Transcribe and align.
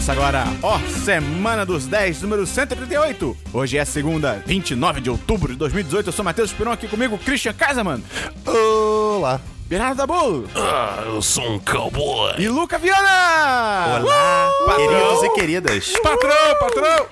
Começa 0.00 0.12
agora, 0.12 0.44
ó, 0.62 0.78
Semana 1.04 1.66
dos 1.66 1.84
10, 1.84 2.22
número 2.22 2.46
138. 2.46 3.36
Hoje 3.52 3.76
é 3.76 3.84
segunda, 3.84 4.42
29 4.46 4.98
de 4.98 5.10
outubro 5.10 5.52
de 5.52 5.58
2018. 5.58 6.08
Eu 6.08 6.12
sou 6.14 6.24
Matheus 6.24 6.48
Esperon, 6.50 6.72
aqui 6.72 6.88
comigo, 6.88 7.18
Christian 7.18 7.52
Kaiserman, 7.52 8.02
Olá. 8.46 9.38
Bernardo 9.66 9.98
Dabu 9.98 10.46
Ah, 10.56 11.02
eu 11.04 11.20
sou 11.20 11.44
um 11.52 11.58
cowboy. 11.58 12.32
e 12.38 12.48
Luca 12.48 12.78
Viana. 12.78 14.00
Olá, 14.00 14.50
Uh! 14.66 14.76
queridos 14.76 15.22
e 15.22 15.30
queridas. 15.34 15.92
Patrão, 16.02 16.54
patrão. 16.58 17.06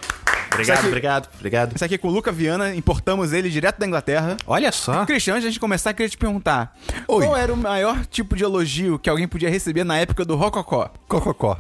Obrigado, 0.55 0.79
aqui- 0.79 0.87
obrigado, 0.89 1.29
obrigado. 1.37 1.75
Esse 1.77 1.85
aqui 1.85 1.95
é 1.97 1.99
com 1.99 2.09
o 2.09 2.11
Luca 2.11 2.33
Viana, 2.33 2.75
importamos 2.75 3.35
ele 3.35 3.51
direto 3.51 3.79
da 3.79 3.87
Inglaterra. 3.87 4.39
Olha 4.47 4.73
só. 4.73 5.05
Christian, 5.05 5.35
antes 5.35 5.43
de 5.43 5.49
a 5.49 5.51
gente 5.51 5.61
começar, 5.61 5.91
eu 5.91 5.95
queria 5.95 6.09
te 6.09 6.17
perguntar: 6.17 6.75
Oi. 7.07 7.27
qual 7.27 7.37
era 7.37 7.53
o 7.53 7.57
maior 7.57 7.99
tipo 8.07 8.35
de 8.35 8.45
elogio 8.45 8.99
que 8.99 9.11
alguém 9.11 9.29
podia 9.29 9.51
receber 9.51 9.85
na 9.85 9.99
época 9.99 10.25
do 10.25 10.35
Rococó? 10.37 10.91
Cococó. 11.07 11.59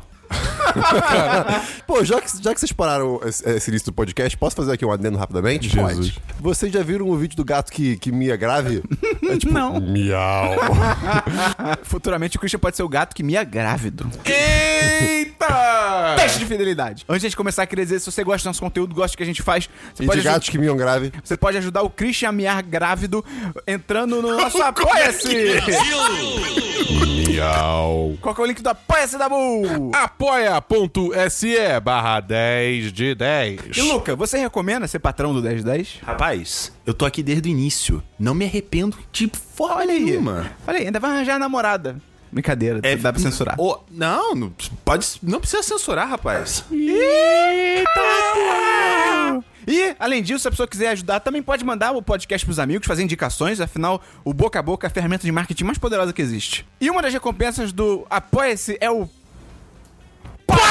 Pô, 1.86 2.04
já 2.04 2.20
que, 2.20 2.42
já 2.42 2.54
que 2.54 2.60
vocês 2.60 2.72
pararam 2.72 3.20
esse, 3.24 3.48
esse 3.48 3.70
início 3.70 3.86
do 3.86 3.92
podcast, 3.94 4.36
posso 4.36 4.56
fazer 4.56 4.72
aqui 4.72 4.84
um 4.84 4.92
adendo 4.92 5.16
rapidamente? 5.18 5.74
Pode. 5.74 6.18
Vocês 6.40 6.72
já 6.72 6.82
viram 6.82 7.08
o 7.08 7.16
vídeo 7.16 7.36
do 7.36 7.44
gato 7.44 7.70
que, 7.72 7.96
que 7.96 8.12
mia 8.12 8.36
grave? 8.36 8.82
É 9.28 9.36
tipo, 9.36 9.52
Não. 9.52 9.80
Miau. 9.80 10.54
Futuramente 11.84 12.36
o 12.36 12.40
Christian 12.40 12.58
pode 12.60 12.76
ser 12.76 12.82
o 12.82 12.88
gato 12.88 13.14
que 13.14 13.22
mia 13.22 13.42
grávido. 13.44 14.10
Eita! 14.24 15.48
Teste 16.18 16.38
de 16.40 16.46
fidelidade. 16.46 17.04
Antes 17.08 17.20
de 17.22 17.26
a 17.26 17.30
gente 17.30 17.36
começar, 17.36 17.66
queria 17.66 17.84
dizer, 17.84 18.00
se 18.00 18.10
você 18.10 18.22
gosta 18.24 18.44
do 18.44 18.46
nosso 18.50 18.60
conteúdo, 18.60 18.94
gosta 18.94 19.14
do 19.14 19.16
que 19.18 19.22
a 19.22 19.26
gente 19.26 19.42
faz, 19.42 19.68
você 19.94 20.02
E 20.02 20.06
pode, 20.06 20.20
de 20.20 20.28
aju- 20.28 20.34
gatos 20.36 20.48
que 20.48 20.58
miam 20.58 20.76
grave. 20.76 21.12
você 21.22 21.36
pode 21.36 21.56
ajudar 21.58 21.82
o 21.82 21.90
Christian 21.90 22.28
a 22.30 22.32
miar 22.32 22.62
grávido 22.62 23.24
entrando 23.66 24.20
no 24.22 24.36
nosso 24.36 24.60
Apoia-se. 24.62 25.28
Miau. 27.28 28.16
Qual 28.20 28.34
que 28.34 28.40
é 28.40 28.44
o 28.44 28.46
link 28.46 28.62
do 28.62 28.68
Apoia-se 28.68 29.18
da 29.18 29.28
Bull? 29.28 29.90
Apoia.se 30.58 31.80
barra 31.80 32.18
10 32.18 32.92
de 32.92 33.14
10. 33.14 33.76
E 33.76 33.80
Luca, 33.82 34.16
você 34.16 34.38
recomenda 34.38 34.88
ser 34.88 34.98
patrão 34.98 35.32
do 35.32 35.40
1010? 35.40 36.00
Rapaz, 36.02 36.72
eu 36.84 36.92
tô 36.92 37.06
aqui 37.06 37.22
desde 37.22 37.48
o 37.48 37.50
início. 37.52 38.02
Não 38.18 38.34
me 38.34 38.44
arrependo 38.44 38.98
de 39.12 39.30
forma 39.54 39.76
Olha 39.76 39.92
aí. 39.92 40.16
Olha 40.18 40.78
aí, 40.78 40.86
ainda 40.86 40.98
vai 40.98 41.12
arranjar 41.12 41.36
a 41.36 41.38
namorada. 41.38 41.96
Brincadeira, 42.32 42.80
É, 42.82 42.96
dá 42.96 43.12
pra 43.12 43.22
censurar. 43.22 43.54
Ô, 43.58 43.78
não, 43.88 44.34
não, 44.34 44.52
pode, 44.84 45.06
não 45.22 45.38
precisa 45.38 45.62
censurar, 45.62 46.08
rapaz. 46.08 46.64
E, 49.70 49.94
além 50.00 50.22
disso, 50.22 50.40
se 50.40 50.48
a 50.48 50.50
pessoa 50.50 50.66
quiser 50.66 50.88
ajudar, 50.88 51.20
também 51.20 51.42
pode 51.42 51.62
mandar 51.62 51.92
o 51.92 52.02
podcast 52.02 52.44
pros 52.44 52.58
amigos, 52.58 52.86
fazer 52.86 53.02
indicações, 53.02 53.60
afinal, 53.60 54.02
o 54.24 54.32
boca 54.32 54.58
a 54.58 54.62
boca 54.62 54.86
é 54.86 54.88
a 54.88 54.90
ferramenta 54.90 55.24
de 55.24 55.30
marketing 55.30 55.64
mais 55.64 55.76
poderosa 55.78 56.12
que 56.12 56.22
existe. 56.22 56.66
E 56.80 56.90
uma 56.90 57.00
das 57.02 57.12
recompensas 57.12 57.70
do 57.70 58.06
Apoia-se 58.10 58.78
é 58.80 58.90
o 58.90 59.06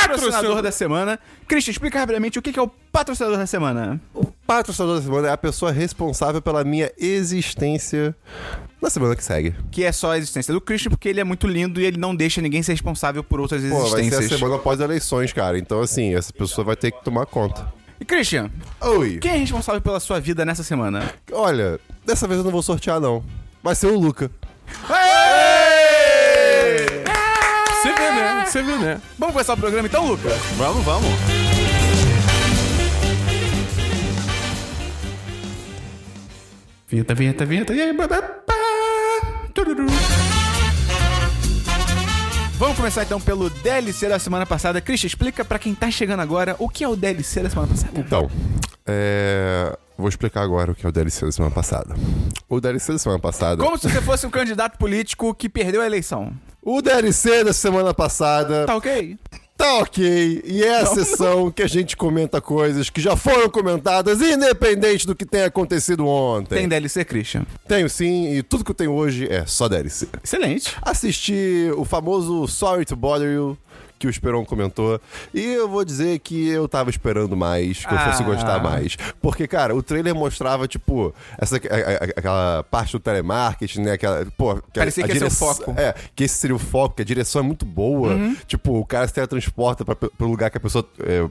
patrocinador 0.08 0.62
da 0.62 0.72
semana. 0.72 1.20
Christian, 1.48 1.72
explica 1.72 2.00
rapidamente 2.00 2.40
o 2.40 2.42
que 2.42 2.58
é 2.58 2.62
o 2.62 2.68
patrocinador 2.68 3.38
da 3.38 3.46
semana. 3.48 4.00
O 4.14 4.26
patrocinador 4.26 4.98
da 4.98 5.02
semana 5.04 5.28
é 5.28 5.32
a 5.32 5.38
pessoa 5.38 5.72
responsável 5.72 6.42
pela 6.42 6.64
minha 6.64 6.92
existência 6.98 8.16
na 8.82 8.90
semana 8.90 9.16
que 9.16 9.24
segue. 9.24 9.56
Que 9.72 9.84
é 9.84 9.92
só 9.92 10.12
a 10.12 10.18
existência 10.18 10.54
do 10.54 10.62
Christian, 10.62 10.90
porque 10.90 11.10
ele 11.10 11.20
é 11.20 11.24
muito 11.24 11.48
lindo 11.48 11.82
e 11.82 11.86
ele 11.86 11.98
não 11.98 12.16
deixa 12.16 12.42
ninguém 12.42 12.62
ser 12.64 12.74
responsável 12.74 13.24
por 13.24 13.40
outras 13.40 13.62
Pô, 13.64 13.70
vai 13.70 13.90
ser 13.90 13.96
a 13.96 14.00
existências. 14.00 14.40
semana 14.40 14.56
após 14.56 14.80
eleições, 14.80 15.34
cara. 15.34 15.58
Então, 15.58 15.82
assim, 15.82 16.16
essa 16.16 16.32
pessoa 16.32 16.64
vai 16.66 16.76
ter 16.76 16.92
que 16.92 17.04
tomar 17.04 17.26
conta. 17.26 17.72
E 18.00 18.06
Christian, 18.06 18.52
Oi. 18.80 19.18
quem 19.18 19.32
é 19.32 19.38
responsável 19.38 19.82
pela 19.82 20.00
sua 20.00 20.20
vida 20.20 20.46
nessa 20.46 20.64
semana? 20.64 21.12
Olha, 21.32 21.80
dessa 22.06 22.28
vez 22.28 22.38
eu 22.38 22.44
não 22.44 22.52
vou 22.52 22.62
sortear, 22.62 23.00
não. 23.00 23.24
Vai 23.64 23.74
ser 23.74 23.88
o 23.88 23.98
Luca. 24.00 24.30
Você 27.70 27.94
vê, 27.94 28.12
né? 28.12 28.37
Você 28.48 28.64
vê, 28.64 28.78
né? 28.78 29.02
Vamos 29.20 29.34
começar 29.34 29.54
o 29.54 29.58
programa 29.58 29.88
então, 29.88 30.08
Luca? 30.08 30.30
Vamos, 30.56 30.84
vamos. 30.86 31.10
Vinheta, 36.88 37.14
vinheta, 37.14 37.46
vinheta. 37.46 37.74
E 37.74 37.82
aí. 37.82 37.96
Vamos 42.58 42.78
começar 42.78 43.04
então 43.04 43.20
pelo 43.20 43.50
DLC 43.50 44.08
da 44.08 44.18
semana 44.18 44.46
passada. 44.46 44.80
Christian, 44.80 45.08
explica 45.08 45.44
pra 45.44 45.60
quem 45.60 45.76
tá 45.76 45.92
chegando 45.92 46.22
agora 46.22 46.56
o 46.58 46.70
que 46.70 46.86
é 46.86 46.88
o 46.88 46.96
DLC 46.96 47.44
da 47.44 47.50
semana 47.50 47.68
passada. 47.68 48.00
Então, 48.00 48.32
é... 48.86 49.78
Vou 49.98 50.08
explicar 50.08 50.42
agora 50.44 50.72
o 50.72 50.76
que 50.76 50.86
é 50.86 50.90
o 50.90 50.92
DLC 50.92 51.26
da 51.26 51.32
semana 51.32 51.54
passada. 51.54 51.96
O 52.48 52.62
DLC 52.62 52.94
da 52.94 53.00
semana 53.00 53.20
passada... 53.20 53.64
Como 53.64 53.78
se 53.78 53.90
você 53.90 54.02
fosse 54.02 54.28
um 54.28 54.30
candidato 54.30 54.78
político 54.78 55.34
que 55.34 55.50
perdeu 55.50 55.82
a 55.82 55.86
eleição. 55.86 56.32
O 56.62 56.82
DLC 56.82 57.44
da 57.44 57.54
semana 57.54 57.94
passada 57.94 58.66
Tá 58.66 58.76
ok? 58.76 59.18
tá 59.58 59.80
ok. 59.80 60.44
E 60.46 60.64
é 60.64 60.82
a 60.82 60.86
sessão 60.86 61.50
que 61.50 61.64
a 61.64 61.68
gente 61.68 61.98
comenta 61.98 62.40
coisas 62.40 62.92
que 62.92 63.02
já 63.02 63.16
foram 63.16 63.50
comentadas, 63.50 64.22
independente 64.22 65.08
do 65.08 65.16
que 65.16 65.26
tenha 65.26 65.48
acontecido 65.48 66.06
ontem. 66.06 66.56
Tem 66.56 66.68
DLC, 66.70 67.04
Christian? 67.04 67.44
Tenho 67.68 67.90
sim, 67.90 68.34
e 68.36 68.44
tudo 68.44 68.64
que 68.64 68.70
eu 68.70 68.76
tenho 68.76 68.92
hoje 68.94 69.28
é 69.28 69.46
só 69.48 69.68
DLC. 69.68 70.08
Excelente. 70.24 70.76
assisti 70.82 71.72
o 71.76 71.84
famoso 71.84 72.48
Sorry 72.48 72.86
to 72.86 72.96
Bother 72.96 73.34
You, 73.34 73.58
que 74.00 74.08
o 74.08 74.10
Esperon 74.10 74.46
comentou. 74.46 75.00
E 75.34 75.42
eu 75.54 75.68
vou 75.68 75.84
dizer 75.84 76.20
que 76.20 76.48
eu 76.50 76.68
tava 76.68 76.90
esperando 76.90 77.36
mais, 77.36 77.86
que 77.86 77.94
eu 77.94 77.98
fosse 78.00 78.22
Ah. 78.24 78.26
gostar 78.26 78.64
mais. 78.64 78.96
Porque, 79.22 79.48
cara, 79.48 79.76
o 79.76 79.82
trailer 79.84 80.14
mostrava, 80.16 80.68
tipo, 80.68 81.14
essa, 81.38 81.58
a- 81.58 81.60
a- 81.60 82.04
aquela 82.18 82.64
parte 82.70 82.92
do 82.94 83.00
telemarketing, 83.00 83.82
né? 83.82 83.92
Aquela, 83.94 84.26
pô, 84.38 84.56
que 84.56 84.80
Parecia 84.80 85.04
a 85.04 85.08
que 85.08 85.14
ia 85.14 85.20
ser 85.20 85.26
o 85.26 85.30
direção- 85.30 85.56
foco. 85.56 85.74
É, 85.78 85.94
que 86.16 86.24
esse 86.24 86.36
seria 86.36 86.56
o 86.56 86.60
foco, 86.60 86.96
que 86.96 87.02
a 87.02 87.06
direção 87.06 87.42
é 87.42 87.44
muito 87.44 87.66
boa. 87.66 88.10
Uhum. 88.14 88.36
Tipo, 88.46 88.80
o 88.80 88.86
cara 88.86 89.08
se 89.08 89.14
teletransporta 89.14 89.84
pra, 89.84 89.96
pro 89.96 90.28
lugar 90.28 90.50
que 90.50 90.58
a 90.58 90.62
pessoa. 90.62 90.86
É, 91.00 91.28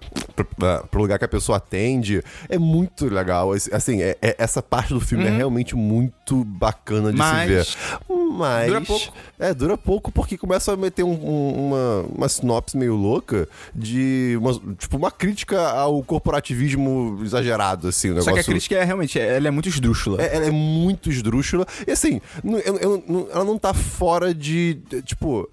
pra- 0.56 0.82
pro 0.82 1.00
lugar 1.00 1.18
que 1.18 1.24
a 1.24 1.28
pessoa 1.28 1.58
atende. 1.58 2.22
É 2.48 2.58
muito 2.58 3.06
legal. 3.12 3.54
Esse- 3.54 3.74
Assim, 3.74 4.00
é- 4.02 4.16
é- 4.22 4.34
essa 4.38 4.62
parte 4.62 4.92
do 4.94 5.00
filme 5.00 5.26
é 5.26 5.30
realmente 5.30 5.74
muito 5.76 6.44
bacana 6.44 7.12
de 7.12 7.20
Uhum. 7.20 7.26
Mas- 7.26 7.68
se 7.68 7.76
ver. 7.76 7.98
Mas. 8.38 8.66
Dura 8.68 8.80
pouco. 8.80 9.12
É, 9.38 9.54
dura 9.54 9.78
pouco 9.78 10.12
porque 10.12 10.36
começa 10.38 10.72
a 10.72 10.76
meter 10.76 11.02
um- 11.02 11.10
um- 11.12 11.66
uma, 11.66 12.02
uma 12.16 12.28
sinopse 12.28 12.55
meio 12.76 12.94
louca 12.94 13.48
de. 13.74 14.36
Uma, 14.40 14.52
tipo, 14.78 14.96
uma 14.96 15.10
crítica 15.10 15.60
ao 15.70 16.02
corporativismo 16.02 17.20
exagerado, 17.22 17.88
assim. 17.88 18.10
O 18.10 18.16
Só 18.16 18.24
que 18.24 18.28
a 18.28 18.32
negócio- 18.34 18.52
crítica 18.52 18.74
é 18.76 18.84
realmente, 18.84 19.18
ela 19.18 19.48
é 19.48 19.50
muito 19.50 19.68
esdrúxula. 19.68 20.22
é, 20.22 20.36
ela 20.36 20.46
é 20.46 20.50
muito 20.50 21.10
esdrúxula. 21.10 21.66
E 21.86 21.90
assim, 21.92 22.20
eu- 22.44 22.76
eu- 22.78 23.28
ela 23.32 23.44
não 23.44 23.58
tá 23.58 23.72
fora 23.74 24.34
de. 24.34 24.78
Tipo. 25.04 25.48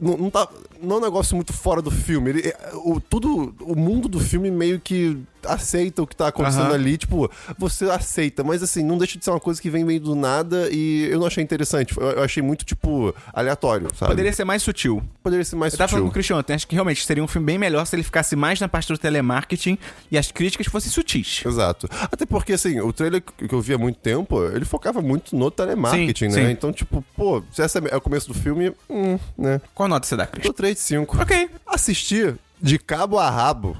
Não, 0.00 0.16
não 0.16 0.30
tá. 0.30 0.48
Não 0.82 0.96
é 0.96 0.98
um 0.98 1.02
negócio 1.02 1.36
muito 1.36 1.52
fora 1.52 1.80
do 1.80 1.90
filme. 1.92 2.30
Ele, 2.30 2.40
é- 2.48 2.56
o, 2.74 3.00
tudo. 3.00 3.54
O 3.60 3.76
mundo 3.76 4.08
do 4.08 4.18
filme 4.18 4.50
meio 4.50 4.80
que 4.80 5.16
aceita 5.46 6.02
o 6.02 6.06
que 6.06 6.14
tá 6.14 6.28
acontecendo 6.28 6.66
Aham. 6.66 6.74
ali. 6.74 6.96
Tipo, 6.96 7.30
você 7.58 7.84
aceita. 7.86 8.42
Mas 8.44 8.62
assim, 8.62 8.82
não 8.84 8.98
deixa 8.98 9.18
de 9.18 9.24
ser 9.24 9.30
uma 9.30 9.40
coisa 9.40 9.60
que 9.62 9.70
vem 9.70 9.84
meio 9.84 10.00
do 10.00 10.14
nada 10.14 10.68
e 10.70 11.06
eu 11.10 11.18
não 11.20 11.26
achei 11.26 11.42
interessante. 11.42 11.96
Eu, 11.96 12.10
eu 12.10 12.22
achei 12.22 12.42
muito, 12.42 12.64
tipo, 12.64 13.14
aleatório, 13.32 13.88
sabe? 13.96 14.10
Poderia 14.10 14.32
ser 14.32 14.44
mais 14.44 14.62
sutil. 14.62 15.02
Poderia 15.22 15.44
ser 15.44 15.54
mais 15.56 15.72
Eu 15.72 15.78
tava 15.78 15.88
falando 15.90 16.04
com 16.12 16.18
o 16.18 16.22
sutil. 16.22 16.31
Ontem, 16.32 16.54
acho 16.54 16.66
que 16.66 16.74
realmente 16.74 17.04
seria 17.04 17.22
um 17.22 17.28
filme 17.28 17.46
bem 17.46 17.58
melhor 17.58 17.84
se 17.86 17.94
ele 17.94 18.02
ficasse 18.02 18.34
mais 18.36 18.60
na 18.60 18.68
parte 18.68 18.88
do 18.88 18.98
telemarketing 18.98 19.78
e 20.10 20.18
as 20.18 20.30
críticas 20.30 20.66
fossem 20.66 20.90
sutis. 20.90 21.42
Exato. 21.44 21.88
Até 22.10 22.24
porque, 22.26 22.52
assim, 22.54 22.80
o 22.80 22.92
trailer 22.92 23.22
que 23.22 23.52
eu 23.52 23.60
vi 23.60 23.74
há 23.74 23.78
muito 23.78 23.98
tempo, 23.98 24.44
ele 24.46 24.64
focava 24.64 25.00
muito 25.02 25.36
no 25.36 25.50
telemarketing, 25.50 26.30
Sim, 26.30 26.36
né? 26.36 26.46
sim. 26.46 26.52
Então, 26.52 26.72
tipo, 26.72 27.04
pô, 27.16 27.42
se 27.52 27.62
esse 27.62 27.78
é 27.78 27.96
o 27.96 28.00
começo 28.00 28.28
do 28.28 28.34
filme, 28.34 28.72
hum, 28.88 29.18
né? 29.36 29.60
Qual 29.74 29.88
nota 29.88 30.06
você 30.06 30.16
dá, 30.16 30.26
Tô 30.26 30.32
Christian? 30.32 30.52
3 30.52 30.74
de 30.74 30.80
5. 30.80 31.22
Ok. 31.22 31.50
Assistir 31.66 32.36
de 32.60 32.78
cabo 32.78 33.18
a 33.18 33.28
rabo, 33.28 33.76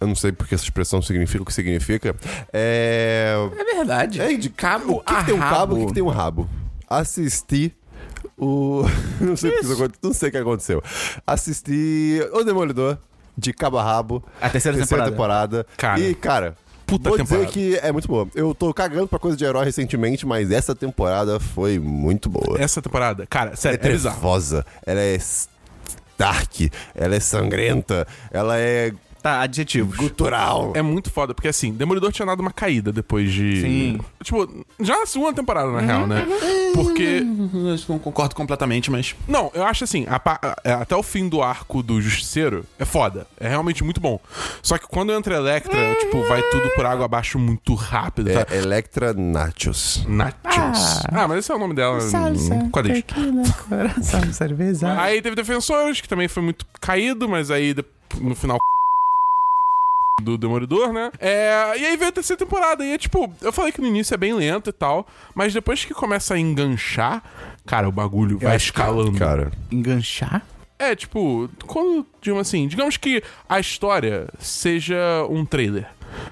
eu 0.00 0.06
não 0.06 0.14
sei 0.16 0.32
porque 0.32 0.54
essa 0.54 0.64
expressão 0.64 1.00
significa 1.00 1.42
o 1.42 1.46
que 1.46 1.52
significa, 1.54 2.16
é... 2.52 3.34
É 3.56 3.74
verdade. 3.76 4.20
É 4.20 4.34
de 4.36 4.50
Cabo 4.50 4.94
O 4.94 5.00
que, 5.00 5.12
a 5.14 5.18
que 5.18 5.26
tem 5.26 5.34
um 5.34 5.38
cabo, 5.38 5.74
o 5.74 5.78
que, 5.78 5.86
que 5.86 5.94
tem 5.94 6.02
um 6.02 6.08
rabo? 6.08 6.48
Assistir 6.88 7.74
o... 8.42 8.82
não 9.20 9.36
sei 9.36 9.54
isso 9.60 9.72
acon- 9.72 9.94
não 10.02 10.12
sei 10.12 10.28
o 10.28 10.32
que 10.32 10.38
aconteceu. 10.38 10.82
Assistir 11.26 12.28
O 12.32 12.42
Demolidor 12.42 12.98
de 13.38 13.52
cabo 13.52 13.78
a 13.78 13.82
rabo. 13.82 14.22
A 14.40 14.48
terceira 14.50 14.76
temporada. 14.76 15.10
temporada. 15.10 15.66
Cara, 15.76 16.00
e, 16.00 16.14
cara... 16.14 16.56
puta 16.86 17.08
vou 17.08 17.18
temporada. 17.18 17.46
dizer 17.46 17.52
que 17.52 17.76
é 17.86 17.90
muito 17.92 18.08
boa. 18.08 18.28
Eu 18.34 18.54
tô 18.54 18.74
cagando 18.74 19.06
pra 19.08 19.18
coisa 19.18 19.36
de 19.36 19.44
herói 19.44 19.64
recentemente, 19.64 20.26
mas 20.26 20.50
essa 20.50 20.74
temporada 20.74 21.38
foi 21.40 21.78
muito 21.78 22.28
boa. 22.28 22.60
Essa 22.60 22.82
temporada, 22.82 23.26
cara, 23.26 23.56
sério, 23.56 23.78
é 23.82 23.88
é, 23.88 23.92
bizarro. 23.92 24.16
trevosa, 24.16 24.66
ela 24.84 25.00
é 25.00 25.18
dark, 26.18 26.60
ela 26.94 27.14
é 27.14 27.20
sangrenta, 27.20 28.06
ela 28.30 28.58
é 28.58 28.92
Tá, 29.22 29.40
adjetivos. 29.40 29.96
gutural. 29.96 30.72
É 30.74 30.82
muito 30.82 31.10
foda, 31.10 31.32
porque 31.34 31.48
assim, 31.48 31.72
Demolidor 31.72 32.10
tinha 32.12 32.26
dado 32.26 32.40
uma 32.40 32.50
caída 32.50 32.90
depois 32.92 33.32
de. 33.32 33.60
Sim. 33.60 34.00
Tipo, 34.22 34.64
já 34.80 34.98
na 34.98 35.06
segunda 35.06 35.32
temporada, 35.32 35.70
na 35.70 35.80
real, 35.80 36.06
né? 36.06 36.26
Porque. 36.74 37.22
Eu 37.24 37.78
não 37.88 37.98
concordo 37.98 38.34
completamente, 38.34 38.90
mas. 38.90 39.14
Não, 39.28 39.50
eu 39.54 39.64
acho 39.64 39.84
assim, 39.84 40.04
a 40.08 40.18
pa- 40.18 40.40
a- 40.42 40.74
até 40.82 40.96
o 40.96 41.02
fim 41.02 41.28
do 41.28 41.42
arco 41.42 41.82
do 41.82 42.00
Justiceiro 42.00 42.64
é 42.78 42.84
foda. 42.84 43.26
É 43.38 43.48
realmente 43.48 43.84
muito 43.84 44.00
bom. 44.00 44.18
Só 44.62 44.76
que 44.78 44.86
quando 44.88 45.12
entra 45.12 45.36
Electra, 45.36 45.94
tipo, 46.00 46.22
vai 46.26 46.42
tudo 46.50 46.68
por 46.74 46.84
água 46.84 47.04
abaixo 47.04 47.38
muito 47.38 47.74
rápido, 47.74 48.30
tá? 48.32 48.46
É 48.50 48.58
Electra 48.58 49.12
Nachos. 49.14 50.04
Nachos. 50.08 51.02
Ah, 51.12 51.28
mas 51.28 51.38
esse 51.38 51.52
é 51.52 51.54
o 51.54 51.58
nome 51.58 51.74
dela 51.74 51.98
no 52.02 52.70
quadrinho. 52.70 53.04
coração, 53.68 54.22
cerveja. 54.32 55.00
Aí 55.00 55.22
teve 55.22 55.36
Defensores, 55.36 56.00
que 56.00 56.08
também 56.08 56.26
foi 56.28 56.42
muito 56.42 56.66
caído, 56.80 57.28
mas 57.28 57.50
aí 57.50 57.72
de- 57.74 57.84
no 58.20 58.34
final 58.34 58.58
do 60.20 60.36
Demolidor, 60.36 60.92
né? 60.92 61.10
É, 61.18 61.78
e 61.78 61.86
aí 61.86 61.96
veio 61.96 62.10
a 62.10 62.12
terceira 62.12 62.38
temporada. 62.38 62.84
E 62.84 62.92
é 62.92 62.98
tipo, 62.98 63.32
eu 63.40 63.52
falei 63.52 63.72
que 63.72 63.80
no 63.80 63.86
início 63.86 64.14
é 64.14 64.16
bem 64.16 64.34
lento 64.34 64.70
e 64.70 64.72
tal, 64.72 65.06
mas 65.34 65.52
depois 65.52 65.84
que 65.84 65.94
começa 65.94 66.34
a 66.34 66.38
enganchar, 66.38 67.22
cara, 67.66 67.88
o 67.88 67.92
bagulho 67.92 68.38
vai 68.38 68.56
escalando. 68.56 69.18
Cara, 69.18 69.50
Enganchar? 69.70 70.42
É, 70.78 70.96
tipo, 70.96 71.48
quando, 71.66 72.04
digamos 72.20 72.48
assim, 72.48 72.66
digamos 72.66 72.96
que 72.96 73.22
a 73.48 73.60
história 73.60 74.28
seja 74.40 74.96
um 75.30 75.44
trailer. 75.44 75.86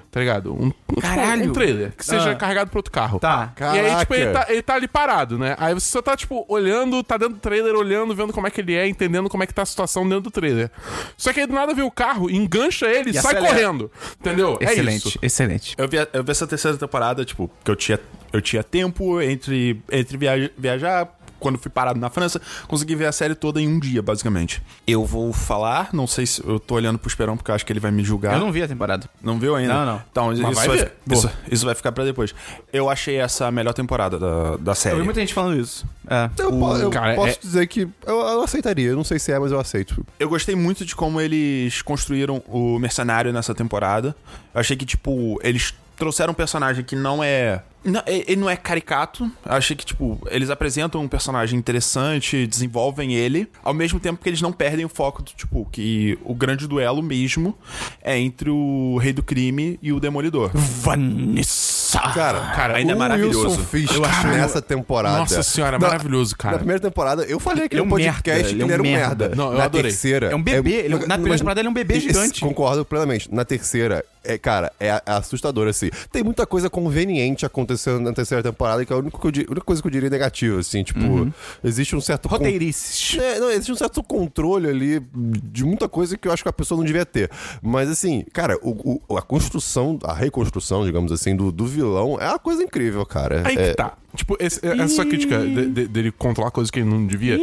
Tá 0.09 0.19
ligado? 0.19 0.53
Um, 0.53 0.71
Caralho. 0.99 1.49
um 1.49 1.53
trailer 1.53 1.93
que 1.95 2.05
seja 2.05 2.31
Ah. 2.31 2.35
carregado 2.35 2.69
pro 2.69 2.79
outro 2.79 2.91
carro. 2.91 3.19
Tá. 3.19 3.53
E 3.59 3.79
aí, 3.79 3.95
tipo, 3.99 4.13
ele 4.13 4.31
tá, 4.31 4.45
ele 4.49 4.61
tá 4.61 4.73
ali 4.75 4.87
parado, 4.87 5.37
né? 5.37 5.55
Aí 5.57 5.73
você 5.73 5.87
só 5.91 6.01
tá, 6.01 6.15
tipo, 6.17 6.45
olhando, 6.49 7.01
tá 7.03 7.17
dentro 7.17 7.35
do 7.35 7.39
trailer, 7.39 7.73
olhando, 7.75 8.13
vendo 8.15 8.33
como 8.33 8.45
é 8.47 8.51
que 8.51 8.61
ele 8.61 8.75
é, 8.75 8.87
entendendo 8.87 9.29
como 9.29 9.43
é 9.43 9.47
que 9.47 9.53
tá 9.53 9.61
a 9.61 9.65
situação 9.65 10.03
dentro 10.03 10.23
do 10.23 10.31
trailer. 10.31 10.69
Só 11.15 11.31
que 11.31 11.39
aí 11.39 11.45
do 11.47 11.53
nada 11.53 11.73
vê 11.73 11.81
o 11.81 11.91
carro, 11.91 12.29
engancha 12.29 12.87
ele 12.87 13.09
e 13.11 13.11
E 13.11 13.21
sai 13.21 13.33
acelera. 13.35 13.47
correndo. 13.53 13.91
Entendeu? 14.19 14.57
É 14.59 14.65
Excelente, 14.65 15.07
isso. 15.07 15.19
excelente. 15.21 15.75
Eu 15.77 15.87
vi, 15.87 15.97
eu 16.13 16.23
vi 16.23 16.31
essa 16.31 16.45
terceira 16.47 16.77
temporada, 16.77 17.23
tipo, 17.23 17.49
que 17.63 17.71
eu 17.71 17.75
tinha, 17.75 17.99
eu 18.33 18.41
tinha 18.41 18.63
tempo 18.63 19.21
entre, 19.21 19.81
entre 19.91 20.17
viaja- 20.17 20.51
viajar. 20.57 21.07
Quando 21.41 21.57
fui 21.57 21.69
parado 21.71 21.99
na 21.99 22.09
França, 22.09 22.39
consegui 22.67 22.95
ver 22.95 23.07
a 23.07 23.11
série 23.11 23.33
toda 23.35 23.59
em 23.59 23.67
um 23.67 23.79
dia, 23.79 24.01
basicamente. 24.01 24.61
Eu 24.87 25.03
vou 25.05 25.33
falar, 25.33 25.89
não 25.91 26.05
sei 26.07 26.25
se 26.25 26.41
eu 26.47 26.59
tô 26.59 26.75
olhando 26.75 26.97
pro 26.99 27.07
Esperão 27.09 27.35
porque 27.35 27.49
eu 27.51 27.55
acho 27.55 27.65
que 27.65 27.73
ele 27.73 27.79
vai 27.79 27.91
me 27.91 28.03
julgar. 28.03 28.33
Eu 28.35 28.39
não 28.39 28.51
vi 28.51 28.61
a 28.61 28.67
temporada. 28.67 29.09
Não 29.21 29.39
viu 29.39 29.55
ainda? 29.55 29.73
Não, 29.73 29.85
não. 29.85 30.01
Então, 30.11 30.27
Mas 30.27 30.39
isso 30.39 30.51
vai 30.53 30.67
vai, 30.67 30.91
isso, 31.11 31.29
isso 31.51 31.65
vai 31.65 31.75
ficar 31.75 31.91
pra 31.91 32.03
depois. 32.03 32.33
Eu 32.71 32.89
achei 32.89 33.17
essa 33.17 33.47
a 33.47 33.51
melhor 33.51 33.73
temporada 33.73 34.19
da, 34.19 34.55
da 34.57 34.71
Eu 34.71 34.75
série. 34.75 34.95
vi 34.97 35.03
muita 35.03 35.19
gente 35.19 35.33
falando 35.33 35.59
isso. 35.59 35.85
É. 36.07 36.29
eu, 36.37 36.51
po- 36.51 36.75
eu 36.77 36.89
cara, 36.89 37.15
posso 37.15 37.29
é- 37.37 37.39
dizer 37.41 37.67
que 37.67 37.81
eu, 38.05 38.19
eu 38.19 38.43
aceitaria. 38.43 38.89
Eu 38.89 38.95
não 38.95 39.03
sei 39.03 39.17
se 39.17 39.31
é, 39.31 39.39
mas 39.39 39.51
eu 39.51 39.59
aceito. 39.59 40.05
Eu 40.19 40.29
gostei 40.29 40.55
muito 40.55 40.85
de 40.85 40.95
como 40.95 41.19
eles 41.19 41.81
construíram 41.81 42.43
o 42.47 42.77
mercenário 42.79 43.33
nessa 43.33 43.55
temporada. 43.55 44.15
Eu 44.53 44.59
achei 44.61 44.77
que, 44.77 44.85
tipo, 44.85 45.39
eles 45.43 45.73
trouxeram 45.97 46.31
um 46.31 46.35
personagem 46.35 46.83
que 46.83 46.95
não 46.95 47.23
é. 47.23 47.61
Não- 47.83 48.03
ele 48.05 48.35
não 48.35 48.49
é 48.49 48.55
caricato. 48.55 49.23
Eu 49.45 49.53
achei 49.53 49.75
que, 49.75 49.85
tipo, 49.85 50.19
eles 50.29 50.49
apresentam 50.49 51.01
um 51.01 51.07
personagem 51.07 51.57
interessante, 51.57 52.45
desenvolvem 52.47 53.13
ele, 53.13 53.47
ao 53.63 53.73
mesmo 53.73 53.99
tempo 53.99 54.21
que 54.21 54.29
eles 54.29 54.41
não 54.41 54.51
perdem 54.51 54.85
o 54.85 54.89
foco 54.89 55.21
do, 55.23 55.31
tipo, 55.31 55.67
que 55.71 56.17
o 56.23 56.33
grande 56.35 56.67
duelo 56.67 57.01
mesmo 57.01 57.57
é 58.01 58.17
entre 58.17 58.49
o 58.49 58.97
Rei 59.01 59.13
do 59.13 59.23
Crime 59.23 59.79
e 59.81 59.91
o 59.91 59.99
Demolidor. 59.99 60.51
Vanessa! 60.53 61.99
Cara, 62.13 62.39
Cara, 62.55 62.77
ainda 62.77 62.93
é 62.93 62.95
o 62.95 62.99
maravilhoso. 62.99 63.49
Wilson 63.49 63.63
Fisk 63.63 63.93
Eu 63.95 64.05
acho- 64.05 64.27
nessa 64.27 64.61
temporada. 64.61 65.17
Nossa 65.17 65.43
senhora, 65.43 65.77
Na- 65.77 65.87
maravilhoso, 65.87 66.37
cara. 66.37 66.53
Na 66.53 66.59
primeira 66.59 66.79
temporada, 66.79 67.23
eu 67.23 67.39
falei 67.39 67.65
aqui 67.65 67.75
Ele 67.75 67.81
é 67.81 67.83
no 67.83 67.87
um 67.87 67.89
podcast 67.89 68.21
merda, 68.21 68.21
que 68.23 68.29
ele 68.55 68.61
é 68.61 68.63
ele 68.63 68.63
um 68.63 68.73
era 68.73 68.81
um 68.81 68.85
merda. 68.85 69.27
merda. 69.27 69.35
Não, 69.35 69.51
eu 69.51 69.57
na 69.57 69.63
adorei. 69.65 69.91
terceira. 69.91 70.27
É 70.31 70.35
um 70.35 70.41
bebê, 70.41 70.71
ele- 70.71 70.95
na 71.05 71.15
primeira 71.15 71.37
temporada 71.37 71.59
ele 71.59 71.67
é 71.67 71.69
um 71.71 71.73
bebê 71.73 71.99
gigante. 71.99 72.39
Concordo 72.41 72.85
plenamente. 72.85 73.27
Na 73.33 73.43
terceira, 73.43 74.05
é, 74.23 74.37
cara, 74.37 74.71
é, 74.79 74.87
é 74.87 75.01
assustador, 75.07 75.67
assim. 75.67 75.89
Tem 76.11 76.23
muita 76.23 76.45
coisa 76.45 76.69
conveniente 76.69 77.45
acontecendo 77.45 77.70
na 78.01 78.13
terceira 78.13 78.41
temporada, 78.43 78.85
que 78.85 78.91
é 78.91 78.95
a 78.95 78.99
única, 78.99 79.17
a 79.17 79.27
única 79.27 79.61
coisa 79.61 79.81
que 79.81 79.87
eu 79.87 79.91
diria 79.91 80.09
negativa, 80.09 80.59
assim. 80.59 80.83
Tipo, 80.83 80.99
Uhum. 81.01 81.31
existe 81.63 81.95
um 81.95 82.01
certo. 82.01 82.27
con- 82.29 82.35
Roteirices. 82.37 83.17
É, 83.19 83.39
não, 83.39 83.49
existe 83.51 83.71
um 83.71 83.75
certo 83.75 84.01
controle 84.03 84.67
ali 84.69 85.01
de 85.13 85.63
muita 85.63 85.87
coisa 85.89 86.17
que 86.17 86.27
eu 86.27 86.31
acho 86.31 86.43
que 86.43 86.49
a 86.49 86.53
pessoa 86.53 86.77
não 86.77 86.85
devia 86.85 87.05
ter. 87.05 87.29
Mas 87.61 87.89
assim, 87.89 88.23
cara, 88.33 88.57
o, 88.61 89.01
o- 89.07 89.17
a 89.17 89.21
construção, 89.21 89.97
a 90.03 90.13
reconstrução, 90.13 90.85
digamos 90.85 91.11
assim, 91.11 91.35
do, 91.35 91.51
do 91.51 91.65
vilão 91.65 92.17
é 92.19 92.27
uma 92.29 92.39
coisa 92.39 92.63
incrível, 92.63 93.05
cara. 93.05 93.41
Aí 93.45 93.55
É- 93.57 93.69
que 93.69 93.75
tá. 93.75 93.93
Tipo, 94.15 94.35
esse- 94.39 94.59
essa 94.65 95.05
crítica 95.05 95.39
de- 95.39 95.67
de- 95.69 95.87
dele 95.87 96.11
controlar 96.11 96.51
coisas 96.51 96.69
que 96.69 96.79
ele 96.79 96.89
não 96.89 97.05
devia. 97.07 97.37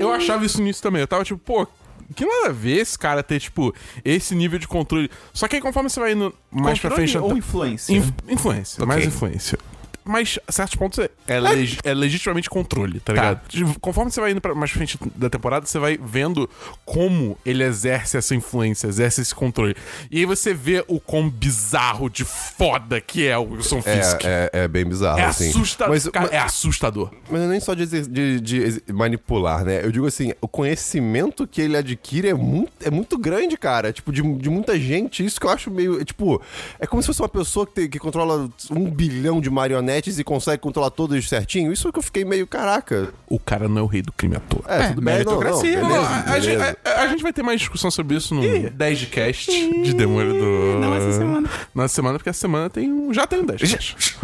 Eu 0.00 0.10
achava 0.12 0.44
isso 0.44 0.62
nisso 0.62 0.82
também. 0.82 1.00
Eu 1.00 1.06
tava 1.06 1.24
tipo, 1.24 1.38
pô, 1.38 1.66
que 2.14 2.24
nada 2.24 2.48
a 2.48 2.52
ver 2.52 2.78
esse 2.78 2.98
cara 2.98 3.22
ter, 3.22 3.40
tipo, 3.40 3.74
esse 4.04 4.34
nível 4.34 4.58
de 4.58 4.68
controle. 4.68 5.10
Só 5.32 5.48
que 5.48 5.56
aí 5.56 5.62
conforme 5.62 5.88
você 5.90 5.98
vai 6.00 6.12
indo 6.12 6.34
mais 6.50 6.78
pra 6.78 6.90
Controle 6.90 7.10
frente. 7.10 7.22
ou 7.24 7.36
influência? 7.36 7.92
Inf- 7.94 8.10
influência, 8.28 8.86
mais 8.86 9.04
influência. 9.04 9.58
Mas, 10.06 10.38
a 10.46 10.52
certos 10.52 10.76
pontos, 10.76 10.98
é, 10.98 11.10
é, 11.26 11.40
leg- 11.40 11.78
é 11.84 11.92
legitimamente 11.92 12.48
controle, 12.48 13.00
tá, 13.00 13.12
ligado? 13.12 13.40
Tipo, 13.48 13.78
Conforme 13.80 14.10
você 14.10 14.20
vai 14.20 14.30
indo 14.30 14.40
pra 14.40 14.54
mais 14.54 14.70
pra 14.70 14.78
frente 14.78 14.98
da 15.14 15.28
temporada, 15.28 15.66
você 15.66 15.78
vai 15.78 15.98
vendo 16.02 16.48
como 16.84 17.36
ele 17.44 17.62
exerce 17.64 18.16
essa 18.16 18.34
influência, 18.34 18.86
exerce 18.86 19.20
esse 19.20 19.34
controle. 19.34 19.74
E 20.10 20.18
aí 20.18 20.24
você 20.26 20.54
vê 20.54 20.84
o 20.86 21.00
quão 21.00 21.28
bizarro 21.28 22.08
de 22.08 22.24
foda 22.24 23.00
que 23.00 23.26
é 23.26 23.36
o 23.36 23.42
Wilson 23.52 23.82
Fisk. 23.82 24.24
É, 24.24 24.50
é, 24.52 24.64
é 24.64 24.68
bem 24.68 24.84
bizarro, 24.84 25.18
É 25.18 25.24
assim. 25.24 25.48
assustador. 25.50 25.94
Mas, 25.94 26.08
cara, 26.08 26.26
mas- 26.26 26.34
é 26.34 26.38
assustador. 26.38 27.10
mas 27.30 27.40
não 27.40 27.48
é 27.48 27.50
nem 27.50 27.60
só 27.60 27.74
de, 27.74 27.86
de- 27.86 28.40
de 28.40 28.82
manipular, 28.92 29.64
né? 29.64 29.84
Eu 29.84 29.90
digo 29.90 30.06
assim, 30.06 30.32
o 30.40 30.46
conhecimento 30.48 31.46
que 31.46 31.60
ele 31.60 31.76
adquire 31.76 32.28
é 32.28 32.34
muito, 32.34 32.72
é 32.84 32.90
muito 32.90 33.18
grande, 33.18 33.56
cara. 33.56 33.92
Tipo, 33.92 34.12
de, 34.12 34.22
de 34.38 34.48
muita 34.50 34.78
gente. 34.78 35.24
Isso 35.24 35.40
que 35.40 35.46
eu 35.46 35.50
acho 35.50 35.70
meio. 35.70 36.00
é, 36.00 36.04
Tipo, 36.04 36.40
é 36.78 36.86
como 36.86 37.02
se 37.02 37.06
fosse 37.06 37.20
uma 37.20 37.28
pessoa 37.28 37.66
que, 37.66 37.72
tem- 37.74 37.88
que 37.88 37.98
controla 37.98 38.48
um 38.70 38.90
bilhão 38.90 39.40
de 39.40 39.50
marionetes 39.50 39.95
e 40.18 40.24
consegue 40.24 40.58
controlar 40.62 40.90
todos 40.90 41.28
certinho. 41.28 41.72
Isso 41.72 41.88
é 41.88 41.92
que 41.92 41.98
eu 41.98 42.02
fiquei 42.02 42.24
meio, 42.24 42.46
caraca. 42.46 43.12
O 43.28 43.38
cara 43.38 43.68
não 43.68 43.78
é 43.80 43.82
o 43.82 43.86
rei 43.86 44.02
do 44.02 44.12
crime 44.12 44.36
à 44.36 44.40
toa. 44.40 44.62
É, 44.68 44.88
tudo 44.88 45.00
bem, 45.00 45.24
não, 45.24 45.32
não, 45.32 45.40
meritocracia. 45.40 45.80
beleza, 45.80 45.94
Não, 46.00 46.04
a, 46.04 46.20
a 46.34 46.40
gente, 46.40 46.56
beleza. 46.58 46.76
a- 46.84 47.00
a 47.02 47.06
gente 47.08 47.22
vai 47.22 47.32
ter 47.32 47.42
mais 47.42 47.60
discussão 47.60 47.90
sobre 47.90 48.16
isso 48.16 48.34
no 48.34 48.70
10 48.70 48.98
de 48.98 49.06
cast 49.06 49.50
de 49.82 49.94
Demolidor. 49.94 50.80
Não 50.80 50.94
essa 50.94 51.12
semana. 51.12 51.50
Não 51.74 51.84
essa 51.84 51.94
semana, 51.94 52.18
porque 52.18 52.30
essa 52.30 52.40
semana 52.40 52.68
tem 52.70 52.92
um. 52.92 53.12
Já 53.14 53.26
tem 53.26 53.40
um 53.40 53.46
10 53.46 53.60
cast. 53.72 54.16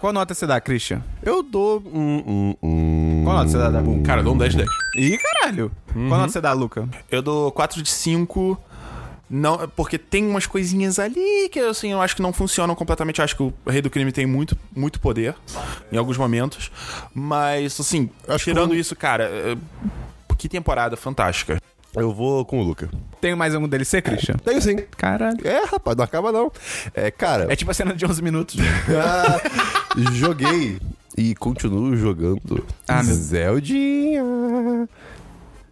Qual 0.00 0.12
nota 0.12 0.34
você 0.34 0.46
dá, 0.46 0.60
Christian? 0.60 1.02
Eu 1.22 1.42
dou. 1.42 1.82
Um, 1.92 2.54
um, 2.62 2.68
um... 2.68 3.22
Qual 3.24 3.36
nota 3.36 3.48
você 3.48 3.58
dá, 3.58 3.70
Dabu? 3.70 4.02
Cara, 4.02 4.20
eu 4.20 4.24
dou 4.24 4.34
um 4.34 4.38
10 4.38 4.54
10. 4.54 4.68
Ih, 4.98 5.18
caralho. 5.18 5.70
Qual 5.92 6.18
nota 6.20 6.28
você 6.32 6.40
dá, 6.40 6.52
Luca? 6.52 6.88
Eu 7.10 7.22
dou 7.22 7.50
4 7.52 7.82
de 7.82 7.90
5. 7.90 8.58
Não, 9.28 9.68
porque 9.74 9.98
tem 9.98 10.24
umas 10.26 10.46
coisinhas 10.46 10.98
ali 10.98 11.48
que 11.50 11.58
assim, 11.58 11.90
eu 11.92 12.00
acho 12.00 12.14
que 12.14 12.22
não 12.22 12.32
funcionam 12.32 12.74
completamente. 12.74 13.18
Eu 13.18 13.24
acho 13.24 13.36
que 13.36 13.42
o 13.42 13.52
Rei 13.66 13.82
do 13.82 13.90
Crime 13.90 14.12
tem 14.12 14.24
muito, 14.26 14.56
muito 14.74 15.00
poder 15.00 15.34
em 15.90 15.96
alguns 15.96 16.16
momentos. 16.16 16.70
Mas, 17.12 17.78
assim, 17.80 18.08
Acho 18.28 18.44
que 18.44 18.50
tirando 18.52 18.74
eu- 18.74 18.78
isso, 18.80 18.94
cara, 18.94 19.24
é, 19.24 19.56
que 20.38 20.48
temporada 20.48 20.96
fantástica. 20.96 21.60
Eu 21.94 22.12
vou 22.12 22.44
com 22.44 22.60
o 22.60 22.62
Luca. 22.62 22.90
Tem 23.22 23.34
mais 23.34 23.54
algum 23.54 23.66
DLC, 23.66 24.02
Christian? 24.02 24.34
Tenho 24.36 24.60
sim. 24.60 24.76
Caralho. 24.98 25.38
É, 25.44 25.64
rapaz, 25.64 25.96
não 25.96 26.04
acaba 26.04 26.30
não. 26.30 26.52
É, 26.94 27.10
cara. 27.10 27.50
É 27.50 27.56
tipo 27.56 27.70
a 27.70 27.74
cena 27.74 27.94
de 27.94 28.04
11 28.04 28.20
minutos. 28.22 28.56
Ah, 28.90 29.40
joguei 30.12 30.78
e 31.16 31.34
continuo 31.34 31.96
jogando 31.96 32.66
Ah, 32.86 33.02
meu- 33.02 33.14
Zeldinha. 33.14 34.22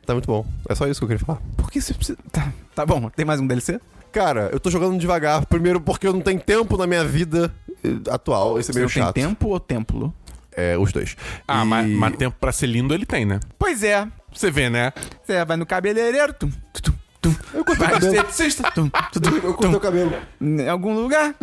Tá 0.07 0.13
muito 0.13 0.27
bom. 0.27 0.45
É 0.69 0.75
só 0.75 0.87
isso 0.87 1.01
que 1.01 1.05
eu 1.05 1.09
queria 1.09 1.25
falar. 1.25 1.41
Por 1.57 1.71
que 1.71 1.81
você 1.81 1.95
precisa... 1.95 2.19
Tá, 2.31 2.53
tá 2.75 2.85
bom. 2.87 3.09
Tem 3.11 3.25
mais 3.25 3.41
um 3.41 3.47
DLC? 3.47 3.81
Cara, 4.13 4.51
eu 4.53 4.61
tô 4.61 4.71
jogando 4.71 4.99
devagar. 4.99 5.45
Primeiro 5.47 5.81
porque 5.81 6.07
eu 6.07 6.13
não 6.13 6.21
tenho 6.21 6.41
tempo 6.41 6.77
na 6.77 6.87
minha 6.87 7.05
vida 7.05 7.53
eh, 7.83 7.89
atual. 8.11 8.59
Esse 8.59 8.71
é 8.71 8.73
Você 8.75 8.79
meio 8.81 8.91
tem 8.91 9.03
chato. 9.03 9.15
tempo 9.15 9.49
ou 9.49 9.59
templo? 9.59 10.15
É, 10.57 10.77
os 10.79 10.93
dois. 10.93 11.17
Ah, 11.49 11.65
E- 11.65 11.67
mas, 11.67 11.91
mas 11.91 12.17
tempo 12.17 12.37
pra 12.39 12.53
ser 12.53 12.67
lindo 12.67 12.95
ele 12.95 13.05
tem, 13.07 13.25
né? 13.25 13.41
Pois 13.59 13.83
é. 13.83 14.07
Você 14.33 14.51
vê, 14.51 14.69
né? 14.71 14.93
Você 15.25 15.45
vai 15.45 15.57
no 15.57 15.65
cabeleireiro. 15.67 16.33
Tum, 16.35 16.51
tum, 16.83 16.93
tum. 17.21 17.35
Eu 17.55 17.65
cortei 17.65 17.87
o 17.87 17.89
Vai 17.91 17.95
no 17.99 18.07
cabelo. 18.07 18.15
esteticista. 18.15 18.71
Tum, 18.73 18.89
tum, 18.89 19.21
tum, 19.21 19.37
Eu 19.43 19.55
cortei 19.55 19.77
o 19.77 19.81
cabelo. 19.81 20.13
Em 20.41 20.69
algum 20.69 20.95
lugar. 20.95 21.35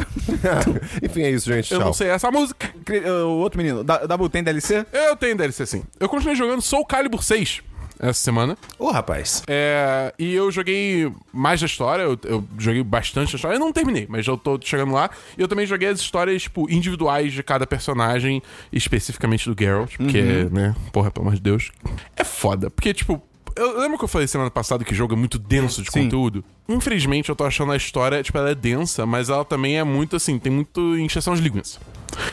Enfim, 1.04 1.24
é 1.24 1.32
isso, 1.32 1.52
gente. 1.52 1.74
Eu 1.74 1.80
Tchau. 1.80 1.88
não 1.88 1.94
sei 1.94 2.08
essa 2.10 2.30
música. 2.32 2.70
Cri- 2.86 3.04
O 3.10 3.30
outro 3.40 3.58
menino. 3.58 3.84
Da- 3.84 4.06
Dabu, 4.06 4.30
tem 4.30 4.44
DLC? 4.44 4.86
Eu 4.94 5.16
tenho 5.18 5.36
DLC 5.36 5.66
sim. 5.66 5.84
Eu 6.00 6.08
continuei 6.08 6.36
jogando 6.36 6.62
Soul 6.62 6.86
Calibur 6.86 7.22
6 7.24 7.62
essa 8.02 8.20
semana. 8.20 8.58
Ô, 8.80 8.90
rapaz. 8.90 9.44
É, 9.48 10.14
e 10.18 10.34
eu 10.34 10.52
joguei 10.52 11.12
mais 11.32 11.60
da 11.60 11.68
história, 11.68 12.02
eu, 12.02 12.20
eu 12.24 12.44
joguei 12.58 12.84
bastante 12.84 13.32
da 13.32 13.36
história. 13.36 13.56
Eu 13.56 13.60
não 13.60 13.72
terminei, 13.72 14.08
mas 14.10 14.26
eu 14.26 14.38
tô 14.38 14.60
chegando 14.62 14.92
lá. 14.92 15.10
E 15.38 15.42
eu 15.42 15.48
também 15.48 15.66
joguei 15.66 15.88
as 15.88 16.00
histórias, 16.00 16.42
tipo, 16.42 16.70
individuais 16.70 17.32
de 17.32 17.44
cada 17.44 17.68
personagem, 17.68 18.42
especificamente 18.74 19.48
do 19.48 19.56
Geralt, 19.58 19.96
porque, 19.98 20.22
né, 20.52 20.76
porra, 20.92 21.12
pelo 21.12 21.28
amor 21.28 21.36
de 21.36 21.42
Deus. 21.42 21.72
É 22.18 22.24
foda, 22.24 22.72
porque, 22.72 22.94
tipo, 22.94 23.22
eu 23.56 23.80
lembro 23.80 23.98
que 23.98 24.04
eu 24.04 24.08
falei 24.08 24.28
semana 24.28 24.50
passada 24.50 24.84
que 24.84 24.96
jogo 24.96 25.14
é 25.14 25.18
muito 25.18 25.38
denso 25.38 25.82
de 25.82 25.92
Sim. 25.92 26.04
conteúdo? 26.04 26.44
Infelizmente, 26.68 27.30
eu 27.30 27.36
tô 27.36 27.44
achando 27.44 27.72
a 27.72 27.76
história, 27.78 28.24
tipo, 28.24 28.38
ela 28.38 28.52
é 28.52 28.56
densa, 28.56 29.06
mas 29.06 29.30
ela 29.30 29.44
também 29.44 29.78
é 29.78 29.84
muito, 29.84 30.16
assim, 30.16 30.40
tem 30.40 30.52
muito 30.52 30.98
encheção 30.98 31.36
de 31.36 31.42
linguiça. 31.42 31.80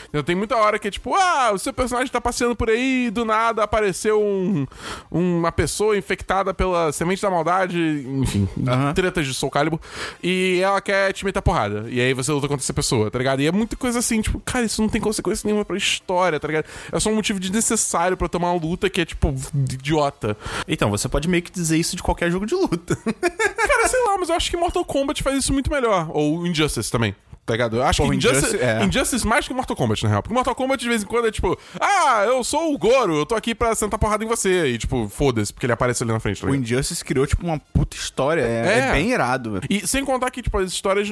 Então, 0.09 0.21
tem 0.21 0.35
muita 0.35 0.57
hora 0.57 0.77
que 0.77 0.87
é 0.87 0.91
tipo, 0.91 1.15
ah, 1.15 1.51
o 1.53 1.57
seu 1.57 1.71
personagem 1.71 2.11
tá 2.11 2.19
passeando 2.19 2.53
por 2.55 2.69
aí 2.69 3.05
e 3.07 3.09
do 3.09 3.23
nada 3.23 3.63
apareceu 3.63 4.21
um, 4.21 4.65
uma 5.09 5.53
pessoa 5.53 5.97
infectada 5.97 6.53
pela 6.53 6.91
semente 6.91 7.21
da 7.21 7.29
maldade, 7.29 8.05
enfim, 8.07 8.47
Aham. 8.67 8.93
tretas 8.93 9.25
de 9.25 9.33
Soul 9.33 9.49
Calibur, 9.49 9.79
e 10.21 10.59
ela 10.61 10.81
quer 10.81 11.13
te 11.13 11.23
meter 11.23 11.41
porrada. 11.41 11.85
E 11.89 12.01
aí 12.01 12.13
você 12.13 12.29
luta 12.31 12.47
contra 12.47 12.63
essa 12.63 12.73
pessoa, 12.73 13.09
tá 13.09 13.17
ligado? 13.17 13.41
E 13.41 13.47
é 13.47 13.51
muita 13.51 13.77
coisa 13.77 13.99
assim, 13.99 14.21
tipo, 14.21 14.39
cara, 14.41 14.65
isso 14.65 14.81
não 14.81 14.89
tem 14.89 14.99
consequência 14.99 15.47
nenhuma 15.47 15.63
pra 15.63 15.77
história, 15.77 16.39
tá 16.39 16.47
ligado? 16.47 16.65
É 16.91 16.99
só 16.99 17.09
um 17.09 17.15
motivo 17.15 17.39
desnecessário 17.39 18.17
pra 18.17 18.27
tomar 18.27 18.51
uma 18.51 18.61
luta 18.61 18.89
que 18.89 18.99
é, 18.99 19.05
tipo, 19.05 19.33
idiota. 19.53 20.35
Então, 20.67 20.89
você 20.89 21.07
pode 21.07 21.29
meio 21.29 21.41
que 21.41 21.51
dizer 21.51 21.77
isso 21.77 21.95
de 21.95 22.03
qualquer 22.03 22.29
jogo 22.29 22.45
de 22.45 22.53
luta. 22.53 22.97
Cara, 22.97 23.87
sei 23.87 24.03
lá, 24.05 24.17
mas 24.19 24.29
eu 24.29 24.35
acho 24.35 24.49
que 24.49 24.57
Mortal 24.57 24.85
Kombat 24.85 25.23
faz 25.23 25.37
isso 25.37 25.53
muito 25.53 25.71
melhor. 25.71 26.09
Ou 26.13 26.45
Injustice 26.45 26.91
também. 26.91 27.15
Tá 27.49 27.53
ligado? 27.53 27.77
Eu 27.77 27.83
acho 27.83 28.03
Pô, 28.03 28.09
que 28.09 28.15
Injustice, 28.15 28.45
Injustice- 28.55 28.63
é. 28.63 28.83
Injustice 28.85 29.27
mais 29.27 29.47
que 29.47 29.53
Mortal 29.55 29.75
Kombat, 29.75 30.03
na 30.03 30.09
real. 30.09 30.21
Porque 30.21 30.33
Mortal 30.35 30.53
Kombat, 30.53 30.81
de 30.83 30.87
vez 30.87 31.01
em 31.01 31.05
quando, 31.07 31.27
é 31.27 31.31
tipo, 31.31 31.57
ah, 31.79 32.23
eu 32.27 32.43
sou 32.43 32.73
o 32.73 32.77
Goro, 32.77 33.15
eu 33.17 33.25
tô 33.25 33.33
aqui 33.35 33.55
pra 33.55 33.73
sentar 33.73 33.97
porrada 33.99 34.23
em 34.23 34.27
você. 34.27 34.67
E, 34.67 34.77
tipo, 34.77 35.09
foda-se, 35.09 35.51
porque 35.51 35.65
ele 35.65 35.73
aparece 35.73 36.03
ali 36.03 36.11
na 36.11 36.19
frente, 36.19 36.41
tá 36.41 36.47
O? 36.47 36.53
Injustice 36.55 37.03
criou, 37.03 37.25
tipo, 37.25 37.43
uma 37.45 37.59
puta 37.73 37.95
história. 37.97 38.41
É, 38.41 38.67
É. 38.67 38.79
é 38.89 38.91
bem 38.91 39.09
irado. 39.11 39.59
E 39.69 39.87
sem 39.87 40.05
contar 40.05 40.29
que, 40.29 40.41
tipo, 40.43 40.57
as 40.59 40.71
histórias 40.71 41.11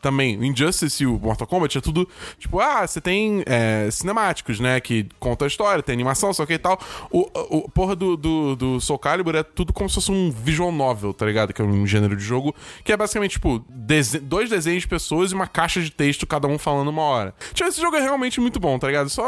também, 0.00 0.38
o 0.38 0.44
Injustice 0.44 1.02
e 1.02 1.06
o 1.06 1.18
Mortal 1.18 1.46
Kombat 1.46 1.76
é 1.76 1.80
tudo, 1.80 2.08
tipo, 2.38 2.58
ah, 2.60 2.86
você 2.86 3.00
tem 3.00 3.42
é, 3.46 3.88
cinemáticos, 3.90 4.58
né, 4.60 4.80
que 4.80 5.06
conta 5.20 5.44
a 5.44 5.48
história, 5.48 5.82
tem 5.82 5.92
animação, 5.92 6.32
só 6.32 6.46
que 6.46 6.54
e 6.54 6.58
tal. 6.58 6.80
O, 7.10 7.28
o 7.64 7.68
porra 7.68 7.94
do, 7.94 8.16
do, 8.16 8.56
do 8.56 8.80
Soul 8.80 8.98
Calibur 8.98 9.34
é 9.36 9.42
tudo 9.42 9.72
como 9.72 9.88
se 9.88 9.96
fosse 9.96 10.10
um 10.10 10.30
visual 10.30 10.72
novel, 10.72 11.12
tá 11.12 11.26
ligado? 11.26 11.52
Que 11.52 11.60
é 11.60 11.64
um 11.64 11.86
gênero 11.86 12.16
de 12.16 12.22
jogo, 12.24 12.54
que 12.84 12.92
é 12.92 12.96
basicamente, 12.96 13.32
tipo, 13.32 13.62
dese- 13.68 14.18
dois 14.20 14.48
desenhos 14.48 14.82
de 14.82 14.88
pessoas 14.88 15.32
e 15.32 15.34
uma 15.34 15.46
caixa 15.46 15.65
de 15.74 15.90
texto, 15.90 16.26
cada 16.26 16.46
um 16.48 16.58
falando 16.58 16.88
uma 16.88 17.02
hora. 17.02 17.34
Tipo, 17.54 17.68
esse 17.68 17.80
jogo 17.80 17.96
é 17.96 18.00
realmente 18.00 18.40
muito 18.40 18.58
bom, 18.60 18.78
tá 18.78 18.86
ligado? 18.86 19.08
Só 19.08 19.24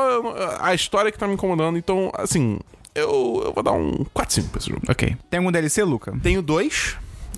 a 0.60 0.74
história 0.74 1.10
que 1.12 1.18
tá 1.18 1.26
me 1.28 1.34
incomodando, 1.34 1.76
então, 1.78 2.10
assim, 2.14 2.58
eu, 2.94 3.42
eu 3.46 3.52
vou 3.52 3.62
dar 3.62 3.72
um 3.72 4.04
4-5 4.14 4.48
pra 4.50 4.58
esse 4.58 4.68
jogo. 4.70 4.82
Ok. 4.88 5.16
Tem 5.30 5.38
algum 5.38 5.52
DLC, 5.52 5.82
Luca? 5.84 6.12
Tenho 6.22 6.40
dois. 6.42 6.96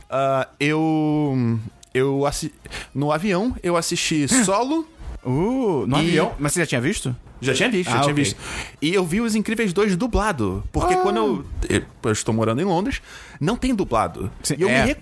Ah, 0.09 0.49
eu. 0.59 1.59
Eu 1.93 2.25
assi... 2.25 2.53
No 2.95 3.11
avião, 3.13 3.55
eu 3.63 3.77
assisti 3.77 4.27
solo. 4.45 4.87
Uh, 5.25 5.85
no 5.87 5.97
E- 5.99 6.01
avião? 6.01 6.33
Mas 6.39 6.53
você 6.53 6.61
já 6.61 6.67
tinha 6.67 6.81
visto? 6.81 7.15
Já 7.43 7.55
tinha 7.55 7.71
visto, 7.71 7.89
já 7.91 7.97
Ah, 7.97 8.01
tinha 8.03 8.13
ok. 8.13 8.23
visto. 8.25 8.37
E 8.83 8.93
eu 8.95 9.05
vi 9.05 9.21
Os 9.21 9.35
Incríveis 9.35 9.73
2 9.73 9.97
dublado. 9.97 10.63
Porque 10.71 10.95
quando 10.97 11.17
eu, 11.17 11.45
eu. 11.69 11.83
eu 12.05 12.13
estou 12.13 12.35
morando 12.35 12.61
em 12.61 12.65
Londres, 12.65 13.01
não 13.41 13.57
tem 13.57 13.75
dublado. 13.75 14.31
E 14.57 14.63
eu 14.63 14.69
é. 14.69 14.83
me. 14.85 14.89
Re... 14.93 14.97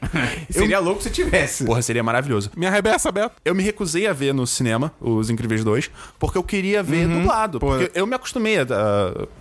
eu- 0.54 0.60
Seria 0.60 0.78
louco 0.78 1.02
se 1.02 1.10
tivesse. 1.10 1.64
Porra, 1.64 1.82
seria 1.82 2.02
maravilhoso. 2.02 2.50
Me 2.56 2.66
arrebessa, 2.66 3.10
Beto. 3.10 3.32
Eu 3.44 3.54
me 3.54 3.62
recusei 3.62 4.06
a 4.06 4.12
ver 4.12 4.32
no 4.32 4.46
cinema 4.46 4.92
Os 5.00 5.28
Incríveis 5.28 5.64
2, 5.64 5.90
porque 6.18 6.38
eu 6.38 6.42
queria 6.42 6.82
ver 6.82 7.06
dublado. 7.08 7.58
Pô. 7.58 7.66
Porque 7.76 7.90
eu 7.98 8.06
me 8.06 8.14
acostumei 8.14 8.58
a, 8.58 8.66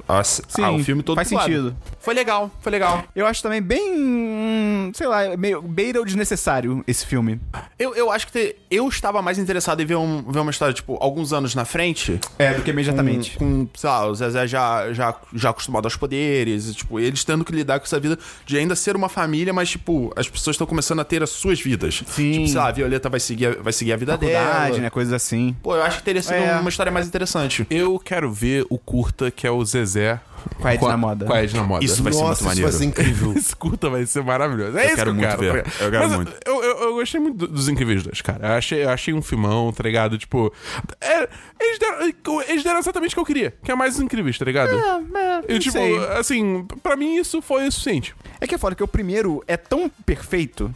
a, 0.08 0.20
a- 0.20 0.24
Sim, 0.24 0.64
ao 0.64 0.80
filme 0.80 1.04
todo 1.04 1.16
faz 1.16 1.30
dublado. 1.30 1.50
sentido. 1.52 1.76
Foi 2.00 2.14
legal, 2.14 2.50
foi 2.62 2.72
legal. 2.72 3.04
Eu 3.16 3.26
acho 3.28 3.42
também 3.44 3.62
bem. 3.62 3.94
hum, 3.98 4.92
Sei 4.94 5.06
lá, 5.08 5.36
meio 5.38 5.62
beira 5.62 6.02
o 6.02 6.06
desnecessário 6.06 6.84
esse 6.88 7.06
filme. 7.06 7.40
Eu, 7.78 7.94
eu 7.96 8.12
acho 8.12 8.26
que 8.28 8.32
te- 8.34 8.56
eu 8.72 8.88
estava 8.88 9.22
mais 9.22 9.38
interessado 9.38 9.82
em 9.82 9.86
ver, 9.86 9.96
um- 9.96 10.24
ver 10.32 10.40
uma 10.40 10.52
história, 10.52 10.74
tipo, 10.74 10.98
alguns 11.02 11.34
anos 11.34 11.54
na 11.54 11.66
frente. 11.66 12.20
É, 12.40 12.54
do 12.54 12.62
que 12.64 12.70
imediatamente. 12.72 13.38
Com, 13.38 13.66
com, 13.66 13.70
sei 13.78 13.90
lá, 13.90 14.06
o 14.08 14.16
Zezé 14.16 14.48
já, 14.48 14.94
já, 14.94 15.14
já 15.34 15.50
acostumado 15.50 15.86
aos 15.86 15.96
poderes, 15.98 16.70
e, 16.70 16.74
tipo, 16.74 17.00
eles 17.00 17.24
tendo 17.24 17.44
que 17.44 17.52
lidar 17.52 17.80
com 17.80 17.86
essa 17.86 18.00
vida 18.00 18.18
de 18.46 18.58
ainda 18.58 18.76
ser 18.76 18.87
uma 18.96 19.10
família, 19.10 19.52
mas, 19.54 19.70
tipo, 19.70 20.12
as 20.16 20.28
pessoas 20.30 20.56
estão 20.56 20.66
começando 20.68 21.00
a 21.00 21.04
ter 21.04 21.22
as 21.24 21.30
suas 21.30 21.60
vidas. 21.60 22.04
Sim. 22.08 22.32
Tipo, 22.32 22.48
sei 22.48 22.58
lá, 22.58 22.68
a 22.68 22.72
Violeta 22.72 23.10
vai 23.10 23.20
seguir, 23.20 23.48
a- 23.48 23.62
vai 23.62 23.74
seguir 23.74 23.94
a 23.94 23.98
vida 23.98 24.14
Faculdade, 24.14 24.72
dela. 24.72 24.84
né? 24.84 24.90
Coisas 24.90 25.14
assim. 25.14 25.56
Pô, 25.62 25.76
eu 25.76 25.84
acho 25.84 25.98
que 25.98 26.04
teria 26.04 26.22
sido 26.22 26.36
É. 26.36 26.60
uma 26.60 26.70
história 26.70 26.92
mais 26.92 27.08
interessante. 27.08 27.66
Eu 27.70 28.00
quero 28.00 28.32
ver 28.32 28.66
o 28.70 28.78
curta 28.78 29.30
que 29.32 29.46
é 29.46 29.52
o 29.52 29.64
Zezé 29.66 30.20
Com 30.60 30.68
a 30.68 30.74
Edna 30.74 30.98
Moda. 30.98 31.26
Com 31.26 31.34
a 31.34 31.44
Edna 31.44 31.64
Moda. 31.64 31.86
Isso 31.86 32.04
vai 32.04 32.14
ser 32.14 32.20
Nossa, 32.20 32.28
muito 32.28 32.38
isso 32.38 32.46
maneiro. 32.46 32.70
vai 32.72 32.80
ser 32.80 32.86
incrível. 32.86 33.34
Esse 33.38 33.56
curta 33.56 33.90
vai 33.90 34.06
ser 34.06 34.24
maravilhoso. 34.24 34.78
É 34.78 34.86
isso 34.88 34.96
quero 34.96 35.14
que 35.16 35.24
eu 35.24 35.28
muito 35.30 35.38
quero. 35.40 35.54
ver. 35.54 35.64
tá 35.64 35.70
ligado? 35.70 35.84
Eu 35.86 35.92
quero 35.92 36.08
Mas 36.08 36.16
muito. 36.16 36.34
Eu, 36.46 36.64
eu, 36.64 36.78
eu 36.90 36.94
gostei 36.96 37.20
muito 37.20 37.38
do- 37.38 37.48
dos 37.48 37.68
Incríveis 37.70 38.04
2, 38.04 38.22
cara. 38.22 38.48
Eu 38.48 38.54
achei, 38.54 38.84
eu 38.84 38.90
achei 38.90 39.14
um 39.14 39.22
filmão, 39.22 39.72
tá 39.72 39.84
ligado? 39.84 40.18
Tipo. 40.18 40.54
é, 41.02 41.28
eles, 41.60 41.80
deram, 41.80 42.42
eles 42.48 42.64
deram 42.64 42.80
exatamente 42.80 43.12
o 43.12 43.16
que 43.16 43.20
eu 43.22 43.26
queria, 43.26 43.54
que 43.64 43.72
é 43.72 43.76
mais 43.76 43.96
os 43.96 44.02
incríveis, 44.02 44.38
tá 44.38 44.46
ligado? 44.46 44.72
É, 44.78 45.44
e, 45.50 45.54
não 45.54 45.60
tipo, 45.60 45.72
sei. 45.74 45.98
assim, 46.18 46.66
pra 46.82 46.96
mim 46.96 47.16
isso 47.18 47.42
foi 47.42 47.68
o 47.68 47.72
suficiente. 47.72 48.16
É 48.40 48.48
que 48.48 48.56
é 48.56 48.58
foda 48.58 48.76
que 48.76 48.84
o 48.84 48.88
primeiro 48.88 49.44
é 49.48 49.58
tão 49.58 49.90
perfeito. 50.06 50.74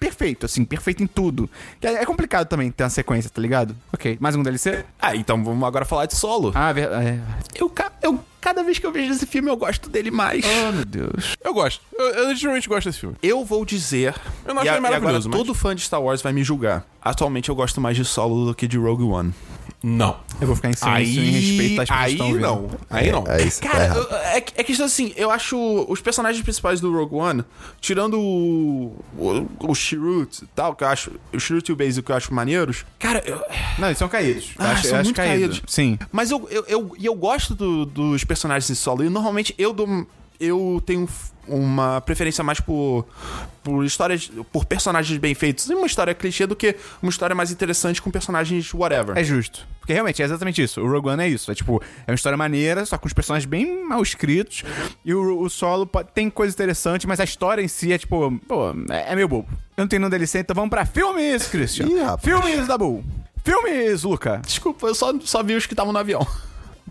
Perfeito, 0.00 0.46
assim, 0.46 0.64
perfeito 0.64 1.02
em 1.02 1.06
tudo. 1.06 1.48
É 1.82 1.88
é 2.00 2.06
complicado 2.06 2.48
também 2.48 2.70
ter 2.70 2.82
uma 2.84 2.88
sequência, 2.90 3.30
tá 3.30 3.40
ligado? 3.40 3.76
Ok, 3.92 4.16
mais 4.18 4.34
um 4.34 4.42
DLC? 4.42 4.82
Ah, 4.98 5.14
então 5.14 5.44
vamos 5.44 5.62
agora 5.62 5.84
falar 5.84 6.06
de 6.06 6.16
solo. 6.16 6.50
Ah, 6.54 6.72
ver- 6.72 6.90
é. 6.90 7.20
Eu, 7.54 7.70
eu, 8.02 8.18
cada 8.40 8.62
vez 8.64 8.78
que 8.78 8.86
eu 8.86 8.90
vejo 8.92 9.12
esse 9.12 9.26
filme, 9.26 9.50
eu 9.50 9.56
gosto 9.58 9.90
dele 9.90 10.10
mais. 10.10 10.42
Oh, 10.44 10.72
meu 10.72 10.84
Deus. 10.86 11.36
Eu 11.44 11.52
gosto. 11.52 11.82
Eu, 11.92 12.06
eu 12.06 12.28
legitimamente 12.28 12.66
gosto 12.66 12.86
desse 12.88 12.98
filme. 13.00 13.14
Eu 13.22 13.44
vou 13.44 13.62
dizer. 13.66 14.14
Eu 14.46 14.54
não 14.54 14.64
e, 14.64 14.68
achei 14.68 14.70
a- 14.70 14.74
e 14.74 14.78
agora 14.78 15.00
maravilhoso, 15.00 15.28
mas- 15.28 15.38
todo 15.38 15.54
fã 15.54 15.76
de 15.76 15.82
Star 15.82 16.02
Wars 16.02 16.22
vai 16.22 16.32
me 16.32 16.42
julgar. 16.42 16.82
Atualmente 17.02 17.50
eu 17.50 17.54
gosto 17.54 17.78
mais 17.80 17.94
de 17.96 18.04
solo 18.04 18.46
do 18.46 18.54
que 18.54 18.66
de 18.66 18.78
Rogue 18.78 19.04
One. 19.04 19.34
Não. 19.82 20.18
Eu 20.40 20.46
vou 20.46 20.54
ficar 20.56 20.68
em 20.70 20.74
silêncio 20.74 21.22
em 21.22 21.30
respeito 21.30 21.80
às 21.82 21.88
pessoas 21.88 21.88
que 21.88 21.92
aí 21.92 22.12
estão 22.12 22.26
ouvindo. 22.26 22.42
não. 22.42 22.70
Aí 22.90 23.10
não. 23.12 23.24
É 23.26 23.42
isso, 23.42 23.60
Cara, 23.62 23.94
é, 24.34 24.40
que- 24.40 24.52
é 24.60 24.62
questão 24.62 24.84
assim, 24.86 25.12
eu 25.16 25.30
acho 25.30 25.56
os 25.88 26.00
personagens 26.00 26.42
principais 26.42 26.80
do 26.80 26.92
Rogue 26.92 27.14
One, 27.14 27.44
tirando 27.80 28.18
o, 28.20 28.94
o, 29.16 29.48
o 29.70 29.74
Chirrut 29.74 30.44
e 30.44 30.46
tal, 30.48 30.74
que 30.74 30.84
eu 30.84 30.88
acho. 30.88 31.12
O 31.32 31.40
Chirrut 31.40 31.68
e 31.70 31.72
o 31.72 31.76
Basil 31.76 32.02
que 32.02 32.12
eu 32.12 32.16
acho 32.16 32.32
maneiros. 32.34 32.84
Cara, 32.98 33.22
eu, 33.26 33.40
Não, 33.78 33.88
eles 33.88 33.98
são 33.98 34.08
caídos. 34.08 34.50
Eu 34.58 34.64
Ah, 34.66 34.72
acho, 34.72 34.82
são 34.82 34.90
eu 34.90 34.96
acho 34.96 35.04
muito 35.06 35.16
caído. 35.16 35.32
caídos. 35.54 35.62
Sim. 35.66 35.98
Mas 36.12 36.30
eu, 36.30 36.46
eu, 36.50 36.64
eu, 36.68 36.94
e 36.98 37.06
eu 37.06 37.14
gosto 37.14 37.54
do- 37.54 37.86
dos 37.86 38.22
personagens 38.24 38.68
em 38.70 38.74
solo. 38.74 39.02
E 39.04 39.08
normalmente 39.08 39.54
eu 39.58 39.72
dou. 39.72 40.06
Eu 40.40 40.82
tenho 40.86 41.06
uma 41.46 42.00
preferência 42.00 42.42
mais 42.42 42.60
por, 42.60 43.06
por 43.62 43.84
histórias. 43.84 44.30
por 44.50 44.64
personagens 44.64 45.18
bem 45.18 45.34
feitos. 45.34 45.68
E 45.68 45.74
uma 45.74 45.86
história 45.86 46.14
clichê 46.14 46.46
do 46.46 46.56
que 46.56 46.74
uma 47.02 47.10
história 47.10 47.36
mais 47.36 47.50
interessante 47.50 48.00
com 48.00 48.10
personagens 48.10 48.72
whatever. 48.72 49.18
É 49.18 49.22
justo. 49.22 49.66
Porque 49.80 49.92
realmente 49.92 50.22
é 50.22 50.24
exatamente 50.24 50.62
isso. 50.62 50.80
O 50.80 50.88
Rogue 50.90 51.08
One 51.10 51.22
é 51.24 51.28
isso. 51.28 51.50
É 51.50 51.54
tipo, 51.54 51.82
é 52.06 52.10
uma 52.10 52.14
história 52.14 52.38
maneira, 52.38 52.86
só 52.86 52.96
com 52.96 53.06
os 53.06 53.12
personagens 53.12 53.46
bem 53.48 53.84
mal 53.84 54.00
escritos. 54.02 54.62
E 55.04 55.12
o, 55.12 55.40
o 55.42 55.50
solo 55.50 55.86
pode- 55.86 56.08
tem 56.14 56.30
coisa 56.30 56.54
interessante, 56.54 57.06
mas 57.06 57.20
a 57.20 57.24
história 57.24 57.60
em 57.62 57.68
si 57.68 57.92
é 57.92 57.98
tipo, 57.98 58.30
pô, 58.48 58.70
é, 58.90 59.12
é 59.12 59.14
meio 59.14 59.28
bobo. 59.28 59.48
Eu 59.76 59.82
não 59.82 59.88
tenho 59.88 60.00
nenhum 60.00 60.10
DLC, 60.10 60.38
então 60.38 60.54
vamos 60.54 60.70
pra 60.70 60.86
filmes, 60.86 61.46
Christian. 61.48 61.86
Ih, 61.86 62.00
rapaz. 62.02 62.22
filmes 62.22 62.66
da 62.66 62.78
Bull. 62.78 63.04
Filmes, 63.44 64.02
Luca. 64.04 64.40
Desculpa, 64.44 64.86
eu 64.86 64.94
só, 64.94 65.12
só 65.20 65.42
vi 65.42 65.54
os 65.54 65.66
que 65.66 65.72
estavam 65.72 65.92
no 65.92 65.98
avião. 65.98 66.26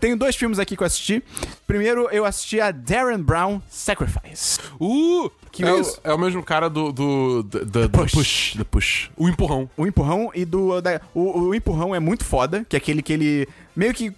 Tenho 0.00 0.16
dois 0.16 0.34
filmes 0.34 0.58
aqui 0.58 0.76
que 0.76 0.82
eu 0.82 0.86
assisti. 0.86 1.22
Primeiro, 1.66 2.08
eu 2.10 2.24
assisti 2.24 2.60
a 2.60 2.70
Darren 2.70 3.18
Brown 3.22 3.60
Sacrifice. 3.68 4.58
Uh! 4.80 5.30
Que 5.52 5.64
é, 5.64 5.80
isso? 5.80 6.00
o, 6.04 6.08
é 6.10 6.14
o 6.14 6.18
mesmo 6.18 6.42
cara 6.42 6.70
do. 6.70 6.92
do, 6.92 7.42
do, 7.42 7.64
do- 7.66 7.88
do 7.88 7.90
Push. 7.90 8.12
push. 8.12 8.54
Do 8.56 8.64
push. 8.64 9.10
O 9.16 9.28
empurrão. 9.28 9.68
O 9.76 9.86
empurrão 9.86 10.30
e 10.34 10.44
do. 10.44 10.80
da- 10.80 11.00
o, 11.14 11.40
o 11.48 11.54
empurrão 11.54 11.94
é 11.94 11.98
muito 12.00 12.24
foda, 12.24 12.64
que 12.68 12.76
é 12.76 12.78
aquele 12.78 13.02
que 13.02 13.12
ele 13.12 13.48
meio 13.74 13.92
que 13.92 14.12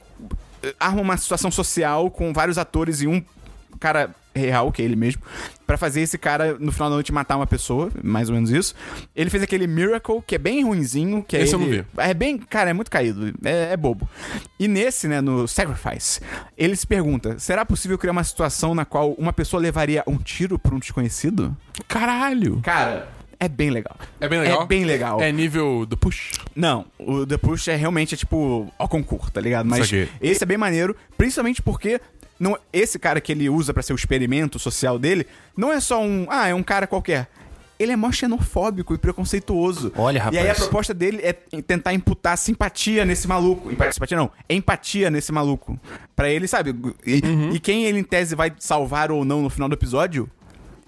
eh, 0.62 0.75
arma 0.79 1.01
uma 1.01 1.17
situação 1.17 1.51
social 1.51 2.11
com 2.11 2.33
vários 2.33 2.59
atores 2.59 3.01
e 3.01 3.07
um 3.07 3.25
cara 3.81 4.15
real, 4.35 4.71
que 4.73 4.83
é 4.83 4.85
ele 4.85 4.97
mesmo, 4.97 5.23
pra 5.67 5.77
fazer 5.77 6.01
esse 6.01 6.17
cara 6.19 6.57
no 6.59 6.73
final 6.73 6.89
da 6.89 6.97
noite 6.97 7.12
matar 7.12 7.37
uma 7.37 7.47
pessoa, 7.47 7.91
mais 8.03 8.29
ou 8.29 8.35
menos 8.35 8.51
isso. 8.51 8.75
Ele 9.15 9.31
fez 9.31 9.43
aquele 9.43 9.67
Miracle, 9.67 10.23
que 10.27 10.35
é 10.35 10.39
bem 10.39 10.65
ruinzinho, 10.65 11.23
que 11.23 11.37
é 11.37 11.43
Esse 11.43 11.55
eu 11.55 11.61
ele- 11.61 11.77
não 11.79 11.83
vi. 11.85 11.89
É 11.99 12.15
bem, 12.15 12.39
cara, 12.39 12.71
é 12.71 12.73
muito 12.73 12.91
caído, 12.91 13.33
é, 13.45 13.73
é 13.73 13.77
bobo. 13.77 14.09
E 14.59 14.67
nesse, 14.69 15.09
né, 15.09 15.21
no 15.21 15.47
Sacrifice, 15.49 16.21
ele 16.57 16.77
se 16.77 16.87
pergunta: 16.87 17.39
será 17.39 17.65
possível 17.65 17.97
criar 17.99 18.12
uma 18.12 18.25
situação 18.25 18.75
na 18.75 18.85
qual 18.85 19.12
uma 19.12 19.33
pessoa 19.33 19.61
levaria 19.61 20.03
um 20.07 20.17
tiro 20.17 20.59
por 20.59 20.73
um 20.75 20.79
desconhecido? 20.79 21.57
Caralho. 21.89 22.61
Cara, 22.62 23.09
é 23.39 23.49
bem 23.49 23.71
legal. 23.71 23.97
É 24.21 24.29
bem 24.29 24.41
legal? 24.41 24.62
É 24.62 24.67
bem 24.67 24.85
legal. 24.85 25.21
É 25.21 25.33
nível 25.33 25.85
do 25.85 25.97
push. 25.97 26.31
Não, 26.55 26.85
o 26.99 27.27
The 27.27 27.37
Push 27.39 27.69
é 27.69 27.77
realmente 27.77 28.15
é 28.15 28.17
tipo 28.19 28.71
ao 28.79 28.89
concurso, 28.89 29.31
tá 29.33 29.41
ligado? 29.41 29.67
Mas 29.67 29.91
esse 30.21 30.43
é 30.43 30.47
bem 30.47 30.59
maneiro, 30.59 30.95
principalmente 31.17 31.61
porque 31.62 32.01
não, 32.43 32.59
esse 32.73 32.99
cara 32.99 33.21
que 33.21 33.31
ele 33.31 33.49
usa 33.49 33.73
pra 33.73 33.83
ser 33.83 33.93
o 33.93 33.97
experimento 33.97 34.59
social 34.59 34.99
dele 34.99 35.27
não 35.57 35.73
é 35.73 35.79
só 35.79 36.03
um, 36.03 36.27
ah, 36.29 36.49
é 36.49 36.55
um 36.55 36.63
cara 36.63 36.87
qualquer. 36.89 37.29
Ele 37.79 37.93
é 37.93 37.97
mó 37.97 38.11
xenofóbico 38.13 38.95
e 38.95 38.99
preconceituoso. 38.99 39.93
Olha, 39.97 40.19
E 40.33 40.39
aí 40.39 40.45
a 40.45 40.49
rapaz. 40.53 40.59
proposta 40.59 40.93
dele 40.95 41.21
é 41.23 41.33
tentar 41.63 41.93
imputar 41.95 42.37
simpatia 42.39 43.05
nesse 43.05 43.27
maluco. 43.27 43.71
Simpatia 43.93 44.17
não, 44.17 44.31
empatia 44.49 45.11
nesse 45.11 45.33
maluco. 45.33 45.79
Pra 46.15 46.29
ele, 46.29 46.47
sabe? 46.47 46.75
E, 47.07 47.21
Uhum. 47.27 47.51
e 47.53 47.59
quem 47.59 47.85
ele 47.85 47.99
em 47.99 48.05
tese 48.05 48.35
vai 48.37 48.53
salvar 48.59 49.11
ou 49.11 49.25
não 49.25 49.43
no 49.43 49.51
final 49.51 49.69
do 49.69 49.75
episódio 49.75 50.29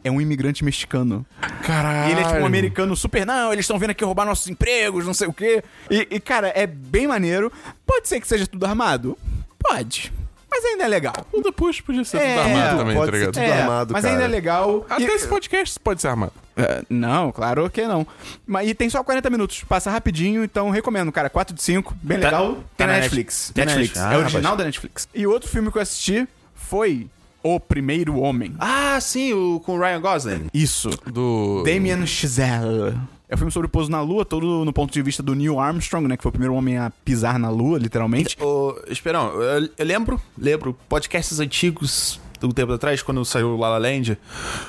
é 0.05 0.11
um 0.11 0.21
imigrante 0.21 0.65
mexicano. 0.65 1.25
Caralho. 1.65 2.11
E 2.11 2.13
ele 2.13 2.21
é 2.21 2.25
tipo 2.25 2.39
um 2.41 2.47
americano 2.47 2.95
super. 2.95 3.25
Não, 3.27 3.53
eles 3.53 3.65
estão 3.65 3.79
vindo 3.79 3.91
aqui 3.91 4.05
roubar 4.05 4.25
nossos 4.27 4.47
empregos, 4.49 5.05
não 5.07 5.15
sei 5.15 5.27
o 5.27 5.33
quê. 5.33 5.65
E, 5.91 6.07
e, 6.11 6.21
cara, 6.21 6.53
é 6.55 6.67
bem 6.67 7.09
maneiro. 7.09 7.51
Pode 7.87 8.07
ser 8.09 8.21
que 8.21 8.29
seja 8.29 8.47
tudo 8.47 8.67
armado? 8.67 9.17
Pode. 9.59 10.13
Mas 10.57 10.65
ainda 10.65 10.85
é 10.85 10.89
legal. 10.89 11.15
O 11.33 11.41
do 11.41 11.53
push 11.53 11.81
podia 11.81 12.05
ser 12.05 12.19
É, 12.19 12.37
tudo 12.37 12.41
armado 12.49 12.79
também, 12.79 12.95
pode 12.97 13.11
tá 13.11 13.13
ser 13.17 13.19
ligado? 13.19 13.35
tudo 13.35 13.53
armado, 13.61 13.93
mas 13.93 14.03
cara. 14.05 14.15
ainda 14.15 14.25
é 14.25 14.29
legal. 14.29 14.87
Até 14.89 15.03
E- 15.03 15.07
esse 15.07 15.27
podcast 15.27 15.81
pode 15.81 16.01
ser 16.01 16.09
armado. 16.09 16.33
É, 16.57 16.83
não, 16.89 17.33
claro 17.33 17.69
que 17.69 17.85
não. 17.87 18.07
Mas, 18.47 18.69
e 18.69 18.75
tem 18.75 18.89
só 18.89 19.03
40 19.03 19.29
minutos. 19.31 19.65
Passa 19.65 19.91
rapidinho, 19.91 20.45
então 20.45 20.71
recomendo, 20.71 21.11
cara. 21.11 21.29
4 21.29 21.53
de 21.55 21.61
5, 21.61 21.93
bem 22.01 22.21
Tá- 22.21 22.27
legal. 22.27 22.55
tá 22.55 22.61
tem 22.77 22.87
na 22.87 22.93
Netflix. 22.95 23.53
Netflix. 23.57 23.57
Netflix. 23.57 23.99
Ah, 23.99 24.15
é 24.15 24.19
original 24.19 24.43
rapaz. 24.43 24.59
da 24.59 24.65
Netflix. 24.65 25.09
E 25.13 25.27
outro 25.27 25.49
filme 25.51 25.73
que 25.73 25.79
eu 25.79 25.83
assisti 25.83 26.29
foi 26.55 27.09
O 27.43 27.59
Primeiro 27.59 28.19
Homem. 28.21 28.55
Ah, 28.61 28.99
sim, 29.01 29.33
o 29.35 29.61
com 29.61 29.77
o 29.77 29.81
Ryan 29.81 30.01
Gosling. 30.01 30.47
Isso. 30.55 30.89
Do. 31.07 31.63
Damien 31.67 32.07
Chazelle. 32.07 32.97
É 33.35 33.37
um 33.37 33.39
filme 33.39 33.51
sobre 33.51 33.67
o 33.67 33.69
pouso 33.69 33.91
na 33.91 34.01
Lua, 34.01 34.25
todo 34.25 34.65
no 34.65 34.73
ponto 34.73 34.93
de 34.93 35.03
vista 35.03 35.21
do 35.21 35.35
Neil 35.35 35.59
Armstrong, 35.59 36.07
né? 36.07 36.17
Que 36.17 36.23
foi 36.23 36.29
o 36.29 36.33
primeiro 36.33 36.55
homem 36.55 36.79
a 36.79 36.93
pisar 37.05 37.37
na 37.37 37.51
Lua, 37.51 37.81
literalmente. 37.81 38.37
Ô, 38.41 38.81
Esperão, 38.87 39.33
eu, 39.43 39.69
eu 39.77 39.85
lembro, 39.85 40.21
lembro, 40.39 40.79
podcasts 40.89 41.41
antigos 41.41 42.21
um 42.45 42.51
tempo 42.51 42.73
atrás, 42.73 43.03
quando 43.03 43.25
saiu 43.25 43.49
o 43.49 43.57
La 43.57 43.71
La 43.71 43.79
Land, 43.79 44.19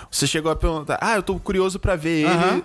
você 0.09 0.25
chegou 0.25 0.51
a 0.51 0.55
perguntar, 0.55 0.97
ah, 0.99 1.15
eu 1.15 1.21
tô 1.21 1.37
curioso 1.37 1.77
pra 1.77 1.95
ver 1.95 2.25
ele 2.25 2.63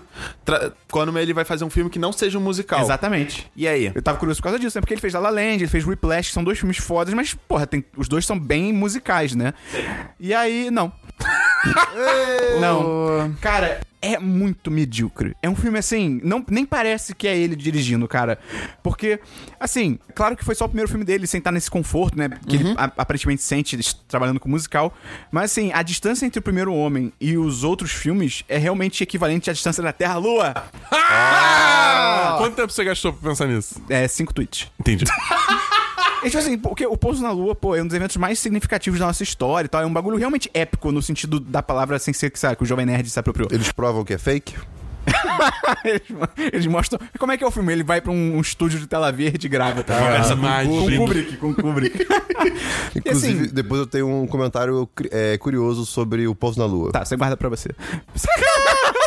quando 0.90 1.18
ele 1.18 1.34
vai 1.34 1.44
fazer 1.44 1.64
um 1.64 1.70
filme 1.70 1.90
que 1.90 1.98
não 1.98 2.12
seja 2.12 2.38
um 2.38 2.40
musical. 2.40 2.80
Exatamente. 2.80 3.50
E 3.54 3.68
aí? 3.68 3.92
Eu 3.94 4.00
tava 4.00 4.16
curioso 4.16 4.40
por 4.40 4.44
causa 4.44 4.58
disso, 4.58 4.78
né? 4.78 4.80
Porque 4.80 4.94
ele 4.94 5.00
fez 5.00 5.12
La 5.12 5.20
La 5.20 5.30
Land, 5.30 5.56
ele 5.56 5.66
fez 5.66 5.84
Whiplash, 5.84 6.28
que 6.28 6.34
são 6.34 6.44
dois 6.44 6.58
filmes 6.58 6.78
fodas, 6.78 7.12
mas, 7.12 7.34
porra, 7.34 7.66
tem, 7.66 7.84
os 7.94 8.08
dois 8.08 8.24
são 8.24 8.38
bem 8.38 8.72
musicais, 8.72 9.34
né? 9.34 9.52
E 10.18 10.32
aí, 10.32 10.70
não. 10.70 10.92
não. 12.60 13.34
Cara, 13.40 13.80
é 14.02 14.18
muito 14.18 14.70
medíocre. 14.70 15.36
É 15.42 15.48
um 15.48 15.54
filme 15.54 15.78
assim, 15.78 16.20
não, 16.24 16.44
nem 16.50 16.64
parece 16.64 17.14
que 17.14 17.26
é 17.28 17.36
ele 17.36 17.54
dirigindo, 17.56 18.06
cara. 18.08 18.38
Porque, 18.82 19.20
assim, 19.58 19.98
claro 20.14 20.36
que 20.36 20.44
foi 20.44 20.54
só 20.54 20.64
o 20.64 20.68
primeiro 20.68 20.88
filme 20.88 21.04
dele, 21.04 21.26
sem 21.26 21.38
estar 21.38 21.52
nesse 21.52 21.70
conforto, 21.70 22.16
né? 22.18 22.28
Que 22.46 22.56
ele 22.56 22.74
a- 22.76 22.92
aparentemente 22.98 23.42
sente 23.42 23.78
trabalhando 24.08 24.40
com 24.40 24.48
musical. 24.48 24.94
Mas, 25.30 25.50
assim, 25.52 25.70
a 25.72 25.82
distância 25.82 26.24
entre 26.26 26.38
o 26.38 26.42
primeiro 26.42 26.72
homem 26.74 27.12
e 27.20 27.36
os 27.36 27.62
outros 27.64 27.92
filmes 27.92 28.44
é 28.48 28.56
realmente 28.58 29.02
equivalente 29.02 29.50
à 29.50 29.52
distância 29.52 29.82
da 29.82 29.92
Terra 29.92 30.14
à 30.14 30.18
Lua. 30.18 30.54
Ah! 30.90 32.34
Quanto 32.38 32.54
tempo 32.56 32.72
você 32.72 32.84
gastou 32.84 33.12
pra 33.12 33.30
pensar 33.30 33.46
nisso? 33.46 33.80
É, 33.88 34.06
cinco 34.08 34.32
tweets. 34.32 34.70
Entendi. 34.80 35.04
É 36.22 36.26
tipo 36.26 36.38
assim, 36.38 36.58
porque 36.58 36.86
o 36.86 36.96
Pouso 36.96 37.22
na 37.22 37.30
Lua, 37.30 37.54
pô, 37.54 37.74
é 37.74 37.82
um 37.82 37.86
dos 37.86 37.94
eventos 37.94 38.16
mais 38.16 38.38
significativos 38.38 39.00
da 39.00 39.06
nossa 39.06 39.22
história 39.22 39.66
e 39.66 39.68
tal. 39.68 39.82
É 39.82 39.86
um 39.86 39.92
bagulho 39.92 40.16
realmente 40.18 40.50
épico 40.52 40.92
no 40.92 41.00
sentido 41.02 41.40
da 41.40 41.62
palavra 41.62 41.98
sem 41.98 42.12
ser 42.12 42.30
que, 42.30 42.38
sabe, 42.38 42.56
que 42.56 42.62
o 42.62 42.66
Jovem 42.66 42.84
Nerd 42.86 43.08
se 43.08 43.18
apropriou. 43.18 43.48
Eles 43.52 43.72
provam 43.72 44.04
que 44.04 44.12
é 44.12 44.18
fake? 44.18 44.54
eles, 45.82 46.02
eles 46.52 46.66
mostram. 46.66 47.00
Como 47.18 47.32
é 47.32 47.36
que 47.38 47.42
é 47.42 47.46
o 47.46 47.50
filme? 47.50 47.72
Ele 47.72 47.82
vai 47.82 48.00
pra 48.02 48.12
um, 48.12 48.36
um 48.36 48.40
estúdio 48.40 48.78
de 48.78 48.86
tela 48.86 49.10
verde 49.10 49.46
e 49.46 49.50
grava, 49.50 49.82
tá? 49.82 49.98
Conversa 49.98 50.36
com, 50.36 50.42
com, 50.68 50.96
Kubrick, 50.98 51.36
com 51.38 51.54
Kubrick. 51.54 52.06
Inclusive, 52.94 53.44
assim- 53.44 53.54
depois 53.54 53.80
eu 53.80 53.86
tenho 53.86 54.08
um 54.08 54.26
comentário 54.26 54.88
é, 55.10 55.38
curioso 55.38 55.86
sobre 55.86 56.26
o 56.28 56.34
Pouso 56.34 56.58
na 56.60 56.66
Lua. 56.66 56.92
tá, 56.92 57.04
você 57.04 57.16
guarda 57.16 57.36
pra 57.36 57.48
você. 57.48 57.70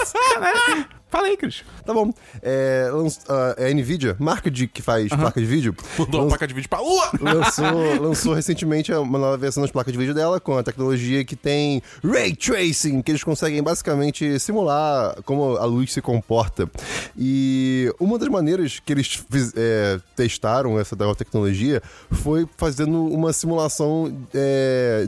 Sacanagem! 0.03 0.86
Fala 1.13 1.27
aí, 1.27 1.38
Cris. 1.38 1.63
Tá 1.86 1.93
bom. 1.93 2.12
É, 2.41 2.89
lanç- 2.91 3.20
ah, 3.29 3.53
é 3.60 3.70
a 3.70 3.74
Nvidia, 3.74 4.15
marca 4.17 4.50
de, 4.50 4.67
que 4.67 4.82
faz 4.82 5.10
placa 5.10 5.39
de 5.39 5.46
vídeo, 5.46 5.75
Mandou 6.00 6.22
uma 6.22 6.29
placa 6.29 6.48
de 6.48 6.55
vídeo 6.55 6.67
pra 6.67 6.79
lua! 6.79 7.12
lançou, 7.22 8.01
lançou 8.01 8.34
recentemente 8.34 8.91
uma 8.91 9.20
nova 9.20 9.38
versão 9.38 9.62
das 9.62 9.70
placas 9.72 9.93
de 9.93 10.00
vídeo 10.00 10.15
dela 10.15 10.39
com 10.39 10.58
a 10.58 10.63
tecnologia 10.63 11.24
que 11.24 11.36
tem 11.36 11.84
Ray 12.03 12.36
Tracing, 12.36 13.03
que 13.03 13.12
eles 13.12 13.24
conseguem 13.24 13.62
basicamente 13.62 14.39
simular 14.39 15.15
como 15.24 15.55
a 15.58 15.65
luz 15.65 15.93
se 15.93 16.01
comporta. 16.01 16.67
E 17.15 17.93
uma 18.00 18.17
das 18.17 18.29
maneiras 18.29 18.79
que 18.84 18.91
eles 18.91 19.24
é, 19.55 20.00
testaram 20.15 20.79
essa 20.79 20.96
nova 20.96 21.13
tecnologia 21.13 21.79
foi 22.12 22.48
fazendo 22.58 23.05
uma 23.05 23.32
simulação 23.32 24.12
é, 24.34 25.08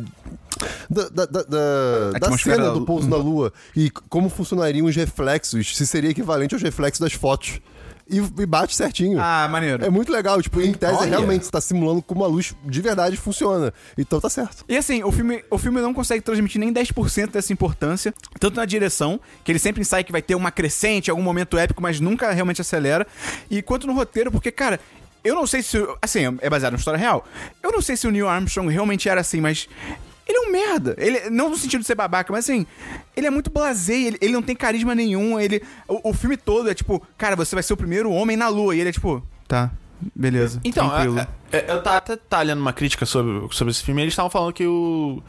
da, 0.90 1.10
da, 1.10 1.26
da, 1.26 1.42
da- 1.44 2.12
da 2.20 2.38
cena 2.38 2.70
do 2.72 2.86
pouso 2.86 3.10
na 3.10 3.18
Lua 3.18 3.52
e 3.76 3.90
como 3.90 4.30
funcionariam 4.30 4.86
os 4.86 4.96
reflexos, 4.96 5.76
se 5.76 5.86
seria 5.96 6.10
equivalente 6.10 6.54
aos 6.54 6.62
reflexos 6.62 7.00
das 7.00 7.14
fotos. 7.14 7.62
E, 8.08 8.18
e 8.18 8.46
bate 8.46 8.75
certinho. 8.75 9.18
Ah, 9.20 9.48
maneiro. 9.50 9.84
É 9.84 9.90
muito 9.90 10.12
legal, 10.12 10.40
tipo, 10.40 10.62
em 10.62 10.72
tese 10.74 10.94
Olha. 10.94 11.10
realmente 11.10 11.46
você 11.46 11.52
tá 11.52 11.60
simulando 11.60 12.04
como 12.04 12.24
a 12.24 12.28
luz 12.28 12.54
de 12.64 12.82
verdade 12.82 13.18
funciona. 13.18 13.74
Então 13.98 14.22
tá 14.22 14.30
certo. 14.30 14.64
E 14.70 14.78
assim, 14.78 15.04
o 15.04 15.12
filme, 15.12 15.44
o 15.50 15.58
filme 15.58 15.82
não 15.82 15.92
consegue 15.92 16.22
transmitir 16.22 16.60
nem 16.60 16.72
10% 16.72 17.32
dessa 17.32 17.52
importância, 17.52 18.14
tanto 18.40 18.58
na 18.58 18.66
direção, 18.66 19.20
que 19.44 19.52
ele 19.52 19.58
sempre 19.58 19.82
ensaia 19.82 20.04
que 20.04 20.12
vai 20.12 20.22
ter 20.22 20.36
uma 20.36 20.52
crescente, 20.52 21.10
algum 21.10 21.24
momento 21.24 21.58
épico, 21.58 21.82
mas 21.82 22.00
nunca 22.00 22.32
realmente 22.32 22.62
acelera, 22.62 23.08
e 23.50 23.64
quanto 23.64 23.88
no 23.88 23.94
roteiro, 23.94 24.32
porque, 24.32 24.52
cara, 24.52 24.80
eu 25.24 25.34
não 25.34 25.48
sei 25.48 25.64
se. 25.64 25.75
Assim, 26.00 26.38
é 26.42 26.50
baseado 26.50 26.74
numa 26.74 26.78
história 26.80 27.00
real. 27.00 27.25
Eu 27.64 27.72
não 27.72 27.82
sei 27.82 27.98
se 27.98 28.06
o 28.08 28.12
Neil 28.12 28.30
Armstrong 28.30 28.72
realmente 28.72 29.10
era 29.10 29.22
assim, 29.22 29.42
mas. 29.42 29.68
Ele 30.27 30.38
é 30.38 30.41
um 30.48 30.51
merda. 30.51 30.96
Ele, 30.98 31.29
não 31.29 31.50
no 31.50 31.58
sentido 31.58 31.82
de 31.82 31.88
ser 31.88 31.96
babaca, 31.96 32.32
mas 32.34 32.46
assim, 32.50 32.65
ele 33.15 33.27
é 33.27 33.29
muito 33.29 33.51
blasé, 33.51 33.94
ele, 33.96 34.17
ele 34.20 34.34
não 34.34 34.41
tem 34.41 34.55
carisma 34.55 34.96
nenhum. 34.96 35.39
Ele, 35.39 35.62
o, 35.88 36.10
o 36.10 36.13
filme 36.13 36.36
todo 36.36 36.70
é 36.70 36.74
tipo, 36.74 37.01
cara, 37.17 37.36
você 37.36 37.55
vai 37.55 37.62
ser 37.63 37.74
o 37.74 37.77
primeiro 37.77 38.12
homem 38.12 38.36
na 38.36 38.48
lua. 38.48 38.75
E 38.75 38.79
ele 38.79 38.89
é 38.89 38.91
tipo, 38.91 39.24
tá, 39.48 39.72
beleza. 40.15 40.60
Então, 40.63 40.89
tranquilo. 40.89 41.20
é- 41.20 41.22
é- 41.22 41.27
eu 41.68 41.82
tava 41.82 41.98
até 41.98 42.15
tá 42.15 42.41
lendo 42.41 42.60
uma 42.60 42.74
crítica 42.74 43.06
sobre, 43.06 43.48
sobre 43.54 43.72
esse 43.72 43.84
filme 43.84 44.02
e 44.02 44.04
eles 44.04 44.13
estavam 44.13 44.30
falando 44.30 44.54
que 44.54 44.65
o. 44.65 45.22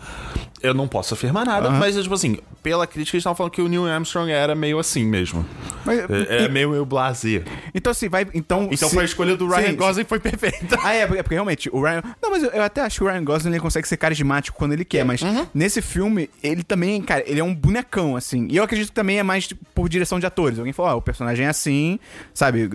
Eu 0.62 0.72
não 0.72 0.88
posso 0.88 1.12
afirmar 1.14 1.44
nada, 1.44 1.68
mas, 1.70 1.94
tipo 2.00 2.14
assim, 2.14 2.38
pela 2.62 2.86
crítica, 2.86 3.14
eles 3.16 3.20
estavam 3.20 3.36
falando 3.36 3.52
que 3.52 3.60
o 3.60 3.68
Neil 3.68 3.86
Armstrong 3.86 4.30
era 4.32 4.54
meio 4.54 4.78
assim 4.78 5.04
mesmo. 5.04 5.44
Mas- 5.84 6.00
É, 6.28 6.44
é 6.44 6.48
meio, 6.48 6.70
meio 6.70 6.84
blasé. 6.84 7.44
Então, 7.74 7.90
assim, 7.90 8.08
vai. 8.08 8.26
Então, 8.34 8.68
Então 8.72 8.88
se- 8.88 8.94
foi 8.94 9.02
a 9.02 9.04
escolha 9.04 9.36
do 9.36 9.46
Ryan 9.46 9.66
Sim, 9.70 9.76
Gosling 9.76 10.04
foi 10.04 10.18
perfeita. 10.18 10.78
Ah, 10.82 10.92
é, 10.94 11.06
porque, 11.06 11.20
é 11.20 11.22
porque 11.22 11.34
realmente 11.34 11.68
o 11.72 11.80
Ryan. 11.82 12.02
Não, 12.22 12.30
mas 12.30 12.42
eu, 12.42 12.50
eu 12.50 12.62
até 12.62 12.80
acho 12.80 12.98
que 12.98 13.04
o 13.04 13.06
Ryan 13.06 13.22
Gosling 13.22 13.50
ele 13.52 13.60
consegue 13.60 13.86
ser 13.86 13.98
carismático 13.98 14.56
quando 14.56 14.72
ele 14.72 14.84
quer, 14.84 15.04
mas 15.04 15.20
nesse 15.54 15.82
filme, 15.82 16.30
ele 16.42 16.62
também, 16.62 17.00
cara, 17.02 17.22
ele 17.26 17.38
é 17.38 17.44
um 17.44 17.54
bonecão, 17.54 18.16
assim. 18.16 18.48
E 18.50 18.56
eu 18.56 18.64
acredito 18.64 18.88
que 18.88 18.94
também 18.94 19.18
é 19.18 19.22
mais 19.22 19.46
tipo, 19.46 19.64
por 19.74 19.88
direção 19.90 20.18
de 20.18 20.26
atores. 20.26 20.58
Alguém 20.58 20.72
falou, 20.72 20.92
ó, 20.92 20.96
o 20.96 21.02
personagem 21.02 21.44
é 21.46 21.48
assim, 21.50 22.00
sabe? 22.32 22.68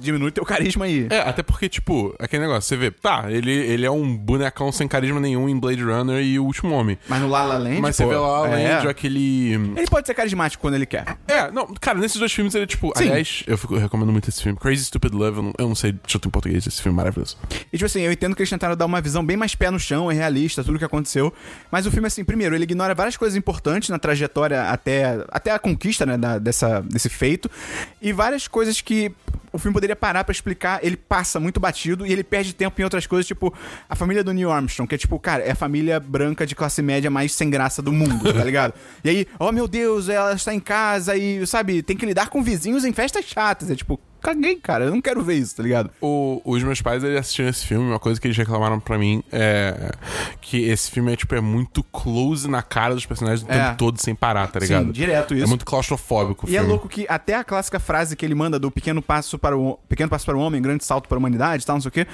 Diminui 0.00 0.30
teu 0.30 0.44
carisma 0.44 0.84
aí. 0.84 1.08
É, 1.10 1.18
até 1.18 1.42
porque, 1.42 1.68
tipo, 1.68 2.14
aquele 2.18 2.42
negócio, 2.44 2.62
você 2.68 2.76
vê, 2.76 2.93
tá, 3.02 3.24
ele, 3.30 3.52
ele 3.52 3.84
é 3.86 3.90
um 3.90 4.16
bonecão 4.16 4.70
sem 4.72 4.86
carisma 4.88 5.20
nenhum 5.20 5.48
em 5.48 5.58
Blade 5.58 5.82
Runner 5.82 6.22
e 6.22 6.38
o 6.38 6.44
Último 6.44 6.74
Homem. 6.74 6.98
Mas 7.08 7.20
no 7.20 7.28
La 7.28 7.44
La 7.44 7.58
Land, 7.58 7.80
Mas 7.80 7.96
pô, 7.96 8.02
você 8.04 8.08
vê 8.08 8.16
lá, 8.16 8.38
além 8.38 8.64
é. 8.66 8.74
aquele. 8.88 9.52
Ele 9.76 9.86
pode 9.90 10.06
ser 10.06 10.14
carismático 10.14 10.60
quando 10.60 10.74
ele 10.74 10.86
quer. 10.86 11.04
É, 11.28 11.50
não, 11.50 11.66
cara, 11.80 11.98
nesses 11.98 12.18
dois 12.18 12.32
filmes 12.32 12.54
ele, 12.54 12.66
tipo, 12.66 12.92
Sim. 12.96 13.04
aliás, 13.04 13.42
eu, 13.46 13.58
fico- 13.58 13.74
eu 13.74 13.80
recomendo 13.80 14.10
muito 14.12 14.28
esse 14.28 14.42
filme. 14.42 14.58
Crazy 14.58 14.84
Stupid 14.84 15.12
Love, 15.14 15.36
eu 15.38 15.42
não, 15.42 15.52
eu 15.58 15.68
não 15.68 15.74
sei 15.74 15.92
se 16.06 16.16
eu 16.16 16.20
tenho 16.20 16.28
em 16.28 16.32
português 16.32 16.66
esse 16.66 16.80
filme 16.82 16.96
maravilhoso. 16.96 17.36
E, 17.72 17.76
tipo 17.76 17.86
assim, 17.86 18.00
eu 18.02 18.12
entendo 18.12 18.34
que 18.34 18.42
eles 18.42 18.50
tentaram 18.50 18.76
dar 18.76 18.86
uma 18.86 19.00
visão 19.00 19.24
bem 19.24 19.36
mais 19.36 19.54
pé 19.54 19.70
no 19.70 19.78
chão, 19.78 20.10
é 20.10 20.14
realista, 20.14 20.62
tudo 20.64 20.78
que 20.78 20.84
aconteceu. 20.84 21.32
Mas 21.70 21.86
o 21.86 21.90
filme, 21.90 22.06
assim, 22.06 22.24
primeiro, 22.24 22.54
ele 22.54 22.64
ignora 22.64 22.94
várias 22.94 23.16
coisas 23.16 23.36
importantes 23.36 23.88
na 23.88 23.98
trajetória 23.98 24.62
até, 24.70 25.24
até 25.30 25.50
a 25.50 25.58
conquista, 25.58 26.04
né, 26.06 26.16
da- 26.16 26.38
dessa, 26.38 26.80
desse 26.80 27.08
feito. 27.08 27.50
E 28.00 28.12
várias 28.12 28.48
coisas 28.48 28.80
que 28.80 29.12
o 29.54 29.58
filme 29.58 29.72
poderia 29.72 29.94
parar 29.94 30.24
pra 30.24 30.32
explicar, 30.32 30.80
ele 30.82 30.96
passa 30.96 31.38
muito 31.38 31.60
batido 31.60 32.04
e 32.04 32.12
ele 32.12 32.24
perde 32.24 32.52
tempo 32.52 32.80
em 32.80 32.82
outras 32.82 33.06
coisas, 33.06 33.24
tipo, 33.24 33.54
a 33.88 33.94
família 33.94 34.24
do 34.24 34.32
Neil 34.32 34.50
Armstrong, 34.50 34.88
que 34.88 34.96
é 34.96 34.98
tipo, 34.98 35.16
cara, 35.20 35.44
é 35.44 35.52
a 35.52 35.54
família 35.54 36.00
branca 36.00 36.44
de 36.44 36.56
classe 36.56 36.82
média 36.82 37.08
mais 37.08 37.32
sem 37.32 37.48
graça 37.48 37.80
do 37.80 37.92
mundo, 37.92 38.34
tá 38.34 38.42
ligado? 38.42 38.74
E 39.04 39.08
aí, 39.08 39.26
oh 39.38 39.52
meu 39.52 39.68
Deus, 39.68 40.08
ela 40.08 40.34
está 40.34 40.52
em 40.52 40.58
casa 40.58 41.16
e, 41.16 41.46
sabe, 41.46 41.84
tem 41.84 41.96
que 41.96 42.04
lidar 42.04 42.30
com 42.30 42.42
vizinhos 42.42 42.84
em 42.84 42.92
festas 42.92 43.26
chatas. 43.26 43.70
É 43.70 43.76
tipo, 43.76 44.00
caguei, 44.24 44.56
cara, 44.56 44.86
eu 44.86 44.90
não 44.90 45.00
quero 45.00 45.22
ver 45.22 45.34
isso, 45.34 45.54
tá 45.54 45.62
ligado? 45.62 45.90
O- 46.00 46.40
os 46.44 46.62
meus 46.62 46.80
pais, 46.80 47.04
eles 47.04 47.18
assistiram 47.18 47.48
esse 47.50 47.66
filme, 47.66 47.86
uma 47.86 47.98
coisa 47.98 48.20
que 48.20 48.26
eles 48.26 48.36
reclamaram 48.36 48.80
pra 48.80 48.98
mim 48.98 49.22
é 49.30 49.92
que 50.40 50.62
esse 50.64 50.90
filme 50.90 51.12
é, 51.12 51.16
tipo, 51.16 51.34
é 51.34 51.40
muito 51.40 51.82
close 51.84 52.48
na 52.48 52.62
cara 52.62 52.94
dos 52.94 53.04
personagens 53.06 53.46
o 53.46 53.52
É. 53.52 53.66
tempo 53.66 53.76
todo 53.78 54.00
sem 54.00 54.14
parar, 54.14 54.46
tá 54.48 54.58
ligado? 54.58 54.86
Sim, 54.86 54.92
direto 54.92 55.34
isso. 55.34 55.44
É 55.44 55.46
muito 55.46 55.64
claustrofóbico 55.64 56.48
E 56.48 56.56
é 56.56 56.58
filme. 56.58 56.68
louco 56.68 56.88
que 56.88 57.06
até 57.08 57.34
a 57.34 57.44
clássica 57.44 57.78
frase 57.78 58.16
que 58.16 58.24
ele 58.24 58.34
manda 58.34 58.58
do 58.58 58.70
pequeno 58.70 59.02
passo 59.02 59.38
para 59.38 59.56
o 59.56 59.78
pequeno 59.88 60.08
passo 60.08 60.24
para 60.24 60.36
o 60.36 60.40
homem, 60.40 60.60
grande 60.62 60.84
salto 60.84 61.08
para 61.08 61.16
a 61.16 61.20
humanidade, 61.20 61.62
e 61.62 61.66
tal, 61.66 61.76
não 61.76 61.80
sei 61.82 61.88
o 61.90 61.92
quê, 61.92 62.06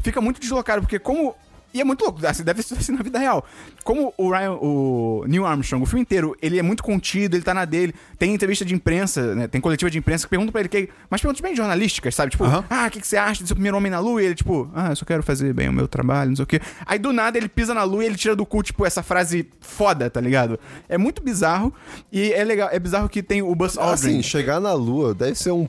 fica 0.00 0.20
muito 0.20 0.40
deslocado, 0.40 0.80
porque 0.82 0.98
como 0.98 1.34
e 1.72 1.80
é 1.80 1.84
muito 1.84 2.02
louco, 2.02 2.26
assim, 2.26 2.42
deve 2.42 2.62
ser 2.62 2.74
assim 2.74 2.92
na 2.92 3.02
vida 3.02 3.18
real. 3.18 3.44
Como 3.84 4.12
o 4.16 4.30
Ryan, 4.30 4.52
o 4.52 5.24
Neil 5.26 5.44
Armstrong, 5.46 5.82
o 5.82 5.86
filme 5.86 6.00
inteiro, 6.02 6.36
ele 6.40 6.58
é 6.58 6.62
muito 6.62 6.82
contido, 6.82 7.36
ele 7.36 7.42
tá 7.42 7.52
na 7.52 7.64
dele. 7.64 7.94
Tem 8.18 8.32
entrevista 8.34 8.64
de 8.64 8.74
imprensa, 8.74 9.34
né? 9.34 9.46
Tem 9.46 9.60
coletiva 9.60 9.90
de 9.90 9.98
imprensa 9.98 10.24
que 10.24 10.30
pergunta 10.30 10.50
pra 10.50 10.60
ele 10.60 10.68
que. 10.68 10.88
Mas 11.10 11.20
perguntas 11.20 11.40
bem 11.40 11.54
jornalísticas, 11.54 12.14
sabe? 12.14 12.30
Tipo, 12.30 12.44
ah, 12.44 12.86
o 12.86 12.90
que, 12.90 13.00
que 13.00 13.06
você 13.06 13.16
acha 13.16 13.42
de 13.42 13.48
ser 13.48 13.52
o 13.52 13.56
primeiro 13.56 13.76
homem 13.76 13.90
na 13.90 13.98
lua? 14.00 14.22
E 14.22 14.26
ele, 14.26 14.34
tipo, 14.34 14.70
ah, 14.74 14.90
eu 14.90 14.96
só 14.96 15.04
quero 15.04 15.22
fazer 15.22 15.52
bem 15.52 15.68
o 15.68 15.72
meu 15.72 15.86
trabalho, 15.86 16.30
não 16.30 16.36
sei 16.36 16.42
o 16.42 16.46
quê. 16.46 16.60
Aí 16.86 16.98
do 16.98 17.12
nada 17.12 17.36
ele 17.38 17.48
pisa 17.48 17.74
na 17.74 17.82
lua 17.82 18.02
e 18.02 18.06
ele 18.06 18.16
tira 18.16 18.34
do 18.34 18.46
cu, 18.46 18.62
tipo, 18.62 18.84
essa 18.86 19.02
frase 19.02 19.48
foda, 19.60 20.08
tá 20.10 20.20
ligado? 20.20 20.58
É 20.88 20.96
muito 20.98 21.22
bizarro. 21.22 21.72
E 22.10 22.32
é 22.32 22.44
legal, 22.44 22.68
é 22.72 22.78
bizarro 22.78 23.08
que 23.08 23.22
tem 23.22 23.42
o 23.42 23.54
Buzz 23.54 23.76
Aldrin. 23.76 23.92
Assim, 23.92 24.22
chegar 24.22 24.60
na 24.60 24.72
lua 24.72 25.14
deve 25.14 25.34
ser 25.34 25.50
um 25.50 25.68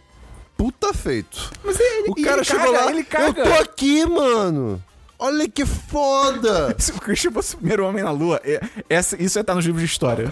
puta 0.58 0.94
feito. 0.94 1.52
Mas 1.64 1.80
ele, 1.80 2.10
O 2.10 2.16
cara 2.16 2.38
ele 2.38 2.44
chegou 2.44 2.74
caga, 2.74 2.86
lá, 2.86 2.92
ele 2.92 3.04
caga. 3.04 3.42
eu 3.42 3.46
tô 3.46 3.62
aqui, 3.62 4.06
mano. 4.06 4.84
Olha 5.20 5.50
que 5.50 5.66
foda. 5.66 6.74
Se 6.80 6.92
o 6.92 6.96
Christian 6.96 7.32
fosse 7.32 7.54
o 7.56 7.58
primeiro 7.58 7.86
homem 7.86 8.02
na 8.04 8.12
Lua, 8.12 8.40
é- 8.44 8.62
essa- 8.90 9.22
isso 9.22 9.38
ia 9.38 9.42
estar 9.42 9.54
nos 9.54 9.66
livros 9.66 9.84
de 9.84 9.90
história. 9.90 10.32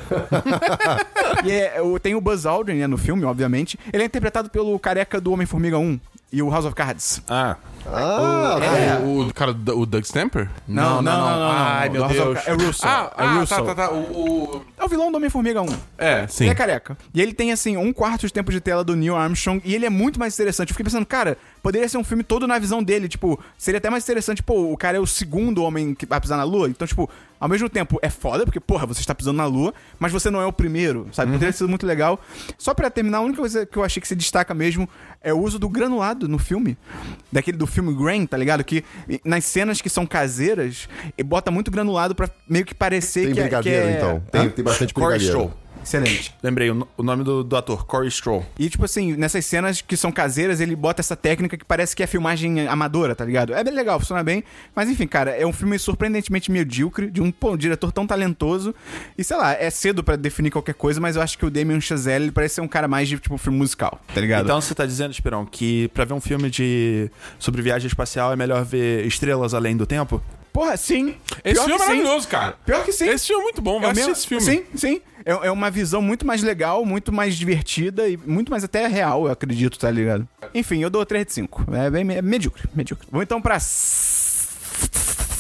e 1.44 1.52
é, 1.52 1.74
tem 2.02 2.16
o 2.16 2.22
Buzz 2.22 2.46
Aldrin 2.46 2.76
né, 2.78 2.88
no 2.88 2.98
filme, 2.98 3.26
obviamente. 3.26 3.78
Ele 3.92 4.04
é 4.04 4.06
interpretado 4.06 4.50
pelo 4.50 4.80
careca 4.80 5.20
do 5.20 5.32
Homem-Formiga 5.34 5.78
1 5.78 6.00
e 6.32 6.42
o 6.42 6.50
House 6.50 6.66
of 6.66 6.74
Cards. 6.76 7.22
Ah. 7.30 7.58
Ah, 7.92 8.58
É. 8.62 9.00
O, 9.06 9.28
o 9.28 9.34
cara, 9.34 9.54
do- 9.54 9.80
o 9.80 9.86
Doug 9.86 10.04
Stamper? 10.04 10.50
Não, 10.68 11.02
não, 11.02 11.18
não. 11.18 11.40
não, 11.40 11.52
Ai, 11.52 11.88
não. 11.90 11.94
meu 11.94 12.02
Do 12.08 12.08
House 12.14 12.20
of 12.38 12.46
Deus. 12.46 12.48
É 12.62 12.66
Russo. 12.66 12.82
Ah, 12.86 13.12
é 13.18 13.24
ah 13.24 13.34
Russo. 13.40 13.56
tá, 13.56 13.62
tá, 13.64 13.76
tá. 13.76 13.92
O, 13.92 14.58
o- 14.58 14.66
É 14.78 14.84
o 14.84 14.88
vilão 14.88 15.12
do 15.12 15.18
Homem-Formiga 15.18 15.62
1. 15.62 15.68
É, 15.98 16.28
sim. 16.28 16.46
Ele 16.46 16.52
é 16.52 16.56
careca. 16.56 16.98
E 17.14 17.22
ele 17.22 17.34
tem, 17.34 17.52
assim, 17.52 17.78
um 17.78 17.92
quarto 17.94 18.26
de 18.28 18.34
tempo 18.34 18.52
de 18.52 18.60
tela 18.60 18.84
do 18.84 18.96
Neil 18.96 19.16
Armstrong 19.16 19.62
e 19.64 19.74
ele 19.74 19.86
é 19.86 19.90
muito 19.90 20.20
mais 20.20 20.34
interessante. 20.34 20.70
Eu 20.70 20.74
fiquei 20.74 20.84
pensando, 20.86 21.06
cara, 21.06 21.38
poderia 21.64 21.88
ser 21.88 21.98
um 21.98 22.04
filme 22.04 22.24
todo 22.24 22.46
na 22.48 22.60
visão 22.60 22.84
dele. 22.84 23.08
Tipo, 23.08 23.40
seria 23.58 23.78
até 23.78 23.90
mais 23.90 24.04
interessante, 24.04 24.44
pô, 24.44 24.72
o 24.72 24.78
cara 24.78 24.98
é 24.98 25.00
o 25.00 25.08
segundo 25.08 25.64
homem 25.64 25.94
que 25.96 26.06
vai 26.06 26.20
pisar 26.20 26.38
na 26.38 26.44
lua. 26.44 26.70
Então, 26.70 26.88
tipo, 26.88 27.10
ao 27.40 27.48
mesmo 27.48 27.70
tempo 27.70 28.00
é 28.02 28.10
foda, 28.10 28.44
porque, 28.46 28.60
porra, 28.60 28.86
você 28.86 29.00
está 29.00 29.14
pisando 29.16 29.38
na 29.38 29.46
lua, 29.46 29.74
mas 30.00 30.12
você 30.12 30.30
não 30.30 30.42
é 30.42 30.46
o 30.46 30.52
primeiro, 30.54 31.08
sabe? 31.12 31.32
Poderia 31.32 31.54
ser 31.54 31.66
muito 31.68 31.86
legal. 31.86 32.20
Só 32.58 32.74
pra 32.74 32.90
terminar, 32.90 33.20
a 33.20 33.22
única 33.22 33.40
coisa 33.40 33.66
que 33.66 33.78
eu 33.78 33.84
achei 33.84 34.02
que 34.02 34.08
se 34.08 34.16
destaca 34.16 34.54
mesmo 34.54 34.90
é 35.22 35.34
o 35.34 35.40
uso 35.40 35.58
do 35.60 35.68
granulado 35.70 36.28
no 36.28 36.38
filme. 36.38 36.78
Daquele 37.32 37.58
do 37.58 37.68
filme 37.78 37.94
Grain, 37.94 38.26
tá 38.26 38.36
ligado? 38.36 38.64
Que 38.64 38.84
nas 39.24 39.46
cenas 39.46 39.80
que 39.82 39.90
são 39.90 40.06
caseiras, 40.06 40.90
e 41.18 41.24
bota 41.24 41.52
muito 41.52 41.70
granulado 41.70 42.16
pra 42.16 42.28
meio 42.50 42.66
que 42.66 42.74
parecer 42.74 43.26
Tem 43.26 43.34
que, 43.34 43.40
é- 43.40 43.44
brigadeiro, 43.44 43.86
que 43.86 43.94
é... 43.94 43.98
então. 43.98 44.24
Tem, 44.32 44.50
tem 44.50 44.66
bastante 44.66 44.94
brigadeiro. 44.94 45.26
Stroll. 45.26 45.54
Excelente. 45.88 46.34
Lembrei 46.44 46.70
o, 46.70 46.74
no- 46.76 46.88
o 46.98 47.04
nome 47.04 47.24
do, 47.24 47.44
do 47.44 47.56
ator, 47.56 47.86
Corey 47.86 48.12
Stroll. 48.12 48.46
E, 48.60 48.70
tipo 48.70 48.84
assim, 48.84 49.14
nessas 49.16 49.46
cenas 49.46 49.82
que 49.82 49.96
são 49.96 50.12
caseiras, 50.12 50.60
ele 50.60 50.76
bota 50.76 51.02
essa 51.02 51.16
técnica 51.16 51.56
que 51.58 51.64
parece 51.64 51.96
que 51.96 52.04
é 52.04 52.08
filmagem 52.08 52.68
amadora, 52.68 53.16
tá 53.16 53.24
ligado? 53.24 53.54
É 53.54 53.64
bem 53.64 53.74
legal, 53.74 54.00
funciona 54.00 54.24
bem. 54.24 54.44
Mas, 54.76 54.90
enfim, 54.90 55.08
cara, 55.08 55.32
é 55.32 55.46
um 55.46 55.54
filme 55.54 55.80
surpreendentemente 55.80 56.52
medíocre, 56.52 57.10
de 57.10 57.22
um, 57.22 57.32
pô, 57.32 57.52
um 57.52 57.58
diretor 57.58 57.92
tão 57.92 58.06
talentoso. 58.06 58.76
E, 59.18 59.24
sei 59.24 59.38
lá, 59.38 59.54
é 59.54 59.70
cedo 59.70 60.04
pra 60.04 60.16
definir 60.16 60.52
qualquer 60.52 60.74
coisa, 60.76 61.00
mas 61.00 61.16
eu 61.16 61.22
acho 61.22 61.38
que 61.38 61.46
o 61.46 61.50
Damien 61.50 61.80
Chazelle 61.80 62.26
ele 62.26 62.32
parece 62.32 62.56
ser 62.56 62.62
um 62.62 62.68
cara 62.68 62.88
mais 62.88 63.08
de, 63.08 63.18
tipo, 63.18 63.38
filme 63.38 63.58
musical, 63.58 64.00
tá 64.14 64.20
ligado? 64.20 64.44
Então 64.46 64.60
você 64.60 64.76
tá 64.76 64.86
dizendo, 64.86 65.12
Esperão, 65.12 65.46
que 65.46 65.88
pra 65.90 66.04
ver 66.04 66.14
um 66.14 66.22
filme 66.22 66.50
de 66.50 67.10
sobre 67.40 67.62
viagem 67.62 67.88
espacial 67.88 68.34
é 68.34 68.36
melhor 68.36 68.66
ver 68.66 69.06
Estrelas 69.06 69.54
Além 69.54 69.78
do 69.78 69.86
Tempo? 69.86 70.22
Porra, 70.52 70.76
sim. 70.76 71.16
Esse 71.46 71.54
Pior 71.54 71.66
filme 71.68 71.74
é 71.74 71.78
que 71.78 71.84
sim. 71.84 71.90
maravilhoso, 71.98 72.28
cara. 72.28 72.56
Pior 72.66 72.84
que 72.84 72.92
sim. 72.92 73.08
Esse 73.08 73.28
filme 73.28 73.42
é 73.42 73.44
muito 73.44 73.62
bom, 73.62 73.80
vai 73.80 73.90
É 73.90 73.92
assistir 73.92 74.08
mesmo- 74.08 74.12
esse 74.14 74.28
filme. 74.28 74.44
Sim, 74.44 74.66
sim. 74.76 75.02
É, 75.28 75.48
é 75.48 75.52
uma 75.52 75.70
visão 75.70 76.02
muito 76.02 76.26
mais 76.26 76.42
legal, 76.42 76.86
muito 76.86 77.12
mais 77.12 77.36
divertida 77.36 78.08
e 78.08 78.16
muito 78.16 78.50
mais 78.50 78.64
até 78.64 78.88
real, 78.88 79.26
eu 79.26 79.32
acredito, 79.32 79.78
tá 79.78 79.92
ligado? 79.92 80.26
Enfim, 80.56 80.82
eu 80.82 80.90
dou 80.90 81.06
3 81.06 81.26
de 81.26 81.34
5. 81.34 81.66
É 81.74 81.90
bem 81.90 82.10
é 82.16 82.22
medíocre, 82.22 82.64
medíocre. 82.74 83.06
Vamos 83.12 83.26
então 83.26 83.42
pra 83.42 83.60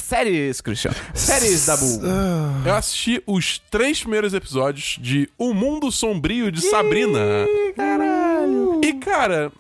séries, 0.08 0.60
Cristiano. 0.60 0.97
Séries 1.13 1.65
da 1.65 1.78
Bull. 1.78 2.02
Eu 2.65 2.76
assisti 2.76 3.23
os 3.26 3.60
três 3.71 4.02
primeiros 4.02 4.34
episódios 4.34 4.97
de 5.00 5.30
O 5.38 5.54
Mundo 5.54 5.89
Sombrio 5.89 6.52
de 6.52 6.60
Sabrina. 6.62 7.47
Caralho. 7.73 8.82
E, 8.84 8.91
cara, 8.93 9.54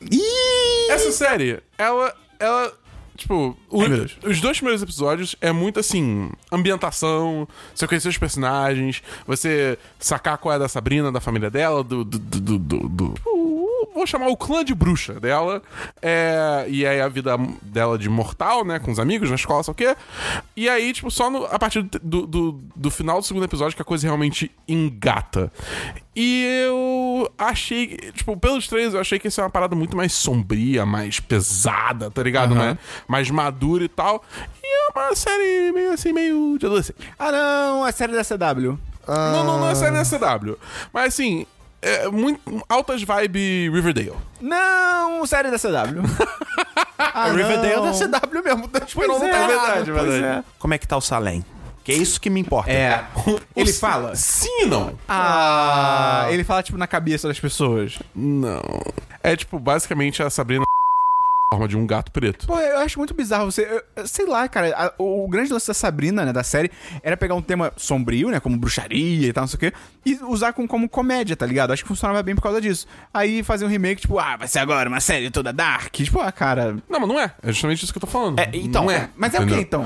essa 0.89 1.09
série, 1.13 1.61
ela. 1.77 2.13
ela 2.37 2.73
tipo, 3.17 3.57
o- 3.69 3.81
Ai, 3.81 4.07
os 4.23 4.39
dois 4.39 4.57
primeiros 4.57 4.81
episódios 4.81 5.35
é 5.41 5.51
muito 5.51 5.79
assim: 5.79 6.29
ambientação, 6.51 7.47
você 7.73 7.87
conhecer 7.87 8.07
os 8.09 8.17
personagens, 8.17 9.01
você 9.25 9.77
sacar 9.99 10.37
qual 10.37 10.55
é 10.55 10.59
da 10.59 10.67
Sabrina, 10.69 11.11
da 11.11 11.19
família 11.19 11.49
dela, 11.49 11.83
do. 11.83 12.03
do, 12.05 12.17
do, 12.19 12.59
do- 12.59 12.89
do- 12.89 13.13
Vou 13.93 14.05
chamar 14.05 14.27
o 14.27 14.37
clã 14.37 14.63
de 14.63 14.75
bruxa 14.75 15.19
dela. 15.19 15.61
É, 16.01 16.65
e 16.67 16.85
aí 16.85 17.01
a 17.01 17.07
vida 17.07 17.35
dela 17.63 17.97
de 17.97 18.07
mortal, 18.07 18.63
né? 18.63 18.77
Com 18.77 18.91
os 18.91 18.99
amigos 18.99 19.29
na 19.29 19.35
escola, 19.35 19.63
sei 19.63 19.71
o 19.71 19.75
quê. 19.75 19.95
E 20.55 20.69
aí, 20.69 20.93
tipo, 20.93 21.09
só 21.09 21.31
no- 21.31 21.45
a 21.45 21.57
partir 21.57 21.81
do, 22.03 22.27
do, 22.27 22.51
do 22.75 22.91
final 22.91 23.19
do 23.19 23.25
segundo 23.25 23.43
episódio 23.45 23.75
que 23.75 23.81
a 23.81 23.85
coisa 23.85 24.05
realmente 24.05 24.51
engata. 24.67 25.51
E 26.15 26.43
eu 26.65 26.75
achei, 27.37 27.97
tipo, 28.13 28.35
pelos 28.37 28.67
três, 28.67 28.93
eu 28.93 28.99
achei 28.99 29.19
que 29.19 29.27
isso 29.27 29.39
é 29.41 29.43
uma 29.43 29.49
parada 29.49 29.75
muito 29.75 29.95
mais 29.95 30.13
sombria, 30.13 30.85
mais 30.85 31.19
pesada, 31.19 32.11
tá 32.11 32.21
ligado, 32.21 32.53
né? 32.55 32.77
Mais 33.07 33.29
madura 33.29 33.83
e 33.83 33.89
tal. 33.89 34.23
E 34.63 34.67
é 34.67 34.91
uma 34.95 35.15
série 35.15 35.71
meio 35.71 35.93
assim, 35.93 36.13
meio 36.13 36.57
de 36.57 36.65
adolescente. 36.65 36.97
Ah, 37.17 37.31
não, 37.31 37.83
a 37.83 37.91
série 37.91 38.13
da 38.13 38.23
CW. 38.23 38.77
Não, 39.07 39.43
não, 39.43 39.59
não 39.59 39.69
é 39.69 39.75
série 39.75 39.95
da 39.95 40.03
CW. 40.03 40.57
Mas 40.91 41.13
assim, 41.13 41.45
é 41.81 42.07
muito 42.09 42.41
altas 42.67 43.03
vibe 43.03 43.69
Riverdale. 43.69 44.13
Não, 44.41 45.25
série 45.25 45.49
da 45.49 45.57
CW. 45.57 46.03
ah, 46.97 47.31
Riverdale 47.31 47.75
não. 47.75 47.91
da 47.91 47.91
CW 47.91 48.43
mesmo. 48.43 48.69
Pois 48.69 48.83
Esperão 48.83 49.19
não 49.19 49.27
é, 49.27 49.31
tá 49.31 49.37
errado, 49.37 49.49
verdade, 49.49 49.91
pois 49.91 50.13
verdade. 50.13 50.39
é. 50.39 50.43
Como 50.59 50.73
é 50.73 50.77
que 50.77 50.87
tá 50.87 50.97
o 50.97 51.01
Salem? 51.01 51.45
Que 51.87 51.93
é 51.93 51.95
isso 51.95 52.19
que 52.19 52.29
me 52.29 52.41
importa. 52.41 52.69
É. 52.69 53.01
Ele 53.55 53.71
fala? 53.71 54.13
Sim 54.13 54.63
e 54.63 54.65
não. 54.65 54.99
Ah, 55.07 56.27
ele 56.29 56.43
fala, 56.43 56.61
tipo, 56.61 56.77
na 56.77 56.85
cabeça 56.85 57.29
das 57.29 57.39
pessoas. 57.39 57.97
Não. 58.13 58.61
É 59.23 59.37
tipo, 59.37 59.57
basicamente 59.57 60.21
a 60.21 60.29
Sabrina 60.29 60.65
forma 61.51 61.67
de 61.67 61.77
um 61.77 61.87
gato 61.87 62.11
preto. 62.11 62.45
Pô, 62.45 62.59
eu 62.59 62.79
acho 62.79 62.99
muito 62.99 63.13
bizarro 63.13 63.49
você. 63.51 63.81
eu- 63.95 64.05
sei 64.07 64.25
lá, 64.25 64.47
cara. 64.49 64.67
a- 64.75 64.93
o, 65.01 65.27
grande 65.29 65.51
lance 65.53 65.67
da 65.67 65.73
Sabrina, 65.73 66.25
né, 66.25 66.33
da 66.33 66.43
série, 66.43 66.69
era 67.01 67.15
pegar 67.15 67.35
um 67.35 67.41
tema 67.41 67.71
sombrio, 67.77 68.29
né? 68.29 68.39
Como 68.39 68.57
bruxaria 68.57 69.27
e 69.29 69.33
tal, 69.33 69.43
não 69.43 69.47
sei 69.47 69.55
o 69.55 69.59
quê, 69.59 69.73
e 70.05 70.15
usar 70.23 70.51
com, 70.53 70.67
como 70.67 70.89
comédia, 70.89 71.35
tá 71.35 71.45
ligado? 71.45 71.71
Acho 71.71 71.83
que 71.83 71.87
funcionava 71.87 72.21
bem 72.21 72.35
por 72.35 72.41
causa 72.41 72.59
disso. 72.59 72.85
Aí 73.13 73.43
fazer 73.43 73.65
um 73.65 73.69
remake, 73.69 74.01
tipo, 74.01 74.19
ah, 74.19 74.35
vai 74.35 74.47
ser 74.47 74.59
agora 74.59 74.89
uma 74.89 74.99
série 74.99 75.29
toda 75.31 75.53
dark. 75.53 75.93
Tipo, 75.93 76.19
ah, 76.19 76.31
cara. 76.31 76.75
Não, 76.89 76.99
mas 76.99 77.07
não 77.09 77.19
é. 77.19 77.31
É 77.41 77.51
justamente 77.51 77.83
isso 77.83 77.93
que 77.93 77.97
eu 77.97 78.01
tô 78.01 78.07
falando. 78.07 78.39
É, 78.39 78.49
então, 78.53 78.83
não 78.85 78.91
é. 78.91 79.09
Mas 79.15 79.33
é 79.33 79.39
o 79.39 79.47
que 79.47 79.55
então? 79.55 79.85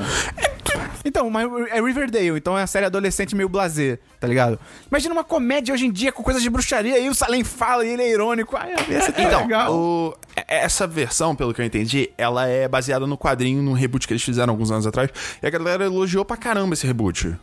Então, 1.03 1.29
mas 1.31 1.47
é 1.71 1.81
Riverdale, 1.81 2.37
então 2.37 2.57
é 2.57 2.61
a 2.63 2.67
série 2.67 2.85
adolescente 2.85 3.35
meio 3.35 3.49
blasé, 3.49 3.97
tá 4.19 4.27
ligado? 4.27 4.59
Imagina 4.89 5.13
uma 5.13 5.23
comédia 5.23 5.73
hoje 5.73 5.85
em 5.87 5.91
dia 5.91 6.11
com 6.11 6.21
coisas 6.21 6.43
de 6.43 6.49
bruxaria 6.49 6.97
e 6.99 7.09
o 7.09 7.15
Salem 7.15 7.43
fala 7.43 7.83
e 7.83 7.89
ele 7.89 8.03
é 8.03 8.09
irônico. 8.11 8.55
Ai, 8.55 8.75
ser 9.01 9.11
tão 9.11 9.25
Então, 9.25 9.41
legal. 9.41 9.73
o- 9.73 10.15
essa 10.47 10.85
versão, 10.85 11.35
pelo 11.35 11.50
que 11.53 11.61
eu 11.61 11.65
entendi, 11.65 12.09
ela 12.17 12.47
é 12.47 12.67
baseada 12.67 13.05
no 13.07 13.17
quadrinho, 13.17 13.61
num 13.61 13.73
reboot 13.73 14.07
que 14.07 14.13
eles 14.13 14.23
fizeram 14.23 14.51
alguns 14.53 14.71
anos 14.71 14.85
atrás. 14.87 15.09
E 15.41 15.45
a 15.45 15.49
galera 15.49 15.85
elogiou 15.85 16.25
pra 16.25 16.37
caramba 16.37 16.73
esse 16.73 16.85
reboot. 16.85 17.35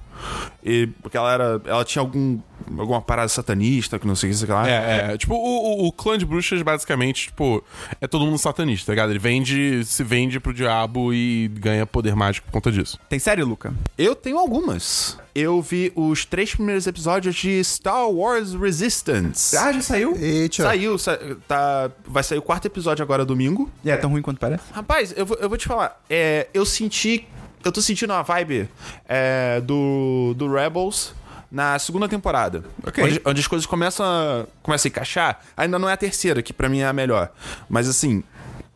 E 0.63 0.89
porque 1.03 1.17
ela 1.17 1.33
era. 1.33 1.63
Ela 1.65 1.85
tinha 1.85 2.03
algum. 2.03 2.39
Alguma 2.79 3.01
parada 3.01 3.29
satanista, 3.29 3.99
que 3.99 4.07
não 4.07 4.15
sei 4.17 4.31
o 4.31 4.33
que, 4.33 4.39
sei 4.39 4.49
lá. 4.49 4.69
É, 4.69 5.13
é. 5.13 5.19
Tipo, 5.19 5.35
o, 5.35 5.85
o, 5.85 5.87
o 5.89 5.93
clã 5.93 6.19
de 6.19 6.27
bruxas, 6.27 6.61
basicamente, 6.63 7.27
tipo, 7.29 7.63
é 8.01 8.07
todo 8.07 8.25
mundo 8.25 8.39
satanista, 8.39 8.87
tá 8.87 8.93
ligado? 8.93 9.11
Ele 9.11 9.19
vende, 9.19 9.85
se 9.85 10.03
vende 10.05 10.39
pro 10.41 10.53
diabo 10.53 11.13
e 11.13 11.49
ganha 11.55 11.87
poder 11.87 12.15
mágico 12.17 12.47
por 12.47 12.53
conta 12.53 12.71
disso. 12.73 12.99
Tem 13.09 13.19
série, 13.19 13.43
Luca? 13.43 13.73
Eu 13.97 14.15
tenho 14.15 14.39
algumas. 14.39 15.19
Eu 15.35 15.63
vi 15.63 15.93
os 15.95 16.25
três 16.25 16.53
primeiros 16.55 16.87
episódios 16.87 17.35
de 17.37 17.63
Star 17.63 18.09
Wars 18.11 18.55
Resistance. 18.55 19.57
Ah, 19.57 19.73
já 19.73 19.81
saiu? 19.81 20.17
Eita. 20.19 20.65
Saiu, 20.65 20.99
sa- 20.99 21.19
tá, 21.47 21.91
vai 22.07 22.23
sair 22.25 22.39
o 22.39 22.43
quarto 22.43 22.67
episódio 22.67 23.03
agora 23.05 23.25
domingo. 23.25 23.71
E 23.85 23.91
é 23.91 23.97
tão 23.97 24.11
ruim 24.11 24.23
quanto 24.23 24.39
parece? 24.41 24.65
Rapaz, 24.73 25.15
eu 25.17 25.25
vou, 25.25 25.37
eu 25.41 25.49
vou 25.49 25.57
te 25.57 25.67
falar. 25.67 26.01
É, 26.11 26.49
eu 26.53 26.65
senti. 26.67 27.27
Eu 27.65 27.73
tô 27.73 27.83
sentindo 27.83 28.13
uma 28.13 28.23
vibe 28.23 28.69
é, 29.09 29.61
do, 29.61 30.33
do 30.37 30.51
Rebels 30.53 31.13
na 31.51 31.79
segunda 31.79 32.09
temporada. 32.09 32.65
Ok. 32.87 33.03
Onde, 33.03 33.23
onde 33.25 33.41
as 33.41 33.47
coisas 33.47 33.67
começam 33.67 34.05
a, 34.05 34.47
começam 34.63 34.89
a 34.89 34.91
encaixar. 34.91 35.41
Ainda 35.57 35.79
não 35.79 35.89
é 35.89 35.93
a 35.93 35.97
terceira, 35.97 36.43
que 36.43 36.53
pra 36.53 36.69
mim 36.69 36.81
é 36.81 36.87
a 36.87 36.93
melhor. 36.93 37.31
Mas 37.69 37.89
assim, 37.89 38.23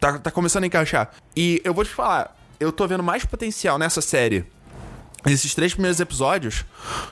tá, 0.01 0.19
tá 0.19 0.31
começando 0.31 0.65
a 0.65 0.67
encaixar. 0.67 1.11
E 1.37 1.61
eu 1.65 1.75
vou 1.75 1.85
te 1.85 1.91
falar, 1.91 2.37
eu 2.59 2.73
tô 2.73 2.87
vendo 2.87 3.03
mais 3.03 3.25
potencial 3.25 3.79
nessa 3.79 4.01
série, 4.01 4.45
nesses 5.25 5.55
três 5.55 5.75
primeiros 5.75 6.01
episódios, 6.01 6.65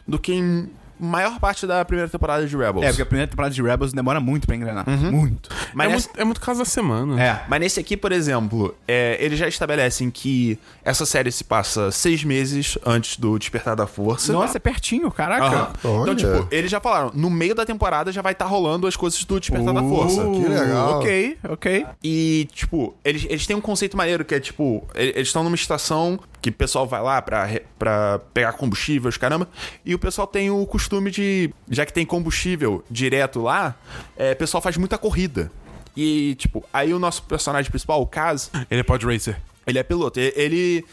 do 0.06 0.18
que 0.18 0.32
em 0.32 0.70
maior 1.00 1.38
parte 1.40 1.66
da 1.66 1.84
primeira 1.84 2.08
temporada 2.10 2.46
de 2.46 2.56
Rebels. 2.56 2.84
É, 2.84 2.88
porque 2.88 3.02
a 3.02 3.06
primeira 3.06 3.28
temporada 3.30 3.54
de 3.54 3.62
Rebels 3.62 3.92
demora 3.92 4.20
muito 4.20 4.46
pra 4.46 4.54
engrenar. 4.56 4.84
Muito. 4.88 5.48
Mas 5.74 5.88
é, 5.88 5.92
nessa- 5.92 6.08
muito, 6.08 6.20
é 6.20 6.24
muito 6.24 6.40
caso 6.40 6.58
da 6.60 6.64
semana. 6.64 7.22
É. 7.22 7.42
Mas 7.48 7.60
nesse 7.60 7.80
aqui, 7.80 7.96
por 7.96 8.12
exemplo, 8.12 8.74
é, 8.86 9.16
eles 9.20 9.38
já 9.38 9.48
estabelecem 9.48 10.10
que 10.10 10.58
essa 10.84 11.04
série 11.06 11.30
se 11.32 11.44
passa 11.44 11.90
seis 11.90 12.22
meses 12.24 12.78
antes 12.84 13.16
do 13.18 13.38
Despertar 13.38 13.74
da 13.76 13.86
Força. 13.86 14.32
Nossa, 14.32 14.58
é 14.58 14.60
pertinho, 14.60 15.10
caraca. 15.10 15.44
Aham. 15.84 16.02
Então, 16.02 16.14
tipo, 16.16 16.48
eles 16.50 16.70
já 16.70 16.80
falaram, 16.80 17.10
no 17.14 17.30
meio 17.30 17.54
da 17.54 17.64
temporada 17.64 18.12
já 18.12 18.22
vai 18.22 18.32
estar 18.32 18.46
rolando 18.46 18.86
as 18.86 18.96
coisas 18.96 19.22
do 19.24 19.40
Despertar 19.40 19.74
da 19.74 19.82
Força. 19.82 20.22
que 20.22 20.48
legal. 20.48 20.98
Ok, 20.98 21.38
ok. 21.48 21.86
E, 22.02 22.48
tipo, 22.52 22.94
eles, 23.04 23.26
eles 23.28 23.46
têm 23.46 23.56
um 23.56 23.60
conceito 23.60 23.96
maneiro 23.96 24.24
que 24.24 24.34
é, 24.34 24.40
tipo, 24.40 24.86
eles 24.94 25.28
estão 25.28 25.42
numa 25.44 25.54
estação 25.56 26.18
que 26.42 26.50
o 26.50 26.52
pessoal 26.52 26.86
vai 26.86 27.02
lá 27.02 27.20
pra, 27.20 27.48
pra 27.78 28.20
pegar 28.32 28.52
combustível, 28.54 29.08
os 29.08 29.16
caramba, 29.16 29.48
e 29.84 29.94
o 29.94 29.98
pessoal 29.98 30.26
tem 30.26 30.50
o 30.50 30.64
costume 30.66 31.10
de, 31.10 31.52
já 31.68 31.84
que 31.84 31.92
tem 31.92 32.06
combustível 32.06 32.82
direto 32.90 33.40
lá, 33.42 33.74
é, 34.16 34.32
o 34.32 34.36
pessoal 34.36 34.60
faz 34.62 34.76
muita 34.76 34.96
corrida. 34.98 35.50
E, 35.96 36.34
tipo, 36.36 36.64
aí 36.72 36.94
o 36.94 36.98
nosso 36.98 37.22
personagem 37.24 37.70
principal, 37.70 38.00
o 38.00 38.06
Kaz, 38.06 38.50
Ele 38.70 38.80
é 38.80 38.82
pod 38.84 39.04
racer. 39.04 39.36
ele 39.66 39.78
é 39.78 39.82
piloto. 39.82 40.18
Ele, 40.20 40.84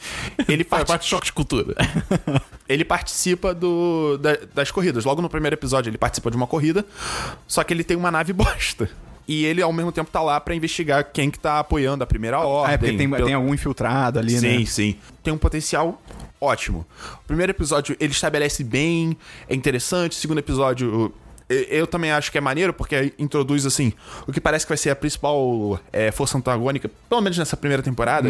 ele, 0.49 0.63
Faz 0.63 0.83
parti- 0.83 0.87
parte 0.87 1.01
de 1.03 1.07
choque 1.09 1.25
de 1.27 1.33
cultura. 1.33 1.75
ele 2.67 2.83
participa 2.83 3.53
do, 3.53 4.17
da- 4.17 4.37
das 4.53 4.71
corridas. 4.71 5.05
Logo 5.05 5.21
no 5.21 5.29
primeiro 5.29 5.53
episódio, 5.55 5.89
ele 5.89 5.97
participa 5.99 6.29
de 6.31 6.35
uma 6.35 6.47
corrida, 6.47 6.83
só 7.47 7.63
que 7.63 7.73
ele 7.73 7.83
tem 7.83 7.95
uma 7.95 8.09
nave 8.11 8.33
bosta. 8.33 8.89
E 9.27 9.43
ele, 9.45 9.61
ao 9.61 9.73
mesmo 9.73 9.91
tempo, 9.91 10.09
tá 10.09 10.21
lá 10.21 10.39
pra 10.39 10.55
investigar 10.55 11.03
quem 11.11 11.29
que 11.29 11.37
tá 11.37 11.59
apoiando 11.59 12.03
a 12.03 12.07
primeira 12.07 12.39
ordem. 12.39 12.71
Ah, 12.71 12.73
é 12.73 12.77
porque 12.77 12.95
tem, 12.97 13.09
pelo- 13.09 13.25
tem 13.25 13.33
algum 13.33 13.53
infiltrado 13.53 14.19
ali, 14.19 14.39
Sim, 14.39 14.59
né? 14.59 14.65
sim. 14.65 14.95
Tem 15.21 15.33
um 15.33 15.37
potencial 15.37 16.01
ótimo. 16.39 16.85
O 17.23 17.27
primeiro 17.27 17.51
episódio 17.51 17.95
ele 17.99 18.13
estabelece 18.13 18.63
bem, 18.63 19.17
é 19.49 19.53
interessante. 19.55 20.13
O 20.13 20.15
segundo 20.15 20.37
episódio. 20.37 21.13
eu- 21.49 21.87
também 21.87 22.11
acho 22.11 22.29
que 22.29 22.37
é 22.37 22.41
maneiro, 22.41 22.73
porque 22.73 23.13
introduz, 23.17 23.65
assim, 23.65 23.93
o 24.27 24.33
que 24.33 24.41
parece 24.41 24.65
que 24.65 24.69
vai 24.69 24.77
ser 24.77 24.89
a 24.89 24.95
principal 24.97 25.79
é, 25.93 26.11
força 26.11 26.37
antagônica, 26.37 26.91
pelo 27.09 27.21
menos 27.21 27.37
nessa 27.37 27.55
primeira 27.55 27.81
temporada, 27.81 28.29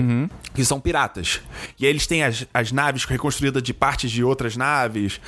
que 0.54 0.64
são 0.64 0.80
piratas. 0.80 1.42
E 1.80 1.86
aí 1.86 1.92
eles 1.92 2.06
têm 2.06 2.24
as, 2.24 2.46
as 2.54 2.72
naves 2.72 3.06
reconstruídas 3.06 3.64
de 3.64 3.74
partes 3.74 4.12
de 4.12 4.24
outras 4.24 4.56
naves. 4.56 5.20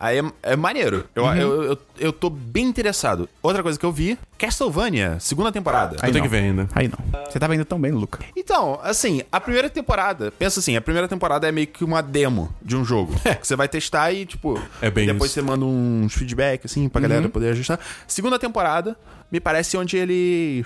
Aí 0.00 0.18
é, 0.18 0.22
é 0.52 0.56
maneiro. 0.56 1.04
Eu, 1.14 1.26
eu, 1.26 1.62
eu, 1.64 1.78
eu 1.98 2.12
tô 2.12 2.30
bem 2.30 2.64
interessado. 2.66 3.28
Outra 3.42 3.62
coisa 3.62 3.78
que 3.78 3.84
eu 3.84 3.90
vi, 3.90 4.16
Castlevania, 4.38 5.16
segunda 5.18 5.50
temporada. 5.50 5.96
Eu 5.96 6.00
tenho 6.00 6.14
não. 6.14 6.22
que 6.22 6.28
ver 6.28 6.38
ainda. 6.38 6.68
Aí 6.72 6.88
não. 6.88 7.24
Você 7.24 7.38
tava 7.38 7.54
indo 7.54 7.64
tão 7.64 7.80
bem, 7.80 7.90
Luca. 7.90 8.20
Então, 8.36 8.78
assim, 8.82 9.22
a 9.32 9.40
primeira 9.40 9.68
temporada, 9.68 10.30
pensa 10.30 10.60
assim, 10.60 10.76
a 10.76 10.80
primeira 10.80 11.08
temporada 11.08 11.48
é 11.48 11.52
meio 11.52 11.66
que 11.66 11.82
uma 11.82 12.00
demo 12.00 12.54
de 12.62 12.76
um 12.76 12.84
jogo. 12.84 13.12
que 13.40 13.46
você 13.46 13.56
vai 13.56 13.68
testar 13.68 14.12
e, 14.12 14.24
tipo, 14.24 14.60
É 14.80 14.90
bem 14.90 15.06
depois 15.06 15.30
isso. 15.30 15.40
você 15.40 15.46
manda 15.46 15.64
uns 15.64 16.14
feedback, 16.14 16.66
assim, 16.66 16.88
pra 16.88 17.00
galera 17.00 17.28
poder 17.28 17.50
ajustar. 17.50 17.80
Segunda 18.06 18.38
temporada, 18.38 18.96
me 19.32 19.40
parece 19.40 19.76
onde 19.76 19.96
eles. 19.96 20.64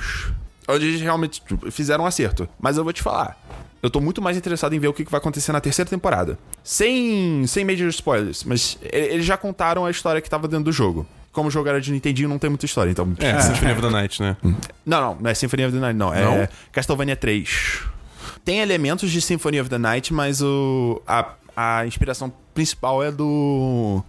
Onde 0.68 0.87
eles 0.87 1.01
realmente 1.01 1.40
tipo, 1.40 1.71
fizeram 1.71 2.05
um 2.05 2.07
acerto. 2.07 2.49
Mas 2.61 2.77
eu 2.77 2.85
vou 2.85 2.92
te 2.92 3.03
falar. 3.03 3.37
Eu 3.83 3.90
tô 3.90 4.01
muito 4.01 4.23
mais 4.23 4.37
interessado 4.37 4.75
em 4.75 4.79
ver 4.79 4.87
o 4.88 4.92
que 4.92 5.03
vai 5.05 5.18
acontecer 5.18 5.51
na 5.53 5.61
terceira 5.61 5.90
temporada. 5.90 6.38
Sem, 6.62 7.45
sem 7.49 7.64
major 7.64 7.88
spoilers, 7.88 8.45
mas 8.45 8.79
eles 8.81 9.27
já 9.27 9.37
contaram 9.37 9.85
a 9.85 9.90
história 9.90 10.21
que 10.21 10.31
tava 10.31 10.47
dentro 10.47 10.66
do 10.66 10.73
jogo. 10.73 11.05
Como 11.33 11.49
o 11.49 11.51
jogo 11.51 11.68
era 11.68 11.81
de 11.81 11.90
Nintendinho, 11.90 12.29
não 12.29 12.38
tem 12.38 12.49
muita 12.51 12.64
história, 12.66 12.90
então. 12.90 13.12
É, 13.18 13.40
Symphony 13.40 13.73
of 13.73 13.81
the 13.83 13.90
Night, 13.90 14.23
né? 14.23 14.37
Não, 14.87 15.01
não, 15.01 15.14
não 15.23 15.31
é 15.31 15.35
Symphony 15.35 15.64
of 15.64 15.73
the 15.75 15.81
Night, 15.81 15.97
não. 15.99 16.14
É 16.14 16.23
Não? 16.25 16.49
Castlevania 16.71 17.16
3. 17.16 17.81
Tem 18.45 18.61
elementos 18.61 19.11
de 19.11 19.21
Symphony 19.21 19.61
of 19.61 19.71
the 19.71 19.79
Night, 19.79 20.12
mas 20.12 20.40
o, 20.42 21.01
a, 21.07 21.31
a 21.57 21.87
inspiração 21.87 22.33
principal 22.55 23.03
é 23.03 23.11
do. 23.11 24.05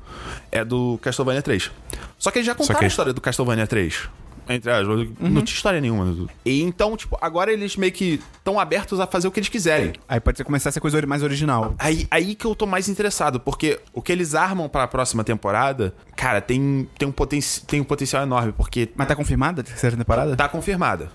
É 0.51 0.63
do 0.65 0.99
Castlevania 1.01 1.41
3. 1.41 1.71
Só 2.19 2.29
que 2.29 2.39
eles 2.39 2.45
já 2.45 2.53
contaram 2.53 2.79
que- 2.79 2.85
a 2.85 2.87
história 2.89 3.13
do 3.13 3.21
Castlevania 3.21 3.65
3. 3.65 4.09
Entre 4.49 4.69
aspas, 4.71 5.07
não 5.19 5.41
tinha 5.41 5.55
história 5.55 5.79
nenhuma. 5.79 6.27
E 6.45 6.61
então, 6.61 6.95
tipo, 6.97 7.17
agora 7.21 7.51
eles 7.51 7.75
meio 7.77 7.91
que 7.91 8.19
estão 8.37 8.59
abertos 8.59 8.99
a 8.99 9.07
fazer 9.07 9.27
o 9.27 9.31
que 9.31 9.39
eles 9.39 9.49
quiserem. 9.49 9.93
Aí 10.07 10.19
pode 10.19 10.37
ser 10.37 10.43
começar 10.43 10.69
a 10.69 10.71
ser 10.71 10.79
coisa 10.79 11.01
mais 11.07 11.23
original. 11.23 11.73
Aí, 11.79 12.07
aí 12.11 12.35
que 12.35 12.45
eu 12.45 12.53
tô 12.55 12.65
mais 12.65 12.89
interessado, 12.89 13.39
porque 13.39 13.79
o 13.93 14.01
que 14.01 14.11
eles 14.11 14.35
armam 14.35 14.67
pra 14.67 14.87
próxima 14.87 15.23
temporada, 15.23 15.93
cara, 16.15 16.41
tem, 16.41 16.87
tem, 16.97 17.07
um, 17.07 17.11
poten 17.11 17.39
tem 17.67 17.81
um 17.81 17.83
potencial 17.83 18.23
enorme, 18.23 18.51
porque 18.51 18.89
Mas 18.95 19.07
tá 19.07 19.15
confirmada 19.15 19.61
a 19.61 19.63
terceira 19.63 19.95
temporada? 19.95 20.35
tá 20.35 20.47
confirmada. 20.49 21.09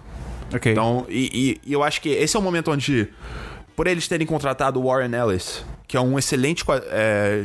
Ok. 0.54 0.72
Então, 0.72 1.04
e, 1.08 1.58
e- 1.64 1.70
e 1.70 1.72
eu 1.72 1.82
acho 1.82 2.00
que 2.00 2.08
esse 2.08 2.34
é 2.36 2.40
o 2.40 2.42
momento 2.42 2.70
onde, 2.70 3.08
por 3.76 3.86
eles 3.86 4.08
terem 4.08 4.26
contratado 4.26 4.80
o 4.80 4.86
Warren 4.86 5.14
Ellis, 5.14 5.64
que 5.86 5.96
é 5.96 6.00
um 6.00 6.18
excelente 6.18 6.64
é, 6.90 7.42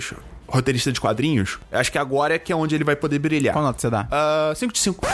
roteirista 0.54 0.92
de 0.92 1.02
quadrinhos, 1.02 1.58
eu 1.72 1.80
acho 1.80 1.92
que 1.92 1.98
agora 1.98 2.36
é 2.36 2.40
que 2.40 2.52
é 2.52 2.56
onde 2.56 2.76
ele 2.76 2.84
vai 2.84 2.96
poder 2.96 3.18
brilhar. 3.20 3.54
Qual 3.54 3.64
nota 3.66 3.80
você 3.80 3.90
dá? 3.90 4.08
5 4.56 4.72
de 4.74 4.80
5. 4.80 5.06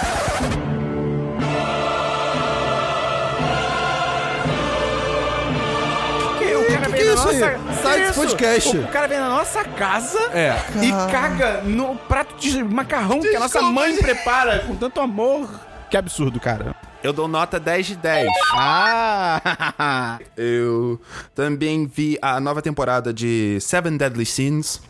o 6.60 6.66
cara 6.68 6.92
que 6.92 7.02
é 7.02 7.14
isso 7.14 7.30
aí? 7.30 7.40
Sai 7.82 8.00
desse 8.02 8.14
podcast. 8.14 8.78
O 8.78 8.88
cara 8.88 9.08
vem 9.08 9.20
na 9.20 9.30
nossa 9.30 9.64
casa 9.64 10.20
É. 10.34 10.56
e 10.84 10.92
caga 11.12 11.62
no 11.64 11.96
prato 11.96 12.36
de 12.40 12.64
macarrão 12.64 13.20
que 13.20 13.36
a 13.36 13.40
nossa 13.40 13.62
mãe 13.62 13.96
prepara 13.98 14.60
com 14.60 14.76
tanto 14.76 15.00
amor. 15.00 15.50
Que 15.90 15.98
absurdo, 15.98 16.40
cara. 16.40 16.76
Eu 17.02 17.14
dou 17.14 17.28
nota 17.28 17.60
10 17.60 17.88
de 17.88 17.96
10. 17.96 18.30
Ah! 18.54 20.20
Eu 20.36 21.00
também 21.34 21.88
vi 21.88 22.18
a 22.22 22.40
nova 22.40 22.62
temporada 22.62 23.14
de 23.14 23.58
Seven 23.62 23.96
Deadly 23.96 24.26
Sins. 24.26 24.82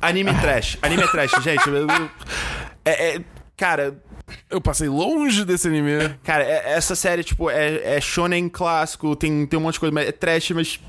Anime 0.00 0.32
trash. 0.40 0.78
Anime 0.80 1.06
trash, 1.08 1.32
gente. 1.42 1.62
é, 2.84 3.16
é- 3.16 3.20
cara, 3.56 3.96
Eu 4.48 4.60
passei 4.60 4.88
longe 4.88 5.44
desse 5.44 5.68
anime. 5.68 6.16
Cara, 6.24 6.44
é- 6.44 6.72
essa 6.72 6.94
série, 6.96 7.22
tipo, 7.22 7.50
é, 7.50 7.96
é 7.96 8.00
shonen 8.00 8.48
clássico, 8.48 9.14
tem, 9.14 9.44
tem 9.46 9.58
um 9.58 9.62
monte 9.62 9.74
de 9.74 9.80
coisa, 9.80 9.94
mas 9.94 10.08
é 10.08 10.12
trash, 10.12 10.50
mas 10.52 10.80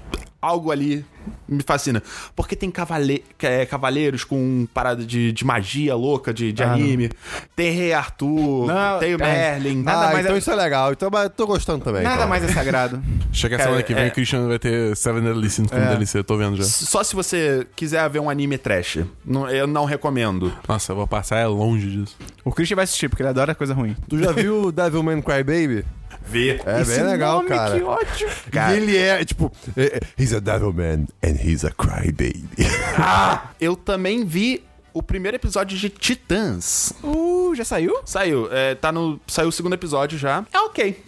algo 0.44 0.72
ali 0.72 1.06
me 1.48 1.64
fascina. 1.64 2.04
Porque 2.36 2.54
tem 2.56 2.70
cavale, 2.70 3.24
é, 3.42 3.66
cavaleiros 3.66 4.26
com 4.26 4.68
parada 4.74 5.06
de, 5.06 5.32
de 5.32 5.46
magia 5.46 5.96
louca, 5.96 6.34
de, 6.34 6.52
de 6.52 6.62
Ah, 6.64 6.74
anime. 6.74 7.10
Tem 7.56 7.72
Rei 7.72 7.94
Arthur, 7.94 8.68
Não, 8.68 9.00
tem 9.00 9.16
o 9.16 9.22
é, 9.24 9.52
Merlin. 9.54 9.82
nada 9.84 10.10
ah, 10.10 10.14
mais 10.14 10.26
então 10.26 10.36
é- 10.36 10.40
isso 10.40 10.52
é 10.52 10.56
legal. 10.56 10.92
Então, 10.92 11.10
mas 11.12 11.24
eu 11.24 11.30
tô 11.30 11.48
gostando 11.48 11.84
também. 11.84 12.04
Nada 12.04 12.16
então. 12.18 12.28
mais 12.28 12.44
é 12.44 12.50
sagrado. 12.50 13.02
Chega 13.32 13.56
a 13.56 13.58
Cara, 13.58 13.70
semana 13.70 13.84
que 13.84 13.94
vem, 13.94 14.04
é- 14.04 14.08
o 14.10 14.12
Christian 14.12 14.48
vai 14.50 14.60
ter 14.60 14.96
Seven 14.98 15.24
Deadly 15.24 15.50
Sins 15.50 15.70
como 15.70 15.82
É. 15.82 15.88
DLC, 15.88 16.18
eu 16.18 16.24
tô 16.26 16.36
vendo 16.38 16.58
já. 16.58 16.64
Só 16.66 17.02
se 17.04 17.16
você 17.16 17.66
quiser 17.76 18.08
ver 18.10 18.20
um 18.20 18.30
anime 18.30 18.58
trash. 18.58 19.00
Não- 19.26 19.50
eu 19.50 19.66
não 19.66 19.86
recomendo. 19.86 20.52
Nossa, 20.68 20.92
eu 20.92 20.96
vou 20.98 21.08
passar 21.08 21.38
é 21.38 21.48
longe 21.48 21.90
disso. 21.90 22.18
O 22.44 22.52
Christian 22.52 22.76
vai 22.76 22.84
assistir, 22.84 23.08
porque 23.08 23.22
ele 23.24 23.30
adora 23.30 23.56
coisa 23.56 23.74
ruim. 23.74 23.96
Tu 24.10 24.20
já 24.20 24.32
viu 24.34 24.72
Devilman 24.74 25.22
Crybaby? 25.22 25.86
Vê. 26.26 26.60
É 26.66 26.82
Esse 26.82 26.96
bem 26.96 27.04
legal, 27.04 27.38
nome, 27.38 27.50
cara. 27.50 27.78
Que 27.78 27.84
ótimo. 27.84 28.32
E 28.54 28.74
ele 28.76 28.98
é, 28.98 29.24
tipo, 29.26 29.52
é- 29.76 29.98
é- 29.98 30.00
he's 30.22 30.34
a 30.34 30.40
Devilman 30.40 31.06
and 31.24 31.36
he's 31.44 31.64
a 31.66 31.72
Crybaby. 31.72 32.46
Eu 33.60 33.76
também 33.76 34.26
vi 34.26 34.64
o 34.94 35.02
primeiro 35.04 35.36
episódio 35.36 35.78
de 35.78 35.90
Titãs. 35.90 36.94
Uh, 37.04 37.54
já 37.56 37.66
saiu? 37.66 38.00
Saiu, 38.06 38.48
é, 38.52 38.76
tá 38.76 38.92
no. 38.92 39.20
Saiu 39.28 39.50
o 39.50 39.52
segundo 39.52 39.74
episódio 39.74 40.18
já. 40.18 40.46
É 40.52 40.60
ok. 40.60 41.04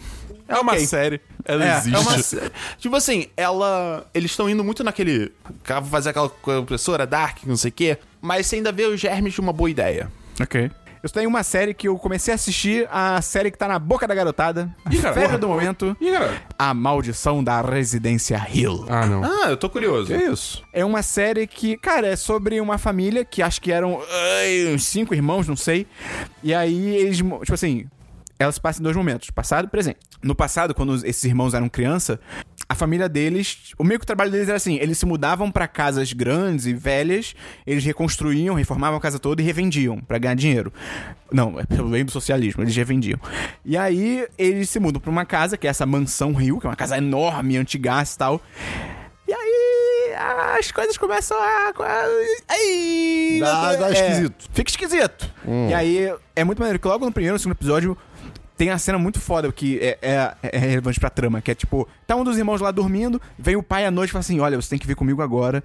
É 0.48 0.58
uma 0.58 0.72
ok. 0.72 0.86
série. 0.86 1.20
Ela 1.44 1.64
É, 1.64 1.68
é 1.68 1.78
existe. 1.78 1.96
É 1.96 2.40
uma 2.40 2.50
Tipo 2.78 2.96
assim, 2.96 3.26
ela. 3.36 4.06
Eles 4.14 4.30
estão 4.30 4.48
indo 4.50 4.62
muito 4.62 4.84
naquele. 4.84 5.32
Cara, 5.64 5.84
fazer 5.84 6.10
aquela 6.10 6.28
compressora 6.28 7.06
Dark, 7.06 7.38
não 7.46 7.56
sei 7.56 7.70
o 7.70 7.72
quê. 7.72 7.98
Mas 8.20 8.46
você 8.46 8.56
ainda 8.56 8.70
vê 8.70 8.84
os 8.84 9.00
germes 9.00 9.34
de 9.34 9.40
uma 9.40 9.52
boa 9.52 9.70
ideia. 9.70 10.10
Ok. 10.40 10.70
Eu 11.06 11.10
tenho 11.10 11.28
uma 11.28 11.44
série 11.44 11.72
que 11.72 11.86
eu 11.86 11.96
comecei 11.96 12.32
a 12.32 12.34
assistir, 12.34 12.88
a 12.90 13.22
série 13.22 13.52
que 13.52 13.56
tá 13.56 13.68
na 13.68 13.78
boca 13.78 14.08
da 14.08 14.14
garotada. 14.14 14.68
Ih, 14.90 15.00
cara, 15.00 15.14
Febre 15.14 15.38
do 15.38 15.46
momento. 15.46 15.96
Ih, 16.00 16.10
cara. 16.10 16.42
A 16.58 16.74
Maldição 16.74 17.44
da 17.44 17.60
Residência 17.60 18.44
Hill. 18.52 18.84
Ah, 18.88 19.06
não. 19.06 19.22
Ah, 19.22 19.50
eu 19.50 19.56
tô 19.56 19.70
curioso. 19.70 20.08
que 20.08 20.16
isso? 20.16 20.64
É 20.72 20.84
uma 20.84 21.02
série 21.02 21.46
que, 21.46 21.76
cara, 21.76 22.08
é 22.08 22.16
sobre 22.16 22.60
uma 22.60 22.76
família 22.76 23.24
que 23.24 23.40
acho 23.40 23.62
que 23.62 23.70
eram 23.70 24.02
ai, 24.10 24.74
uns 24.74 24.84
cinco 24.84 25.14
irmãos, 25.14 25.46
não 25.46 25.54
sei. 25.54 25.86
E 26.42 26.52
aí 26.52 26.96
eles, 26.96 27.18
tipo 27.18 27.54
assim, 27.54 27.86
elas 28.36 28.58
passam 28.58 28.80
em 28.80 28.82
dois 28.82 28.96
momentos, 28.96 29.30
passado 29.30 29.66
e 29.66 29.70
presente. 29.70 30.00
No 30.20 30.34
passado, 30.34 30.74
quando 30.74 30.92
esses 31.06 31.22
irmãos 31.22 31.54
eram 31.54 31.68
criança, 31.68 32.18
a 32.68 32.74
família 32.74 33.08
deles, 33.08 33.72
o 33.78 33.84
meio 33.84 34.00
que 34.00 34.04
o 34.04 34.06
trabalho 34.06 34.30
deles 34.30 34.48
era 34.48 34.56
assim, 34.56 34.76
eles 34.76 34.98
se 34.98 35.06
mudavam 35.06 35.50
pra 35.52 35.68
casas 35.68 36.12
grandes 36.12 36.66
e 36.66 36.74
velhas, 36.74 37.34
eles 37.66 37.84
reconstruíam, 37.84 38.54
reformavam 38.56 38.98
a 38.98 39.00
casa 39.00 39.18
toda 39.18 39.40
e 39.40 39.44
revendiam 39.44 40.00
pra 40.00 40.18
ganhar 40.18 40.34
dinheiro. 40.34 40.72
Não, 41.30 41.60
é 41.60 41.64
pelo 41.64 41.88
bem 41.90 42.04
do 42.04 42.10
socialismo, 42.10 42.62
eles 42.62 42.74
revendiam. 42.74 43.20
E 43.64 43.76
aí 43.76 44.26
eles 44.36 44.68
se 44.68 44.80
mudam 44.80 45.00
pra 45.00 45.10
uma 45.10 45.24
casa, 45.24 45.56
que 45.56 45.66
é 45.66 45.70
essa 45.70 45.86
mansão 45.86 46.32
Rio, 46.32 46.58
que 46.58 46.66
é 46.66 46.70
uma 46.70 46.76
casa 46.76 46.98
enorme, 46.98 47.56
antigas 47.56 48.14
e 48.14 48.18
tal. 48.18 48.40
E 49.28 49.32
aí 49.32 50.14
as 50.58 50.70
coisas 50.72 50.96
começam 50.96 51.36
a. 51.36 51.72
Aí, 52.48 53.38
Dá- 53.40 53.76
dá 53.76 53.88
é, 53.88 53.92
esquisito. 53.92 54.48
Fica 54.52 54.70
esquisito. 54.70 55.30
E 55.68 55.74
aí 55.74 56.12
é 56.34 56.44
muito 56.44 56.58
maneiro 56.58 56.78
que 56.78 56.86
logo 56.88 57.04
no 57.04 57.12
primeiro, 57.12 57.34
no 57.34 57.38
segundo 57.38 57.56
episódio. 57.56 57.96
Tem 58.56 58.70
a 58.70 58.78
cena 58.78 58.98
muito 58.98 59.20
foda 59.20 59.52
que 59.52 59.78
é, 59.80 59.98
é, 60.00 60.34
é 60.42 60.58
relevante 60.58 60.98
pra 60.98 61.10
trama, 61.10 61.40
que 61.42 61.50
é 61.50 61.54
tipo, 61.54 61.86
tá 62.06 62.16
um 62.16 62.24
dos 62.24 62.38
irmãos 62.38 62.60
lá 62.60 62.70
dormindo, 62.70 63.20
vem 63.38 63.54
o 63.56 63.62
pai 63.62 63.84
à 63.84 63.90
noite 63.90 64.10
e 64.10 64.12
fala 64.12 64.20
assim: 64.20 64.40
Olha, 64.40 64.56
você 64.60 64.70
tem 64.70 64.78
que 64.78 64.86
vir 64.86 64.96
comigo 64.96 65.20
agora, 65.22 65.62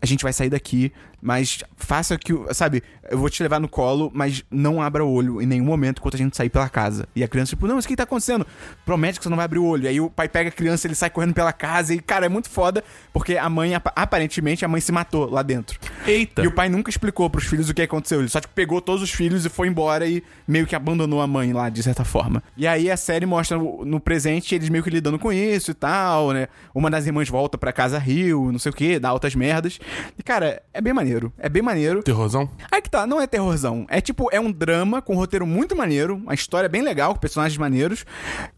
a 0.00 0.06
gente 0.06 0.22
vai 0.22 0.32
sair 0.32 0.48
daqui, 0.48 0.90
mas 1.20 1.58
faça 1.76 2.16
que 2.16 2.32
o. 2.32 2.46
Sabe, 2.54 2.82
eu 3.10 3.18
vou 3.18 3.28
te 3.28 3.42
levar 3.42 3.60
no 3.60 3.68
colo, 3.68 4.10
mas 4.14 4.42
não 4.50 4.80
abra 4.80 5.04
o 5.04 5.12
olho 5.12 5.42
em 5.42 5.46
nenhum 5.46 5.66
momento 5.66 5.98
enquanto 5.98 6.14
a 6.14 6.18
gente 6.18 6.34
sair 6.34 6.48
pela 6.48 6.68
casa. 6.70 7.06
E 7.14 7.22
a 7.22 7.28
criança, 7.28 7.50
tipo, 7.50 7.66
não, 7.66 7.76
mas 7.76 7.84
o 7.84 7.88
que 7.88 7.94
tá 7.96 8.04
acontecendo? 8.04 8.46
Promete 8.86 9.18
que 9.18 9.24
você 9.24 9.28
não 9.28 9.36
vai 9.36 9.44
abrir 9.44 9.58
o 9.58 9.64
olho. 9.66 9.84
E 9.84 9.88
aí 9.88 10.00
o 10.00 10.08
pai 10.08 10.26
pega 10.28 10.48
a 10.48 10.52
criança, 10.52 10.86
ele 10.86 10.94
sai 10.94 11.10
correndo 11.10 11.34
pela 11.34 11.52
casa, 11.52 11.92
e, 11.92 12.00
cara, 12.00 12.24
é 12.24 12.28
muito 12.30 12.48
foda, 12.48 12.82
porque 13.12 13.36
a 13.36 13.50
mãe, 13.50 13.74
apa- 13.74 13.92
aparentemente, 13.94 14.64
a 14.64 14.68
mãe 14.68 14.80
se 14.80 14.90
matou 14.92 15.28
lá 15.30 15.42
dentro. 15.42 15.78
Eita. 16.06 16.42
E 16.42 16.46
o 16.46 16.52
pai 16.52 16.70
nunca 16.70 16.88
explicou 16.88 17.28
pros 17.28 17.44
filhos 17.44 17.68
o 17.68 17.74
que 17.74 17.82
aconteceu. 17.82 18.20
Ele 18.20 18.28
só 18.30 18.40
tipo, 18.40 18.54
pegou 18.54 18.80
todos 18.80 19.02
os 19.02 19.10
filhos 19.10 19.44
e 19.44 19.48
foi 19.50 19.68
embora 19.68 20.06
e 20.06 20.22
meio 20.48 20.66
que 20.66 20.74
abandonou 20.74 21.20
a 21.20 21.26
mãe 21.26 21.52
lá, 21.52 21.68
de 21.68 21.82
certa 21.82 22.04
forma. 22.04 22.29
E 22.56 22.66
aí 22.66 22.90
a 22.90 22.96
série 22.96 23.26
mostra 23.26 23.58
no 23.58 23.98
presente 23.98 24.54
eles 24.54 24.68
meio 24.68 24.84
que 24.84 24.90
lidando 24.90 25.18
com 25.18 25.32
isso 25.32 25.70
e 25.70 25.74
tal, 25.74 26.32
né? 26.32 26.48
Uma 26.74 26.90
das 26.90 27.06
irmãs 27.06 27.28
volta 27.28 27.56
pra 27.56 27.72
casa 27.72 27.98
Rio, 27.98 28.52
não 28.52 28.58
sei 28.58 28.70
o 28.70 28.74
que, 28.74 28.98
dá 28.98 29.08
altas 29.08 29.34
merdas. 29.34 29.80
E, 30.18 30.22
cara, 30.22 30.62
é 30.72 30.80
bem 30.80 30.92
maneiro. 30.92 31.32
É 31.38 31.48
bem 31.48 31.62
maneiro. 31.62 32.02
Terrorzão? 32.02 32.48
Aí 32.70 32.80
que 32.80 32.90
tá, 32.90 33.06
não 33.06 33.20
é 33.20 33.26
terrorzão. 33.26 33.86
É 33.88 34.00
tipo, 34.00 34.28
é 34.32 34.40
um 34.40 34.52
drama 34.52 35.00
com 35.02 35.14
um 35.14 35.16
roteiro 35.16 35.46
muito 35.46 35.74
maneiro, 35.74 36.16
uma 36.16 36.34
história 36.34 36.68
bem 36.68 36.82
legal, 36.82 37.14
com 37.14 37.20
personagens 37.20 37.58
maneiros, 37.58 38.04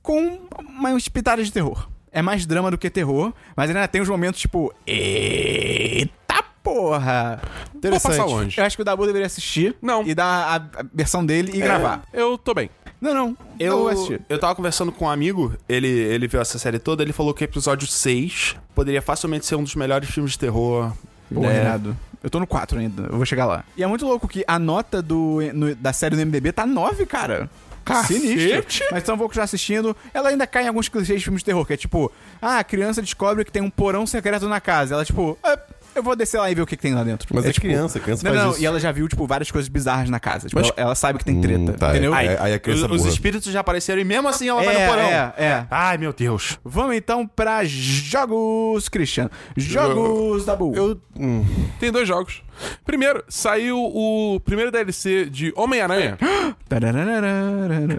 com 0.02 0.40
umas 0.58 1.08
pitadas 1.08 1.46
de 1.46 1.52
terror. 1.52 1.88
É 2.10 2.20
mais 2.20 2.44
drama 2.44 2.70
do 2.70 2.76
que 2.76 2.90
terror, 2.90 3.32
mas 3.56 3.70
ainda 3.70 3.88
tem 3.88 4.02
uns 4.02 4.08
momentos 4.08 4.38
tipo. 4.40 4.72
Eita 4.86 6.44
porra! 6.62 7.40
Vou 7.70 7.78
Interessante. 7.78 8.16
passar 8.18 8.24
longe. 8.24 8.60
Eu 8.60 8.64
acho 8.64 8.76
que 8.76 8.82
o 8.82 8.84
Dabu 8.84 9.06
deveria 9.06 9.26
assistir. 9.26 9.74
Não. 9.82 10.04
E 10.06 10.14
dar 10.14 10.24
a, 10.24 10.80
a 10.80 10.84
versão 10.92 11.24
dele 11.24 11.52
e 11.54 11.60
gravar. 11.60 12.04
Eu 12.12 12.38
tô 12.38 12.54
bem. 12.54 12.70
Não, 13.02 13.12
não. 13.14 13.36
Eu 13.58 13.90
Eu, 13.90 14.20
eu 14.28 14.38
tava 14.38 14.54
conversando 14.54 14.92
com 14.92 15.04
um 15.06 15.10
amigo, 15.10 15.52
ele, 15.68 15.88
ele 15.88 16.28
viu 16.28 16.40
essa 16.40 16.58
série 16.58 16.78
toda, 16.78 17.02
ele 17.02 17.12
falou 17.12 17.34
que 17.34 17.42
o 17.42 17.44
episódio 17.44 17.86
6 17.88 18.56
poderia 18.74 19.02
facilmente 19.02 19.44
ser 19.44 19.56
um 19.56 19.62
dos 19.64 19.74
melhores 19.74 20.08
filmes 20.08 20.32
de 20.32 20.38
terror. 20.38 20.92
Pô, 21.34 21.44
É. 21.44 21.52
Renato. 21.64 21.96
Eu 22.22 22.30
tô 22.30 22.38
no 22.38 22.46
4 22.46 22.78
ainda. 22.78 23.02
Eu 23.10 23.16
vou 23.16 23.26
chegar 23.26 23.46
lá. 23.46 23.64
E 23.76 23.82
é 23.82 23.86
muito 23.88 24.06
louco 24.06 24.28
que 24.28 24.44
a 24.46 24.56
nota 24.56 25.02
do, 25.02 25.40
no- 25.52 25.74
da 25.74 25.92
série 25.92 26.14
do 26.14 26.22
MDB 26.24 26.52
tá 26.52 26.64
9, 26.64 27.04
cara. 27.04 27.50
Cacete! 27.84 28.20
Sinistro. 28.20 28.86
Mas 28.92 29.02
então 29.02 29.16
vou 29.16 29.26
continuar 29.26 29.44
assistindo. 29.46 29.96
Ela 30.14 30.28
ainda 30.28 30.46
cai 30.46 30.64
em 30.64 30.68
alguns 30.68 30.88
clichês 30.88 31.18
de 31.18 31.24
filmes 31.24 31.40
de 31.40 31.46
terror, 31.46 31.66
que 31.66 31.72
é 31.72 31.76
tipo, 31.76 32.12
ah, 32.40 32.58
a 32.60 32.64
criança 32.64 33.02
descobre 33.02 33.44
que 33.44 33.50
tem 33.50 33.60
um 33.60 33.68
porão 33.70 34.06
secreto 34.06 34.48
na 34.48 34.60
casa. 34.60 34.94
Ela, 34.94 35.04
tipo, 35.04 35.36
"Ah, 35.42 35.58
eu 35.94 36.02
vou 36.02 36.14
descer 36.16 36.38
lá 36.38 36.50
e 36.50 36.54
ver 36.54 36.62
o 36.62 36.66
que, 36.66 36.76
que 36.76 36.82
tem 36.82 36.94
lá 36.94 37.02
dentro. 37.04 37.26
Mas 37.34 37.44
é, 37.44 37.52
tipo, 37.52 37.66
criança, 37.66 37.98
criança 38.00 38.24
Não, 38.24 38.32
faz 38.32 38.44
não, 38.44 38.52
isso. 38.52 38.62
e 38.62 38.66
ela 38.66 38.80
já 38.80 38.90
viu, 38.92 39.06
tipo, 39.08 39.26
várias 39.26 39.50
coisas 39.50 39.68
bizarras 39.68 40.08
na 40.10 40.18
casa. 40.20 40.48
Tipo, 40.48 40.60
Mas- 40.60 40.70
ela, 40.76 40.86
ela 40.88 40.94
sabe 40.94 41.18
que 41.18 41.24
tem 41.24 41.40
treta, 41.40 41.58
Hum, 41.60 41.72
tá, 41.74 41.90
entendeu? 41.90 42.14
Aí- 42.14 42.28
aí 42.38 42.54
a 42.54 42.58
criança 42.58 42.86
os, 42.86 43.02
os 43.02 43.06
espíritos 43.12 43.50
já 43.52 43.60
apareceram 43.60 44.00
e 44.00 44.04
mesmo 44.04 44.28
assim 44.28 44.48
ela 44.48 44.62
vai 44.62 44.74
É, 44.76 44.86
no 44.86 44.92
porão. 44.92 45.08
é, 45.08 45.32
é. 45.38 45.66
Ai, 45.70 45.98
meu 45.98 46.12
Deus. 46.12 46.58
Vamos 46.64 46.96
então 46.96 47.26
pra 47.26 47.62
jogos, 47.64 48.88
Christian. 48.88 49.28
Jogos 49.56 50.44
da 50.44 50.54
Bull. 50.56 50.74
Eu. 50.74 51.00
hum, 51.18 51.44
Tem 51.80 51.90
dois 51.92 52.06
jogos. 52.08 52.42
Primeiro, 52.84 53.24
saiu 53.28 53.76
o 53.78 54.38
primeiro 54.44 54.70
DLC 54.70 55.24
de 55.28 55.52
Homem-Aranha. 55.56 56.16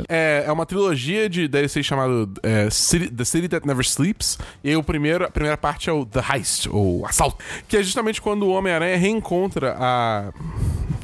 É, 0.09 0.43
é 0.47 0.51
uma 0.51 0.65
trilogia 0.65 1.29
de 1.29 1.47
DLC 1.47 1.83
chamado 1.83 2.31
é, 2.41 2.69
City- 2.71 3.09
The 3.09 3.23
City 3.25 3.47
That 3.47 3.65
Never 3.67 3.85
Sleeps. 3.85 4.37
E 4.63 4.69
aí 4.69 4.75
o 4.75 4.83
primeiro, 4.83 5.25
a 5.25 5.29
primeira 5.29 5.55
parte 5.57 5.89
é 5.89 5.93
o 5.93 6.05
The 6.05 6.21
Heist, 6.33 6.67
ou 6.69 7.05
Assalto. 7.05 7.37
Que 7.67 7.77
é 7.77 7.82
justamente 7.83 8.21
quando 8.21 8.43
o 8.43 8.49
Homem-Aranha 8.51 8.97
reencontra 8.97 9.75
a. 9.79 10.31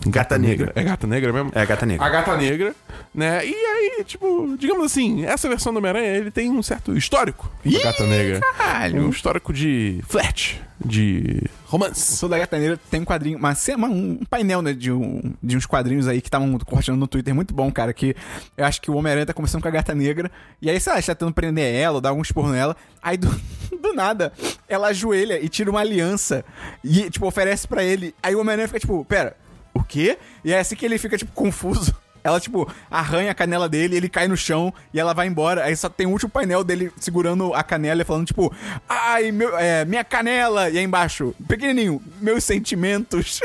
Gata 0.10 0.38
Negra. 0.38 0.72
É 0.76 0.84
Gata 0.84 1.06
Negra 1.08 1.32
mesmo? 1.34 1.52
É 1.54 1.62
a 1.62 1.66
gata 1.66 1.86
negra. 1.86 2.06
A 2.06 2.10
Gata 2.10 2.36
Negra, 2.38 2.76
né? 3.14 3.46
E 3.46 3.54
aí, 3.54 4.04
tipo, 4.04 4.56
digamos 4.58 4.86
assim, 4.86 5.26
essa 5.26 5.48
versão 5.50 5.72
do 5.74 5.78
Homem-Aranha, 5.80 6.08
ele 6.18 6.32
tem 6.32 6.50
um 6.50 6.62
certo 6.64 6.96
histórico 6.98 7.52
da 7.66 7.80
Gata 7.84 8.06
Negra. 8.06 8.40
caralho. 8.58 9.06
Um 9.06 9.10
histórico 9.10 9.52
de 9.54 10.02
flat, 10.08 10.62
de 10.84 11.44
romance. 11.66 12.16
Sou 12.18 12.30
da 12.30 12.38
Gata 12.38 12.58
Negra 12.58 12.80
tem 12.90 13.02
um 13.02 13.06
quadrinho, 13.06 13.38
uma, 13.38 13.54
cena- 13.56 13.88
um 13.88 14.20
painel 14.30 14.62
né, 14.62 14.74
de, 14.74 14.92
um- 14.92 15.34
de 15.42 15.58
uns 15.58 15.66
quadrinhos 15.66 16.08
aí 16.08 16.22
que 16.22 16.28
estavam 16.28 16.52
compartilhando 16.60 17.00
no 17.00 17.08
Twitter 17.08 17.34
muito 17.36 17.54
bom, 17.54 17.72
cara. 17.72 17.94
Que 17.94 18.16
eu 18.58 18.66
acho 18.66 18.82
que 18.82 18.90
o 18.92 18.96
Homem-Aranha 18.96 19.26
tá 19.26 19.34
conversando 19.34 19.62
com 19.62 19.68
a 19.68 19.72
Gata 19.72 19.94
Negra. 19.94 20.32
E 20.62 20.70
aí, 20.70 20.80
sei 20.80 20.94
lá, 20.94 21.00
está 21.00 21.14
tentando 21.16 21.34
prender 21.34 21.74
ela, 21.76 21.96
ou 21.96 22.02
dar 22.02 22.10
algum 22.10 22.22
esporro 22.22 22.50
nela. 22.52 22.76
Aí 23.02 23.18
do, 23.18 23.28
do 23.82 23.94
nada, 23.94 24.32
ela 24.68 24.88
ajoelha 24.88 25.40
e 25.44 25.50
tira 25.50 25.70
uma 25.70 25.80
aliança. 25.82 26.44
E, 26.84 27.10
tipo, 27.10 27.26
oferece 27.28 27.68
pra 27.68 27.84
ele. 27.84 28.14
Aí 28.24 28.36
o 28.36 28.40
Homem-Aranha 28.42 28.68
fica 28.68 28.80
tipo, 28.80 29.04
pera, 29.06 29.36
o 29.74 29.84
quê? 29.84 30.18
E 30.44 30.54
é 30.54 30.60
assim 30.60 30.76
que 30.76 30.86
ele 30.86 30.98
fica, 30.98 31.18
tipo, 31.18 31.32
confuso. 31.34 31.96
Ela, 32.22 32.38
tipo, 32.38 32.70
arranha 32.92 33.32
a 33.32 33.34
canela 33.34 33.70
dele, 33.70 33.96
ele 33.96 34.10
cai 34.10 34.28
no 34.28 34.36
chão 34.36 34.74
e 34.94 35.00
ela 35.00 35.14
vai 35.14 35.26
embora. 35.26 35.64
Aí 35.64 35.74
só 35.74 35.88
tem 35.88 36.06
o 36.06 36.10
último 36.10 36.30
painel 36.30 36.66
dele 36.66 36.92
segurando 36.98 37.54
a 37.54 37.64
canela 37.64 38.02
e 38.02 38.06
falando, 38.06 38.28
tipo, 38.28 38.54
ai, 38.90 39.32
meu, 39.32 39.58
é, 39.58 39.86
minha 39.86 40.04
canela! 40.04 40.70
E 40.70 40.78
aí 40.78 40.84
embaixo, 40.84 41.34
pequenininho, 41.48 42.02
meus 42.20 42.44
sentimentos. 42.44 43.40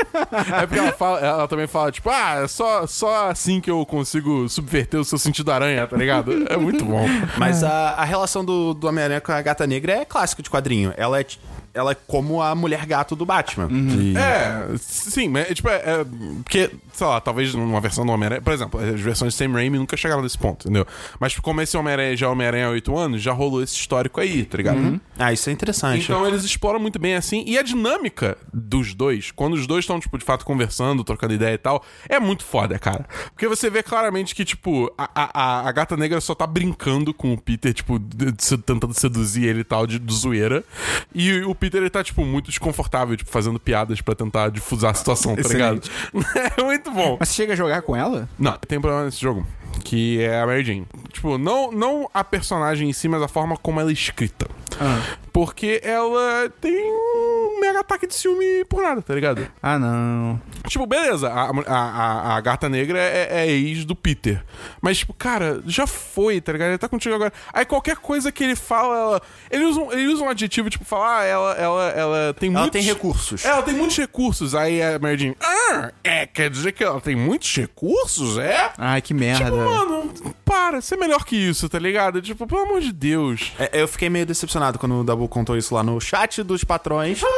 É 0.61 0.67
porque 0.67 0.77
ela, 0.79 0.91
fala- 0.91 1.19
ela 1.21 1.47
também 1.47 1.67
fala, 1.67 1.89
tipo, 1.89 2.09
ah, 2.09 2.41
é 2.43 2.47
só, 2.49 2.85
só 2.85 3.29
assim 3.29 3.61
que 3.61 3.71
eu 3.71 3.85
consigo 3.85 4.47
subverter 4.49 4.99
o 4.99 5.05
seu 5.05 5.17
sentido 5.17 5.53
aranha, 5.53 5.87
tá 5.87 5.95
ligado? 5.95 6.45
É 6.51 6.57
muito 6.57 6.83
bom. 6.83 7.05
Mas 7.37 7.63
a, 7.63 7.91
a 7.91 8.03
relação 8.03 8.43
do, 8.43 8.73
do 8.73 8.87
Homem-Aranha 8.87 9.21
com 9.21 9.31
a 9.31 9.41
gata 9.41 9.65
negra 9.65 9.93
é 9.93 10.05
clássico 10.05 10.43
de 10.43 10.49
quadrinho. 10.49 10.93
Ela 10.97 11.21
é, 11.21 11.25
ela 11.75 11.91
é 11.91 11.95
como 12.07 12.41
a 12.41 12.55
mulher 12.55 12.85
gato 12.85 13.15
do 13.15 13.25
Batman. 13.25 13.67
E- 13.71 14.15
É, 14.17 14.75
sim, 14.77 15.27
mas 15.27 15.47
tipo, 15.53 15.69
é, 15.69 15.75
é, 15.75 16.05
Porque, 16.43 16.71
sei 16.93 17.05
lá, 17.07 17.19
talvez 17.21 17.53
numa 17.53 17.79
versão 17.81 18.05
do 18.05 18.11
Homem-Aranha. 18.11 18.41
Por 18.41 18.53
exemplo, 18.53 18.79
as 18.79 18.99
versões 18.99 19.33
de 19.33 19.37
Sam 19.37 19.51
Raimi 19.51 19.77
nunca 19.77 19.95
chegaram 19.97 20.21
nesse 20.23 20.37
ponto, 20.37 20.63
entendeu? 20.67 20.87
Mas 21.19 21.37
como 21.39 21.61
esse 21.61 21.75
Homem-Aranha 21.77 22.15
já 22.17 22.25
é 22.25 22.29
Homem-Aranha 22.29 22.67
há 22.67 22.69
8 22.71 22.97
anos, 22.97 23.21
já 23.21 23.33
rolou 23.33 23.61
esse 23.61 23.75
histórico 23.75 24.19
aí, 24.21 24.45
tá 24.45 24.57
ligado? 24.57 25.01
Ah, 25.19 25.31
isso 25.33 25.49
é 25.49 25.53
interessante. 25.53 26.03
Então 26.03 26.25
eles 26.25 26.43
exploram 26.43 26.79
muito 26.79 26.97
bem 26.97 27.15
assim. 27.15 27.43
E 27.45 27.57
a 27.57 27.61
dinâmica 27.61 28.37
dos 28.53 28.93
dois, 28.93 29.31
quando 29.31 29.53
os 29.53 29.67
dois 29.67 29.83
estão, 29.83 29.99
tipo, 29.99 30.17
de 30.17 30.23
fato 30.25 30.45
conversando, 30.45 31.03
trocando 31.03 31.33
ideia 31.33 31.53
e 31.55 31.57
tal, 31.57 31.83
é 32.07 32.19
muito 32.19 32.43
foda, 32.43 32.79
cara. 32.79 33.05
Porque 33.33 33.47
você 33.47 33.69
vê 33.69 33.83
claramente 33.83 34.33
que, 34.33 34.45
tipo, 34.45 34.91
a, 34.97 35.09
a, 35.13 35.67
a 35.67 35.71
gata 35.71 35.97
negra 35.97 36.21
só 36.21 36.33
tá 36.33 36.47
brincando 36.47 37.13
com 37.13 37.33
o 37.33 37.37
Peter, 37.41 37.73
tipo, 37.73 37.99
de- 37.99 38.31
de- 38.31 38.43
se- 38.43 38.57
tentando 38.57 38.93
seduzir 38.93 39.43
ele 39.45 39.59
e 39.61 39.63
tal, 39.63 39.85
de, 39.85 39.99
de 39.99 40.13
zoeira. 40.13 40.63
E 41.13 41.41
o 41.41 41.53
Peter, 41.53 41.64
ele 41.73 41.89
tá, 41.89 42.03
tipo, 42.03 42.23
muito 42.23 42.49
desconfortável, 42.49 43.15
tipo, 43.15 43.29
fazendo 43.29 43.59
piadas 43.59 44.01
pra 44.01 44.13
tentar 44.15 44.49
difusar 44.49 44.91
a 44.91 44.93
situação, 44.93 45.35
tá 45.35 45.47
ligado? 45.47 45.81
É 46.57 46.63
muito 46.63 46.91
bom. 46.91 47.17
Mas 47.19 47.29
você 47.29 47.35
chega 47.35 47.53
a 47.53 47.55
jogar 47.55 47.81
com 47.81 47.95
ela? 47.95 48.27
Não, 48.37 48.53
tem 48.67 48.79
problema 48.79 49.05
nesse 49.05 49.19
jogo. 49.21 49.45
Que 49.83 50.21
é 50.21 50.41
a 50.41 50.45
Mary 50.45 50.63
Jane. 50.63 50.87
Tipo, 51.11 51.37
não, 51.37 51.71
não 51.71 52.09
a 52.13 52.23
personagem 52.23 52.89
em 52.89 52.93
si, 52.93 53.07
mas 53.07 53.21
a 53.21 53.27
forma 53.27 53.57
como 53.57 53.79
ela 53.79 53.89
é 53.89 53.93
escrita. 53.93 54.47
Porque 55.31 55.81
ela 55.83 56.49
tem 56.61 56.73
um 56.73 57.59
mega 57.59 57.81
ataque 57.81 58.07
de 58.07 58.15
ciúme 58.15 58.63
por 58.65 58.81
nada, 58.81 59.01
tá 59.01 59.13
ligado? 59.13 59.47
Ah, 59.61 59.77
não. 59.77 60.41
Tipo, 60.67 60.85
beleza, 60.85 61.29
a, 61.29 61.51
a, 61.67 62.35
a, 62.35 62.41
gata 62.41 62.69
negra 62.69 62.97
é, 62.99 63.45
é 63.45 63.47
ex 63.47 63.83
do 63.83 63.95
Peter. 63.95 64.43
Mas, 64.81 64.99
tipo, 64.99 65.13
cara, 65.13 65.61
já 65.65 65.85
foi, 65.85 66.39
tá 66.39 66.53
ligado? 66.53 66.69
Ele 66.69 66.77
tá 66.77 66.87
contigo 66.87 67.13
agora. 67.15 67.33
Aí 67.53 67.65
qualquer 67.65 67.97
coisa 67.97 68.31
que 68.31 68.43
ele 68.43 68.55
fala, 68.55 68.97
ela, 68.97 69.21
ele, 69.51 69.65
usa 69.65 69.79
um, 69.81 69.91
ele 69.91 70.07
usa 70.07 70.23
um 70.23 70.29
adjetivo, 70.29 70.69
tipo, 70.69 70.85
falar, 70.85 71.19
ah, 71.19 71.23
ela, 71.25 71.53
ela, 71.53 71.89
ela 71.89 72.33
tem 72.33 72.49
Ela 72.49 72.61
muitos... 72.61 72.79
tem 72.79 72.89
recursos. 72.89 73.45
É, 73.45 73.49
ela 73.49 73.61
tem 73.61 73.73
muitos 73.73 73.97
recursos. 73.97 74.55
Aí 74.55 74.81
a 74.81 74.97
Mary 74.99 75.17
Jane, 75.17 75.37
ah, 75.41 75.91
é, 76.03 76.25
quer 76.25 76.49
dizer 76.49 76.71
que 76.71 76.83
ela 76.83 77.01
tem 77.01 77.15
muitos 77.15 77.53
recursos, 77.55 78.37
é? 78.37 78.71
Ai, 78.77 79.01
que 79.01 79.13
merda. 79.13 79.45
Tipo, 79.45 79.57
mano, 79.65 80.13
para, 80.43 80.81
ser 80.81 80.97
melhor 80.97 81.25
que 81.25 81.35
isso, 81.35 81.67
tá 81.67 81.79
ligado? 81.79 82.21
Tipo, 82.21 82.45
pelo 82.47 82.61
amor 82.61 82.81
de 82.81 82.91
Deus. 82.91 83.51
É, 83.59 83.81
eu 83.81 83.87
fiquei 83.87 84.09
meio 84.09 84.25
decepcionado 84.25 84.77
quando 84.79 84.99
o 84.99 85.03
Dabu 85.03 85.27
contou 85.27 85.57
isso 85.57 85.73
lá 85.73 85.83
no 85.83 85.99
chat 85.99 86.43
dos 86.43 86.63
patrões. 86.63 87.21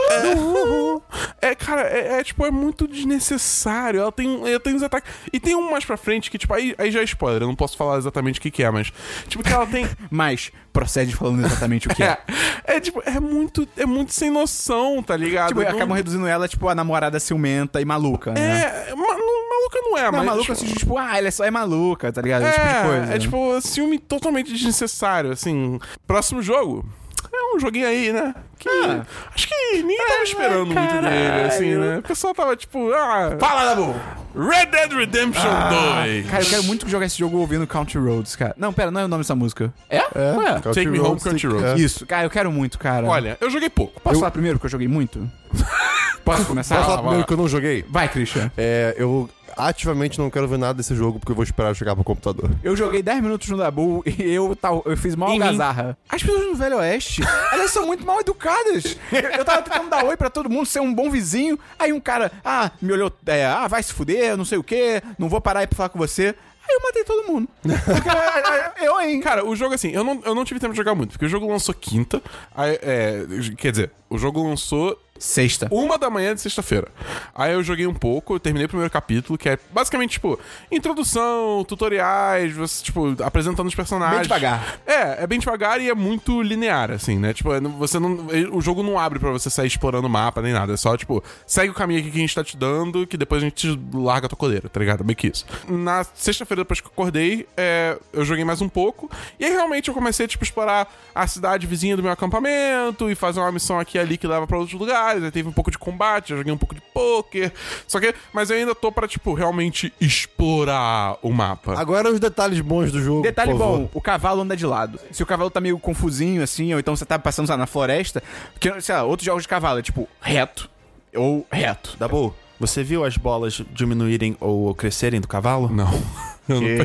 É, 1.41 1.53
cara, 1.55 1.81
é, 1.81 2.19
é, 2.19 2.23
tipo, 2.23 2.45
é 2.45 2.51
muito 2.51 2.87
desnecessário. 2.87 4.01
Ela 4.01 4.11
tem, 4.11 4.49
ela 4.49 4.59
tem 4.59 4.75
uns 4.75 4.83
ataques. 4.83 5.09
E 5.31 5.39
tem 5.39 5.55
um 5.55 5.69
mais 5.69 5.85
pra 5.85 5.95
frente 5.95 6.29
que, 6.31 6.37
tipo, 6.37 6.53
aí, 6.53 6.73
aí 6.77 6.91
já 6.91 6.99
é 6.99 7.03
spoiler, 7.03 7.43
eu 7.43 7.47
não 7.47 7.55
posso 7.55 7.77
falar 7.77 7.97
exatamente 7.97 8.39
o 8.39 8.41
que, 8.41 8.51
que 8.51 8.63
é, 8.63 8.71
mas. 8.71 8.91
Tipo, 9.27 9.43
que 9.43 9.53
ela 9.53 9.65
tem. 9.65 9.87
Mas, 10.09 10.51
procede 10.73 11.15
falando 11.15 11.45
exatamente 11.45 11.87
o 11.87 11.93
que 11.95 12.03
é. 12.03 12.17
É, 12.67 12.75
é 12.75 12.79
tipo, 12.81 13.01
é 13.05 13.19
muito, 13.19 13.67
é 13.77 13.85
muito 13.85 14.13
sem 14.13 14.29
noção, 14.29 15.01
tá 15.01 15.15
ligado? 15.15 15.49
Tipo, 15.49 15.61
Não- 15.61 15.69
acabam 15.69 15.95
reduzindo 15.95 16.27
ela, 16.27 16.47
tipo, 16.47 16.67
a 16.67 16.75
namorada 16.75 17.17
ciumenta 17.19 17.79
e 17.79 17.85
maluca, 17.85 18.33
né? 18.33 18.87
É, 18.89 18.95
ma- 18.95 19.17
não- 19.17 19.26
maluca 19.69 19.79
não 19.89 19.97
é, 19.97 20.03
Não, 20.03 20.11
mas. 20.11 20.25
maluca 20.25 20.41
tipo, 20.41 20.51
assim, 20.53 20.73
tipo, 20.73 20.97
ah, 20.97 21.17
ela 21.17 21.27
é 21.27 21.31
só 21.31 21.43
é 21.43 21.51
maluca, 21.51 22.11
tá 22.11 22.21
ligado? 22.21 22.43
Esse 22.43 22.53
tipo 22.53 22.67
de 22.67 22.73
É, 22.75 22.83
coisa. 22.83 23.13
é 23.15 23.19
tipo, 23.19 23.61
ciúme 23.61 23.99
totalmente 23.99 24.51
desnecessário, 24.53 25.31
assim. 25.31 25.79
Próximo 26.05 26.41
jogo. 26.41 26.85
É 27.33 27.55
um 27.55 27.59
joguinho 27.59 27.87
aí, 27.87 28.11
né? 28.11 28.33
Que 28.57 28.69
Ah. 28.69 29.05
acho 29.35 29.47
que 29.47 29.55
ninguém 29.81 29.97
tava 30.07 30.23
esperando 30.23 30.65
muito 30.65 31.01
dele, 31.01 31.41
assim, 31.47 31.75
né? 31.75 31.97
O 31.99 32.01
pessoal 32.01 32.33
tava 32.33 32.55
tipo, 32.55 32.91
ah. 32.93 33.35
Fala, 33.39 33.65
Dabu! 33.65 33.95
Red 34.35 34.67
Dead 34.67 34.91
Redemption 34.93 35.43
2. 35.43 36.29
Cara, 36.29 36.43
eu 36.43 36.49
quero 36.49 36.63
muito 36.63 36.87
jogar 36.87 37.05
esse 37.07 37.17
jogo 37.17 37.37
ouvindo 37.39 37.65
Country 37.65 37.97
Roads, 37.99 38.35
cara. 38.35 38.53
Não, 38.57 38.71
pera, 38.71 38.91
não 38.91 39.01
é 39.01 39.05
o 39.05 39.07
nome 39.07 39.23
dessa 39.23 39.35
música. 39.35 39.73
É? 39.89 39.97
É, 39.97 40.03
Ué. 40.37 40.45
Country 40.61 40.73
Take 40.73 40.87
Me 40.87 40.99
Home, 40.99 41.07
Roads, 41.09 41.23
Country 41.23 41.47
tem- 41.47 41.49
Roads. 41.59 41.81
é. 41.81 41.83
Isso, 41.83 42.05
cara, 42.05 42.25
eu 42.25 42.29
quero 42.29 42.51
muito, 42.51 42.77
cara. 42.77 43.05
Olha, 43.07 43.37
eu 43.41 43.49
joguei 43.49 43.69
pouco. 43.69 43.99
Posso 44.01 44.19
falar 44.19 44.31
primeiro 44.31 44.59
que 44.59 44.65
eu 44.65 44.69
joguei 44.69 44.87
muito? 44.87 45.29
Posso 46.23 46.45
começar? 46.45 46.75
Posso 46.75 46.87
falar 46.89 47.01
primeiro 47.01 47.25
que 47.25 47.33
eu 47.33 47.37
não 47.37 47.47
joguei? 47.47 47.85
Vai, 47.89 48.09
Christian. 48.09 48.51
É, 48.57 48.93
eu 48.97 49.29
ativamente 49.57 50.19
não 50.19 50.29
quero 50.29 50.47
ver 50.47 50.57
nada 50.57 50.75
desse 50.75 50.95
jogo 50.95 51.19
porque 51.19 51.31
eu 51.31 51.35
vou 51.35 51.43
esperar 51.43 51.73
jogar 51.73 51.95
pro 51.95 52.03
computador. 52.03 52.49
Eu 52.63 52.75
joguei 52.75 53.01
10 53.01 53.21
minutos 53.21 53.49
no 53.49 53.57
Dabu 53.57 54.03
e 54.05 54.21
eu, 54.31 54.55
tal, 54.55 54.83
eu 54.85 54.95
fiz 54.95 55.15
mal 55.15 55.29
Em 55.29 55.39
mim. 55.39 55.45
algazarra. 55.45 55.97
As 56.09 56.21
pessoas 56.21 56.45
do 56.47 56.55
Velho 56.55 56.77
Oeste, 56.77 57.21
elas 57.51 57.71
são 57.71 57.85
muito 57.85 58.05
mal 58.05 58.19
educadas. 58.19 58.97
Eu 59.37 59.43
tava 59.43 59.61
tentando 59.61 59.89
dar 59.89 60.05
oi 60.05 60.15
pra 60.15 60.29
todo 60.29 60.49
mundo, 60.49 60.65
ser 60.65 60.79
um 60.79 60.93
bom 60.93 61.09
vizinho. 61.09 61.57
Aí 61.77 61.91
um 61.91 61.99
cara, 61.99 62.31
ah, 62.43 62.71
me 62.81 62.93
olhou, 62.93 63.11
é, 63.25 63.45
ah, 63.45 63.67
vai 63.67 63.81
se 63.81 63.93
fuder, 63.93 64.37
não 64.37 64.45
sei 64.45 64.57
o 64.57 64.63
quê, 64.63 65.01
não 65.17 65.27
vou 65.29 65.41
parar 65.41 65.61
aí 65.61 65.67
pra 65.67 65.75
falar 65.75 65.89
com 65.89 65.99
você. 65.99 66.35
Aí 66.69 66.75
eu 66.75 66.81
matei 66.83 67.03
todo 67.05 67.25
mundo. 67.31 67.47
Porque, 67.61 68.09
é, 68.09 68.83
é, 68.83 68.87
eu, 68.89 68.99
hein? 68.99 69.21
Cara, 69.21 69.45
o 69.45 69.55
jogo 69.55 69.73
assim, 69.73 69.89
eu 69.91 70.03
não, 70.03 70.21
eu 70.25 70.35
não 70.35 70.43
tive 70.43 70.59
tempo 70.59 70.73
de 70.73 70.77
jogar 70.77 70.93
muito, 70.95 71.11
porque 71.11 71.25
o 71.25 71.29
jogo 71.29 71.47
lançou 71.49 71.73
quinta. 71.73 72.21
aí, 72.53 72.77
é, 72.81 73.25
quer 73.57 73.71
dizer, 73.71 73.91
o 74.09 74.17
jogo 74.17 74.43
lançou 74.43 74.99
Sexta. 75.19 75.67
uma 75.71 75.97
da 75.97 76.09
manhã 76.09 76.33
de 76.35 76.41
sexta-feira. 76.41 76.87
Aí 77.33 77.53
eu 77.53 77.63
joguei 77.63 77.87
um 77.87 77.93
pouco, 77.93 78.35
eu 78.35 78.39
terminei 78.39 78.65
o 78.65 78.69
primeiro 78.69 78.91
capítulo, 78.91 79.37
que 79.37 79.49
é 79.49 79.57
basicamente, 79.71 80.11
tipo, 80.11 80.39
introdução, 80.71 81.63
tutoriais, 81.67 82.53
você, 82.53 82.83
tipo, 82.83 83.15
apresentando 83.23 83.67
os 83.67 83.75
personagens. 83.75 84.19
Bem 84.19 84.23
devagar. 84.23 84.79
É, 84.85 85.23
é 85.23 85.27
bem 85.27 85.39
devagar 85.39 85.81
e 85.81 85.89
é 85.89 85.95
muito 85.95 86.41
linear, 86.41 86.91
assim, 86.91 87.17
né? 87.17 87.33
Tipo, 87.33 87.53
é, 87.53 87.59
você 87.59 87.99
não. 87.99 88.27
O 88.51 88.61
jogo 88.61 88.83
não 88.83 88.99
abre 88.99 89.19
pra 89.19 89.31
você 89.31 89.49
sair 89.49 89.67
explorando 89.67 90.07
o 90.07 90.09
mapa 90.09 90.41
nem 90.41 90.53
nada. 90.53 90.73
É 90.73 90.77
só, 90.77 90.95
tipo, 90.95 91.23
segue 91.45 91.69
o 91.69 91.73
caminho 91.73 91.99
aqui 91.99 92.11
que 92.11 92.17
a 92.17 92.21
gente 92.21 92.35
tá 92.35 92.43
te 92.43 92.57
dando, 92.57 93.05
que 93.05 93.17
depois 93.17 93.41
a 93.41 93.45
gente 93.45 93.79
larga 93.93 94.27
a 94.27 94.29
tua 94.29 94.37
coleira, 94.37 94.69
tá 94.69 94.79
ligado? 94.79 95.03
Bem 95.03 95.15
que 95.15 95.27
isso. 95.27 95.45
Na 95.67 96.03
sexta-feira, 96.03 96.61
depois 96.61 96.79
que 96.81 96.87
eu 96.87 96.91
acordei, 96.91 97.47
é, 97.55 97.97
eu 98.13 98.25
joguei 98.25 98.43
mais 98.43 98.61
um 98.61 98.69
pouco. 98.69 99.09
E 99.39 99.45
aí 99.45 99.51
realmente 99.51 99.87
eu 99.87 99.93
comecei, 99.93 100.27
tipo, 100.27 100.43
explorar 100.43 100.91
a 101.13 101.27
cidade 101.27 101.65
vizinha 101.67 101.95
do 101.95 102.03
meu 102.03 102.11
acampamento 102.11 103.09
e 103.09 103.15
fazer 103.15 103.39
uma 103.39 103.51
missão 103.51 103.79
aqui 103.79 103.97
e 103.97 103.99
ali 103.99 104.17
que 104.17 104.27
leva 104.27 104.45
pra 104.45 104.57
outros 104.57 104.79
lugares. 104.79 105.06
Aí 105.07 105.31
teve 105.31 105.47
um 105.47 105.51
pouco 105.51 105.71
de 105.71 105.77
combate, 105.77 106.31
eu 106.31 106.37
joguei 106.37 106.53
um 106.53 106.57
pouco 106.57 106.75
de 106.75 106.81
poker. 106.93 107.51
Só 107.87 107.99
que. 107.99 108.13
Mas 108.33 108.49
eu 108.49 108.57
ainda 108.57 108.75
tô 108.75 108.91
pra, 108.91 109.07
tipo, 109.07 109.33
realmente 109.33 109.93
explorar 109.99 111.17
o 111.21 111.31
mapa. 111.31 111.79
Agora 111.79 112.11
os 112.11 112.19
detalhes 112.19 112.59
bons 112.61 112.91
do 112.91 113.01
jogo. 113.01 113.21
Detalhe 113.21 113.51
por 113.51 113.59
favor. 113.59 113.77
bom, 113.79 113.89
o 113.93 114.01
cavalo 114.01 114.41
anda 114.41 114.55
de 114.55 114.65
lado. 114.65 114.99
Se 115.11 115.23
o 115.23 115.25
cavalo 115.25 115.49
tá 115.49 115.61
meio 115.61 115.79
confusinho, 115.79 116.43
assim, 116.43 116.73
ou 116.73 116.79
então 116.79 116.95
você 116.95 117.05
tá 117.05 117.17
passando 117.17 117.47
sei 117.47 117.53
lá, 117.53 117.57
na 117.57 117.67
floresta, 117.67 118.21
porque, 118.53 118.81
sei 118.81 118.95
lá, 118.95 119.03
outros 119.03 119.25
jogos 119.25 119.43
de 119.43 119.49
cavalo 119.49 119.79
é 119.79 119.81
tipo 119.81 120.07
reto 120.21 120.69
ou 121.15 121.45
reto. 121.51 121.95
Dabu, 121.97 122.35
Você 122.59 122.83
viu 122.83 123.03
as 123.05 123.17
bolas 123.17 123.61
diminuírem 123.73 124.35
ou 124.39 124.73
crescerem 124.73 125.21
do 125.21 125.27
cavalo? 125.27 125.69
Não. 125.69 125.87
Eu 126.49 126.61
não 126.61 126.67
eu 126.69 126.77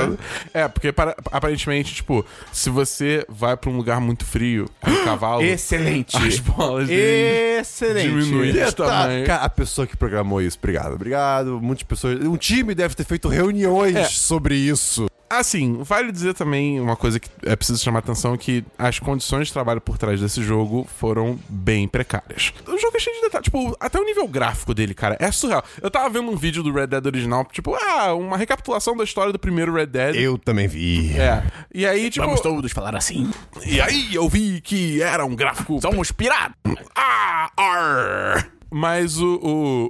falei. 0.00 0.18
É, 0.52 0.66
porque 0.66 0.90
para- 0.90 1.14
aparentemente, 1.30 1.94
tipo, 1.94 2.26
se 2.52 2.68
você 2.68 3.24
vai 3.28 3.56
pra 3.56 3.70
um 3.70 3.76
lugar 3.76 4.00
muito 4.00 4.24
frio 4.24 4.68
com 4.80 4.90
o 4.90 5.04
cavalo, 5.04 5.40
Excelente. 5.44 6.16
as 6.16 6.40
bolas 6.40 6.88
Excelente. 6.90 8.08
diminuem 8.08 8.52
de 8.52 8.72
tamanho. 8.74 9.24
a 9.32 9.48
pessoa 9.48 9.86
que 9.86 9.96
programou 9.96 10.42
isso, 10.42 10.58
obrigado. 10.58 10.94
Obrigado. 10.94 11.60
Muitas 11.62 11.84
pessoas. 11.84 12.18
Um 12.24 12.36
time 12.36 12.74
deve 12.74 12.96
ter 12.96 13.04
feito 13.04 13.28
reuniões 13.28 13.94
É. 13.94 14.04
sobre 14.06 14.56
isso. 14.56 15.06
Assim, 15.38 15.82
vale 15.82 16.10
dizer 16.12 16.34
também 16.34 16.80
uma 16.80 16.96
coisa 16.96 17.18
que 17.20 17.28
é 17.44 17.54
preciso 17.56 17.82
chamar 17.82 18.00
atenção, 18.00 18.36
que 18.36 18.64
as 18.78 18.98
condições 18.98 19.48
de 19.48 19.52
trabalho 19.52 19.80
por 19.80 19.98
trás 19.98 20.20
desse 20.20 20.42
jogo 20.42 20.86
foram 20.98 21.38
bem 21.48 21.86
precárias. 21.88 22.52
O 22.66 22.78
jogo 22.78 22.96
é 22.96 23.00
cheio 23.00 23.16
de 23.16 23.22
detalhes, 23.22 23.44
tipo, 23.44 23.76
até 23.80 23.98
o 24.00 24.04
nível 24.04 24.26
gráfico 24.28 24.74
dele, 24.74 24.94
cara, 24.94 25.16
é 25.20 25.30
surreal. 25.32 25.64
Eu 25.82 25.90
tava 25.90 26.08
vendo 26.10 26.30
um 26.30 26.36
vídeo 26.36 26.62
do 26.62 26.72
Red 26.72 26.86
Dead 26.88 27.04
original, 27.06 27.44
tipo, 27.52 27.74
ah, 27.74 28.14
uma 28.14 28.36
recapitulação 28.36 28.96
da 28.96 29.04
história 29.04 29.32
do 29.32 29.38
primeiro 29.38 29.72
Red 29.72 29.86
Dead. 29.86 30.16
Eu 30.16 30.38
também 30.38 30.66
vi. 30.68 31.16
É. 31.18 31.42
E 31.74 31.86
aí, 31.86 32.10
tipo. 32.10 32.24
Vamos 32.26 32.40
todos 32.40 32.72
falar 32.72 32.94
assim. 32.96 33.30
E 33.66 33.80
aí 33.80 34.14
eu 34.14 34.28
vi 34.28 34.60
que 34.60 35.02
era 35.02 35.24
um 35.24 35.34
gráfico. 35.34 35.80
Somos 35.80 36.10
piratas. 36.12 36.54
Ah, 36.94 37.50
ar. 37.56 38.48
Mas 38.70 39.18
o, 39.20 39.38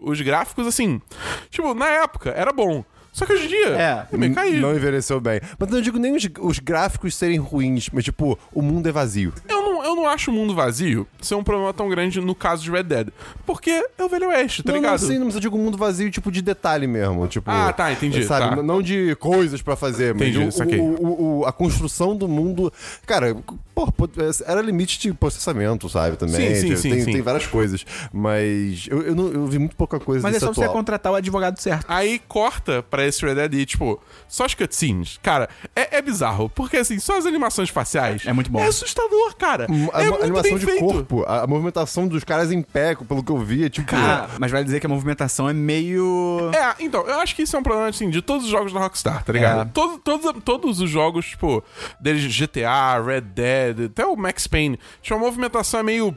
o- 0.03 0.11
os 0.11 0.21
gráficos, 0.21 0.67
assim, 0.67 1.01
tipo, 1.49 1.73
na 1.75 1.87
época 1.89 2.31
era 2.31 2.53
bom. 2.53 2.85
Só 3.15 3.25
que 3.25 3.33
hoje 3.33 3.45
em 3.45 3.49
dia 3.49 3.69
É. 3.69 4.07
é 4.13 4.17
meio 4.17 4.35
caído. 4.35 4.61
Não 4.61 4.75
envelheceu 4.75 5.21
bem. 5.21 5.41
Mas 5.57 5.69
eu 5.71 5.77
não 5.77 5.81
digo 5.83 5.99
nem 5.99 6.17
os, 6.17 6.29
os 6.41 6.59
gráficos 6.59 7.15
serem 7.15 7.39
ruins, 7.39 7.89
mas 7.93 8.03
tipo, 8.05 8.37
o 8.53 8.61
mundo 8.61 8.89
é 8.89 8.93
vazio. 8.93 9.33
Eu 9.49 9.63
não, 9.63 9.85
eu 9.85 9.95
não 9.95 10.09
acho 10.09 10.33
o 10.33 10.35
mundo 10.35 10.53
vazio 10.55 11.07
ser 11.23 11.37
um 11.37 11.45
problema 11.45 11.73
tão 11.73 11.89
grande 11.89 12.21
no 12.21 12.35
caso 12.35 12.63
de 12.65 12.71
Red 12.73 12.83
Dead. 12.83 13.09
Porque 13.47 13.71
é 13.71 14.05
o 14.05 14.09
Velho 14.09 14.29
Oeste, 14.31 14.65
tá 14.65 14.73
não, 14.73 14.81
ligado? 14.81 15.01
não, 15.01 15.09
sim, 15.09 15.19
mas 15.21 15.35
eu 15.37 15.41
digo 15.41 15.57
mundo 15.57 15.79
vazio, 15.79 16.11
tipo, 16.11 16.31
de 16.33 16.43
detalhe 16.43 16.87
mesmo. 16.89 17.27
Tipo, 17.29 17.51
Ah, 17.51 17.73
tá, 17.73 17.93
entendi, 17.93 18.25
Sabe? 18.25 18.57
tá. 18.57 18.63
Não 18.63 18.83
de 18.83 19.15
coisas 19.21 19.63
pra 19.63 19.77
fazer, 19.77 20.13
mas 20.13 20.29
Entendi, 20.29 20.39
o- 20.39 20.83
o, 20.83 21.07
o- 21.07 21.39
o- 21.41 21.47
a 21.47 21.53
construção 21.53 22.17
do 22.17 22.27
mundo. 22.27 22.73
Cara, 23.07 23.37
pô, 23.75 23.93
pô, 23.93 24.09
era 24.45 24.61
limite 24.61 24.99
de 24.99 25.13
processamento, 25.15 25.89
sabe? 25.89 26.17
Também. 26.17 26.35
Sim, 26.35 26.55
sim, 26.61 26.67
Tipo, 26.69 26.79
sim, 26.81 26.91
tem, 26.91 27.01
sim. 27.05 27.13
tem 27.13 27.23
várias 27.23 27.47
coisas. 27.47 27.85
Mas 28.13 28.87
eu, 28.91 29.03
eu, 29.03 29.15
não- 29.15 29.29
eu 29.33 29.47
vi 29.47 29.59
muito 29.59 29.77
pouca 29.77 30.01
coisa 30.01 30.23
Mas 30.23 30.37
é 30.37 30.41
só 30.41 30.47
você 30.53 30.63
atual. 30.63 30.75
contratar 30.77 31.13
o 31.13 31.15
advogado 31.15 31.61
certo. 31.61 31.85
Aí 31.89 32.19
corta 32.27 32.83
pra 32.83 33.04
esse 33.07 33.25
Red 33.25 33.35
Dead 33.35 33.55
e, 33.55 33.67
tipo, 33.67 34.01
só 34.29 34.45
as 34.45 34.55
cutscenes. 34.55 35.19
Cara, 35.23 35.49
é, 35.75 35.99
é 35.99 36.03
bizarro. 36.03 36.49
Porque, 36.49 36.77
assim, 36.77 36.99
só 36.99 37.19
as 37.19 37.27
animações 37.27 37.69
faciais. 37.71 38.23
É 38.27 38.33
muito 38.33 38.51
bom. 38.51 38.61
É 38.61 38.67
assustador, 38.67 39.35
cara. 39.37 39.67
A, 39.93 40.03
é 40.03 40.07
a 40.07 40.11
muito 40.11 40.23
animação 40.25 40.51
bem 40.51 40.59
de 40.59 40.67
feito. 40.67 40.81
corpo, 40.85 41.25
a, 41.27 41.43
a 41.43 41.47
movimentação 41.47 42.07
dos 42.07 42.25
caras 42.25 42.51
em 42.53 42.63
pé, 42.63 42.95
pelo 42.95 43.23
que 43.23 43.31
eu 43.33 43.39
vi, 43.39 43.65
é 43.65 43.69
tipo. 43.69 43.89
Cara, 43.89 44.31
mas 44.39 44.51
vai 44.51 44.65
dizer 44.65 44.81
que 44.81 44.87
a 44.87 44.89
movimentação 44.89 45.49
é 45.49 45.53
meio. 45.53 46.51
É, 46.55 46.83
então, 46.83 47.07
eu 47.07 47.21
acho 47.21 47.35
que 47.37 47.43
isso 47.43 47.57
é 47.57 47.59
um 47.59 47.63
problema, 47.63 47.89
assim, 47.89 48.11
de 48.11 48.21
todos 48.23 48.45
os 48.45 48.51
jogos 48.51 48.73
da 48.73 48.81
Rockstar, 48.81 49.23
tá 49.25 49.33
ligado? 49.33 49.63
É. 49.63 49.71
Todo- 49.73 49.99
todos, 49.99 50.43
todos 50.45 50.81
os 50.81 50.91
jogos, 50.91 51.27
tipo, 51.27 51.63
desde 52.01 52.29
GTA, 52.29 53.01
Red 53.05 53.21
Dead, 53.23 53.87
até 53.87 54.05
o 54.07 54.17
Max 54.17 54.47
Payne, 54.47 54.79
tipo, 55.03 55.15
a 55.15 55.19
movimentação 55.19 55.81
é 55.81 55.83
meio 55.83 56.17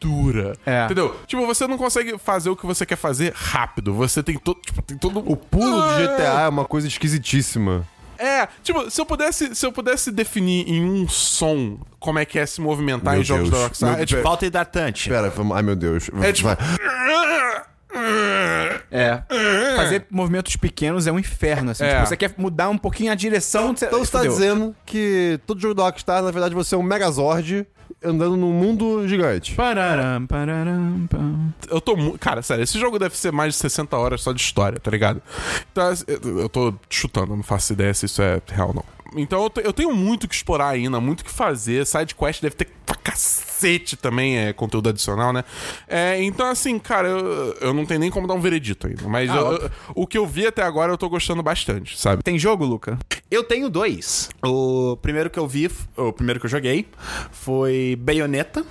dura. 0.00 0.56
É. 0.64 0.84
Entendeu? 0.86 1.14
Tipo, 1.26 1.46
você 1.46 1.66
não 1.66 1.76
consegue 1.76 2.16
fazer 2.18 2.50
o 2.50 2.56
que 2.56 2.66
você 2.66 2.84
quer 2.86 2.96
fazer 2.96 3.32
rápido. 3.34 3.92
Você 3.94 4.22
tem 4.22 4.38
todo, 4.38 4.60
tipo, 4.60 4.80
tem 4.82 4.96
todo... 4.96 5.18
O 5.20 5.36
pulo 5.36 5.80
do 5.82 5.88
GTA 5.88 6.19
é 6.22 6.48
uma 6.48 6.64
coisa 6.64 6.86
esquisitíssima. 6.86 7.86
É, 8.18 8.46
tipo, 8.62 8.90
se 8.90 9.00
eu 9.00 9.06
pudesse, 9.06 9.54
se 9.54 9.64
eu 9.64 9.72
pudesse 9.72 10.12
definir 10.12 10.68
em 10.68 10.84
um 10.84 11.08
som 11.08 11.78
como 11.98 12.18
é 12.18 12.26
que 12.26 12.38
é 12.38 12.44
se 12.44 12.60
movimentar 12.60 13.14
Meu 13.14 13.22
em 13.22 13.24
jogos 13.24 13.48
Deus. 13.48 13.58
da 13.58 13.66
Rockstar, 13.66 13.92
Meu 13.92 14.02
é 14.02 14.06
tipo... 14.06 14.22
Falta 14.22 14.44
hidratante. 14.44 15.08
Pera, 15.08 15.30
vamos- 15.30 15.56
ai 15.56 15.62
meu 15.62 15.74
Deus. 15.74 16.10
É 16.22 16.30
tipo... 16.32 16.48
Vai. 16.48 16.58
É. 18.90 19.22
Fazer 19.76 20.06
movimentos 20.10 20.54
pequenos 20.56 21.06
é 21.06 21.12
um 21.12 21.18
inferno, 21.18 21.70
assim. 21.70 21.84
É. 21.84 21.94
Tipo, 21.96 22.06
você 22.08 22.16
quer 22.16 22.34
mudar 22.36 22.68
um 22.68 22.78
pouquinho 22.78 23.10
a 23.10 23.14
direção. 23.14 23.70
Então 23.70 23.98
você 23.98 24.12
tá 24.12 24.22
dizendo 24.22 24.74
que 24.84 25.40
todo 25.46 25.60
jogo 25.60 25.74
da 25.74 25.84
Rockstar, 25.84 26.22
na 26.22 26.30
verdade, 26.30 26.54
você 26.54 26.74
é 26.74 26.78
um 26.78 26.82
Megazord 26.82 27.66
andando 28.02 28.36
num 28.36 28.52
mundo 28.52 29.06
gigante. 29.06 29.54
Pararam, 29.54 30.26
pararam, 30.26 31.06
pam. 31.08 31.52
Eu 31.68 31.80
tô 31.80 31.96
muito. 31.96 32.18
Cara, 32.18 32.42
sério, 32.42 32.62
esse 32.62 32.78
jogo 32.78 32.98
deve 32.98 33.16
ser 33.16 33.32
mais 33.32 33.54
de 33.54 33.60
60 33.60 33.96
horas 33.96 34.22
só 34.22 34.32
de 34.32 34.40
história, 34.40 34.78
tá 34.78 34.90
ligado? 34.90 35.22
Então, 35.70 35.92
eu 36.38 36.48
tô 36.48 36.74
chutando, 36.88 37.36
não 37.36 37.42
faço 37.42 37.72
ideia 37.72 37.92
se 37.94 38.06
isso 38.06 38.22
é 38.22 38.40
real 38.48 38.68
ou 38.68 38.74
não. 38.74 38.84
Então 39.16 39.42
eu, 39.44 39.62
eu 39.64 39.72
tenho 39.72 39.92
muito 39.92 40.28
que 40.28 40.34
explorar 40.34 40.68
ainda, 40.68 41.00
muito 41.00 41.24
que 41.24 41.30
fazer. 41.30 41.84
Side 41.86 42.14
quest 42.14 42.40
deve 42.42 42.54
ter 42.54 42.68
pra 42.86 42.94
cacete 42.96 43.96
também, 43.96 44.36
é 44.38 44.52
conteúdo 44.52 44.88
adicional, 44.88 45.32
né? 45.32 45.44
É, 45.88 46.22
então, 46.22 46.46
assim, 46.48 46.78
cara, 46.78 47.08
eu, 47.08 47.54
eu 47.60 47.74
não 47.74 47.84
tenho 47.86 48.00
nem 48.00 48.10
como 48.10 48.26
dar 48.26 48.34
um 48.34 48.40
veredito 48.40 48.86
ainda. 48.86 49.02
Mas 49.08 49.30
Ah, 49.30 49.36
eu- 49.36 49.52
eu- 49.58 49.70
o 49.94 50.06
que 50.06 50.16
eu 50.18 50.26
vi 50.26 50.46
até 50.46 50.62
agora 50.62 50.92
eu 50.92 50.98
tô 50.98 51.08
gostando 51.08 51.42
bastante, 51.42 51.98
sabe? 51.98 52.22
Tem 52.22 52.38
jogo, 52.38 52.64
Luca? 52.64 52.98
Eu 53.30 53.42
tenho 53.44 53.68
dois. 53.68 54.28
O 54.44 54.96
primeiro 55.02 55.28
que 55.30 55.38
eu 55.38 55.46
vi, 55.46 55.70
o 55.96 56.12
primeiro 56.12 56.38
que 56.40 56.46
eu 56.46 56.50
joguei, 56.50 56.86
foi 57.30 57.96
Bayonetta. 58.00 58.64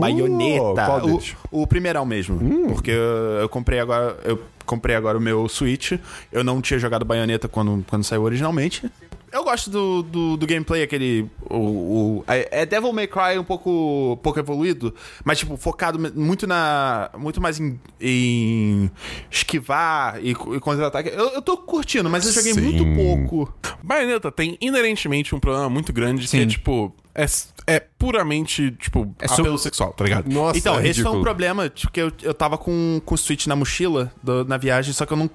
Bayonetta. 0.00 0.84
qual 0.86 1.06
O, 1.50 1.62
o 1.62 1.66
primeirão 1.66 2.04
mesmo. 2.06 2.38
Porque 2.68 2.90
eu, 2.90 3.40
eu 3.40 3.48
comprei 3.48 3.80
agora. 3.80 4.16
Eu 4.24 4.40
comprei 4.64 4.94
agora 4.96 5.16
o 5.18 5.20
meu 5.20 5.48
Switch. 5.48 5.92
Eu 6.32 6.42
não 6.44 6.60
tinha 6.60 6.78
jogado 6.78 7.04
Bayonetta 7.04 7.48
quando, 7.48 7.84
quando 7.88 8.04
saiu 8.04 8.22
originalmente. 8.22 8.84
Eu 9.32 9.42
gosto 9.44 9.68
do, 9.70 10.02
do, 10.02 10.36
do 10.36 10.46
gameplay, 10.46 10.82
aquele. 10.82 11.28
O, 11.50 11.56
o- 11.56 12.24
é 12.28 12.62
é 12.62 12.66
Devil 12.66 12.92
May 12.92 13.06
Cry 13.06 13.38
um 13.38 13.44
pouco, 13.44 14.18
pouco 14.22 14.38
evoluído, 14.38 14.94
mas, 15.24 15.38
tipo, 15.38 15.56
focado 15.56 15.98
muito 16.14 16.46
na. 16.46 17.10
Muito 17.18 17.40
mais 17.40 17.58
em, 17.60 17.78
em 18.00 18.90
esquivar 19.30 20.18
e, 20.24 20.30
e 20.30 20.34
contra-ataque. 20.60 21.08
Eu, 21.10 21.30
eu 21.30 21.42
tô 21.42 21.56
curtindo, 21.56 22.08
mas 22.08 22.24
eu 22.26 22.32
joguei 22.32 22.54
Sim. 22.54 22.60
muito 22.60 22.84
pouco. 22.94 23.52
Bayonetta 23.82 24.30
tem 24.30 24.56
inerentemente 24.60 25.34
um 25.34 25.40
problema 25.40 25.68
muito 25.68 25.92
grande 25.92 26.22
que 26.22 26.28
Sim. 26.28 26.40
é, 26.42 26.46
tipo. 26.46 26.94
É, 27.16 27.26
é 27.66 27.80
puramente, 27.80 28.70
tipo, 28.72 29.12
É 29.20 29.24
apelo 29.26 29.56
sexual, 29.58 29.92
tá 29.92 30.04
ligado? 30.04 30.28
Nossa, 30.30 30.58
Então, 30.58 30.78
é 30.78 30.86
esse 30.88 31.02
foi 31.02 31.10
um 31.12 31.22
problema, 31.22 31.68
tipo, 31.68 31.90
que 31.90 32.00
eu, 32.00 32.12
eu 32.22 32.34
tava 32.34 32.58
com, 32.58 33.00
com 33.04 33.14
o 33.14 33.18
Switch 33.18 33.46
na 33.46 33.56
mochila 33.56 34.12
do- 34.22 34.44
na 34.44 34.56
viagem, 34.58 34.92
só 34.92 35.06
que 35.06 35.12
eu 35.12 35.16
não. 35.16 35.30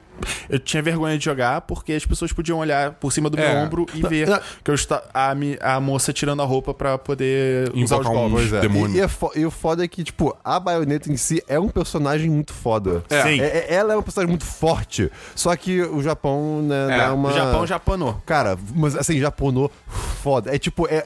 Eu 0.47 0.59
tinha 0.59 0.84
vergonha 0.84 1.17
de 1.17 1.25
jogar 1.25 1.61
porque 1.61 1.93
as 1.93 2.05
pessoas 2.05 2.32
podiam 2.32 2.59
olhar 2.59 2.91
por 2.91 3.11
cima 3.11 3.27
do 3.27 3.39
É. 3.39 3.55
meu 3.55 3.63
ombro 3.65 3.88
e 3.95 4.01
ver 4.03 4.27
que 4.63 4.69
eu 4.69 4.75
está 4.75 5.01
a, 5.11 5.34
a 5.75 5.79
moça 5.79 6.13
tirando 6.13 6.43
a 6.43 6.45
roupa 6.45 6.75
pra 6.75 6.95
poder 6.99 7.69
usar 7.73 7.95
os 7.95 8.01
Invocar 8.05 8.11
um 8.11 8.15
golpes. 8.29 8.34
Pois 8.34 8.53
é. 8.53 8.59
demônio. 8.61 8.95
E, 8.95 8.99
e, 8.99 9.01
é 9.01 9.07
fo- 9.07 9.32
e 9.36 9.43
o 9.47 9.49
foda 9.49 9.84
é 9.84 9.88
que, 9.88 10.03
tipo, 10.03 10.38
a 10.43 10.59
baioneta 10.59 11.11
em 11.11 11.17
si 11.17 11.41
é 11.47 11.59
um 11.59 11.69
personagem 11.69 12.29
muito 12.29 12.53
foda. 12.53 13.03
É. 13.09 13.23
Sim. 13.23 13.41
É- 13.41 13.45
é- 13.69 13.73
ela 13.73 13.93
é 13.93 13.97
um 13.97 14.03
personagem 14.03 14.29
muito 14.29 14.45
forte. 14.45 15.11
Só 15.36 15.55
que 15.55 15.82
o 15.82 16.03
Japão, 16.03 16.61
né, 16.61 16.93
É, 16.93 16.97
dá 16.99 17.13
uma. 17.15 17.29
O 17.29 17.34
Japão 17.34 17.65
já 17.65 17.79
panou. 17.79 18.21
Cara, 18.23 18.55
mas 18.75 18.95
assim, 18.95 19.19
japonou 19.19 19.71
foda. 20.21 20.53
É 20.55 20.59
tipo, 20.59 20.88
é 20.88 21.03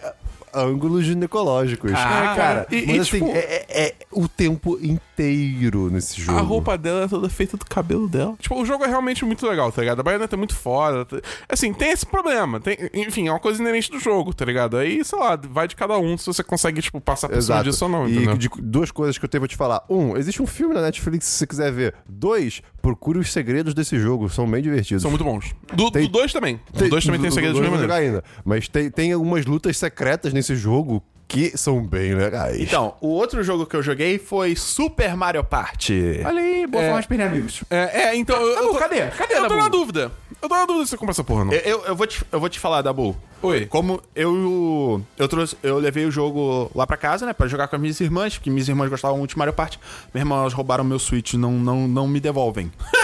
ângulos 0.55 1.05
ginecológicos. 1.05 1.91
Ah, 1.93 2.33
cara. 2.35 2.67
e- 2.71 2.85
mas 2.87 2.95
e, 2.95 2.99
assim, 2.99 3.19
tipo- 3.19 3.31
é, 3.31 3.39
é- 3.39 3.65
é 3.87 3.95
o 4.11 4.27
tempo 4.27 4.77
inteiro 4.81 5.89
nesse 5.89 6.19
jogo. 6.21 6.37
A 6.37 6.41
roupa 6.41 6.77
dela 6.77 7.03
é 7.03 7.07
toda 7.07 7.29
feita 7.29 7.57
do 7.57 7.65
cabelo 7.65 8.07
dela. 8.07 8.35
Tipo, 8.39 8.59
o 8.61 8.65
jogo 8.65 8.83
é 8.83 8.87
realmente 8.87 9.23
muito 9.25 9.45
legal, 9.47 9.71
tá 9.71 9.81
ligado? 9.81 9.99
A 9.99 10.03
baioneta 10.03 10.35
é 10.35 10.37
muito 10.37 10.55
foda. 10.55 11.05
tá- 11.05 11.17
Assim, 11.49 11.73
tem 11.73 11.91
esse 11.91 12.05
problema. 12.05 12.59
Tem, 12.59 12.77
enfim, 12.93 13.27
é 13.27 13.31
uma 13.31 13.39
coisa 13.39 13.61
inerente 13.61 13.89
do 13.91 13.99
jogo, 13.99 14.33
tá 14.33 14.45
ligado? 14.45 14.77
Aí, 14.77 15.03
sei 15.03 15.17
lá, 15.19 15.35
vai 15.49 15.67
de 15.67 15.75
cada 15.75 15.97
um 15.97 16.17
se 16.17 16.25
você 16.25 16.43
consegue, 16.43 16.81
tipo, 16.81 16.99
passar 17.01 17.27
por 17.27 17.41
cima 17.41 17.55
Exato. 17.57 17.69
disso 17.69 17.85
ou 17.85 17.91
não, 17.91 18.07
e 18.07 18.15
entendeu? 18.15 18.37
de- 18.37 18.49
duas 18.61 18.91
coisas 18.91 19.17
que 19.17 19.25
eu 19.25 19.29
tenho 19.29 19.41
pra 19.41 19.47
te 19.47 19.55
falar. 19.55 19.83
Um, 19.89 20.15
existe 20.17 20.41
um 20.41 20.47
filme 20.47 20.73
na 20.73 20.81
Netflix 20.81 21.25
se 21.25 21.37
você 21.37 21.47
quiser 21.47 21.71
ver. 21.71 21.95
Dois, 22.07 22.61
procure 22.81 23.19
os 23.19 23.31
segredos 23.31 23.73
desse 23.73 23.97
jogo. 23.99 24.29
São 24.29 24.49
bem 24.49 24.61
divertidos. 24.61 25.01
São 25.01 25.11
muito 25.11 25.23
bons. 25.23 25.53
Do 25.73 25.89
2 25.89 25.91
Tem- 25.91 26.09
dois 26.11 26.33
também. 26.33 26.59
Do 26.73 26.89
2 26.89 27.05
também 27.05 27.19
tem 27.21 27.29
do- 27.29 27.33
segredos 27.33 27.57
do 27.57 27.61
dois 27.61 27.71
maneiros. 27.71 27.81
jogar 27.95 27.95
ainda. 27.95 28.23
Mas 28.43 28.67
tem, 28.67 28.89
tem 28.89 29.11
algumas 29.13 29.45
lutas 29.45 29.77
secretas 29.77 30.33
nesse 30.51 30.55
jogo 30.55 31.01
que 31.27 31.57
são 31.57 31.81
bem 31.83 32.13
legais. 32.13 32.59
Então, 32.61 32.93
o 33.01 33.07
outro 33.07 33.43
jogo 33.43 33.65
que 33.65 33.75
eu 33.75 33.81
joguei 33.81 34.19
foi 34.19 34.55
Super 34.55 35.15
Mario 35.17 35.43
Party. 35.43 36.21
Olha 36.23 36.39
aí, 36.39 36.67
boa 36.67 36.83
É. 36.83 36.87
forma 36.87 37.01
de 37.01 37.07
perder 37.07 37.23
amigos. 37.23 37.63
É, 37.69 38.03
é, 38.03 38.15
então. 38.15 38.35
Eu, 38.39 38.47
eu 38.63 38.67
tô, 38.73 38.75
cadê? 38.75 39.07
Cadê, 39.07 39.33
Eu 39.33 39.47
tô 39.47 39.55
na 39.55 39.67
dúvida. 39.67 40.11
Eu 40.41 40.47
tô 40.47 40.55
na 40.55 40.65
dúvida 40.67 40.85
se 40.85 40.91
você 40.91 40.97
compra 40.97 41.11
essa 41.13 41.23
porra, 41.23 41.45
não. 41.45 41.53
Eu, 41.53 41.59
eu, 41.61 41.85
eu 41.85 41.95
vou 41.95 42.05
te, 42.05 42.23
eu 42.31 42.39
vou 42.39 42.47
te 42.47 42.59
falar, 42.59 42.83
Dabu. 42.83 43.15
Oi. 43.41 43.65
Como 43.65 43.99
eu 44.15 45.03
eu 45.17 45.27
trouxe, 45.27 45.57
eu 45.63 45.79
levei 45.79 46.05
o 46.05 46.11
jogo 46.11 46.69
lá 46.75 46.85
pra 46.85 46.95
casa, 46.97 47.25
né, 47.25 47.33
Pra 47.33 47.47
jogar 47.47 47.67
com 47.67 47.75
as 47.75 47.81
minhas 47.81 47.99
irmãs, 47.99 48.37
porque 48.37 48.49
minhas 48.51 48.67
irmãs 48.69 48.89
gostavam 48.89 49.17
muito 49.17 49.31
de 49.31 49.37
Mario 49.37 49.53
Party. 49.53 49.79
Minhas 50.13 50.25
irmãs 50.27 50.53
roubaram 50.53 50.83
meu 50.83 50.99
Switch, 50.99 51.33
não 51.33 51.53
não 51.53 51.87
não 51.87 52.07
me 52.07 52.19
devolvem. 52.19 52.71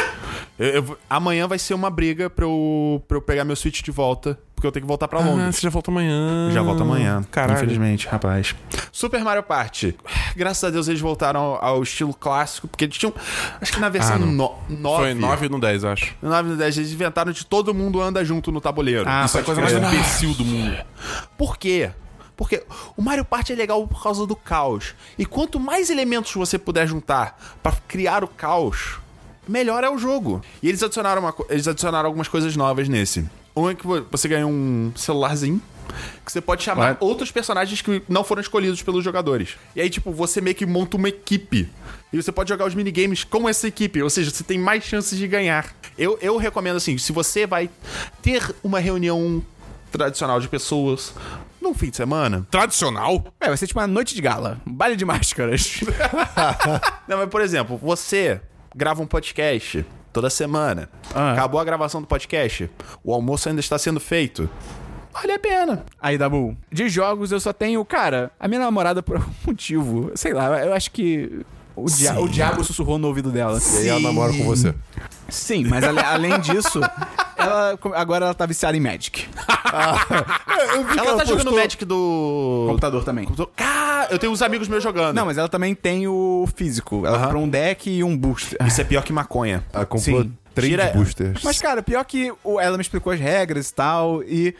Eu- 0.59 0.67
eu 0.67 0.97
amanhã 1.09 1.47
vai 1.47 1.57
ser 1.57 1.73
uma 1.73 1.89
briga 1.89 2.29
pra 2.29 2.45
eu, 2.45 3.01
pra 3.07 3.17
eu 3.17 3.21
pegar 3.21 3.43
meu 3.43 3.55
Switch 3.55 3.81
de 3.81 3.89
volta, 3.89 4.37
porque 4.61 4.67
eu 4.67 4.71
tenho 4.71 4.83
que 4.83 4.87
voltar 4.87 5.07
pra 5.07 5.19
Ah, 5.19 5.23
Londres. 5.25 5.55
você 5.55 5.61
já 5.63 5.69
volta 5.71 5.89
amanhã. 5.89 6.51
Já 6.51 6.61
volto 6.61 6.83
amanhã, 6.83 7.23
Caralho. 7.31 7.57
infelizmente, 7.57 8.07
rapaz. 8.07 8.53
Super 8.91 9.23
Mario 9.23 9.41
Party. 9.41 9.97
Graças 10.35 10.63
a 10.63 10.69
Deus 10.69 10.87
eles 10.87 11.01
voltaram 11.01 11.39
ao, 11.41 11.65
ao 11.65 11.83
estilo 11.83 12.13
clássico, 12.13 12.67
porque 12.67 12.85
eles 12.85 12.95
tinham. 12.95 13.11
Acho 13.59 13.73
que 13.73 13.79
na 13.79 13.89
versão 13.89 14.17
Ah, 14.17 14.19
não. 14.19 14.55
9. 14.69 15.01
Foi 15.03 15.13
9 15.15 15.49
no 15.49 15.59
10, 15.59 15.83
acho. 15.83 16.15
No 16.21 16.29
9 16.29 16.49
no 16.49 16.57
10, 16.57 16.77
eles 16.77 16.91
inventaram 16.93 17.31
de 17.31 17.43
todo 17.43 17.73
mundo 17.73 17.99
anda 17.99 18.23
junto 18.23 18.51
no 18.51 18.61
tabuleiro. 18.61 19.05
Ah, 19.07 19.25
Isso 19.25 19.39
é 19.39 19.41
a 19.41 19.43
coisa 19.43 19.61
mais 19.61 19.73
imbecil 19.73 20.35
do 20.35 20.45
mundo. 20.45 20.77
Por 21.35 21.57
quê? 21.57 21.89
Porque 22.37 22.63
o 22.95 23.01
Mario 23.01 23.25
Party 23.25 23.53
é 23.53 23.55
legal 23.55 23.87
por 23.87 24.03
causa 24.03 24.27
do 24.27 24.35
caos. 24.35 24.93
E 25.17 25.25
quanto 25.25 25.59
mais 25.59 25.89
elementos 25.89 26.31
você 26.35 26.59
puder 26.59 26.87
juntar 26.87 27.35
pra 27.63 27.71
criar 27.87 28.23
o 28.23 28.27
caos, 28.27 28.99
melhor 29.47 29.83
é 29.83 29.89
o 29.89 29.97
jogo. 29.97 30.39
E 30.61 30.69
eles 30.69 30.83
adicionaram, 30.83 31.21
uma 31.23 31.33
eles 31.49 31.67
adicionaram 31.67 32.05
algumas 32.07 32.27
coisas 32.27 32.55
novas 32.55 32.87
nesse. 32.87 33.27
Um 33.55 33.69
é 33.69 33.75
que 33.75 33.85
vo- 33.85 34.05
você 34.09 34.27
ganha 34.27 34.47
um 34.47 34.91
celularzinho 34.95 35.61
que 36.25 36.31
você 36.31 36.39
pode 36.39 36.63
chamar 36.63 36.91
What? 36.91 37.03
outros 37.03 37.31
personagens 37.31 37.81
que 37.81 38.01
não 38.07 38.23
foram 38.23 38.41
escolhidos 38.41 38.81
pelos 38.81 39.03
jogadores. 39.03 39.57
E 39.75 39.81
aí, 39.81 39.89
tipo, 39.89 40.11
você 40.13 40.39
meio 40.39 40.55
que 40.55 40.65
monta 40.65 40.95
uma 40.95 41.09
equipe. 41.09 41.69
E 42.13 42.21
você 42.21 42.31
pode 42.31 42.47
jogar 42.49 42.65
os 42.65 42.73
minigames 42.73 43.25
com 43.25 43.47
essa 43.49 43.67
equipe. 43.67 44.01
Ou 44.01 44.09
seja, 44.09 44.31
você 44.31 44.43
tem 44.43 44.57
mais 44.57 44.83
chances 44.85 45.17
de 45.17 45.27
ganhar. 45.27 45.75
Eu, 45.97 46.17
eu 46.21 46.37
recomendo, 46.37 46.77
assim, 46.77 46.97
se 46.97 47.11
você 47.11 47.45
vai 47.45 47.69
ter 48.21 48.55
uma 48.63 48.79
reunião 48.79 49.43
tradicional 49.91 50.39
de 50.39 50.47
pessoas 50.47 51.13
num 51.61 51.73
fim 51.73 51.89
de 51.89 51.97
semana, 51.97 52.47
Tradicional? 52.49 53.25
É, 53.39 53.47
vai 53.49 53.57
ser 53.57 53.67
tipo 53.67 53.79
uma 53.79 53.85
noite 53.87 54.15
de 54.15 54.21
gala. 54.21 54.61
Um 54.65 54.71
baile 54.73 54.95
de 54.95 55.03
máscaras. 55.03 55.81
Não, 57.07 57.17
mas 57.17 57.29
por 57.29 57.41
exemplo, 57.41 57.77
você 57.77 58.39
grava 58.73 59.01
um 59.01 59.05
podcast 59.07 59.85
toda 60.11 60.29
semana. 60.29 60.89
Ah. 61.13 61.33
Acabou 61.33 61.59
a 61.59 61.63
gravação 61.63 62.01
do 62.01 62.07
podcast. 62.07 62.69
O 63.03 63.13
almoço 63.13 63.49
ainda 63.49 63.59
está 63.61 63.77
sendo 63.77 63.99
feito. 63.99 64.49
Vale 65.13 65.33
a 65.33 65.39
pena. 65.39 65.85
Aí, 65.99 66.17
Dabu, 66.17 66.55
de 66.71 66.87
jogos 66.87 67.31
eu 67.31 67.39
só 67.39 67.51
tenho, 67.51 67.83
cara, 67.83 68.31
a 68.39 68.47
minha 68.47 68.61
namorada 68.61 69.03
por 69.03 69.17
algum 69.17 69.31
motivo, 69.45 70.11
sei 70.15 70.33
lá, 70.33 70.63
eu 70.65 70.73
acho 70.73 70.91
que 70.91 71.45
o, 71.75 71.85
dia- 71.85 72.19
o 72.19 72.27
diabo 72.29 72.63
sussurrou 72.63 72.97
no 72.97 73.07
ouvido 73.07 73.31
dela. 73.31 73.59
E 73.73 73.77
aí 73.77 73.87
ela 73.89 73.99
namora 73.99 74.33
com 74.33 74.43
você. 74.43 74.73
Sim, 75.29 75.65
mas 75.65 75.83
ale- 75.83 75.99
além 76.01 76.39
disso, 76.39 76.79
ela 77.37 77.77
agora 77.95 78.25
ela 78.25 78.33
tá 78.33 78.45
viciada 78.45 78.75
em 78.75 78.79
Magic. 78.79 79.27
Eu 80.73 80.85
vi 80.85 80.93
que 80.93 80.99
Ela 80.99 81.17
tá 81.17 81.23
jogando 81.25 81.43
postou- 81.45 81.55
Magic 81.63 81.85
do. 81.85 82.65
Computador 82.67 83.03
também. 83.03 83.27
Cara, 83.55 84.07
eu 84.11 84.19
tenho 84.19 84.31
uns 84.33 84.41
amigos 84.41 84.67
meus 84.67 84.83
jogando. 84.83 85.15
Não, 85.15 85.25
mas 85.25 85.37
ela 85.37 85.47
também 85.49 85.73
tem 85.73 86.07
o 86.07 86.45
físico. 86.55 87.05
Ela 87.05 87.19
comprou 87.19 87.43
um 87.43 87.49
deck 87.49 87.89
e 87.89 88.03
um 88.03 88.15
booster. 88.17 88.57
Isso 88.67 88.81
é 88.81 88.83
pior 88.83 89.03
que 89.03 89.13
maconha. 89.13 89.63
Ela 89.71 89.85
comprou 89.85 90.23
Sim. 90.23 90.33
Três 90.53 90.69
Tira- 90.71 90.91
boosters. 90.93 91.43
Mas, 91.43 91.61
cara, 91.61 91.81
pior 91.81 92.03
que 92.05 92.31
ela 92.59 92.77
me 92.77 92.81
explicou 92.81 93.11
as 93.13 93.19
regras 93.19 93.69
e 93.69 93.73
tal. 93.73 94.23
E 94.23 94.53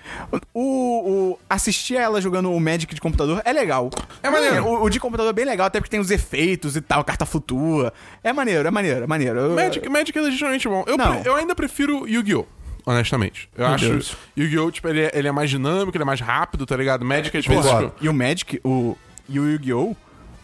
o, 0.54 1.32
o- 1.34 1.39
assistir 1.50 1.98
a 1.98 2.02
ela 2.02 2.22
jogando 2.22 2.52
o 2.52 2.60
Magic 2.60 2.94
de 2.94 3.02
computador 3.02 3.42
é 3.46 3.52
legal. 3.54 3.89
É 4.24 4.30
maneiro. 4.30 4.66
O, 4.66 4.84
o 4.84 4.89
de 4.89 5.00
computador 5.00 5.30
é 5.30 5.34
bem 5.34 5.46
legal, 5.46 5.68
até 5.68 5.80
porque 5.80 5.92
tem 5.92 6.00
os 6.00 6.12
efeitos 6.12 6.76
e 6.76 6.82
tal, 6.82 7.02
a 7.02 7.04
carta 7.04 7.26
flutua. 7.26 7.94
É 8.24 8.32
maneiro, 8.34 8.68
é 8.68 8.72
maneiro, 8.72 9.04
é 9.04 9.08
maneiro. 9.08 9.52
Magic, 9.52 9.88
Magic 9.89 10.18
é 10.18 10.22
legitimamente 10.22 10.68
bom. 10.68 10.84
Eu, 10.88 10.98
Não. 10.98 11.20
pre- 11.22 11.30
eu 11.30 11.36
ainda 11.36 11.56
prefiro 11.56 12.08
Yu-Gi-Oh! 12.08 12.46
Honestamente. 12.86 13.48
Eu 13.58 13.66
Meu 13.66 13.76
acho 13.76 13.86
Deus. 13.89 14.18
Yu-Gi-Oh! 14.36 14.72
Tipo, 14.72 14.88
ele 14.88 15.02
é, 15.02 15.12
ele 15.14 15.28
é 15.28 15.32
mais 15.32 15.50
dinâmico, 15.50 15.96
ele 15.96 16.04
é 16.04 16.06
mais 16.06 16.20
rápido, 16.20 16.66
tá 16.66 16.76
ligado? 16.76 17.06
Magic 17.06 17.38
às 17.38 17.46
vezes. 17.46 17.64
Concordo. 17.66 17.89
tipo- 17.92 18.06
E 18.06 18.10
o 18.10 18.14
Magic, 18.14 18.60
o, 18.64 18.98
e 19.30 19.39
o 19.39 19.48
Yu-Gi-Oh! 19.50 19.96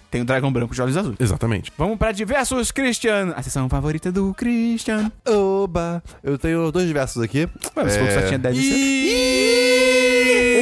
Tem 0.09 0.21
o 0.21 0.25
dragão 0.25 0.51
branco 0.51 0.73
de 0.73 0.81
olhos 0.81 0.97
azuis. 0.97 1.17
Exatamente. 1.19 1.71
Vamos 1.77 1.97
pra 1.97 2.11
diversos 2.11 2.71
Christian. 2.71 3.33
A 3.35 3.41
sessão 3.43 3.69
favorita 3.69 4.11
do 4.11 4.33
Christian. 4.33 5.11
Oba! 5.27 6.03
Eu 6.23 6.37
tenho 6.37 6.71
dois 6.71 6.89
versos 6.91 7.21
aqui. 7.21 7.47
Ué, 7.75 7.83
você 7.83 7.99
falou 7.99 8.07
que 8.07 8.13
só 8.21 8.27
tinha 8.27 8.39
10 8.39 8.57
Um 8.57 8.61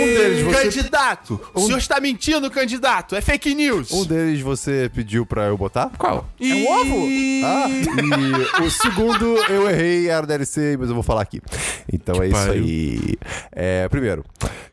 deles 0.06 0.42
você- 0.44 0.56
Candidato! 0.66 1.40
O 1.54 1.62
senhor 1.62 1.78
está 1.78 2.00
mentindo, 2.00 2.50
candidato! 2.50 3.16
É 3.16 3.22
fake 3.22 3.54
news! 3.54 3.92
Um 3.92 4.06
deles 4.06 4.42
você 4.42 4.90
pediu 4.94 5.26
pra 5.26 5.46
eu 5.46 5.58
botar? 5.58 5.92
Qual? 5.98 6.28
É 6.40 6.46
um 6.54 6.72
ovo? 6.72 7.06
Ah, 7.46 7.68
e 7.70 8.64
o 8.64 8.70
segundo 8.72 9.26
eu 9.50 9.70
errei, 9.70 10.10
era 10.10 10.24
o 10.24 10.28
DLC, 10.28 10.76
mas 10.80 10.90
eu 10.90 10.96
vou 10.96 11.04
falar 11.04 11.22
aqui. 11.22 11.42
Então 11.92 12.22
é 12.22 12.28
isso 12.28 12.36
pariu. 12.36 12.64
aí. 12.64 13.16
É, 13.52 13.88
primeiro, 13.90 14.24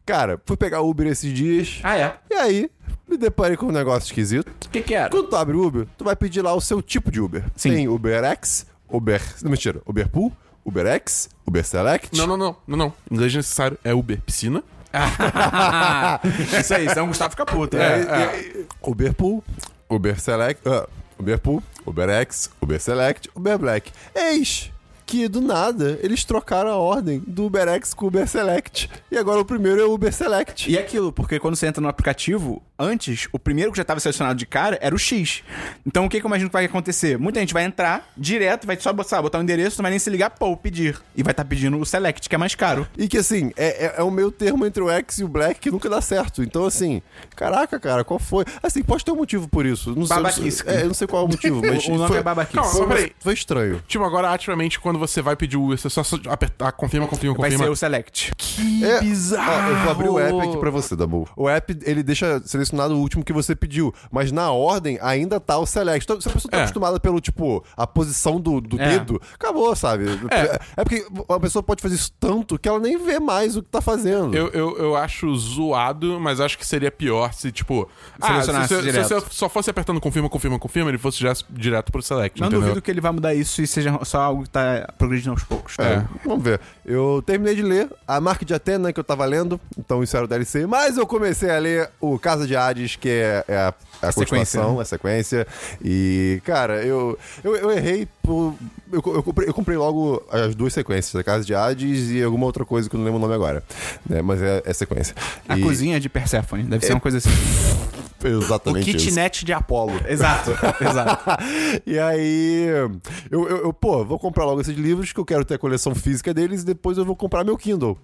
cara, 0.06 0.40
fui 0.46 0.56
pegar 0.56 0.80
Uber 0.80 1.06
esses 1.06 1.32
dias. 1.32 1.80
Ah, 1.82 1.96
é? 1.96 2.14
E 2.30 2.34
aí, 2.34 2.70
me 3.12 3.18
deparei 3.18 3.56
com 3.56 3.66
um 3.66 3.72
negócio 3.72 4.06
esquisito. 4.06 4.50
O 4.66 4.70
que 4.70 4.80
que 4.80 4.94
era? 4.94 5.10
Quando 5.10 5.28
tu 5.28 5.36
abre 5.36 5.56
o 5.56 5.66
Uber, 5.66 5.86
tu 5.96 6.04
vai 6.04 6.16
pedir 6.16 6.40
lá 6.40 6.54
o 6.54 6.60
seu 6.60 6.80
tipo 6.80 7.10
de 7.10 7.20
Uber. 7.20 7.44
Sim. 7.54 7.74
Tem 7.74 7.88
UberX, 7.88 8.66
Uber. 8.88 9.22
Não, 9.42 9.50
mentira. 9.50 9.82
Uber 9.86 10.08
Pool, 10.08 10.32
UberX, 10.64 11.28
Uber 11.46 11.64
Select. 11.64 12.16
Não, 12.16 12.26
não, 12.26 12.36
não, 12.36 12.56
não, 12.66 12.76
não. 12.76 12.92
Inglês 13.10 13.34
necessário 13.34 13.78
é 13.84 13.94
Uber 13.94 14.20
Piscina. 14.20 14.64
isso 16.60 16.74
aí, 16.74 16.88
senão 16.88 17.04
o 17.04 17.08
Gustavo 17.08 17.30
fica 17.30 17.46
puto. 17.46 17.76
Né? 17.76 17.94
aí, 17.94 18.02
e 18.02 18.08
aí, 18.08 18.66
Uber 18.82 19.14
Pool, 19.14 19.44
Uber 19.88 20.18
Select. 20.18 20.66
ah, 20.68 20.88
Uber 21.18 21.38
Pool, 21.38 21.62
UberX, 21.86 22.50
Uber 22.60 22.80
Select, 22.80 23.30
Uber 23.34 23.58
Black. 23.58 23.92
Eis 24.14 24.72
que 25.12 25.28
do 25.28 25.42
nada 25.42 25.98
eles 26.02 26.24
trocaram 26.24 26.70
a 26.70 26.76
ordem 26.76 27.22
do 27.26 27.44
UberX 27.44 27.92
com 27.92 28.06
o 28.06 28.08
Uber 28.08 28.26
Select. 28.26 28.88
E 29.10 29.18
agora 29.18 29.40
o 29.40 29.44
primeiro 29.44 29.78
é 29.78 29.84
o 29.84 29.92
Uber 29.92 30.10
Select. 30.10 30.70
E 30.70 30.78
é 30.78 30.80
aquilo, 30.80 31.12
porque 31.12 31.38
quando 31.38 31.54
você 31.54 31.66
entra 31.66 31.82
no 31.82 31.88
aplicativo, 31.88 32.62
antes, 32.82 33.28
o 33.32 33.38
primeiro 33.38 33.70
que 33.70 33.76
já 33.76 33.82
estava 33.82 34.00
selecionado 34.00 34.38
de 34.38 34.46
cara 34.46 34.78
era 34.80 34.94
o 34.94 34.98
X. 34.98 35.42
Então 35.86 36.04
o 36.06 36.08
que, 36.08 36.20
que 36.20 36.26
eu 36.26 36.28
imagino 36.28 36.48
que 36.48 36.52
vai 36.54 36.64
acontecer? 36.64 37.18
Muita 37.18 37.40
gente 37.40 37.54
vai 37.54 37.64
entrar 37.64 38.08
direto, 38.16 38.66
vai 38.66 38.78
só 38.80 38.92
botar, 38.92 39.22
botar 39.22 39.38
o 39.38 39.42
endereço, 39.42 39.78
não 39.78 39.82
vai 39.84 39.90
nem 39.90 39.98
se 39.98 40.10
ligar, 40.10 40.30
pô, 40.30 40.56
pedir. 40.56 40.98
E 41.16 41.22
vai 41.22 41.32
estar 41.32 41.44
pedindo 41.44 41.78
o 41.78 41.86
Select, 41.86 42.28
que 42.28 42.34
é 42.34 42.38
mais 42.38 42.54
caro. 42.54 42.86
E 42.96 43.08
que 43.08 43.18
assim, 43.18 43.52
é, 43.56 43.86
é, 43.86 43.94
é 43.98 44.02
o 44.02 44.10
meio 44.10 44.30
termo 44.30 44.66
entre 44.66 44.82
o 44.82 44.90
X 44.90 45.18
e 45.18 45.24
o 45.24 45.28
Black 45.28 45.60
que 45.60 45.70
nunca 45.70 45.88
dá 45.88 46.00
certo. 46.00 46.42
Então, 46.42 46.64
assim, 46.64 47.02
caraca, 47.36 47.78
cara, 47.78 48.04
qual 48.04 48.18
foi? 48.18 48.44
Assim, 48.62 48.82
pode 48.82 49.04
ter 49.04 49.12
um 49.12 49.16
motivo 49.16 49.48
por 49.48 49.64
isso. 49.66 49.94
Não 49.94 50.06
sei, 50.06 50.16
Babaquice. 50.16 50.62
É, 50.66 50.82
eu 50.82 50.86
não 50.86 50.94
sei 50.94 51.06
qual 51.06 51.22
é 51.22 51.24
o 51.26 51.28
motivo, 51.28 51.60
mas. 51.64 51.86
O 51.86 51.94
nome 51.94 52.08
foi, 52.08 52.18
é 52.18 52.22
babaquice. 52.22 52.56
Calma, 52.56 52.96
Foi, 52.96 53.12
foi 53.20 53.34
estranho. 53.34 53.82
Tipo, 53.86 54.04
agora 54.04 54.30
ativamente, 54.30 54.80
quando 54.80 54.98
você 54.98 55.20
vai 55.22 55.36
pedir 55.36 55.56
o 55.56 55.68
você 55.68 55.88
só 55.88 56.02
apertar, 56.28 56.72
confirma, 56.72 57.06
confirma, 57.06 57.34
Vai 57.36 57.50
confirma. 57.50 57.64
ser 57.64 57.70
o 57.70 57.76
Select. 57.76 58.32
Que 58.36 58.84
É, 58.84 59.00
bizarro. 59.00 59.66
Ó, 59.66 59.68
eu 59.70 59.76
vou 59.82 59.90
abrir 59.90 60.08
o 60.08 60.18
app 60.18 60.48
aqui 60.48 60.56
pra 60.58 60.70
você, 60.70 60.96
Dabu. 60.96 61.28
O 61.36 61.48
app, 61.48 61.76
ele 61.84 62.02
deixa 62.02 62.40
selecionado 62.44 62.71
o 62.76 62.98
último 62.98 63.24
que 63.24 63.32
você 63.32 63.54
pediu, 63.54 63.92
mas 64.10 64.30
na 64.32 64.50
ordem 64.50 64.98
ainda 65.02 65.38
tá 65.40 65.58
o 65.58 65.66
select. 65.66 66.04
Então, 66.04 66.20
se 66.20 66.28
a 66.28 66.32
pessoa 66.32 66.50
tá 66.50 66.58
É. 66.58 66.60
acostumada 66.62 66.98
pelo, 67.00 67.20
tipo, 67.20 67.64
a 67.76 67.86
posição 67.86 68.40
do, 68.40 68.60
do 68.60 68.80
É. 68.80 68.90
dedo, 68.98 69.20
acabou, 69.34 69.74
sabe? 69.76 70.04
É. 70.30 70.58
É. 70.76 70.84
porque 70.84 71.06
a 71.28 71.40
pessoa 71.40 71.62
pode 71.62 71.82
fazer 71.82 71.94
isso 71.94 72.12
tanto 72.18 72.58
que 72.58 72.68
ela 72.68 72.78
nem 72.80 72.96
vê 72.98 73.18
mais 73.20 73.56
o 73.56 73.62
que 73.62 73.68
tá 73.68 73.80
fazendo. 73.80 74.34
Eu, 74.36 74.48
eu, 74.48 74.76
eu 74.78 74.96
acho 74.96 75.34
zoado, 75.36 76.18
mas 76.20 76.40
acho 76.40 76.58
que 76.58 76.66
seria 76.66 76.90
pior 76.90 77.32
se, 77.32 77.50
tipo. 77.52 77.88
Ah, 78.20 78.42
se, 78.42 78.52
você- 78.52 78.92
se 78.92 79.02
você 79.02 79.20
só 79.30 79.48
fosse 79.48 79.70
apertando 79.70 80.00
confirma, 80.00 80.28
confirma, 80.28 80.58
confirma, 80.58 80.90
ele 80.90 80.98
fosse 80.98 81.18
já 81.20 81.32
direto 81.50 81.90
pro 81.92 82.02
select. 82.02 82.40
Não 82.40 82.48
entendeu? 82.48 82.62
duvido 82.68 82.82
que 82.82 82.90
ele 82.90 83.00
vai 83.00 83.12
mudar 83.12 83.34
isso 83.34 83.60
e 83.62 83.66
seja 83.66 83.98
só 84.04 84.20
algo 84.20 84.42
que 84.44 84.50
tá 84.50 84.88
progredindo 84.98 85.32
aos 85.32 85.42
poucos. 85.44 85.76
tá? 85.76 85.84
É, 85.84 86.04
vamos 86.24 86.42
ver. 86.42 86.60
Eu 86.84 87.22
terminei 87.24 87.54
de 87.54 87.62
ler 87.62 87.88
a 88.06 88.20
Marca 88.20 88.44
de 88.44 88.54
Atena 88.54 88.92
que 88.92 88.98
eu 89.00 89.04
tava 89.04 89.24
lendo, 89.24 89.60
então 89.78 90.02
isso 90.02 90.16
era 90.16 90.24
o 90.24 90.28
DLC, 90.28 90.66
mas 90.66 90.96
eu 90.96 91.06
comecei 91.06 91.50
a 91.50 91.58
ler 91.58 91.90
o 92.00 92.18
Casa 92.18 92.46
de 92.46 92.51
Hades, 92.56 92.96
que 92.96 93.08
é, 93.08 93.44
é 93.48 93.56
a, 93.56 93.74
a, 94.02 94.08
A 94.08 94.12
sequência, 94.12 94.60
continuação, 94.60 94.76
né? 94.76 94.82
a 94.82 94.84
sequência. 94.84 95.46
E, 95.84 96.40
cara, 96.44 96.82
eu, 96.84 97.18
eu, 97.42 97.56
eu 97.56 97.70
errei 97.70 98.06
por. 98.22 98.54
Eu, 98.92 99.02
eu, 99.06 99.22
comprei, 99.22 99.48
eu 99.48 99.54
comprei 99.54 99.76
logo 99.78 100.22
as 100.30 100.54
duas 100.54 100.72
sequências, 100.72 101.14
a 101.14 101.24
Casa 101.24 101.44
de 101.44 101.54
Hades 101.54 102.10
e 102.10 102.22
alguma 102.22 102.46
outra 102.46 102.64
coisa 102.64 102.88
que 102.90 102.94
eu 102.96 102.98
não 102.98 103.04
lembro 103.04 103.18
o 103.18 103.22
nome 103.22 103.34
agora. 103.34 103.62
Né? 104.08 104.20
Mas 104.22 104.42
é, 104.42 104.62
é 104.66 104.72
sequência. 104.72 105.14
A 105.48 105.56
E- 105.58 105.62
cozinha 105.62 105.98
de 105.98 106.08
Persephone, 106.08 106.64
deve 106.64 106.84
ser 106.86 106.92
uma 106.92 107.00
coisa 107.00 107.18
assim. 107.18 107.30
O 108.22 108.28
Exatamente. 108.28 108.88
isso. 108.88 108.98
kitnet 109.06 109.44
de 109.44 109.52
Apolo. 109.52 109.94
exato, 110.06 110.52
exato. 110.80 111.24
e 111.84 111.98
aí, 111.98 112.66
eu, 112.68 113.48
eu, 113.48 113.56
eu, 113.64 113.72
pô, 113.72 114.04
vou 114.04 114.16
comprar 114.16 114.44
logo 114.44 114.60
esses 114.60 114.76
livros 114.76 115.12
que 115.12 115.18
eu 115.18 115.24
quero 115.24 115.44
ter 115.44 115.54
a 115.54 115.58
coleção 115.58 115.92
física 115.92 116.32
deles 116.32 116.62
e 116.62 116.66
depois 116.66 116.96
eu 116.96 117.04
vou 117.04 117.16
comprar 117.16 117.42
meu 117.42 117.56
Kindle. 117.58 117.98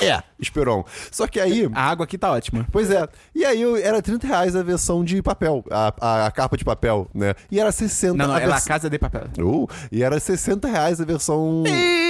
É, 0.00 0.22
Esperon. 0.40 0.84
Só 1.12 1.26
que 1.26 1.38
aí. 1.38 1.70
A 1.72 1.90
água 1.90 2.04
aqui 2.04 2.18
tá 2.18 2.32
ótima. 2.32 2.66
Pois 2.72 2.90
é. 2.90 3.08
E 3.34 3.44
aí 3.44 3.62
eu, 3.62 3.76
era 3.76 4.02
30 4.02 4.26
reais 4.26 4.56
a 4.56 4.62
versão 4.62 5.04
de 5.04 5.22
papel, 5.22 5.64
a, 5.70 5.94
a, 6.00 6.26
a 6.26 6.30
capa 6.32 6.56
de 6.56 6.64
papel, 6.64 7.08
né? 7.14 7.34
E 7.50 7.60
era 7.60 7.70
60 7.70 8.16
Não, 8.16 8.26
não, 8.26 8.34
a 8.34 8.40
é 8.40 8.46
La 8.46 8.54
vers- 8.54 8.64
Casa 8.66 8.90
de 8.90 8.98
Papel. 8.98 9.28
Uh, 9.38 9.68
e 9.92 10.02
era 10.02 10.18
60 10.18 10.66
reais 10.66 11.00
a 11.00 11.04
versão. 11.04 11.62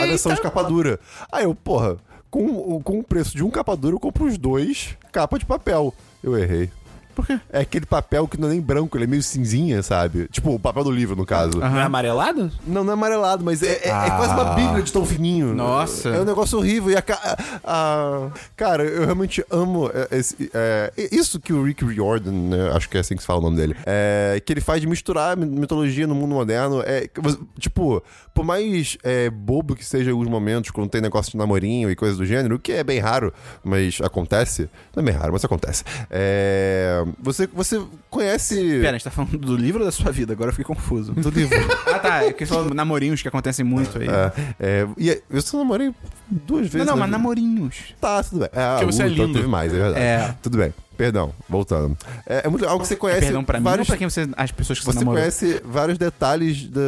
a 0.02 0.06
versão 0.06 0.32
de 0.32 0.40
capa 0.40 0.62
dura. 0.64 0.98
Aí 1.30 1.44
eu, 1.44 1.54
porra, 1.54 1.96
com, 2.30 2.80
com 2.82 2.98
o 3.00 3.04
preço 3.04 3.36
de 3.36 3.44
um 3.44 3.50
capa 3.50 3.76
dura, 3.76 3.94
eu 3.96 4.00
compro 4.00 4.24
os 4.24 4.38
dois 4.38 4.96
capa 5.12 5.38
de 5.38 5.44
papel. 5.44 5.92
Eu 6.22 6.38
errei. 6.38 6.70
Por 7.14 7.26
quê? 7.26 7.38
É 7.50 7.60
aquele 7.60 7.86
papel 7.86 8.26
que 8.28 8.38
não 8.40 8.48
é 8.48 8.52
nem 8.52 8.60
branco, 8.60 8.96
ele 8.96 9.04
é 9.04 9.06
meio 9.06 9.22
cinzinha, 9.22 9.82
sabe? 9.82 10.26
Tipo, 10.30 10.54
o 10.54 10.58
papel 10.58 10.84
do 10.84 10.90
livro, 10.90 11.14
no 11.16 11.24
caso. 11.24 11.58
Não 11.58 11.78
é 11.78 11.82
amarelado? 11.82 12.50
Não, 12.66 12.82
não 12.84 12.90
é 12.92 12.94
amarelado, 12.94 13.44
mas 13.44 13.62
é, 13.62 13.72
é- 13.84 13.88
é 13.88 14.10
quase 14.10 14.32
uma 14.34 14.54
bíblia 14.54 14.82
de 14.82 14.92
tão 14.92 15.04
fininho. 15.06 15.54
Nossa. 15.54 16.08
É 16.08 16.20
um 16.20 16.24
negócio 16.24 16.58
horrível. 16.58 16.90
E 16.90 16.96
a, 16.96 17.02
ca- 17.02 17.20
a- 17.22 17.38
a- 17.64 18.30
cara, 18.56 18.84
eu 18.84 19.04
realmente 19.04 19.44
amo 19.50 19.90
é, 19.92 20.16
esse- 20.18 20.50
é, 20.52 20.92
isso 21.12 21.38
que 21.40 21.52
o 21.52 21.62
Rick 21.62 21.84
Riordan, 21.84 22.32
né, 22.32 22.70
acho 22.74 22.88
que 22.88 22.96
é 22.96 23.00
assim 23.00 23.14
que 23.14 23.22
se 23.22 23.26
fala 23.26 23.38
o 23.40 23.42
nome 23.42 23.56
dele, 23.56 23.76
é, 23.86 24.40
que 24.44 24.52
ele 24.52 24.60
faz 24.60 24.80
de 24.80 24.86
misturar 24.86 25.36
mi- 25.36 25.46
mitologia 25.46 26.06
no 26.06 26.14
mundo 26.14 26.34
moderno. 26.34 26.82
É, 26.84 27.06
que 27.08 27.20
você- 27.20 27.38
tipo, 27.58 28.02
por 28.34 28.44
mais 28.44 28.96
é, 29.02 29.30
bobo 29.30 29.74
que 29.76 29.84
seja 29.84 30.10
em 30.10 30.12
alguns 30.12 30.28
momentos, 30.28 30.70
quando 30.70 30.88
tem 30.90 31.00
negócio 31.00 31.30
de 31.32 31.38
namorinho 31.38 31.90
e 31.90 31.96
coisas 31.96 32.18
do 32.18 32.24
gênero, 32.26 32.56
o 32.56 32.58
que 32.58 32.72
é 32.72 32.82
bem 32.84 32.98
raro, 32.98 33.32
mas 33.62 33.98
acontece. 34.02 34.68
Não 34.94 35.02
é 35.02 35.06
bem 35.06 35.14
raro, 35.14 35.32
mas 35.32 35.44
acontece. 35.44 35.84
É, 36.10 37.03
você, 37.20 37.46
você 37.46 37.80
conhece. 38.10 38.54
Pera, 38.80 38.90
a 38.90 38.92
gente 38.92 39.04
tá 39.04 39.10
falando 39.10 39.36
do 39.38 39.56
livro 39.56 39.80
ou 39.80 39.86
da 39.86 39.92
sua 39.92 40.10
vida? 40.12 40.32
Agora 40.32 40.48
eu 40.50 40.52
fiquei 40.52 40.64
confuso. 40.64 41.12
Do 41.12 41.30
livro. 41.30 41.56
ah, 41.92 41.98
tá. 41.98 42.24
É 42.24 42.32
que 42.32 42.46
falou 42.46 42.72
namorinhos 42.74 43.20
que 43.22 43.28
acontecem 43.28 43.64
muito 43.64 43.98
aí. 43.98 44.06
É, 44.08 44.32
é, 44.60 44.88
e 44.96 45.10
é- 45.10 45.20
eu 45.30 45.42
só 45.42 45.58
namorei 45.58 45.92
duas 46.28 46.62
Não, 46.62 46.68
vezes. 46.68 46.86
não, 46.86 46.86
na 46.86 46.96
mas 46.96 47.06
vida. 47.06 47.18
namorinhos. 47.18 47.76
Tá, 48.00 48.22
tudo 48.22 48.40
bem. 48.40 48.48
É, 48.52 48.70
Porque 48.78 48.92
você 48.92 49.02
uh, 49.02 49.06
é 49.06 49.08
então 49.10 49.24
lindo. 49.26 49.38
teve 49.38 49.48
mais, 49.48 49.72
é 49.72 49.76
verdade. 49.76 50.00
É. 50.04 50.34
Tudo 50.42 50.58
bem. 50.58 50.74
Perdão, 50.96 51.32
voltando. 51.48 51.96
É, 52.26 52.42
é 52.46 52.48
muito 52.48 52.62
legal 52.62 52.78
que 52.78 52.86
você 52.86 52.96
conhece 52.96 53.20
Perdão 53.22 53.44
pra 53.44 53.58
mim 53.58 53.64
ou 53.64 53.70
vários 53.70 53.86
pra 53.88 53.96
quem 53.96 54.08
você, 54.08 54.28
as 54.36 54.50
pessoas 54.52 54.78
que 54.78 54.84
você, 54.84 54.92
Você 54.92 54.98
namorou? 55.00 55.20
conhece 55.20 55.60
vários 55.64 55.98
detalhes 55.98 56.68
da- 56.68 56.80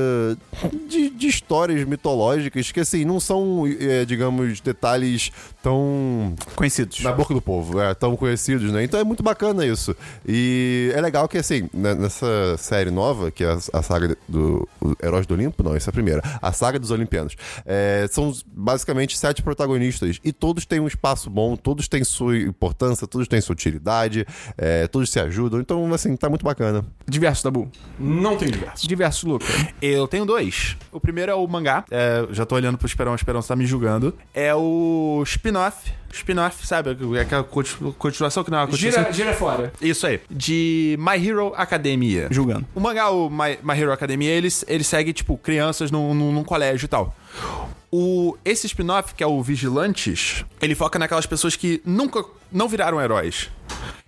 de, 0.88 1.10
de 1.10 1.26
histórias 1.26 1.84
mitológicas 1.86 2.70
que, 2.70 2.80
assim, 2.80 3.04
não 3.04 3.18
são, 3.18 3.64
é, 3.80 4.04
digamos, 4.04 4.60
detalhes 4.60 5.30
tão 5.62 6.34
Conhecidos. 6.54 7.00
na 7.02 7.12
boca 7.12 7.34
do 7.34 7.42
povo, 7.42 7.80
é, 7.80 7.94
tão 7.94 8.16
conhecidos, 8.16 8.70
né? 8.72 8.84
Então 8.84 8.98
é 9.00 9.04
muito 9.04 9.22
bacana 9.22 9.66
isso. 9.66 9.94
E 10.26 10.92
é 10.94 11.00
legal 11.00 11.26
que, 11.28 11.38
assim, 11.38 11.68
né, 11.74 11.94
nessa 11.94 12.56
série 12.58 12.90
nova, 12.90 13.30
que 13.30 13.42
é 13.42 13.48
a, 13.52 13.58
a 13.78 13.82
saga 13.82 14.16
do 14.28 14.68
Heróis 15.02 15.26
do 15.26 15.34
Olimpo, 15.34 15.62
não, 15.62 15.74
essa 15.74 15.88
é 15.88 15.90
a 15.90 15.92
primeira, 15.92 16.22
a 16.40 16.52
saga 16.52 16.78
dos 16.78 16.90
Olimpianos, 16.90 17.34
é, 17.64 18.06
são 18.10 18.32
basicamente 18.46 19.18
sete 19.18 19.42
protagonistas 19.42 20.20
e 20.22 20.32
todos 20.32 20.64
têm 20.64 20.78
um 20.80 20.86
espaço 20.86 21.28
bom, 21.28 21.56
todos 21.56 21.88
têm 21.88 22.04
sua 22.04 22.36
importância, 22.38 23.06
todos 23.06 23.26
têm 23.26 23.40
sua 23.40 23.52
utilidade, 23.54 23.95
é, 24.58 24.86
todos 24.86 25.10
se 25.10 25.18
ajudam, 25.20 25.60
então, 25.60 25.92
assim, 25.94 26.16
tá 26.16 26.28
muito 26.28 26.44
bacana. 26.44 26.84
Diversos, 27.06 27.42
Dabu. 27.42 27.70
Não 27.98 28.36
tem 28.36 28.50
diverso. 28.50 28.86
Diversos, 28.88 29.24
Luca. 29.24 29.46
Eu 29.80 30.06
tenho 30.08 30.24
dois. 30.24 30.76
O 30.92 31.00
primeiro 31.00 31.32
é 31.32 31.34
o 31.34 31.46
mangá. 31.46 31.84
É, 31.90 32.26
já 32.32 32.44
tô 32.44 32.54
olhando 32.54 32.76
pro 32.78 32.86
Esperão, 32.86 33.12
o 33.12 33.16
Esperão 33.16 33.40
tá 33.42 33.54
me 33.56 33.66
julgando. 33.66 34.14
É 34.34 34.54
o 34.54 35.22
spin-off. 35.24 35.92
Spin-off, 36.12 36.66
sabe? 36.66 36.96
É 37.16 37.20
aquela 37.20 37.44
continu- 37.44 37.92
continuação 37.92 38.42
que 38.42 38.50
não 38.50 38.58
é 38.58 38.60
uma 38.62 38.68
continuação. 38.68 39.12
gira 39.12 39.34
fora. 39.34 39.72
Isso 39.82 40.06
aí. 40.06 40.20
De 40.30 40.96
My 40.98 41.22
Hero 41.28 41.52
Academia. 41.56 42.28
Julgando. 42.30 42.64
O 42.74 42.80
mangá, 42.80 43.10
o 43.10 43.28
My, 43.28 43.58
My 43.62 43.78
Hero 43.78 43.92
Academia, 43.92 44.30
ele, 44.30 44.48
ele 44.66 44.84
segue, 44.84 45.12
tipo, 45.12 45.36
crianças 45.36 45.90
num, 45.90 46.14
num, 46.14 46.32
num 46.32 46.44
colégio 46.44 46.86
e 46.86 46.88
tal. 46.88 47.14
O, 47.92 48.36
esse 48.44 48.66
spin-off, 48.66 49.14
que 49.14 49.22
é 49.22 49.26
o 49.26 49.42
Vigilantes, 49.42 50.44
ele 50.60 50.74
foca 50.74 50.98
naquelas 50.98 51.26
pessoas 51.26 51.54
que 51.54 51.80
nunca 51.84 52.24
não 52.50 52.68
viraram 52.68 53.00
heróis. 53.00 53.50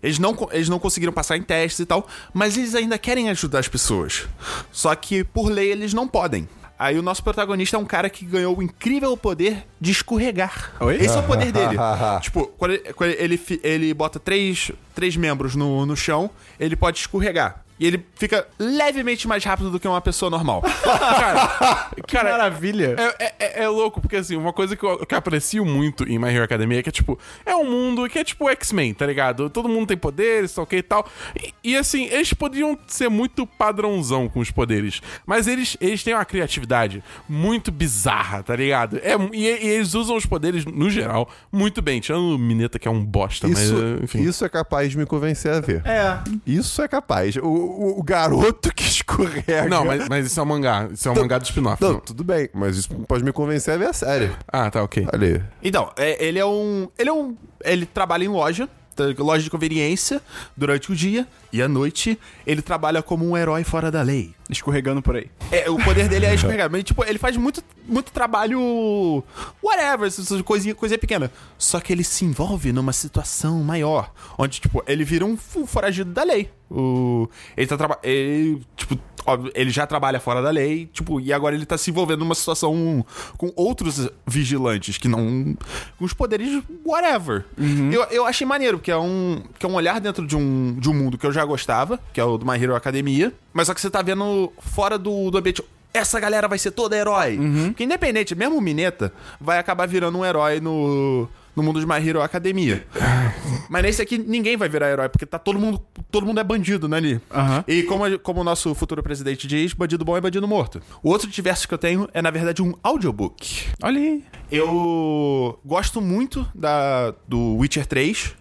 Eles 0.03 0.19
não, 0.19 0.37
eles 0.53 0.69
não 0.69 0.79
conseguiram 0.79 1.13
passar 1.13 1.37
em 1.37 1.43
testes 1.43 1.81
e 1.81 1.87
tal, 1.87 2.07
mas 2.33 2.57
eles 2.57 2.75
ainda 2.75 2.99
querem 2.99 3.31
ajudar 3.31 3.59
as 3.59 3.69
pessoas. 3.69 4.27
Só 4.71 4.95
que, 4.95 5.25
por 5.25 5.51
lei, 5.51 5.73
eles 5.73 5.93
não 5.93 6.07
podem. 6.07 6.49
Aí 6.79 6.97
o 6.97 7.03
nosso 7.03 7.25
protagonista 7.25 7.77
é 7.77 7.79
um 7.79 7.85
cara 7.85 8.09
que 8.09 8.25
ganhou 8.25 8.57
o 8.57 8.63
incrível 8.63 9.17
poder 9.17 9.67
de 9.81 9.91
escorregar. 9.91 10.73
Oi? 10.79 10.97
Esse 10.97 11.17
é 11.17 11.19
o 11.19 11.25
poder 11.25 11.51
dele. 11.51 11.77
tipo, 12.23 12.47
quando 12.57 12.71
ele, 12.75 12.93
quando 12.93 13.11
ele, 13.11 13.41
ele 13.65 13.95
bota 13.95 14.21
três, 14.21 14.71
três 14.95 15.17
membros 15.17 15.57
no, 15.57 15.85
no 15.85 15.97
chão, 15.97 16.31
ele 16.59 16.77
pode 16.77 16.99
escorregar. 16.99 17.65
E 17.79 17.87
ele 17.87 18.05
fica 18.15 18.47
levemente 18.59 19.29
mais 19.29 19.45
rápido 19.45 19.71
do 19.71 19.79
que 19.79 19.87
uma 19.87 20.01
pessoa 20.01 20.31
normal. 20.31 20.63
Cara, 20.83 21.87
cara 22.07 22.31
Maravilha. 22.33 22.97
É, 22.99 23.25
é- 23.25 23.35
é- 23.39 23.65
é 23.65 23.69
louco, 23.69 24.01
porque 24.01 24.17
assim, 24.17 24.37
uma 24.37 24.53
coisa 24.53 24.77
que 24.77 24.85
eu, 24.85 25.05
que 25.07 25.15
eu 25.15 25.19
aprecio 25.19 25.65
muito 25.65 26.05
em 26.05 26.19
My 26.19 26.29
Hero 26.29 26.45
Academia 26.45 26.79
é 26.81 26.83
que 26.83 26.89
é 26.89 26.93
tipo, 26.93 27.19
é 27.45 27.55
um 27.55 27.65
mundo 27.65 28.09
que 28.09 28.19
é 28.19 28.25
tipo 28.25 28.49
X-Men, 28.51 28.95
tá 28.95 29.07
ligado? 29.07 29.49
Todo 29.51 29.69
mundo 29.69 29.87
tem 29.89 29.97
poderes, 29.97 30.53
tá 30.53 30.63
ok 30.63 30.79
e 30.79 30.83
tal. 30.83 31.07
E, 31.41 31.73
e, 31.73 31.77
assim, 31.77 32.05
eles 32.07 32.33
poderiam 32.33 32.79
ser 32.87 33.09
muito 33.09 33.47
padrãozão 33.47 34.29
com 34.29 34.41
os 34.41 34.51
poderes, 34.51 35.01
mas 35.27 35.47
eles, 35.47 35.77
eles 35.81 36.03
têm 36.03 36.15
uma 36.15 36.25
criatividade 36.25 37.03
muito 37.29 37.71
bizarra, 37.71 38.43
tá 38.43 38.55
ligado? 38.57 38.99
É, 38.99 39.15
e, 39.33 39.43
e 39.45 39.69
eles 39.69 39.95
usam 39.95 40.17
os 40.17 40.27
poderes, 40.27 40.65
no 40.65 40.91
geral, 40.91 41.29
muito 41.53 41.81
bem. 41.83 42.01
Tirando 42.01 42.35
o 42.35 42.39
Mineta, 42.39 42.79
que 42.79 42.89
é 42.89 42.91
um 42.91 43.05
bosta, 43.05 43.47
Isso, 43.49 43.75
mas 43.75 44.03
enfim. 44.03 44.23
isso 44.23 44.45
é 44.45 44.49
capaz 44.49 44.91
de 44.91 44.99
me 44.99 45.07
convencer 45.07 45.53
a 45.53 45.61
ver. 45.61 45.83
É. 45.85 46.19
Isso 46.47 46.81
é 46.83 46.89
capaz. 46.89 47.37
O, 47.37 47.68
o- 47.69 47.99
o 48.01 48.03
garoto 48.03 48.73
que 48.75 48.83
escorrega. 48.85 49.67
Não, 49.69 49.85
mas, 49.85 50.09
mas 50.09 50.27
isso 50.27 50.39
é 50.41 50.43
um 50.43 50.47
mangá. 50.47 50.89
Isso 50.93 51.09
é 51.09 51.13
um 51.13 51.15
mangá 51.15 51.39
do 51.39 51.45
spin-off. 51.45 51.83
Não, 51.83 51.93
não. 51.95 52.01
tudo 52.01 52.25
bem, 52.25 52.49
mas 52.55 52.77
isso 52.77 52.89
pode 53.07 53.23
me 53.25 53.33
convencer 53.33 53.75
a 53.75 53.77
ver 53.77 53.89
a 53.89 53.93
série. 53.93 54.31
Ah, 54.47 54.71
tá, 54.71 54.83
ok. 54.83 55.07
Aí. 55.13 55.43
Então, 55.63 55.91
é- 55.97 56.25
ele 56.25 56.39
é 56.39 56.47
um. 56.47 56.89
Ele 56.99 57.09
é 57.09 57.13
um. 57.13 57.37
Ele 57.65 57.87
trabalha 57.87 58.25
em 58.25 58.29
loja. 58.29 58.69
tá, 58.97 59.05
Loja 59.19 59.45
de 59.45 59.51
conveniência 59.51 60.21
durante 60.57 60.91
o 60.91 60.97
dia 60.97 61.27
e 61.53 61.63
à 61.63 61.69
noite 61.69 62.19
ele 62.45 62.61
trabalha 62.61 63.01
como 63.03 63.25
um 63.29 63.37
herói 63.37 63.63
fora 63.63 63.91
da 63.93 64.03
lei. 64.03 64.35
Escorregando 64.49 65.03
por 65.03 65.17
aí. 65.17 65.31
É, 65.53 65.69
o 65.69 65.77
poder 65.77 66.09
dele 66.09 66.27
é 66.27 66.33
escorregar. 66.35 66.71
Mas, 66.71 66.85
tipo, 66.85 67.05
ele 67.05 67.19
faz 67.19 67.37
muito, 67.37 67.63
muito 67.87 68.11
trabalho. 68.11 69.23
Whatever, 69.63 70.11
coisinha, 70.45 70.75
coisinha 70.75 70.99
pequena. 70.99 71.31
Só 71.59 71.81
que 71.81 71.93
ele 71.93 72.03
se 72.05 72.25
envolve 72.25 72.73
numa 72.73 72.93
situação 72.93 73.63
maior. 73.63 74.13
Onde, 74.39 74.61
tipo, 74.61 74.83
ele 74.87 75.05
vira 75.05 75.25
um 75.25 75.37
foragido 75.37 76.13
da 76.13 76.23
lei. 76.23 76.51
O, 76.71 77.29
ele 77.57 77.67
tá 77.67 77.77
trabalhando. 77.77 78.05
Ele, 78.05 78.63
tipo, 78.77 78.99
óbvio, 79.27 79.53
ele 79.55 79.71
já 79.71 79.87
trabalha 79.87 80.21
fora 80.21 80.43
da 80.43 80.51
lei, 80.51 80.87
tipo, 80.87 81.21
e 81.21 81.33
agora 81.33 81.55
ele 81.55 81.67
tá 81.67 81.77
se 81.77 81.91
envolvendo 81.91 82.21
numa 82.21 82.35
situação 82.35 83.05
com 83.37 83.53
outros 83.55 84.09
vigilantes 84.27 84.99
que 84.99 85.09
não. 85.09 85.57
com 85.99 86.05
os 86.05 86.13
poderes 86.13 86.63
whatever. 86.85 87.45
Eu, 87.93 88.03
eu 88.05 88.27
achei 88.27 88.47
maneiro, 88.47 88.79
porque 88.79 88.91
é 88.91 88.97
um. 88.97 89.43
que 89.59 89.65
é 89.65 89.69
um 89.69 89.75
olhar 89.75 90.01
dentro 90.01 90.27
de 90.27 90.37
um, 90.37 90.77
de 90.79 90.89
um 90.89 90.95
mundo 90.95 91.19
que 91.19 91.27
eu 91.27 91.33
já 91.33 91.45
gostava, 91.45 91.99
que 92.13 92.21
é 92.21 92.25
o 92.25 92.37
do 92.39 92.47
My 92.47 92.63
Hero 92.63 92.75
Academia. 92.75 93.33
Mas 93.59 93.67
só 93.67 93.75
que 93.75 93.81
você 93.81 93.91
tá 93.91 94.01
vendo 94.03 94.53
fora 94.61 94.97
do, 94.97 95.33
do 95.33 95.39
ambiente. 95.39 95.65
Essa 95.93 96.21
galera 96.21 96.47
vai 96.47 96.61
ser 96.61 96.71
toda 96.71 96.97
herói. 96.97 97.37
Porque 97.67 97.83
independente, 97.83 98.33
mesmo 98.37 98.57
o 98.57 98.61
Mineta 98.61 99.13
vai 99.41 99.59
acabar 99.59 99.89
virando 99.89 100.17
um 100.17 100.25
herói 100.25 100.61
no, 100.61 101.29
no 101.57 101.63
mundo 101.65 101.81
de 101.81 101.87
My 101.87 101.97
Hero 101.97 102.23
Academia. 102.23 102.87
Mas 103.69 103.83
nesse 103.83 104.01
aqui 104.01 104.17
ninguém 104.17 104.57
vai 104.57 104.69
virar 104.69 104.89
herói, 104.91 105.09
porque 105.09 105.27
tá 105.27 105.41
todo 105.41 105.59
mundo. 105.59 105.83
Todo 106.09 106.25
mundo 106.25 106.39
é 106.39 106.45
bandido, 106.45 106.87
né, 106.87 106.99
ali? 106.99 107.21
Aham. 107.35 107.65
E 107.67 107.83
como, 107.83 108.17
como 108.21 108.43
o 108.43 108.45
nosso 108.45 108.73
futuro 108.77 109.03
presidente 109.03 109.49
diz, 109.49 109.73
bandido 109.73 110.05
bom 110.05 110.17
é 110.17 110.21
bandido 110.21 110.47
morto. 110.47 110.81
O 111.03 111.11
outro 111.11 111.29
diverso 111.29 111.67
que 111.67 111.75
eu 111.75 111.79
tenho 111.79 112.09
é, 112.15 112.23
na 112.23 112.31
verdade, 112.31 112.63
um 112.63 112.75
audiobook. 112.81 113.67
Olha 113.83 113.99
aí. 114.01 114.25
Eu 114.53 115.59
gosto 115.65 116.01
muito 116.01 116.47
da, 116.55 117.13
do 117.27 117.57
Witcher 117.57 117.87
3, 117.87 118.37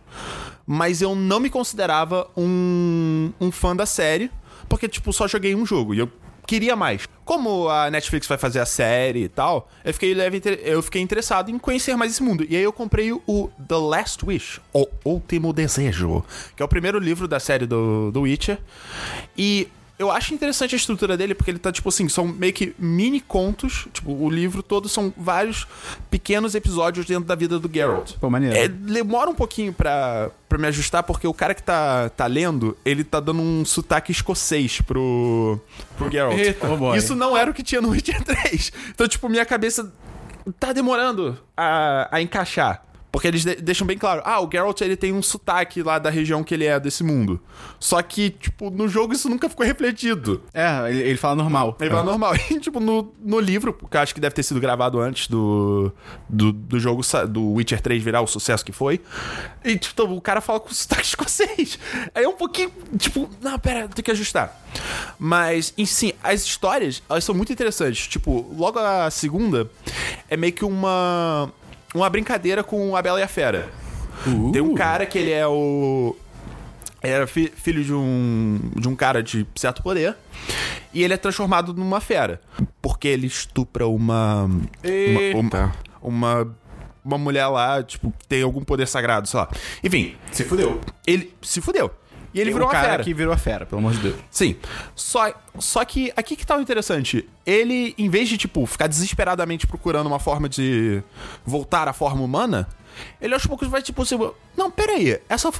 mas 0.67 1.01
eu 1.01 1.15
não 1.15 1.39
me 1.39 1.49
considerava 1.49 2.29
um, 2.37 3.31
um 3.41 3.51
fã 3.51 3.75
da 3.75 3.87
série, 3.87 4.29
porque, 4.67 4.87
tipo, 4.87 5.11
só 5.13 5.27
joguei 5.27 5.55
um 5.55 5.65
jogo 5.65 5.93
e 5.93 5.99
eu 5.99 6.11
queria 6.47 6.75
mais. 6.75 7.07
Como 7.25 7.67
a 7.67 7.91
Netflix 7.91 8.25
vai 8.25 8.37
fazer 8.37 8.59
a 8.59 8.65
série 8.65 9.23
e 9.23 9.27
tal, 9.27 9.69
eu 9.83 9.93
fiquei, 9.93 10.13
leve, 10.13 10.41
eu 10.63 10.81
fiquei 10.81 11.01
interessado 11.01 11.51
em 11.51 11.59
conhecer 11.59 11.95
mais 11.97 12.13
esse 12.13 12.23
mundo. 12.23 12.45
E 12.49 12.55
aí 12.55 12.63
eu 12.63 12.71
comprei 12.71 13.11
o, 13.11 13.21
o 13.27 13.49
The 13.67 13.75
Last 13.75 14.25
Wish, 14.25 14.61
O 14.73 14.87
Último 15.03 15.51
Desejo, 15.51 16.23
que 16.55 16.63
é 16.63 16.65
o 16.65 16.69
primeiro 16.69 16.97
livro 16.99 17.27
da 17.27 17.39
série 17.39 17.65
do, 17.65 18.11
do 18.11 18.21
Witcher. 18.21 18.59
E 19.37 19.67
eu 19.99 20.11
acho 20.11 20.33
interessante 20.33 20.75
a 20.75 20.77
estrutura 20.77 21.17
dele, 21.17 21.33
porque 21.33 21.49
ele 21.49 21.57
tá, 21.57 21.71
tipo 21.71 21.89
assim, 21.89 22.07
são 22.07 22.27
meio 22.27 22.53
que 22.53 22.75
mini 22.77 23.19
contos. 23.19 23.87
Tipo, 23.91 24.11
o 24.11 24.29
livro 24.29 24.61
todo 24.61 24.87
são 24.87 25.11
vários 25.17 25.67
pequenos 26.11 26.53
episódios 26.53 27.05
dentro 27.05 27.25
da 27.25 27.33
vida 27.33 27.57
do 27.57 27.71
Geralt. 27.71 28.13
Pô, 28.19 28.29
maneiro. 28.29 28.55
É, 28.55 28.67
demora 28.67 29.29
um 29.29 29.33
pouquinho 29.33 29.73
pra, 29.73 30.29
pra 30.47 30.59
me 30.59 30.67
ajustar, 30.67 31.01
porque 31.01 31.27
o 31.27 31.33
cara 31.33 31.55
que 31.55 31.63
tá, 31.63 32.09
tá 32.09 32.27
lendo, 32.27 32.77
ele 32.85 33.03
tá 33.03 33.19
dando 33.19 33.41
um 33.41 33.65
sotaque 33.65 34.11
escocês 34.11 34.81
pro, 34.81 35.59
pro 35.97 36.11
Geralt. 36.11 36.37
Eita, 36.37 36.67
oh. 36.69 36.95
Isso 36.95 37.15
não 37.15 37.35
era 37.35 37.49
o 37.49 37.53
que 37.53 37.63
tinha 37.63 37.81
no 37.81 37.89
Witcher 37.89 38.23
3. 38.23 38.71
Então, 38.89 39.07
tipo, 39.07 39.27
minha 39.27 39.45
cabeça 39.45 39.91
tá 40.59 40.73
demorando 40.73 41.39
a, 41.55 42.07
a 42.11 42.21
encaixar. 42.21 42.83
Porque 43.17 43.29
eles 43.29 43.43
de- 43.43 43.55
deixam 43.55 43.87
bem 43.87 43.97
claro, 43.97 44.21
ah, 44.23 44.39
o 44.39 44.47
Geralt 44.51 44.79
ele 44.81 44.95
tem 44.95 45.11
um 45.11 45.23
sotaque 45.23 45.81
lá 45.81 45.97
da 45.97 46.07
região 46.07 46.43
que 46.43 46.53
ele 46.53 46.65
é 46.65 46.79
desse 46.79 47.03
mundo. 47.03 47.41
Só 47.79 47.99
que, 48.03 48.29
tipo, 48.29 48.69
no 48.69 48.87
jogo 48.87 49.11
isso 49.11 49.27
nunca 49.27 49.49
ficou 49.49 49.65
refletido. 49.65 50.43
É, 50.53 50.87
ele, 50.87 51.01
ele 51.01 51.17
fala 51.17 51.35
normal. 51.35 51.75
Ele 51.81 51.89
fala 51.89 52.03
normal. 52.03 52.35
E, 52.51 52.59
tipo, 52.59 52.79
no, 52.79 53.11
no 53.19 53.39
livro, 53.39 53.73
que 53.73 53.97
eu 53.97 54.01
acho 54.01 54.13
que 54.13 54.21
deve 54.21 54.35
ter 54.35 54.43
sido 54.43 54.59
gravado 54.59 54.99
antes 54.99 55.27
do, 55.29 55.91
do, 56.29 56.51
do 56.51 56.79
jogo, 56.79 57.01
do 57.27 57.53
Witcher 57.53 57.81
3 57.81 58.03
virar 58.03 58.21
o 58.21 58.27
sucesso 58.27 58.63
que 58.63 58.71
foi. 58.71 59.01
E, 59.65 59.75
tipo, 59.79 60.03
o 60.03 60.21
cara 60.21 60.39
fala 60.39 60.59
com 60.59 60.69
sotaque 60.71 61.01
escocês. 61.07 61.79
Aí 62.13 62.23
é 62.23 62.29
um 62.29 62.35
pouquinho, 62.37 62.71
tipo, 62.99 63.27
não, 63.41 63.57
pera, 63.57 63.87
tem 63.87 64.03
que 64.05 64.11
ajustar. 64.11 64.55
Mas, 65.17 65.73
em 65.75 65.87
si, 65.87 66.13
as 66.23 66.43
histórias, 66.43 67.01
elas 67.09 67.23
são 67.23 67.33
muito 67.33 67.51
interessantes. 67.51 68.05
Tipo, 68.05 68.45
logo 68.55 68.77
a 68.77 69.09
segunda 69.09 69.67
é 70.29 70.37
meio 70.37 70.53
que 70.53 70.63
uma, 70.63 71.51
uma 71.97 72.09
brincadeira 72.09 72.63
com 72.63 72.95
a 72.95 73.01
Bela 73.01 73.19
e 73.19 73.23
a 73.23 73.27
Fera. 73.27 73.69
Tem 74.51 74.61
um 74.61 74.73
cara 74.73 75.05
que 75.05 75.17
ele 75.17 75.31
é 75.31 75.45
o 75.47 76.15
era 77.01 77.27
fi- 77.27 77.51
filho 77.55 77.83
de 77.83 77.93
um, 77.93 78.59
de 78.75 78.87
um 78.87 78.95
cara 78.95 79.21
de 79.21 79.45
certo 79.55 79.83
poder. 79.83 80.15
E 80.93 81.03
ele 81.03 81.13
é 81.13 81.17
transformado 81.17 81.73
numa 81.73 82.01
fera. 82.01 82.41
Porque 82.81 83.07
ele 83.07 83.27
estupra 83.27 83.87
uma. 83.87 84.45
Uma, 84.45 84.61
Eita. 84.83 85.37
uma, 85.37 85.73
uma, 86.01 86.55
uma 87.05 87.17
mulher 87.17 87.45
lá, 87.47 87.83
tipo, 87.83 88.11
tem 88.27 88.41
algum 88.41 88.63
poder 88.63 88.87
sagrado, 88.87 89.27
sei 89.27 89.39
lá. 89.39 89.47
Enfim, 89.83 90.15
Se 90.31 90.43
fudeu. 90.43 90.81
ele 91.05 91.33
se 91.41 91.61
fudeu. 91.61 91.91
E 92.33 92.39
ele 92.39 92.51
virou 92.51 92.67
o 92.67 92.71
cara 92.71 92.89
fera. 92.89 93.03
que 93.03 93.13
virou 93.13 93.33
a 93.33 93.37
fera, 93.37 93.65
pelo 93.65 93.79
amor 93.79 93.93
de 93.93 93.99
Deus. 93.99 94.15
Sim. 94.29 94.55
Só, 94.95 95.33
só 95.59 95.83
que 95.85 96.11
aqui 96.15 96.35
que 96.35 96.45
tá 96.45 96.57
o 96.57 96.61
interessante. 96.61 97.27
Ele, 97.45 97.95
em 97.97 98.09
vez 98.09 98.29
de, 98.29 98.37
tipo, 98.37 98.65
ficar 98.65 98.87
desesperadamente 98.87 99.65
procurando 99.65 100.07
uma 100.07 100.19
forma 100.19 100.47
de 100.49 101.01
voltar 101.45 101.87
à 101.87 101.93
forma 101.93 102.21
humana, 102.21 102.67
ele 103.21 103.33
aos 103.33 103.45
poucos 103.45 103.67
vai, 103.67 103.81
tipo, 103.81 104.01
assim, 104.01 104.17
não, 104.55 104.69
peraí, 104.69 105.19
essa 105.29 105.51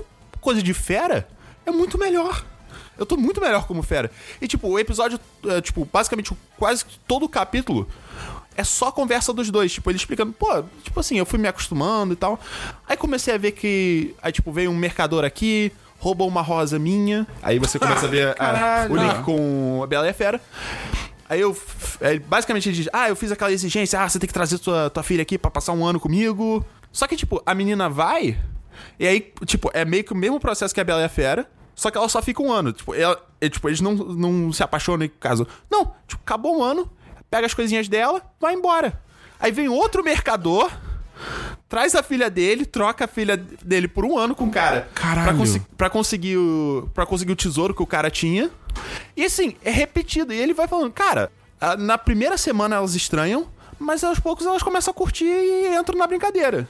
coisa 0.41 0.61
de 0.61 0.73
fera 0.73 1.27
é 1.65 1.71
muito 1.71 1.97
melhor. 1.97 2.45
eu 2.97 3.05
tô 3.05 3.15
muito 3.15 3.39
melhor 3.39 3.65
como 3.67 3.81
fera. 3.83 4.11
E, 4.41 4.47
tipo, 4.47 4.67
o 4.67 4.79
episódio, 4.79 5.19
é, 5.45 5.61
tipo, 5.61 5.87
basicamente 5.91 6.31
quase 6.57 6.83
todo 7.07 7.25
o 7.25 7.29
capítulo 7.29 7.87
é 8.57 8.63
só 8.63 8.91
conversa 8.91 9.31
dos 9.31 9.51
dois. 9.51 9.71
Tipo, 9.71 9.91
ele 9.91 9.97
explicando, 9.97 10.33
pô, 10.33 10.63
tipo 10.83 10.99
assim, 10.99 11.17
eu 11.17 11.25
fui 11.25 11.37
me 11.37 11.47
acostumando 11.47 12.13
e 12.13 12.15
tal. 12.15 12.39
Aí 12.87 12.97
comecei 12.97 13.33
a 13.33 13.37
ver 13.37 13.51
que, 13.51 14.15
aí, 14.21 14.31
tipo, 14.31 14.51
veio 14.51 14.71
um 14.71 14.75
mercador 14.75 15.23
aqui, 15.23 15.71
roubou 16.07 16.27
uma 16.27 16.41
rosa 16.41 16.79
minha. 16.79 17.27
Aí 17.43 17.59
você 17.59 17.77
começa 17.77 18.05
a 18.05 18.09
ver 18.09 18.33
a- 18.39 18.87
o 18.89 18.95
link 18.95 19.23
com 19.23 19.81
a 19.83 19.87
Bela 19.87 20.07
e 20.07 20.09
a 20.09 20.13
Fera. 20.13 20.39
Aí 21.29 21.41
eu. 21.41 21.55
aí, 21.99 22.17
basicamente 22.19 22.69
ele 22.69 22.75
diz: 22.77 22.89
Ah, 22.93 23.09
eu 23.09 23.15
fiz 23.15 23.29
aquela 23.31 23.51
exigência, 23.51 24.01
ah, 24.01 24.07
você 24.07 24.17
tem 24.17 24.27
que 24.27 24.33
trazer 24.33 24.57
tua, 24.59 24.89
tua 24.89 25.03
filha 25.03 25.21
aqui 25.21 25.37
pra 25.37 25.51
passar 25.51 25.73
um 25.73 25.85
ano 25.85 25.99
comigo. 25.99 26.65
Só 26.91 27.05
que, 27.07 27.17
tipo, 27.17 27.41
a 27.45 27.53
menina 27.53 27.89
vai. 27.89 28.39
E 28.97 29.05
aí, 29.05 29.33
tipo, 29.45 29.69
é 29.73 29.83
meio 29.83 30.03
que 30.05 30.13
o 30.13 30.15
mesmo 30.15 30.39
processo 30.39 30.73
que 30.73 30.79
a 30.79 30.83
Bela 30.83 31.01
e 31.01 31.03
a 31.05 31.09
Fera. 31.09 31.45
Só 31.75 31.91
que 31.91 31.97
ela 31.97 32.07
só 32.09 32.21
fica 32.21 32.41
um 32.41 32.51
ano. 32.51 32.71
Tipo, 32.71 32.95
ela, 32.95 33.21
é, 33.41 33.49
tipo 33.49 33.67
eles 33.67 33.81
não, 33.81 33.93
não 33.93 34.53
se 34.53 34.63
apaixonam 34.63 35.05
em 35.05 35.11
caso. 35.19 35.45
Não, 35.69 35.93
tipo, 36.07 36.21
acabou 36.25 36.57
um 36.57 36.63
ano, 36.63 36.89
pega 37.29 37.45
as 37.45 37.53
coisinhas 37.53 37.87
dela, 37.89 38.21
vai 38.39 38.53
embora. 38.53 38.99
Aí 39.39 39.51
vem 39.51 39.67
outro 39.67 40.03
mercador, 40.03 40.71
traz 41.69 41.95
a 41.95 42.03
filha 42.03 42.29
dele, 42.29 42.65
troca 42.65 43.05
a 43.05 43.07
filha 43.07 43.37
dele 43.37 43.87
por 43.87 44.05
um 44.05 44.17
ano 44.17 44.35
com 44.35 44.45
o 44.45 44.51
cara. 44.51 44.89
Caralho. 44.93 45.27
Pra, 45.27 45.37
consi- 45.37 45.61
pra 45.77 45.89
conseguir 45.89 46.37
o, 46.37 46.89
pra 46.93 47.05
conseguir 47.05 47.31
o 47.31 47.35
tesouro 47.35 47.73
que 47.73 47.81
o 47.83 47.87
cara 47.87 48.09
tinha. 48.09 48.49
E 49.15 49.25
assim, 49.25 49.55
é 49.63 49.71
repetido. 49.71 50.33
E 50.33 50.37
ele 50.37 50.53
vai 50.53 50.67
falando, 50.67 50.91
cara, 50.91 51.31
na 51.79 51.97
primeira 51.97 52.37
semana 52.37 52.75
elas 52.75 52.95
estranham, 52.95 53.47
mas 53.79 54.03
aos 54.03 54.19
poucos 54.19 54.45
elas 54.45 54.63
começam 54.63 54.91
a 54.91 54.95
curtir 54.95 55.25
e 55.25 55.75
entram 55.75 55.97
na 55.97 56.07
brincadeira. 56.07 56.67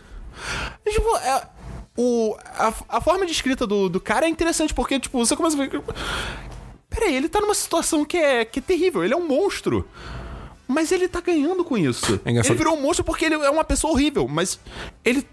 E, 0.86 0.92
tipo, 0.92 1.18
é- 1.18 1.48
o, 2.00 2.38
a, 2.46 2.74
a 2.90 3.02
forma 3.02 3.26
de 3.26 3.32
escrita 3.32 3.66
do, 3.66 3.90
do 3.90 4.00
cara 4.00 4.28
é 4.28 4.30
interessante, 4.30 4.72
porque, 4.74 5.00
tipo, 5.00 5.18
você 5.18 5.36
começa 5.36 5.56
a 5.56 5.66
ver. 5.66 5.82
Peraí, 6.90 7.16
ele 7.16 7.28
tá 7.28 7.42
numa 7.42 7.54
situação 7.56 8.06
que 8.06 8.18
é, 8.18 8.46
que 8.46 8.60
é 8.60 8.62
terrível, 8.62 9.04
ele 9.04 9.14
é 9.14 9.18
um 9.18 9.28
monstro. 9.28 9.88
Mas 10.68 10.92
ele 10.92 11.08
tá 11.08 11.22
ganhando 11.22 11.64
com 11.64 11.78
isso. 11.78 12.20
É 12.26 12.30
ele 12.32 12.54
virou 12.56 12.76
um 12.78 12.82
monstro 12.82 13.04
porque 13.04 13.26
ele 13.26 13.36
é 13.36 13.50
uma 13.50 13.64
pessoa 13.64 13.94
horrível, 13.94 14.28
mas 14.28 14.60
ele 15.06 15.26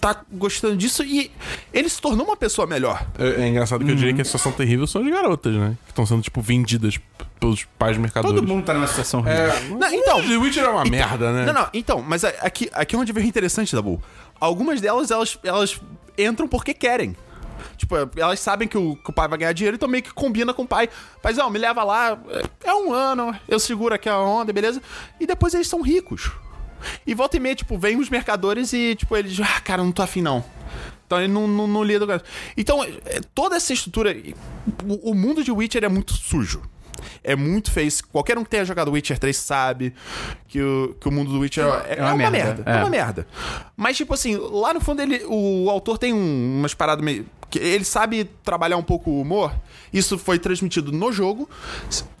tá 0.00 0.22
gostando 0.30 0.76
disso 0.76 1.02
e 1.02 1.30
ele 1.72 1.88
se 1.88 2.00
tornou 2.00 2.24
uma 2.24 2.36
pessoa 2.36 2.66
melhor. 2.66 3.04
É, 3.18 3.42
é 3.42 3.48
engraçado 3.48 3.84
que 3.84 3.90
eu 3.90 3.96
diria 3.96 4.14
que 4.14 4.20
a 4.20 4.24
situação 4.24 4.52
terrível 4.52 4.86
são 4.86 5.02
as 5.02 5.08
garotas, 5.10 5.54
né? 5.54 5.76
Que 5.86 5.90
estão 5.92 6.06
sendo, 6.06 6.22
tipo, 6.22 6.40
vendidas 6.40 6.98
pelos 7.40 7.64
pais 7.78 7.96
mercadores. 7.96 8.36
Todo 8.38 8.46
mundo 8.46 8.64
tá 8.64 8.74
numa 8.74 8.86
situação 8.86 9.20
horrível. 9.20 9.42
É, 9.44 9.60
Não, 9.70 9.92
então- 9.92 10.22
The 10.22 10.36
Witcher 10.36 10.64
é 10.64 10.68
uma 10.68 10.84
merda, 10.84 11.32
né? 11.32 11.46
Não, 11.46 11.52
não, 11.52 11.68
então, 11.74 12.00
mas 12.02 12.24
aqui, 12.24 12.70
aqui 12.72 12.94
é 12.94 12.98
onde 12.98 13.12
veio 13.12 13.26
interessante, 13.26 13.74
Dabu. 13.74 14.00
Algumas 14.40 14.80
delas, 14.80 15.10
elas, 15.10 15.36
elas 15.42 15.80
entram 16.16 16.46
porque 16.46 16.72
querem. 16.74 17.16
Tipo, 17.78 17.94
elas 18.16 18.40
sabem 18.40 18.68
que 18.68 18.76
o, 18.76 18.96
que 18.96 19.08
o 19.08 19.12
pai 19.12 19.28
vai 19.28 19.38
ganhar 19.38 19.52
dinheiro, 19.52 19.76
então 19.76 19.88
meio 19.88 20.02
que 20.02 20.12
combina 20.12 20.52
com 20.52 20.62
o 20.62 20.66
pai. 20.68 20.88
Paizão, 21.22 21.48
me 21.48 21.58
leva 21.58 21.82
lá, 21.84 22.18
é 22.64 22.74
um 22.74 22.92
ano, 22.92 23.34
eu 23.48 23.58
seguro 23.58 23.94
aqui 23.94 24.08
a 24.08 24.18
onda, 24.18 24.52
beleza? 24.52 24.82
E 25.20 25.26
depois 25.26 25.54
eles 25.54 25.68
são 25.68 25.80
ricos. 25.80 26.30
E 27.06 27.14
volta 27.14 27.36
e 27.36 27.40
meia, 27.40 27.54
tipo, 27.54 27.78
vem 27.78 27.98
os 27.98 28.10
mercadores 28.10 28.72
e, 28.72 28.94
tipo, 28.94 29.16
eles, 29.16 29.38
ah, 29.40 29.60
cara, 29.60 29.82
não 29.82 29.90
tô 29.92 30.02
afim 30.02 30.20
não. 30.22 30.44
Então 31.06 31.18
ele 31.18 31.32
não, 31.32 31.48
não, 31.48 31.66
não 31.66 31.82
lida 31.82 32.06
com. 32.06 32.24
Então, 32.56 32.84
é, 32.84 33.20
toda 33.34 33.56
essa 33.56 33.72
estrutura. 33.72 34.14
O, 34.84 35.10
o 35.10 35.14
mundo 35.14 35.42
de 35.42 35.50
Witcher 35.50 35.82
é 35.82 35.88
muito 35.88 36.12
sujo. 36.12 36.60
É 37.24 37.34
muito 37.34 37.70
feio. 37.70 37.90
Qualquer 38.12 38.36
um 38.38 38.44
que 38.44 38.50
tenha 38.50 38.64
jogado 38.64 38.90
Witcher 38.90 39.18
3 39.18 39.36
sabe 39.36 39.94
que 40.46 40.60
o, 40.60 40.94
que 41.00 41.08
o 41.08 41.10
mundo 41.10 41.32
do 41.32 41.40
Witcher 41.40 41.64
é, 41.64 41.96
é 41.98 42.02
uma 42.02 42.10
uma, 42.10 42.16
merda. 42.16 42.30
merda. 42.36 42.62
É. 42.66 42.76
É. 42.76 42.80
uma 42.80 42.90
merda. 42.90 43.26
Mas, 43.76 43.96
tipo 43.96 44.12
assim, 44.12 44.36
lá 44.36 44.74
no 44.74 44.80
fundo 44.80 45.00
ele, 45.00 45.22
o 45.26 45.70
autor 45.70 45.96
tem 45.98 46.12
um- 46.12 46.58
umas 46.58 46.74
paradas 46.74 47.02
meio. 47.04 47.24
Ele 47.56 47.84
sabe 47.84 48.24
trabalhar 48.44 48.76
um 48.76 48.82
pouco 48.82 49.10
o 49.10 49.20
humor. 49.20 49.52
Isso 49.92 50.18
foi 50.18 50.38
transmitido 50.38 50.92
no 50.92 51.10
jogo 51.12 51.48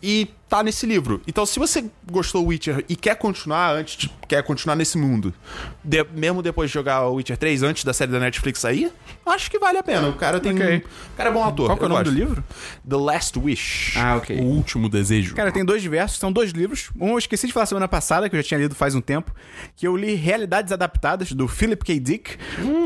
e 0.02 0.28
tá 0.48 0.62
nesse 0.62 0.86
livro. 0.86 1.20
Então, 1.26 1.44
se 1.44 1.58
você 1.58 1.84
gostou 2.10 2.42
do 2.42 2.48
Witcher 2.48 2.82
e 2.88 2.96
quer 2.96 3.14
continuar 3.16 3.70
antes, 3.74 3.96
de- 3.98 4.10
quer 4.26 4.42
continuar 4.42 4.74
nesse 4.76 4.96
mundo, 4.96 5.34
de- 5.84 6.02
mesmo 6.14 6.42
depois 6.42 6.70
de 6.70 6.74
jogar 6.74 7.06
o 7.06 7.14
Witcher 7.16 7.36
3, 7.36 7.62
antes 7.62 7.84
da 7.84 7.92
série 7.92 8.10
da 8.10 8.18
Netflix 8.18 8.60
sair, 8.60 8.90
acho 9.26 9.50
que 9.50 9.58
vale 9.58 9.76
a 9.76 9.82
pena. 9.82 10.08
O 10.08 10.14
cara 10.14 10.40
tem. 10.40 10.52
Ok. 10.54 10.76
O 11.12 11.16
cara 11.18 11.28
é 11.28 11.32
bom 11.32 11.44
ator. 11.44 11.66
Qual 11.66 11.78
é 11.78 11.84
o 11.84 11.88
nome 11.90 12.04
do 12.04 12.10
gosto. 12.10 12.18
livro? 12.18 12.44
The 12.88 12.96
Last 12.96 13.38
Wish. 13.38 13.98
Ah, 13.98 14.14
O 14.14 14.18
ok. 14.18 14.40
último 14.40 14.88
desejo. 14.88 15.34
Cara, 15.34 15.52
tem 15.52 15.62
dois 15.62 15.82
diversos, 15.82 16.18
são 16.18 16.32
dois 16.32 16.52
livros. 16.52 16.90
Um 16.98 17.10
eu 17.10 17.18
esqueci 17.18 17.46
de 17.46 17.52
falar 17.52 17.66
semana 17.66 17.86
passada, 17.88 18.30
que 18.30 18.34
eu 18.36 18.40
já 18.40 18.48
tinha 18.48 18.58
lido 18.60 18.74
faz 18.74 18.94
um 18.94 19.02
tempo, 19.02 19.30
que 19.76 19.86
eu 19.86 19.94
li 19.94 20.14
Realidades 20.14 20.72
Adaptadas, 20.72 21.32
do 21.32 21.46
Philip 21.46 21.84
K. 21.84 22.00
Dick, 22.00 22.38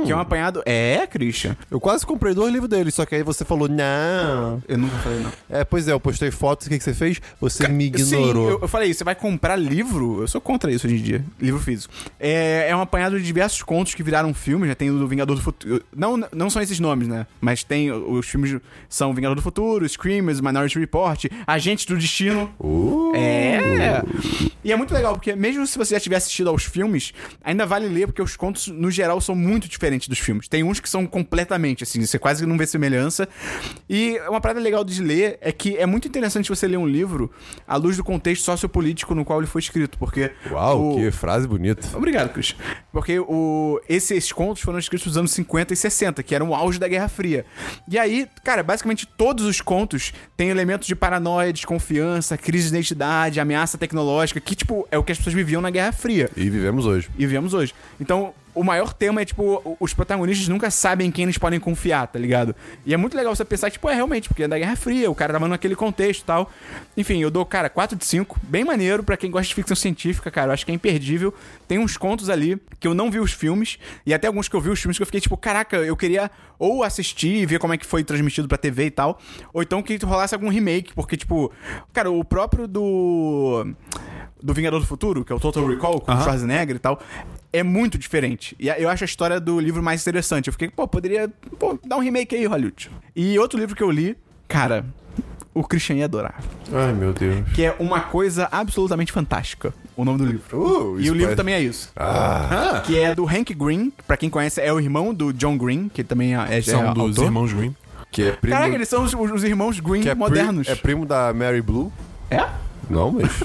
que 0.05 0.11
é 0.11 0.17
um 0.17 0.19
apanhado... 0.19 0.61
É, 0.67 1.07
Christian? 1.07 1.57
Eu 1.71 1.79
quase 1.79 2.05
comprei 2.05 2.32
dois 2.35 2.53
livros 2.53 2.71
dele, 2.71 2.91
só 2.91 3.05
que 3.05 3.15
aí 3.15 3.23
você 3.23 3.45
falou, 3.45 3.69
não. 3.69 4.63
Eu 4.69 4.79
nunca 4.79 4.97
falei 4.99 5.21
não. 5.21 5.33
É, 5.51 5.65
pois 5.65 5.89
é, 5.89 5.93
eu 5.93 6.01
postei 6.01 6.31
fotos, 6.31 6.67
o 6.67 6.71
que, 6.71 6.79
que 6.79 6.85
você 6.85 6.95
fez? 6.95 7.21
Você 7.41 7.69
me 7.69 7.85
Sim, 7.99 8.17
ignorou. 8.17 8.51
eu, 8.51 8.59
eu 8.63 8.69
falei, 8.69 8.93
você 8.93 9.05
vai 9.05 9.15
comprar 9.15 9.57
livro? 9.57 10.23
Eu 10.23 10.29
sou 10.29 10.41
contra 10.41 10.71
isso 10.71 10.87
hoje 10.87 10.97
em 10.97 11.03
dia. 11.03 11.25
Livro 11.41 11.61
físico. 11.61 11.93
É, 12.19 12.67
é 12.69 12.77
um 12.77 12.81
apanhado 12.81 13.19
de 13.19 13.25
diversos 13.25 13.63
contos 13.63 13.95
que 13.95 14.03
viraram 14.03 14.33
filme. 14.35 14.67
Já 14.67 14.75
tem 14.75 14.91
o 14.91 14.99
do 14.99 15.07
Vingador 15.07 15.37
do 15.37 15.43
Futuro. 15.43 15.83
Não, 15.95 16.17
não 16.33 16.51
são 16.51 16.61
esses 16.63 16.79
nomes, 16.81 17.09
né? 17.09 17.27
Mas 17.41 17.63
tem 17.65 17.91
os 17.91 18.27
filmes 18.27 18.61
são 18.89 19.15
Vingador 19.15 19.37
do 19.37 19.43
Futuro, 19.43 19.89
Screamers, 19.89 20.41
Minority 20.41 20.79
Report, 20.79 21.27
Agentes 21.47 21.85
do 21.87 21.97
Destino. 21.97 22.53
É! 23.15 24.03
E 24.65 24.71
é 24.73 24.77
muito 24.77 24.95
legal, 24.95 25.15
porque 25.15 25.35
mesmo 25.35 25.67
se 25.67 25.77
você 25.77 25.95
já 25.95 26.01
tiver 26.01 26.17
assistido 26.17 26.49
aos 26.49 26.65
filmes, 26.65 27.13
ainda 27.43 27.67
vale 27.67 27.89
ler, 27.89 28.07
porque 28.07 28.23
os 28.23 28.37
contos, 28.37 28.69
no 28.69 28.91
geral, 28.91 29.21
são 29.21 29.35
muito 29.35 29.69
diferentes 29.69 30.07
dos 30.07 30.19
filmes. 30.19 30.47
Tem 30.47 30.63
uns 30.63 30.79
que 30.79 30.89
são 30.89 31.07
completamente, 31.07 31.83
assim, 31.83 32.05
você 32.05 32.19
quase 32.23 32.47
não 32.47 32.57
vê 32.57 32.67
semelhança. 32.67 33.29
E 33.91 34.19
uma 34.29 34.41
parada 34.41 34.61
legal 34.61 34.83
de 34.85 35.03
ler 35.03 35.37
é 35.41 35.53
que 35.53 35.77
é 35.77 35.85
muito 35.85 36.09
interessante 36.09 36.49
você 36.49 36.67
ler 36.67 36.77
um 36.79 36.87
livro 36.87 37.31
à 37.67 37.77
luz 37.77 37.97
do 37.97 38.05
contexto 38.05 38.45
sociopolítico 38.45 39.15
no 39.15 39.25
qual 39.25 39.41
ele 39.41 39.47
foi 39.47 39.61
escrito, 39.61 39.99
porque... 39.99 40.31
Uau, 40.51 40.93
o- 40.93 40.97
que 40.97 41.11
frase 41.11 41.47
bonita. 41.47 41.87
Obrigado, 41.97 42.33
Christian. 42.33 42.57
Porque 42.93 43.19
o, 43.19 43.81
esses 43.89 44.31
contos 44.33 44.63
foram 44.63 44.79
escritos 44.79 45.07
nos 45.09 45.17
anos 45.17 45.33
50 45.33 45.73
e 45.75 45.77
60, 45.77 46.23
que 46.23 46.35
eram 46.35 46.51
o 46.51 46.55
auge 46.55 46.79
da 46.79 46.87
Guerra 46.89 47.09
Fria. 47.09 47.45
E 47.89 47.99
aí, 47.99 48.27
cara, 48.45 48.63
basicamente 48.63 49.07
todos 49.07 49.45
os 49.45 49.61
contos 49.61 50.13
têm 50.37 50.49
elementos 50.49 50.87
de 50.87 50.95
paranoia, 50.95 51.53
desconfiança, 51.53 52.39
crise 52.39 52.71
de 52.71 52.77
identidade, 52.77 53.41
ameaça 53.41 53.77
tecnológica, 53.77 54.41
que, 54.41 54.55
tipo, 54.55 54.87
é 54.91 54.97
o 54.99 55.03
que 55.03 55.11
as 55.13 55.19
pessoas 55.19 55.35
viviam 55.35 55.61
na 55.61 55.71
Guerra 55.71 55.93
Fria. 55.93 56.31
E 56.37 56.49
vivemos 56.49 56.87
hoje. 56.87 57.09
E 57.19 57.27
vivemos 57.27 57.55
hoje. 57.55 57.75
Então, 58.01 58.33
o 58.55 58.63
maior 58.63 58.93
tema 58.93 59.23
é, 59.23 59.25
tipo, 59.25 59.77
os 59.81 59.95
protagonistas 59.95 60.49
nunca 60.49 60.71
sabem 60.71 61.09
em 61.09 61.11
quem 61.11 61.25
eles 61.25 61.39
podem 61.39 61.59
confiar, 61.59 62.07
tá 62.07 62.19
ligado? 62.19 62.55
E 62.85 62.93
é 62.93 62.97
muito 62.97 63.17
legal 63.17 63.35
você 63.35 63.45
pensar 63.45 63.71
tipo, 63.71 63.89
é 63.89 63.95
realmente, 63.95 64.29
porque 64.29 64.43
é 64.43 64.49
da 64.49 64.59
Guerra 64.59 64.77
Fria, 64.77 65.11
o 65.11 65.15
cara 65.15 65.33
tava 65.33 65.49
naquele 65.49 65.75
contexto 65.75 66.23
e 66.23 66.25
tal. 66.25 66.51
Enfim, 66.97 67.21
eu 67.21 67.31
dou, 67.31 67.45
cara, 67.47 67.71
4 67.71 67.97
de 67.97 68.05
5. 68.05 68.41
Bem 68.43 68.65
maneiro 68.65 69.03
pra 69.03 69.17
quem 69.17 69.31
gosta 69.31 69.49
de 69.49 69.55
ficção 69.55 69.77
científica, 69.77 70.31
cara. 70.31 70.49
Eu 70.49 70.55
acho 70.55 70.67
que 70.67 70.73
é 70.73 70.75
imperdível. 70.75 71.33
Tem 71.67 71.79
uns 71.79 71.97
contos 71.97 72.29
ali 72.29 72.61
que 72.79 72.87
eu 72.87 72.95
não 72.95 73.11
vi 73.11 73.19
os 73.19 73.33
filmes, 73.33 73.79
e 74.05 74.13
até 74.13 74.27
alguns 74.27 74.49
que 74.49 74.57
eu 74.57 74.61
vi 74.61 74.71
os 74.71 74.81
filmes 74.81 74.97
que 74.97 75.03
eu 75.03 75.07
fiquei, 75.07 75.21
tipo, 75.21 75.37
caraca, 75.37 75.77
eu 75.77 75.97
queria 75.97 76.31
ou 76.59 76.85
assistir 76.85 77.37
e 77.37 77.47
ver 77.47 77.59
como 77.59 77.73
é 77.75 77.79
que 77.79 77.87
foi 77.87 78.05
transmitido 78.05 78.47
pra 78.47 78.59
TV 78.59 78.87
e 78.87 78.91
tal, 78.91 79.19
ou 79.53 79.63
então 79.63 79.83
que 79.83 79.97
rolasse 80.05 80.35
algum 80.35 80.49
remake, 80.49 80.95
porque, 80.95 81.17
tipo, 81.17 81.51
cara, 81.93 82.11
o 82.11 82.25
próprio 82.25 82.69
do 82.69 83.67
do 84.43 84.53
Vingador 84.53 84.81
do 84.81 84.87
Futuro, 84.87 85.25
que 85.25 85.33
é 85.33 85.37
o 85.37 85.41
Total 85.41 85.67
Recall, 85.67 86.01
com 86.01 86.13
o 86.13 86.21
Schwarzenegger 86.23 86.77
e 86.77 86.79
tal, 86.79 87.01
é 87.53 87.63
muito 87.63 87.97
diferente. 87.99 88.57
E 88.59 88.69
eu 88.69 88.89
acho 88.89 89.05
a 89.05 89.07
história 89.07 89.39
do 89.39 89.61
livro 89.61 89.83
mais 89.83 90.01
interessante. 90.03 90.49
Eu 90.49 90.53
fiquei, 90.53 90.69
pô, 90.69 90.87
poderia 90.89 91.31
pô, 91.59 91.79
dar 91.85 91.97
um 91.97 92.01
remake 92.01 92.35
aí, 92.35 92.47
Hollywood. 92.47 92.91
E 93.15 93.39
outro 93.39 93.59
livro 93.59 93.77
que 93.77 93.83
eu 93.83 93.91
li, 93.91 94.17
cara, 94.49 94.85
o 95.55 95.63
Christian 95.63 95.97
ia 95.97 96.07
adorar. 96.07 96.43
Ai, 96.73 96.93
meu 96.93 97.13
Deus. 97.13 97.47
Que 97.55 97.65
é 97.65 97.77
Uma 97.79 98.01
Coisa 98.01 98.49
Absolutamente 98.51 99.13
Fantástica, 99.13 99.75
o 99.97 100.05
nome 100.05 100.19
do 100.19 100.25
livro. 100.25 100.59
Uh, 100.59 101.01
e 101.01 101.11
o 101.11 101.15
livro 101.15 101.37
também 101.37 101.55
é 101.55 101.61
isso. 101.61 101.91
Ah, 101.95 102.83
Que 102.85 102.99
é 102.99 103.15
do 103.15 103.27
Hank 103.27 103.53
Green, 103.55 103.93
pra 104.07 104.17
quem 104.17 104.31
conhece, 104.31 104.61
é 104.61 104.73
o 104.73 104.81
irmão 104.81 105.13
do 105.13 105.33
John 105.33 105.57
Green, 105.59 105.89
que 105.89 106.03
também 106.03 106.35
é, 106.35 106.59
é 106.59 106.63
São 106.63 106.91
é 106.91 106.95
dos 106.95 107.03
autor. 107.03 107.25
irmãos 107.25 107.53
Green. 107.53 107.77
que 108.11 108.23
é 108.23 108.33
primo... 108.33 108.57
Caraca, 108.57 108.75
eles 108.75 108.89
são 108.89 109.05
os, 109.05 109.13
os 109.13 109.45
irmãos 109.45 109.79
Green 109.79 110.09
é 110.09 110.15
modernos. 110.15 110.69
é 110.69 110.75
primo 110.75 111.05
da 111.05 111.33
Mary 111.35 111.61
Blue? 111.61 111.93
É? 112.31 112.49
Não, 112.93 113.11
mas... 113.11 113.31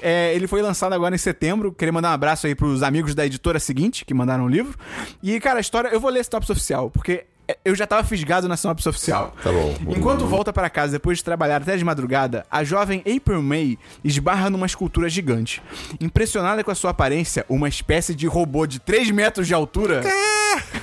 É, 0.00 0.32
ele 0.34 0.46
foi 0.46 0.62
lançado 0.62 0.92
agora 0.92 1.14
em 1.14 1.18
setembro. 1.18 1.72
Queria 1.72 1.92
mandar 1.92 2.10
um 2.10 2.12
abraço 2.12 2.46
aí 2.46 2.54
pros 2.54 2.82
amigos 2.84 3.14
da 3.14 3.26
editora 3.26 3.58
seguinte, 3.58 4.04
que 4.04 4.14
mandaram 4.14 4.44
o 4.44 4.48
livro. 4.48 4.78
E, 5.22 5.38
cara, 5.40 5.58
a 5.58 5.60
história. 5.60 5.88
Eu 5.88 6.00
vou 6.00 6.08
ler 6.08 6.20
esse 6.20 6.30
sinopse 6.30 6.52
oficial, 6.52 6.88
porque 6.88 7.24
eu 7.64 7.74
já 7.74 7.86
tava 7.86 8.04
fisgado 8.04 8.46
na 8.46 8.56
sinopse 8.56 8.88
oficial. 8.88 9.34
Tá 9.42 9.50
bom. 9.50 9.74
Enquanto 9.88 10.26
volta 10.26 10.52
para 10.52 10.70
casa 10.70 10.92
depois 10.92 11.18
de 11.18 11.24
trabalhar 11.24 11.60
até 11.60 11.76
de 11.76 11.84
madrugada, 11.84 12.46
a 12.50 12.62
jovem 12.62 13.00
April 13.00 13.42
May 13.42 13.78
esbarra 14.04 14.48
numa 14.48 14.66
escultura 14.66 15.08
gigante. 15.08 15.60
Impressionada 16.00 16.62
com 16.62 16.70
a 16.70 16.74
sua 16.74 16.90
aparência, 16.90 17.44
uma 17.48 17.68
espécie 17.68 18.14
de 18.14 18.26
robô 18.26 18.66
de 18.66 18.78
3 18.78 19.10
metros 19.10 19.46
de 19.46 19.54
altura. 19.54 20.02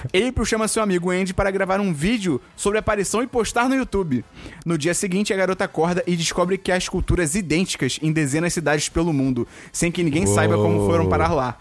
April 0.05 0.45
chama 0.45 0.67
seu 0.67 0.81
amigo 0.83 1.09
Andy 1.11 1.33
para 1.33 1.51
gravar 1.51 1.79
um 1.79 1.93
vídeo 1.93 2.41
sobre 2.55 2.77
a 2.77 2.79
aparição 2.79 3.21
e 3.23 3.27
postar 3.27 3.67
no 3.67 3.75
YouTube. 3.75 4.23
No 4.65 4.77
dia 4.77 4.93
seguinte, 4.93 5.33
a 5.33 5.37
garota 5.37 5.65
acorda 5.65 6.03
e 6.07 6.15
descobre 6.15 6.57
que 6.57 6.71
há 6.71 6.77
esculturas 6.77 7.35
idênticas 7.35 7.99
em 8.01 8.11
dezenas 8.11 8.51
de 8.51 8.55
cidades 8.55 8.89
pelo 8.89 9.11
mundo, 9.11 9.47
sem 9.71 9.91
que 9.91 10.03
ninguém 10.03 10.25
saiba 10.25 10.55
como 10.55 10.87
foram 10.87 11.07
parar 11.07 11.33
lá. 11.33 11.57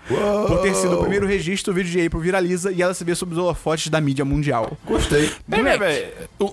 Por 0.46 0.62
ter 0.62 0.74
sido 0.74 0.96
o 0.96 1.00
primeiro 1.00 1.26
registro, 1.26 1.72
o 1.72 1.74
vídeo 1.76 1.90
de 1.90 2.06
April 2.06 2.20
viraliza 2.20 2.70
e 2.72 2.82
ela 2.82 2.94
se 2.94 3.04
vê 3.04 3.14
sob 3.14 3.32
os 3.32 3.38
holofotes 3.38 3.88
da 3.88 4.00
mídia 4.00 4.24
mundial. 4.24 4.76
Gostei. 4.84 5.30
Peraí, 5.48 5.78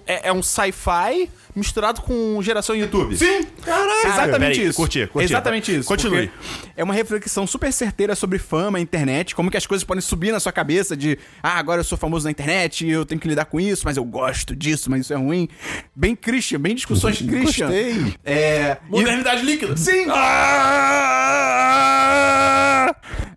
É, 0.05 0.29
é 0.29 0.33
um 0.33 0.41
sci-fi 0.41 1.29
misturado 1.55 2.01
com 2.01 2.41
geração 2.41 2.75
YouTube. 2.75 3.17
Sim! 3.17 3.43
Caralho. 3.63 3.91
Exatamente 4.07 4.55
peraí, 4.55 4.67
isso. 4.69 4.75
curti, 4.77 5.07
curti. 5.07 5.25
Exatamente 5.25 5.75
isso. 5.75 5.87
Continue. 5.87 6.27
porque 6.27 6.71
É 6.75 6.83
uma 6.83 6.93
reflexão 6.93 7.45
super 7.45 7.71
certeira 7.71 8.15
sobre 8.15 8.39
fama, 8.39 8.79
internet, 8.79 9.35
como 9.35 9.51
que 9.51 9.57
as 9.57 9.65
coisas 9.65 9.83
podem 9.83 10.01
subir 10.01 10.31
na 10.31 10.39
sua 10.39 10.51
cabeça 10.51 10.95
de 10.95 11.17
ah, 11.43 11.57
agora 11.57 11.81
eu 11.81 11.83
sou 11.83 11.97
famoso 11.97 12.25
na 12.25 12.31
internet, 12.31 12.87
eu 12.87 13.05
tenho 13.05 13.19
que 13.19 13.27
lidar 13.27 13.45
com 13.45 13.59
isso, 13.59 13.83
mas 13.85 13.97
eu 13.97 14.03
gosto 14.03 14.55
disso, 14.55 14.89
mas 14.89 15.01
isso 15.01 15.13
é 15.13 15.17
ruim. 15.17 15.47
Bem 15.95 16.15
Christian, 16.15 16.59
bem 16.59 16.75
discussões 16.75 17.17
Christian. 17.21 17.67
Gostei. 17.67 18.15
É. 18.23 18.77
e- 18.87 18.91
Modernidade 18.91 19.43
líquida. 19.43 19.75
Sim! 19.77 20.05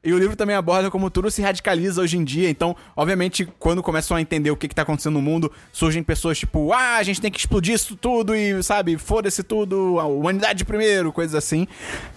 E 0.07 0.13
o 0.13 0.19
livro 0.19 0.37
também 0.37 0.55
aborda 0.55 0.91
como 0.91 1.09
tudo 1.09 1.31
se 1.31 1.41
radicaliza 1.41 2.03
hoje 2.03 2.19
em 2.19 2.25
dia. 2.25 2.51
Então, 2.51 2.77
obviamente, 2.95 3.49
quando 3.59 3.83
começam 3.83 4.15
a 4.15 4.21
entender 4.21 4.51
o 4.51 4.57
que, 4.57 4.69
que 4.69 4.75
tá 4.75 4.83
acontecendo 4.83 5.15
no 5.15 5.23
mundo, 5.23 5.51
surgem 5.73 6.03
pessoas 6.03 6.39
tipo, 6.39 6.75
ah, 6.75 6.97
a 6.97 7.03
gente 7.03 7.23
tem 7.23 7.31
que 7.31 7.39
explodir 7.39 7.75
isso 7.75 7.97
tudo 8.05 8.37
e, 8.37 8.63
sabe, 8.63 8.99
foda-se 8.99 9.43
tudo, 9.43 9.99
a 9.99 10.05
humanidade 10.05 10.63
primeiro, 10.63 11.11
coisas 11.11 11.35
assim. 11.35 11.67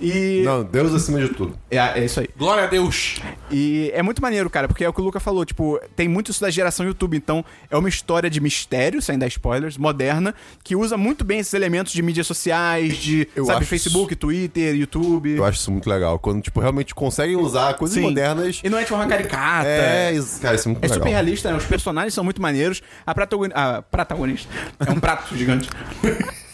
E. 0.01 0.41
Não, 0.43 0.61
Deus 0.61 0.93
acima 0.93 1.17
de 1.21 1.29
tudo. 1.29 1.57
É, 1.71 1.77
é 1.77 2.03
isso 2.03 2.19
aí. 2.19 2.27
Glória 2.37 2.65
a 2.65 2.67
Deus. 2.67 3.21
E 3.49 3.89
é 3.93 4.03
muito 4.03 4.21
maneiro, 4.21 4.49
cara, 4.49 4.67
porque 4.67 4.83
é 4.83 4.89
o 4.89 4.91
que 4.91 4.99
o 4.99 5.03
Luca 5.05 5.21
falou, 5.21 5.45
tipo, 5.45 5.79
tem 5.95 6.09
muito 6.09 6.29
isso 6.29 6.41
da 6.41 6.49
geração 6.49 6.85
YouTube, 6.85 7.15
então 7.15 7.45
é 7.71 7.77
uma 7.77 7.87
história 7.87 8.29
de 8.29 8.41
mistério, 8.41 9.01
sem 9.01 9.17
dar 9.17 9.27
spoilers, 9.27 9.77
moderna, 9.77 10.35
que 10.61 10.75
usa 10.75 10.97
muito 10.97 11.23
bem 11.23 11.39
esses 11.39 11.53
elementos 11.53 11.93
de 11.93 12.01
mídias 12.01 12.27
sociais, 12.27 12.97
de, 12.97 13.25
Eu 13.33 13.45
sabe, 13.45 13.63
Facebook, 13.63 14.13
Twitter, 14.13 14.75
YouTube. 14.75 15.37
Eu 15.37 15.45
acho 15.45 15.57
isso 15.61 15.71
muito 15.71 15.89
legal. 15.89 16.19
Quando, 16.19 16.41
tipo, 16.41 16.59
realmente 16.59 16.93
conseguem 16.93 17.37
usar 17.37 17.75
coisas 17.75 17.95
Sim. 17.95 18.01
modernas. 18.01 18.59
E 18.61 18.69
não 18.69 18.77
é 18.77 18.81
de 18.81 18.89
forma 18.89 19.07
caricata. 19.07 19.69
É, 19.69 20.11
isso, 20.11 20.41
cara, 20.41 20.55
isso 20.55 20.67
é 20.67 20.71
muito 20.73 20.83
É 20.83 20.87
legal. 20.87 20.97
super 20.99 21.09
realista, 21.09 21.49
né? 21.49 21.55
Os 21.55 21.65
personagens 21.65 22.13
são 22.13 22.25
muito 22.25 22.41
maneiros. 22.41 22.81
A 23.05 23.15
protagonista. 23.15 23.57
A 23.57 23.81
protagonista. 23.81 24.53
É 24.85 24.91
um 24.91 24.99
prato 24.99 25.33
gigante. 25.37 25.69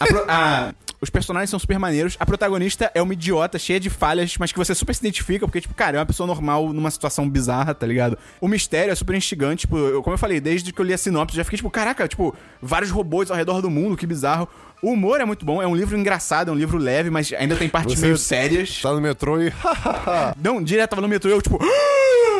A 0.00 0.06
pro- 0.06 0.24
a- 0.28 0.74
Os 1.00 1.10
personagens 1.10 1.50
são 1.50 1.58
super 1.58 1.78
maneiros. 1.78 2.16
A 2.18 2.24
protagonista 2.24 2.90
é 2.94 3.02
uma 3.02 3.12
idiota, 3.12 3.58
cheia 3.58 3.78
de 3.78 3.90
falhas, 3.90 4.36
mas 4.38 4.50
que 4.52 4.56
você 4.58 4.74
super 4.74 4.94
se 4.94 5.02
identifica, 5.02 5.46
porque, 5.46 5.60
tipo, 5.60 5.74
cara, 5.74 5.98
é 5.98 6.00
uma 6.00 6.06
pessoa 6.06 6.26
normal 6.26 6.72
numa 6.72 6.90
situação 6.90 7.28
bizarra, 7.28 7.74
tá 7.74 7.86
ligado? 7.86 8.16
O 8.40 8.48
mistério 8.48 8.90
é 8.90 8.94
super 8.94 9.14
instigante. 9.14 9.62
Tipo, 9.62 9.76
eu- 9.76 10.02
como 10.02 10.14
eu 10.14 10.18
falei, 10.18 10.40
desde 10.40 10.72
que 10.72 10.80
eu 10.80 10.84
li 10.84 10.94
a 10.94 10.98
sinopse, 10.98 11.36
já 11.36 11.44
fiquei, 11.44 11.58
tipo, 11.58 11.68
caraca, 11.70 12.08
tipo, 12.08 12.34
vários 12.62 12.90
robôs 12.90 13.30
ao 13.30 13.36
redor 13.36 13.60
do 13.60 13.68
mundo, 13.68 13.98
que 13.98 14.06
bizarro. 14.06 14.48
O 14.82 14.92
humor 14.92 15.20
é 15.20 15.26
muito 15.26 15.44
bom, 15.44 15.60
é 15.60 15.66
um 15.66 15.76
livro 15.76 15.94
engraçado, 15.98 16.48
é 16.50 16.52
um 16.52 16.56
livro 16.56 16.78
leve, 16.78 17.10
mas 17.10 17.30
ainda 17.34 17.54
tem 17.56 17.68
partes 17.68 18.00
meio 18.00 18.16
sérias. 18.16 18.80
Tá 18.80 18.90
no 18.92 19.00
metrô 19.00 19.38
e. 19.42 19.52
Não, 20.42 20.62
direto 20.62 20.90
tava 20.90 21.02
no 21.02 21.08
metrô 21.08 21.30
e 21.30 21.34
eu, 21.34 21.42
tipo. 21.42 21.58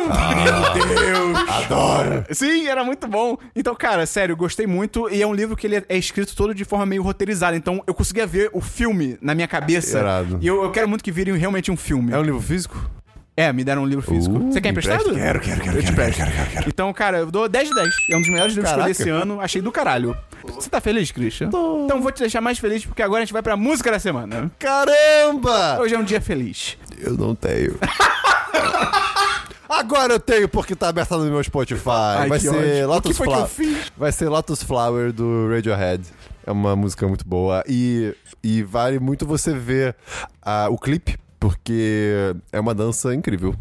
Meu 0.07 0.85
Deus! 0.87 1.49
Adoro! 1.49 2.25
Sim, 2.31 2.67
era 2.67 2.83
muito 2.83 3.07
bom. 3.07 3.37
Então, 3.55 3.75
cara, 3.75 4.05
sério, 4.05 4.35
gostei 4.35 4.67
muito. 4.67 5.09
E 5.09 5.21
é 5.21 5.27
um 5.27 5.33
livro 5.33 5.55
que 5.55 5.67
ele 5.67 5.83
é, 5.87 5.97
escrito 5.97 6.35
todo 6.35 6.53
de 6.53 6.65
forma 6.65 6.85
meio 6.85 7.03
roteirizada. 7.03 7.55
Então, 7.55 7.83
eu 7.87 7.93
conseguia 7.93 8.25
ver 8.27 8.49
o 8.53 8.61
filme 8.61 9.17
na 9.21 9.33
minha 9.33 9.47
cabeça. 9.47 9.99
Irado. 9.99 10.39
E 10.41 10.47
eu, 10.47 10.63
eu 10.63 10.71
quero 10.71 10.87
muito 10.87 11.03
que 11.03 11.11
virem 11.11 11.35
realmente 11.35 11.71
um 11.71 11.77
filme. 11.77 12.11
É 12.11 12.17
um 12.17 12.23
livro 12.23 12.41
físico? 12.41 12.89
É, 13.37 13.51
me 13.51 13.65
deram 13.65 13.83
um 13.83 13.85
livro 13.85 14.01
físico. 14.01 14.37
Uh, 14.37 14.51
Você 14.51 14.61
quer 14.61 14.69
emprestado? 14.69 15.01
empresta? 15.01 15.19
Quero, 15.19 15.39
quero, 15.41 15.61
quero, 15.61 15.77
Eu 15.77 15.83
te 15.83 15.93
quero, 15.93 16.13
quero, 16.13 16.31
quero, 16.31 16.49
quero. 16.51 16.69
Então, 16.69 16.93
cara, 16.93 17.17
eu 17.17 17.29
dou 17.29 17.49
10 17.49 17.67
de 17.67 17.75
10. 17.75 17.89
É 18.11 18.15
um 18.15 18.21
dos 18.21 18.29
melhores 18.29 18.55
livros 18.55 18.73
que 18.73 18.79
eu 18.79 18.85
li 18.85 18.91
esse 18.91 19.09
ano. 19.09 19.41
Achei 19.41 19.61
do 19.61 19.71
caralho. 19.73 20.15
Você 20.53 20.69
tá 20.69 20.79
feliz, 20.79 21.11
Christian? 21.11 21.47
Então 21.47 22.01
vou 22.01 22.11
te 22.11 22.19
deixar 22.21 22.39
mais 22.39 22.59
feliz 22.59 22.85
porque 22.85 23.01
agora 23.01 23.23
a 23.23 23.25
gente 23.25 23.33
vai 23.33 23.41
pra 23.41 23.57
música 23.57 23.91
da 23.91 23.99
semana. 23.99 24.49
Caramba! 24.57 25.81
Hoje 25.81 25.95
é 25.95 25.99
um 25.99 26.03
dia 26.03 26.21
feliz. 26.21 26.77
Eu 26.97 27.13
não 27.17 27.35
tenho. 27.35 27.77
Agora 29.67 30.13
eu 30.13 30.19
tenho 30.19 30.47
porque 30.47 30.75
tá 30.75 30.89
aberta 30.89 31.17
no 31.17 31.25
meu 31.25 31.43
Spotify. 31.43 31.89
Ai, 31.89 32.29
Vai 32.29 32.39
que 32.39 32.47
ser 32.49 32.85
Lotus 32.85 33.17
Flower. 33.17 33.49
Vai 33.97 34.11
ser 34.11 34.29
Lotus 34.29 34.63
Flower 34.63 35.11
do 35.11 35.49
Radiohead. 35.49 36.03
É 36.45 36.51
uma 36.51 36.75
música 36.75 37.07
muito 37.07 37.27
boa 37.27 37.63
e, 37.67 38.15
e 38.43 38.61
vale 38.61 38.99
muito 38.99 39.25
você 39.25 39.53
ver 39.53 39.95
ah, 40.41 40.67
o 40.69 40.77
clipe 40.77 41.17
porque 41.39 42.35
é 42.51 42.59
uma 42.59 42.73
dança 42.73 43.13
incrível 43.13 43.55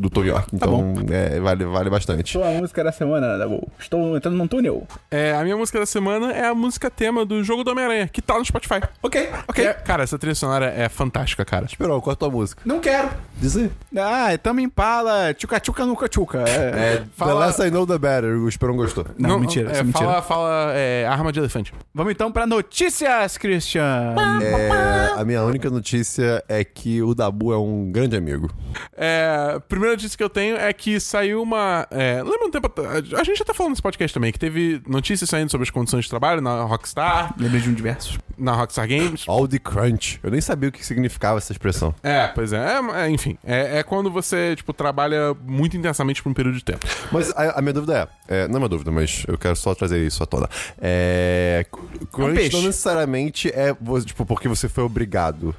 do 0.00 0.10
Tom 0.10 0.24
York. 0.24 0.48
Então 0.52 0.94
é, 1.10 1.38
vale, 1.40 1.64
vale 1.64 1.90
bastante. 1.90 2.30
Sua 2.32 2.46
música 2.50 2.82
da 2.84 2.92
semana, 2.92 3.36
Dabu. 3.38 3.68
Estou 3.78 4.16
entrando 4.16 4.36
num 4.36 4.46
túnel. 4.46 4.86
É, 5.10 5.34
a 5.34 5.42
minha 5.42 5.56
música 5.56 5.78
da 5.78 5.86
semana 5.86 6.32
é 6.32 6.46
a 6.46 6.54
música 6.54 6.90
tema 6.90 7.24
do 7.24 7.42
jogo 7.44 7.64
do 7.64 7.70
Homem-Aranha, 7.70 8.08
que 8.08 8.20
tá 8.22 8.38
no 8.38 8.44
Spotify. 8.44 8.80
Ok, 9.02 9.28
ok. 9.46 9.66
É, 9.66 9.72
cara, 9.74 10.02
essa 10.02 10.18
trilha 10.18 10.34
sonora 10.34 10.66
é 10.66 10.88
fantástica, 10.88 11.44
cara. 11.44 11.64
Esperou, 11.66 12.00
qual 12.00 12.12
é 12.12 12.14
a 12.14 12.16
tua 12.16 12.30
música? 12.30 12.62
Não 12.64 12.80
quero. 12.80 13.08
Dizer. 13.36 13.70
Ah, 13.96 14.32
é 14.32 14.36
Tamo 14.36 14.60
Impala, 14.60 15.32
tchuca 15.34 15.60
tchuca 15.60 15.84
nuca 15.86 16.08
tchuca. 16.08 16.44
É. 16.48 16.96
É, 16.96 17.02
Fala- 17.16 17.40
The 17.40 17.46
Less 17.46 17.62
I 17.62 17.70
Know 17.70 17.86
The 17.86 17.98
Better. 17.98 18.36
O 18.38 18.48
Esperon 18.48 18.76
gostou. 18.76 19.06
Não, 19.18 19.38
mentira, 19.38 19.70
é, 19.72 19.78
é 19.78 19.82
mentira. 19.82 20.06
Fala, 20.06 20.22
fala 20.22 20.72
é, 20.74 21.06
arma 21.06 21.32
de 21.32 21.38
elefante. 21.38 21.72
Vamos 21.94 22.12
então 22.12 22.30
pra 22.32 22.46
notícias, 22.46 23.36
Christian. 23.38 24.14
É, 24.42 25.20
a 25.20 25.24
minha 25.24 25.42
única 25.42 25.70
notícia 25.70 26.42
é 26.48 26.64
que 26.64 27.02
o 27.02 27.14
Dabu 27.14 27.52
é 27.52 27.58
um 27.58 27.90
grande 27.90 28.16
amigo. 28.16 28.50
É, 28.96 29.54
a 29.56 29.60
primeira 29.88 29.96
notícia 29.96 30.16
que 30.16 30.24
eu 30.24 30.28
tenho 30.28 30.56
é 30.56 30.72
que 30.72 31.00
saiu 31.00 31.42
uma. 31.42 31.86
É, 31.90 32.22
lembra 32.22 32.46
um 32.46 32.50
tempo 32.50 32.66
atrás. 32.66 33.12
A 33.14 33.24
gente 33.24 33.38
já 33.38 33.44
tá 33.44 33.54
falando 33.54 33.70
nesse 33.70 33.82
podcast 33.82 34.12
também, 34.12 34.32
que 34.32 34.38
teve 34.38 34.82
notícias 34.86 35.28
saindo 35.30 35.50
sobre 35.50 35.64
as 35.64 35.70
condições 35.70 36.04
de 36.04 36.10
trabalho 36.10 36.40
na 36.40 36.62
Rockstar, 36.62 37.34
Lembrei 37.38 37.60
de 37.60 37.70
um 37.70 37.74
diversos. 37.74 38.18
na 38.36 38.52
Rockstar 38.52 38.86
Games. 38.88 39.24
All 39.26 39.48
the 39.48 39.58
Crunch. 39.58 40.20
Eu 40.22 40.30
nem 40.30 40.40
sabia 40.40 40.68
o 40.68 40.72
que 40.72 40.84
significava 40.84 41.38
essa 41.38 41.52
expressão. 41.52 41.94
É, 42.02 42.28
pois 42.28 42.52
é. 42.52 42.58
é, 42.58 43.04
é, 43.04 43.10
enfim, 43.10 43.38
é, 43.44 43.78
é 43.78 43.82
quando 43.82 44.10
você, 44.10 44.54
tipo, 44.56 44.72
trabalha 44.72 45.34
muito 45.46 45.76
intensamente 45.76 46.22
por 46.22 46.30
um 46.30 46.34
período 46.34 46.56
de 46.56 46.64
tempo. 46.64 46.86
Mas 47.10 47.30
a, 47.36 47.58
a 47.58 47.62
minha 47.62 47.72
dúvida 47.72 48.08
é, 48.28 48.42
é, 48.42 48.48
Não 48.48 48.56
é 48.56 48.58
uma 48.58 48.68
dúvida, 48.68 48.90
mas 48.90 49.24
eu 49.26 49.38
quero 49.38 49.56
só 49.56 49.74
trazer 49.74 50.04
isso 50.04 50.22
à 50.22 50.26
tona. 50.26 50.48
É. 50.80 51.64
Crunch 52.12 52.34
peixe. 52.34 52.56
não 52.56 52.62
necessariamente 52.62 53.48
é 53.48 53.74
tipo, 54.04 54.26
porque 54.26 54.48
você 54.48 54.68
foi 54.68 54.84
obrigado. 54.84 55.54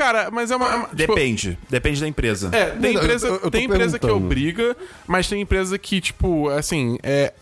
Cara, 0.00 0.30
mas 0.30 0.50
é 0.50 0.56
uma. 0.56 0.66
é 0.66 0.74
uma- 0.76 0.86
tipo, 0.88 0.96
Depende. 1.14 1.58
Depende 1.68 2.00
da 2.00 2.08
empresa. 2.08 2.48
É, 2.52 2.70
tem 2.70 2.94
empresa, 2.96 3.26
eu- 3.26 3.34
eu 3.34 3.40
tô 3.40 3.50
tem 3.50 3.64
empresa 3.66 3.98
que 3.98 4.06
obriga, 4.10 4.74
mas 5.06 5.28
tem 5.28 5.42
empresa 5.42 5.78
que, 5.78 6.00
tipo, 6.00 6.48
assim, 6.48 6.96
é, 7.02 7.34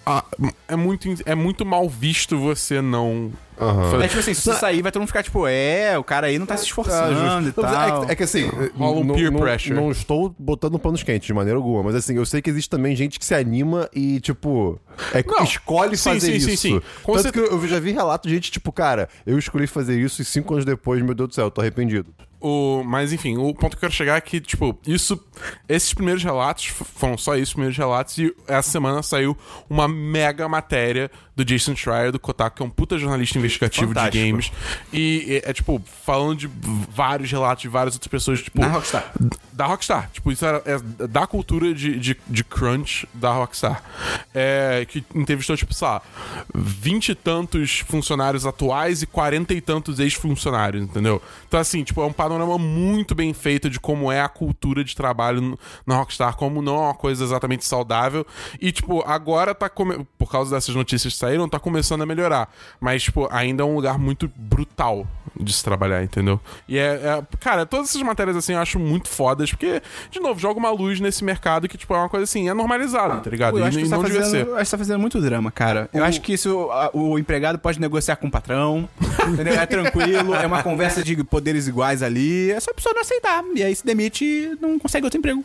é, 0.67 0.75
muito, 0.75 1.09
é 1.25 1.35
muito 1.37 1.65
mal 1.65 1.89
visto 1.89 2.37
você 2.37 2.81
não 2.83 3.31
fazer. 3.57 4.05
É 4.05 4.09
tipo 4.09 4.21
assim, 4.21 4.35
se 4.35 4.43
você 4.43 4.55
sair, 4.55 4.83
vai 4.83 4.91
todo 4.91 5.01
mundo 5.03 5.09
ficar 5.09 5.23
tipo, 5.23 5.47
é, 5.47 5.97
o 5.99 6.03
cara 6.03 6.27
aí 6.29 6.37
não 6.39 6.47
tá 6.47 6.57
se 6.57 6.65
esforçando 6.65 7.13
e 7.13 7.15
Não, 7.15 7.43
mas 7.43 7.55
tal. 7.55 8.03
é, 8.03 8.07
que- 8.07 8.13
é 8.13 8.17
que 8.17 8.23
assim. 8.25 8.49
Rola 8.77 9.01
um 9.01 9.05
não- 9.05 9.15
peer 9.15 9.33
pressure. 9.33 9.75
Não 9.75 9.91
estou 9.93 10.35
botando 10.37 10.79
panos 10.81 11.03
quentes 11.05 11.27
de 11.29 11.33
maneira 11.35 11.57
alguma, 11.59 11.83
mas 11.85 11.95
assim, 11.95 12.17
eu 12.17 12.27
sei 12.27 12.43
que 12.43 12.51
existe 12.51 12.69
também 12.71 12.95
gente 12.97 13.19
que 13.21 13.25
se 13.25 13.35
anima 13.37 13.89
e, 13.95 14.19
tipo, 14.21 14.81
é, 15.15 15.23
Não. 15.25 15.45
escolhe 15.45 15.97
Sim, 15.97 16.11
fazer 16.11 16.27
sim, 16.27 16.37
isso. 16.37 16.51
sim, 16.51 16.57
sim. 16.57 16.83
Com 17.05 17.13
Tanto 17.13 17.23
certeza- 17.23 17.49
que 17.49 17.55
eu 17.55 17.69
já 17.69 17.79
vi 17.79 17.93
relato 17.93 18.27
de 18.29 18.35
gente, 18.35 18.51
tipo, 18.51 18.71
cara, 18.73 19.09
eu 19.27 19.39
escolhi 19.39 19.67
fazer 19.69 19.99
isso 19.99 20.23
e 20.23 20.25
cinco 20.25 20.55
anos 20.55 20.65
depois, 20.65 21.01
meu 21.03 21.15
Deus 21.15 21.29
do 21.31 21.35
céu, 21.37 21.45
eu 21.47 21.51
tô 21.53 21.61
arrependido. 21.61 22.13
O, 22.41 22.85
mas 22.85 23.13
enfim, 23.13 23.37
o 23.37 23.53
ponto 23.53 23.71
que 23.71 23.79
eu 23.79 23.89
quero 23.89 23.93
chegar 23.93 24.17
é 24.17 24.21
que, 24.21 24.41
tipo, 24.41 24.79
isso. 24.87 25.19
Esses 25.69 25.93
primeiros 25.93 26.23
relatos 26.23 26.67
foram 26.67 27.19
só 27.19 27.35
esses 27.37 27.53
primeiros 27.53 27.77
relatos, 27.77 28.17
e 28.19 28.35
essa 28.47 28.71
semana 28.71 29.03
saiu 29.03 29.37
uma 29.69 29.89
mega 29.89 30.49
matéria 30.49 31.11
do 31.39 31.45
Jason 31.45 31.77
Schreier, 31.77 32.11
do 32.11 32.19
Kotaku, 32.19 32.57
que 32.57 32.63
é 32.63 32.67
um 32.67 32.71
puta 32.71 32.99
jornalista 32.99 33.39
investigativo 33.39 33.95
Fantástico. 33.95 34.17
de 34.17 34.31
games. 34.31 34.53
E 34.93 35.41
é, 35.45 35.51
é, 35.51 35.53
tipo, 35.53 35.81
falando 36.05 36.37
de 36.37 36.51
vários 36.91 37.31
relatos 37.31 37.63
de 37.63 37.69
várias 37.69 37.95
outras 37.95 38.11
pessoas, 38.11 38.43
tipo. 38.43 38.61
Na 38.61 38.67
Rockstar. 38.67 39.13
Da 39.53 39.67
Rockstar. 39.67 40.11
Tipo, 40.13 40.33
isso 40.33 40.45
era, 40.45 40.61
é 40.67 41.07
da 41.07 41.29
cultura 41.29 41.73
de, 41.73 41.97
de, 41.97 42.17
de 42.27 42.45
crunch 42.45 43.09
da 43.15 43.33
Rockstar. 43.33 43.85
É, 44.35 44.85
que 44.89 45.05
entrevistou, 45.15 45.57
tipo, 45.57 45.73
sei 45.73 45.87
lá, 45.87 46.03
vinte 46.53 47.11
e 47.11 47.15
tantos 47.15 47.85
funcionários 47.87 48.45
atuais 48.45 49.03
e 49.03 49.07
quarenta 49.07 49.55
e 49.55 49.61
tantos 49.61 50.01
ex-funcionários, 50.01 50.83
entendeu? 50.83 51.23
Então, 51.47 51.61
assim, 51.61 51.85
tipo, 51.85 52.03
é 52.03 52.05
um 52.05 52.13
panorama 52.13 52.59
muito 52.59 53.15
bem 53.15 53.33
feito 53.33 53.71
de 53.71 53.79
como 53.79 54.11
é 54.11 54.21
a 54.21 54.29
cultura 54.29 54.83
de 54.83 54.97
trabalho 54.97 55.57
na 55.87 55.95
Rockstar, 55.95 56.35
como 56.35 56.61
não 56.61 56.75
é 56.75 56.81
uma 56.87 56.95
coisa 56.95 57.23
exatamente 57.23 57.65
saudável. 57.65 58.27
E, 58.61 58.73
tipo, 58.73 59.05
agora 59.07 59.55
tá, 59.55 59.69
come... 59.69 60.05
por 60.19 60.29
causa 60.29 60.57
dessas 60.57 60.75
notícias 60.75 61.13
que 61.13 61.19
saíram, 61.29 61.49
tá 61.49 61.59
começando 61.59 62.03
a 62.03 62.07
melhorar. 62.07 62.53
Mas, 62.81 63.03
tipo, 63.03 63.29
ainda 63.31 63.63
é 63.63 63.67
um 63.67 63.75
lugar 63.75 63.99
muito 63.99 64.31
brutal 64.37 65.07
de 65.39 65.53
se 65.53 65.63
trabalhar, 65.63 66.03
entendeu? 66.03 66.41
E 66.69 66.77
é, 66.79 66.95
é- 66.95 67.23
Cara, 67.41 67.65
todas 67.67 67.91
essas 67.91 68.03
matérias, 68.03 68.37
assim, 68.37 68.53
eu 68.55 68.59
acho 68.59 68.79
muito 68.79 69.09
fodas, 69.09 69.51
porque, 69.51 69.81
de 70.11 70.19
novo, 70.21 70.41
joga 70.41 70.59
uma 70.59 70.71
luz 70.71 70.99
nesse 71.01 71.23
mercado 71.23 71.69
que, 71.69 71.77
tipo, 71.79 71.95
é 71.95 71.99
uma 71.99 72.09
coisa 72.09 72.25
assim, 72.25 72.49
é 72.49 72.55
normalizada, 72.55 73.17
tá 73.21 73.31
ligado? 73.31 73.59
Eu 73.59 73.65
E, 73.65 73.69
acho, 73.69 73.79
que 73.79 73.85
e 73.85 73.89
tá 73.89 73.97
não 73.97 74.03
devia 74.05 74.21
fazendo, 74.23 74.45
ser. 74.45 74.47
eu 74.49 74.57
acho 74.57 74.65
que 74.65 74.71
tá 74.71 74.79
fazendo 74.79 74.99
muito 75.01 75.21
drama, 75.21 75.51
cara. 75.51 75.89
Eu 75.93 76.05
acho 76.05 76.21
que 76.21 76.33
isso 76.33 76.71
a- 76.71 76.91
o 76.93 77.19
empregado 77.19 77.59
pode 77.59 77.81
negociar 77.81 78.17
com 78.17 78.27
o 78.27 78.31
patrão, 78.31 78.89
entendeu? 79.29 79.55
É 79.55 79.67
tranquilo, 79.67 80.35
é 80.35 80.47
uma 80.47 80.63
conversa 80.63 81.03
de 81.03 81.23
poderes 81.25 81.69
iguais 81.69 82.03
ali. 82.03 82.51
É 82.51 82.59
só 82.61 82.71
a 82.71 82.75
pessoa 82.75 82.95
não 82.95 83.03
aceitar. 83.03 83.45
E 83.55 83.63
aí 83.63 83.75
se 83.75 83.85
demite 83.85 84.25
e 84.25 84.57
não 84.61 84.79
consegue 84.79 85.05
outro 85.05 85.19
emprego. 85.19 85.45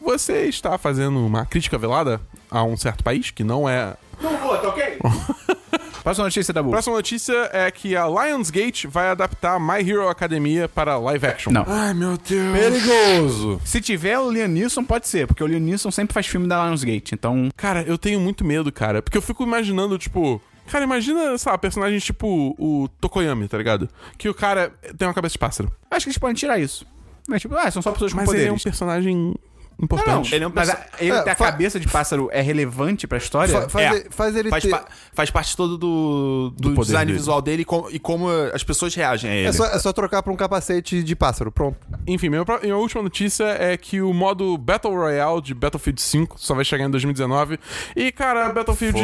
Você 0.00 0.46
está 0.46 0.78
fazendo 0.78 1.18
uma 1.24 1.44
crítica 1.44 1.76
velada 1.76 2.20
a 2.50 2.62
um 2.64 2.76
certo 2.76 3.04
país 3.04 3.30
que 3.30 3.44
não 3.44 3.68
é. 3.68 3.94
Próxima 6.02 6.26
notícia 6.26 6.54
da 6.54 6.62
Bu. 6.62 6.70
Próxima 6.70 6.94
notícia 6.94 7.50
é 7.52 7.68
que 7.68 7.96
a 7.96 8.06
Lionsgate 8.06 8.86
vai 8.86 9.08
adaptar 9.08 9.58
My 9.58 9.80
Hero 9.80 10.08
Academia 10.08 10.68
para 10.68 10.96
live 10.98 11.26
action. 11.26 11.52
Não. 11.52 11.64
Ai, 11.66 11.92
meu 11.94 12.16
Deus. 12.16 12.56
Perigoso! 12.56 13.60
Se 13.64 13.80
tiver 13.80 14.16
o 14.16 14.30
Liam 14.30 14.46
Neeson, 14.46 14.84
pode 14.84 15.08
ser, 15.08 15.26
porque 15.26 15.42
o 15.42 15.46
Liam 15.48 15.58
Neeson 15.58 15.90
sempre 15.90 16.14
faz 16.14 16.26
filme 16.26 16.46
da 16.46 16.64
Lionsgate, 16.64 17.12
então... 17.12 17.48
Cara, 17.56 17.82
eu 17.82 17.98
tenho 17.98 18.20
muito 18.20 18.44
medo, 18.44 18.70
cara. 18.70 19.02
Porque 19.02 19.18
eu 19.18 19.22
fico 19.22 19.42
imaginando, 19.42 19.98
tipo. 19.98 20.40
Cara, 20.68 20.84
imagina, 20.84 21.36
sabe, 21.38 21.58
personagens 21.58 22.04
tipo 22.04 22.54
o 22.58 22.88
Tokoyami, 23.00 23.48
tá 23.48 23.58
ligado? 23.58 23.88
Que 24.16 24.28
o 24.28 24.34
cara 24.34 24.72
tem 24.96 25.06
uma 25.08 25.14
cabeça 25.14 25.32
de 25.32 25.38
pássaro. 25.38 25.72
Acho 25.90 26.06
que 26.06 26.10
eles 26.10 26.18
podem 26.18 26.34
tirar 26.36 26.58
isso. 26.58 26.86
Mas, 27.28 27.42
tipo, 27.42 27.56
ah, 27.56 27.68
são 27.70 27.82
só 27.82 27.90
pessoas 27.90 28.12
com 28.12 28.18
Mas 28.18 28.28
ele 28.28 28.42
é 28.42 28.44
um 28.44 28.46
poderes. 28.54 28.62
personagem 28.62 29.34
Não, 29.78 29.86
não, 29.88 29.96
importante. 29.96 30.34
Ele 30.34 30.44
é 30.44 30.48
um 30.48 30.52
mas 30.54 30.70
perso- 30.70 30.82
a, 30.82 31.02
ele 31.04 31.10
É, 31.12 31.22
ter 31.22 31.30
a 31.30 31.34
fa- 31.36 31.44
cabeça 31.52 31.78
de 31.78 31.86
pássaro 31.86 32.28
é 32.32 32.40
relevante 32.40 33.06
pra 33.06 33.18
história? 33.18 33.52
Fa- 33.62 33.68
faz, 33.68 33.86
É. 33.86 33.94
ele, 33.98 34.06
faz 34.10 34.36
ele 34.36 34.48
Faz, 34.48 34.62
ter... 34.64 34.70
pa- 34.70 34.84
faz 35.12 35.30
parte 35.30 35.54
todo 35.56 35.76
do, 35.76 36.50
do, 36.56 36.70
poder 36.74 36.86
design 36.86 37.06
dele. 37.06 37.18
visual 37.18 37.42
dele 37.42 37.62
e, 37.62 37.64
com- 37.66 37.86
e 37.90 37.98
como 37.98 38.28
as 38.54 38.62
pessoas 38.64 38.94
reagem 38.94 39.30
a 39.30 39.34
ele. 39.34 39.48
É 39.48 39.52
só, 39.52 39.66
é 39.66 39.78
só 39.78 39.92
trocar 39.92 40.22
pra 40.22 40.32
um 40.32 40.36
capacete 40.36 41.02
de 41.02 41.14
pássaro, 41.16 41.52
pronto. 41.52 41.76
Enfim, 42.06 42.30
minha, 42.30 42.42
minha 42.62 42.76
última 42.76 43.02
notícia 43.02 43.44
é 43.44 43.76
que 43.76 44.00
o 44.00 44.14
modo 44.14 44.56
Battle 44.56 44.94
Royale 44.94 45.42
de 45.42 45.52
Battlefield 45.52 46.00
5 46.00 46.36
só 46.40 46.54
vai 46.54 46.64
chegar 46.64 46.84
em 46.86 46.90
2019. 46.90 47.58
E, 47.94 48.10
cara, 48.12 48.48
Battlefield. 48.54 48.98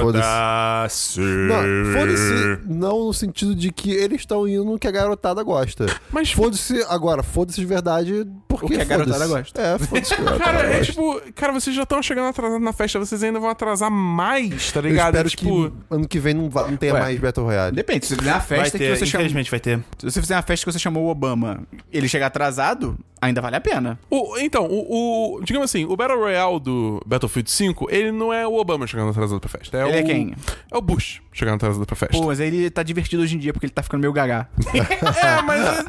Foda-se. 0.00 1.20
Não, 1.20 1.92
foda-se, 1.92 2.58
não 2.66 3.06
no 3.06 3.12
sentido 3.14 3.54
de 3.54 3.70
que 3.72 3.90
eles 3.90 4.20
estão 4.20 4.46
indo 4.46 4.64
no 4.64 4.78
que 4.78 4.86
a 4.86 4.90
garotada 4.90 5.42
gosta. 5.42 5.86
Mas- 6.10 6.32
foda-se, 6.32 6.82
agora, 6.88 7.22
foda-se 7.22 7.60
de 7.60 7.66
verdade, 7.66 8.26
porque 8.48 8.66
O 8.66 8.68
que 8.68 8.80
a 8.80 8.84
gosta. 9.28 9.60
É, 9.60 9.78
foda-se. 9.78 10.14
Cara, 10.38 10.62
é 10.74 10.80
tipo, 10.80 11.20
cara, 11.34 11.52
vocês 11.52 11.74
já 11.74 11.82
estão 11.82 12.02
chegando 12.02 12.28
atrasados 12.28 12.62
na 12.64 12.72
festa, 12.72 12.98
vocês 12.98 13.22
ainda 13.22 13.38
vão 13.40 13.48
atrasar 13.50 13.90
mais, 13.90 14.72
tá 14.72 14.80
Eu 14.80 14.84
ligado? 14.84 15.14
espero 15.14 15.30
tipo, 15.30 15.70
que 15.70 15.76
ano 15.90 16.08
que 16.08 16.18
vem 16.18 16.34
não, 16.34 16.48
va- 16.48 16.68
não 16.68 16.76
tenha 16.76 16.94
Ué. 16.94 17.00
mais 17.00 17.18
Battle 17.20 17.46
Royale. 17.46 17.74
Depende, 17.74 18.06
se 18.06 18.10
você 18.14 18.16
fizer 18.18 18.30
uma 18.32 18.38
Vai 18.38 18.46
festa 18.58 18.78
ter, 18.78 18.84
que 18.92 18.98
você 18.98 19.06
chamou... 19.06 19.24
infelizmente 19.24 19.50
vai 19.50 19.60
ter. 19.60 19.78
Se 19.98 20.10
você 20.10 20.20
fizer 20.20 20.36
uma 20.36 20.42
festa 20.42 20.64
que 20.66 20.72
você 20.72 20.78
chamou 20.78 21.04
o 21.04 21.08
Obama, 21.08 21.62
ele 21.92 22.08
chegar 22.08 22.26
atrasado, 22.26 22.96
ainda 23.24 23.40
vale 23.40 23.56
a 23.56 23.60
pena. 23.60 23.98
o- 24.10 24.36
então, 24.38 24.66
o, 24.66 25.36
o- 25.38 25.40
Digamos 25.44 25.70
assim, 25.70 25.84
o 25.84 25.96
Battle 25.96 26.18
Royale 26.18 26.60
do 26.60 27.00
Battlefield 27.06 27.50
5, 27.50 27.88
ele 27.90 28.12
não 28.12 28.32
é 28.32 28.46
o 28.46 28.54
Obama 28.54 28.86
chegando 28.86 29.10
atrasado 29.10 29.40
pra 29.40 29.48
festa. 29.48 29.78
É 29.78 29.88
Ele 29.88 29.96
o, 29.96 30.00
é 30.00 30.02
quem? 30.02 30.34
É 30.70 30.76
o 30.76 30.80
Bush 30.80 31.20
chegando 31.32 31.56
atrasado 31.56 31.84
pra 31.86 31.96
festa. 31.96 32.16
Pô, 32.16 32.26
mas 32.26 32.38
ele 32.40 32.70
tá 32.70 32.82
divertido 32.82 33.22
hoje 33.22 33.34
em 33.34 33.38
dia 33.38 33.52
porque 33.52 33.66
ele 33.66 33.72
tá 33.72 33.82
ficando 33.82 34.00
meio 34.00 34.12
gagá. 34.12 34.48
É, 35.24 35.42
mas. 35.42 35.78
é, 35.78 35.84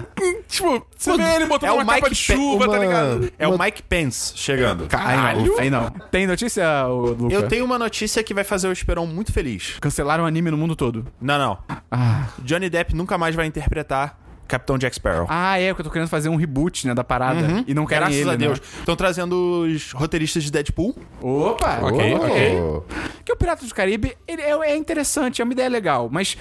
tipo, 0.48 0.86
você 0.98 1.16
vê 1.18 1.36
ele 1.36 1.46
botando 1.46 1.70
é 1.70 1.72
o 1.72 1.76
uma 1.76 1.86
capa 1.86 1.96
Mike 1.96 2.10
de 2.10 2.16
chuva, 2.16 2.66
tá 2.66 2.72
uma- 2.72 2.80
ligado? 2.80 3.32
É 3.38 3.48
o 3.48 3.58
Mike 3.58 3.84
Pence 3.84 4.34
chegando. 4.36 4.88
Caralho! 4.88 5.46
não, 5.46 5.60
aí 5.60 5.70
não. 5.70 5.90
Tem 6.12 6.26
notícia, 6.28 6.86
Luca? 6.88 7.34
Eu 7.34 7.48
tenho 7.48 7.66
uma 7.66 7.78
notícia 7.78 8.24
que 8.24 8.34
vai 8.34 8.44
fazer 8.44 8.68
o 8.68 8.72
Esperão 8.72 9.06
muito 9.06 9.32
feliz. 9.32 9.78
Cancelaram 9.80 10.24
o 10.24 10.28
anime 10.28 10.50
no 10.52 10.58
mundo 10.58 10.76
todo. 10.76 11.06
Não, 11.22 11.38
não. 11.38 11.58
Ah, 11.92 12.28
Johnny 12.40 12.70
Depp 12.70 12.96
nunca 12.96 13.18
mais 13.18 13.36
vai 13.36 13.46
interpretar 13.46 14.20
Capitão 14.48 14.78
Jack 14.78 14.96
Sparrow. 14.96 15.26
ah 15.30 15.60
é, 15.60 15.70
porque 15.70 15.82
eu 15.82 15.86
tô 15.86 15.92
querendo 15.92 16.08
fazer 16.08 16.30
um 16.30 16.36
reboot, 16.36 16.88
né, 16.88 16.94
da 16.94 17.04
parada. 17.04 17.64
E 17.68 17.74
não 17.74 17.86
querem 17.86 18.02
Graças 18.08 18.20
ele, 18.22 18.30
a 18.30 18.36
Deus. 18.36 18.60
né? 18.60 18.66
Estão 18.80 18.96
trazendo 18.96 19.62
os 19.64 19.92
roteiristas 19.92 20.44
de 20.44 20.52
Deadpool. 20.52 20.96
Opa! 21.22 21.80
Ok, 21.82 22.14
Oh. 22.14 22.26
ok. 22.26 22.84
Porque 23.18 23.32
o 23.32 23.36
Piratas 23.36 23.68
do 23.68 23.74
Caribe, 23.76 24.16
ele 24.28 24.42
é, 24.42 24.52
é 24.52 24.76
interessante, 24.78 25.42
é 25.42 25.44
uma 25.44 25.54
ideia 25.54 25.70
legal, 25.70 26.10
mas 26.12 26.38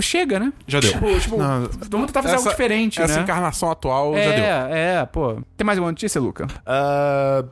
chega, 0.00 0.38
né? 0.38 0.52
Já 0.66 0.80
deu. 0.80 0.92
Tipo, 0.92 1.20
tipo 1.20 1.36
vamos 1.38 2.06
tentar 2.06 2.22
fazer 2.22 2.36
algo 2.36 2.48
diferente, 2.50 3.00
essa 3.00 3.16
né? 3.16 3.22
encarnação 3.22 3.70
atual 3.70 4.14
já 4.14 4.20
deu. 4.20 4.44
É, 4.44 4.98
é, 5.00 5.06
pô. 5.06 5.40
Tem 5.56 5.64
mais 5.64 5.78
alguma 5.78 5.92
notícia, 5.92 6.20
Luca? 6.20 6.46
Ah, 6.66 7.42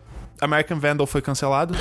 American 0.41 0.78
Vandal 0.78 1.07
foi 1.07 1.20
cancelado. 1.22 1.74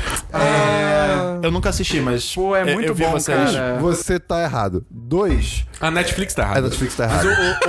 Eu 1.44 1.52
nunca 1.52 1.70
assisti, 1.70 2.00
mas. 2.02 2.34
Pô, 2.34 2.56
é 2.56 2.64
muito 2.74 2.88
eu 2.88 2.96
vi 2.96 3.04
bom, 3.04 3.12
vocês. 3.12 3.52
cara. 3.52 3.78
Você 3.80 4.20
tá 4.20 4.42
errado. 4.44 4.86
Dois, 4.90 5.67
A 5.80 5.92
Netflix 5.92 6.34
tá 6.34 6.44
a 6.44 6.46
errada. 6.46 6.62
Netflix 6.62 6.96
tá 6.96 7.04
errado. 7.06 7.28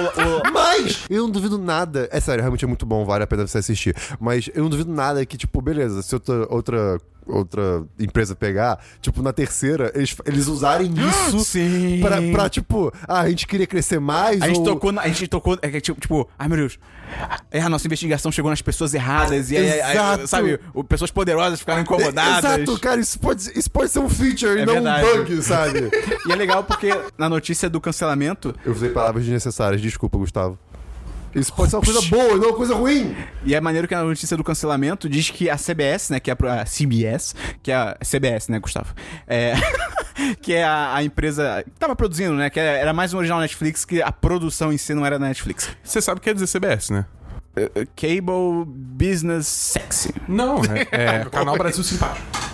Mas 0.52 1.04
eu 1.10 1.22
não 1.22 1.30
duvido 1.30 1.58
nada. 1.58 2.08
É 2.10 2.20
sério, 2.20 2.42
realmente 2.42 2.64
é 2.64 2.68
muito 2.68 2.86
bom, 2.86 3.04
vale 3.04 3.24
a 3.24 3.26
pena 3.26 3.46
você 3.46 3.58
assistir. 3.58 3.94
Mas 4.20 4.48
eu 4.54 4.62
não 4.62 4.70
duvido 4.70 4.92
nada 4.92 5.24
que, 5.26 5.36
tipo, 5.36 5.60
beleza, 5.60 6.02
se 6.02 6.14
outra. 6.14 6.46
outra 6.48 6.98
outra 7.30 7.84
empresa 7.98 8.34
pegar, 8.34 8.82
tipo, 9.02 9.20
na 9.20 9.34
terceira, 9.34 9.92
eles, 9.94 10.16
eles 10.24 10.46
usarem 10.46 10.90
isso 10.96 11.40
Sim. 11.40 11.98
pra, 12.00 12.22
pra, 12.32 12.48
tipo, 12.48 12.90
ah, 13.06 13.20
a 13.20 13.28
gente 13.28 13.46
queria 13.46 13.66
crescer 13.66 14.00
mais. 14.00 14.40
A 14.40 14.46
gente 14.46 14.60
ou... 14.60 14.64
tocou, 14.64 14.92
na- 14.92 15.02
a 15.02 15.08
gente 15.08 15.28
tocou, 15.28 15.58
é 15.60 15.68
que, 15.68 15.78
tipo, 15.78 16.00
tipo, 16.00 16.26
ai 16.38 16.48
meu 16.48 16.56
Deus, 16.56 16.78
é, 17.50 17.60
a 17.60 17.68
nossa 17.68 17.86
investigação 17.86 18.32
chegou 18.32 18.50
nas 18.50 18.62
pessoas 18.62 18.94
erradas 18.94 19.50
e 19.50 19.58
aí, 19.58 19.78
aí, 19.78 20.26
sabe, 20.26 20.58
o- 20.72 20.82
pessoas 20.82 21.10
poderosas 21.10 21.60
ficaram 21.60 21.82
incomodadas. 21.82 22.62
Exato, 22.62 22.80
cara, 22.80 22.98
isso 22.98 23.18
pode, 23.20 23.42
isso 23.58 23.70
pode 23.70 23.90
ser 23.90 23.98
um 23.98 24.08
feature 24.08 24.60
É 24.60 24.62
e 24.62 24.64
não 24.64 24.72
verdade. 24.72 25.06
um 25.06 25.16
bug, 25.18 25.42
sabe? 25.42 25.90
E 26.26 26.32
é 26.32 26.34
legal 26.34 26.64
porque 26.64 26.88
na 27.18 27.28
notícia 27.28 27.68
do 27.68 27.78
cancelamento, 27.78 27.97
eu 28.64 28.72
usei 28.72 28.90
palavras 28.90 29.24
desnecessárias, 29.24 29.80
desculpa, 29.80 30.18
Gustavo. 30.18 30.58
Isso 31.34 31.52
pode 31.52 31.70
ser 31.70 31.76
uma 31.76 31.82
coisa 31.82 32.00
boa 32.08 32.36
não 32.36 32.48
uma 32.48 32.56
coisa 32.56 32.74
ruim. 32.74 33.14
e 33.44 33.54
é 33.54 33.60
maneiro 33.60 33.86
que 33.86 33.94
na 33.94 34.02
notícia 34.02 34.36
do 34.36 34.42
cancelamento 34.42 35.08
diz 35.08 35.30
que 35.30 35.50
a 35.50 35.56
CBS, 35.56 36.10
né, 36.10 36.20
que 36.20 36.30
é 36.30 36.36
a, 36.38 36.62
a 36.62 36.64
CBS, 36.64 37.34
que 37.62 37.70
é 37.70 37.76
a 37.76 37.96
CBS, 38.02 38.48
né, 38.48 38.58
Gustavo? 38.58 38.94
É, 39.26 39.54
que 40.40 40.54
é 40.54 40.64
a, 40.64 40.94
a 40.94 41.02
empresa 41.02 41.62
que 41.64 41.78
tava 41.78 41.94
produzindo, 41.94 42.34
né, 42.34 42.48
que 42.50 42.58
era 42.58 42.92
mais 42.92 43.12
um 43.12 43.18
original 43.18 43.40
Netflix, 43.40 43.84
que 43.84 44.02
a 44.02 44.10
produção 44.10 44.72
em 44.72 44.78
si 44.78 44.94
não 44.94 45.04
era 45.04 45.18
da 45.18 45.26
Netflix. 45.26 45.68
Você 45.82 46.00
sabe 46.00 46.18
o 46.18 46.20
que 46.20 46.30
quer 46.30 46.34
dizer 46.34 46.46
CBS, 46.46 46.90
né? 46.90 47.04
Uh, 47.56 47.86
Cable 47.96 48.64
Business 48.66 49.46
Sexy. 49.46 50.14
Não, 50.28 50.60
é, 50.64 50.86
é 50.90 51.24
Canal 51.30 51.56
Brasil 51.56 51.82
Simpático. 51.82 52.47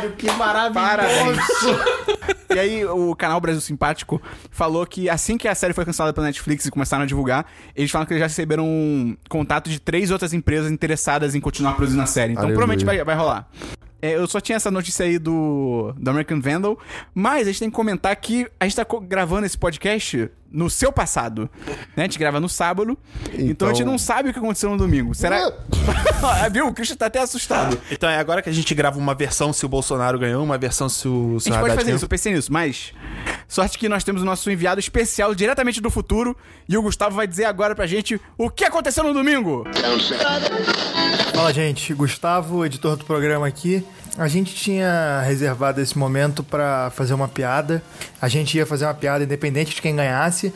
Caralho, 0.00 0.12
que 0.12 0.30
maravilhoso! 0.32 0.74
Parabéns! 0.74 1.38
e 2.54 2.58
aí, 2.58 2.84
o 2.86 3.14
canal 3.14 3.40
Brasil 3.40 3.60
Simpático 3.60 4.20
falou 4.50 4.86
que 4.86 5.10
assim 5.10 5.36
que 5.36 5.46
a 5.46 5.54
série 5.54 5.74
foi 5.74 5.84
cancelada 5.84 6.12
pela 6.14 6.26
Netflix 6.26 6.64
e 6.64 6.70
começaram 6.70 7.04
a 7.04 7.06
divulgar, 7.06 7.46
eles 7.76 7.90
falaram 7.90 8.06
que 8.06 8.14
eles 8.14 8.20
já 8.20 8.26
receberam 8.26 8.64
um 8.66 9.16
contato 9.28 9.68
de 9.68 9.78
três 9.78 10.10
outras 10.10 10.32
empresas 10.32 10.70
interessadas 10.70 11.34
em 11.34 11.40
continuar 11.40 11.74
produzindo 11.74 12.02
a 12.02 12.06
série. 12.06 12.32
Então, 12.32 12.44
Aleluia. 12.44 12.56
provavelmente 12.56 12.84
vai, 12.84 13.04
vai 13.04 13.14
rolar. 13.14 13.48
É, 14.02 14.14
eu 14.14 14.26
só 14.26 14.40
tinha 14.40 14.56
essa 14.56 14.70
notícia 14.70 15.04
aí 15.04 15.18
do, 15.18 15.92
do 15.98 16.10
American 16.10 16.40
Vandal, 16.40 16.78
mas 17.14 17.42
a 17.46 17.50
gente 17.50 17.60
tem 17.60 17.70
que 17.70 17.76
comentar 17.76 18.16
que 18.16 18.46
a 18.58 18.64
gente 18.64 18.76
tá 18.76 18.86
gravando 19.02 19.44
esse 19.44 19.58
podcast 19.58 20.30
no 20.52 20.68
seu 20.70 20.92
passado. 20.92 21.48
Né? 21.66 21.74
A 21.96 22.02
gente 22.02 22.18
grava 22.18 22.40
no 22.40 22.48
sábado, 22.48 22.98
então, 23.34 23.68
a 23.68 23.72
gente 23.72 23.82
Então- 23.82 23.92
não 23.92 23.98
sabe 23.98 24.30
o 24.30 24.32
que 24.32 24.38
aconteceu 24.38 24.70
no 24.70 24.76
domingo. 24.76 25.14
Será? 25.14 25.52
Viu? 26.52 26.66
O 26.68 26.74
Christian 26.74 26.96
tá 26.96 27.06
até 27.06 27.20
assustado. 27.20 27.78
Então 27.90 28.08
é 28.08 28.16
agora 28.18 28.42
que 28.42 28.48
a 28.50 28.52
gente 28.52 28.74
grava 28.74 28.98
uma 28.98 29.14
versão 29.14 29.52
se 29.52 29.64
o 29.64 29.68
Bolsonaro 29.68 30.18
ganhou, 30.18 30.42
uma 30.42 30.58
versão 30.58 30.88
se 30.88 31.06
o 31.08 31.10
A 31.12 31.32
gente 31.34 31.42
senhor 31.44 31.56
pode 31.60 31.64
Haddad 31.72 31.74
fazer 31.76 31.84
ganhou. 31.86 31.96
isso, 31.96 32.04
eu 32.04 32.08
pensei 32.08 32.32
nisso, 32.34 32.52
mas. 32.52 32.92
Sorte 33.48 33.78
que 33.78 33.88
nós 33.88 34.04
temos 34.04 34.22
o 34.22 34.24
nosso 34.24 34.48
enviado 34.50 34.78
especial 34.80 35.34
diretamente 35.34 35.80
do 35.80 35.90
futuro 35.90 36.36
e 36.68 36.76
o 36.76 36.82
Gustavo 36.82 37.16
vai 37.16 37.26
dizer 37.26 37.44
agora 37.46 37.74
pra 37.74 37.86
gente 37.86 38.20
o 38.38 38.48
que 38.48 38.64
aconteceu 38.64 39.02
no 39.02 39.12
domingo. 39.12 39.64
Fala, 41.34 41.52
gente. 41.52 41.92
Gustavo, 41.94 42.64
editor 42.64 42.96
do 42.96 43.04
programa 43.04 43.46
aqui. 43.46 43.84
A 44.20 44.28
gente 44.28 44.54
tinha 44.54 45.22
reservado 45.22 45.80
esse 45.80 45.96
momento 45.96 46.42
pra 46.42 46.90
fazer 46.90 47.14
uma 47.14 47.26
piada. 47.26 47.82
A 48.20 48.28
gente 48.28 48.54
ia 48.54 48.66
fazer 48.66 48.84
uma 48.84 48.92
piada 48.92 49.24
independente 49.24 49.74
de 49.74 49.80
quem 49.80 49.96
ganhasse, 49.96 50.52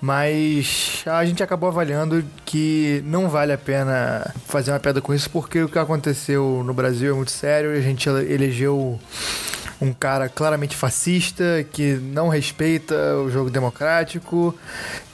mas 0.00 1.02
a 1.04 1.24
gente 1.24 1.42
acabou 1.42 1.68
avaliando 1.68 2.24
que 2.44 3.02
não 3.04 3.28
vale 3.28 3.52
a 3.52 3.58
pena 3.58 4.32
fazer 4.46 4.70
uma 4.70 4.78
piada 4.78 5.00
com 5.00 5.12
isso 5.12 5.28
porque 5.30 5.60
o 5.60 5.68
que 5.68 5.80
aconteceu 5.80 6.62
no 6.64 6.72
Brasil 6.72 7.12
é 7.12 7.16
muito 7.16 7.32
sério. 7.32 7.72
A 7.72 7.80
gente 7.80 8.08
elegeu 8.08 9.00
um 9.80 9.92
cara 9.92 10.28
claramente 10.28 10.76
fascista 10.76 11.66
que 11.72 11.94
não 11.94 12.28
respeita 12.28 12.94
o 13.16 13.28
jogo 13.32 13.50
democrático, 13.50 14.56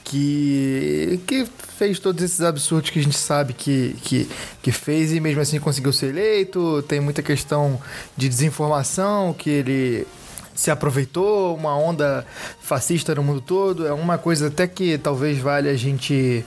que, 0.04 1.18
que 1.26 1.46
fez 1.78 1.98
todos 1.98 2.22
esses 2.22 2.42
absurdos 2.42 2.90
que 2.90 2.98
a 2.98 3.02
gente 3.02 3.16
sabe 3.16 3.54
que, 3.54 3.96
que, 4.02 4.28
que 4.62 4.70
fez 4.70 5.12
e 5.12 5.18
mesmo 5.18 5.40
assim 5.40 5.58
conseguiu 5.58 5.92
ser 5.92 6.08
eleito. 6.08 6.82
Tem 6.82 7.00
muita 7.00 7.22
questão 7.22 7.80
de 8.16 8.28
desinformação 8.28 9.32
que 9.32 9.50
ele 9.50 10.06
se 10.54 10.70
aproveitou, 10.70 11.56
uma 11.56 11.76
onda 11.76 12.24
fascista 12.60 13.14
no 13.14 13.24
mundo 13.24 13.40
todo. 13.40 13.86
É 13.86 13.92
uma 13.92 14.18
coisa 14.18 14.48
até 14.48 14.68
que 14.68 14.96
talvez 14.98 15.38
valha 15.38 15.70
a 15.70 15.76
gente 15.76 16.44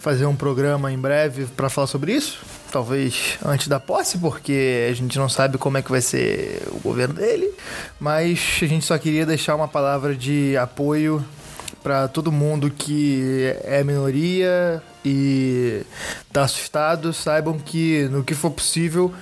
fazer 0.00 0.26
um 0.26 0.36
programa 0.36 0.92
em 0.92 0.98
breve 0.98 1.46
para 1.56 1.70
falar 1.70 1.86
sobre 1.86 2.12
isso. 2.12 2.44
Talvez 2.70 3.38
antes 3.42 3.68
da 3.68 3.80
posse, 3.80 4.18
porque 4.18 4.86
a 4.90 4.92
gente 4.92 5.16
não 5.18 5.28
sabe 5.28 5.56
como 5.56 5.78
é 5.78 5.82
que 5.82 5.90
vai 5.90 6.02
ser 6.02 6.62
o 6.72 6.78
governo 6.80 7.14
dele. 7.14 7.50
Mas 7.98 8.58
a 8.60 8.66
gente 8.66 8.84
só 8.84 8.98
queria 8.98 9.24
deixar 9.24 9.54
uma 9.54 9.68
palavra 9.68 10.14
de 10.14 10.54
apoio 10.58 11.24
para 11.82 12.08
todo 12.08 12.32
mundo 12.32 12.70
que 12.70 13.54
é 13.62 13.82
minoria 13.84 14.82
e 15.04 15.82
tá 16.32 16.42
assustado, 16.42 17.12
saibam 17.12 17.58
que 17.58 18.08
no 18.10 18.22
que 18.22 18.34
for 18.34 18.50
possível 18.50 19.12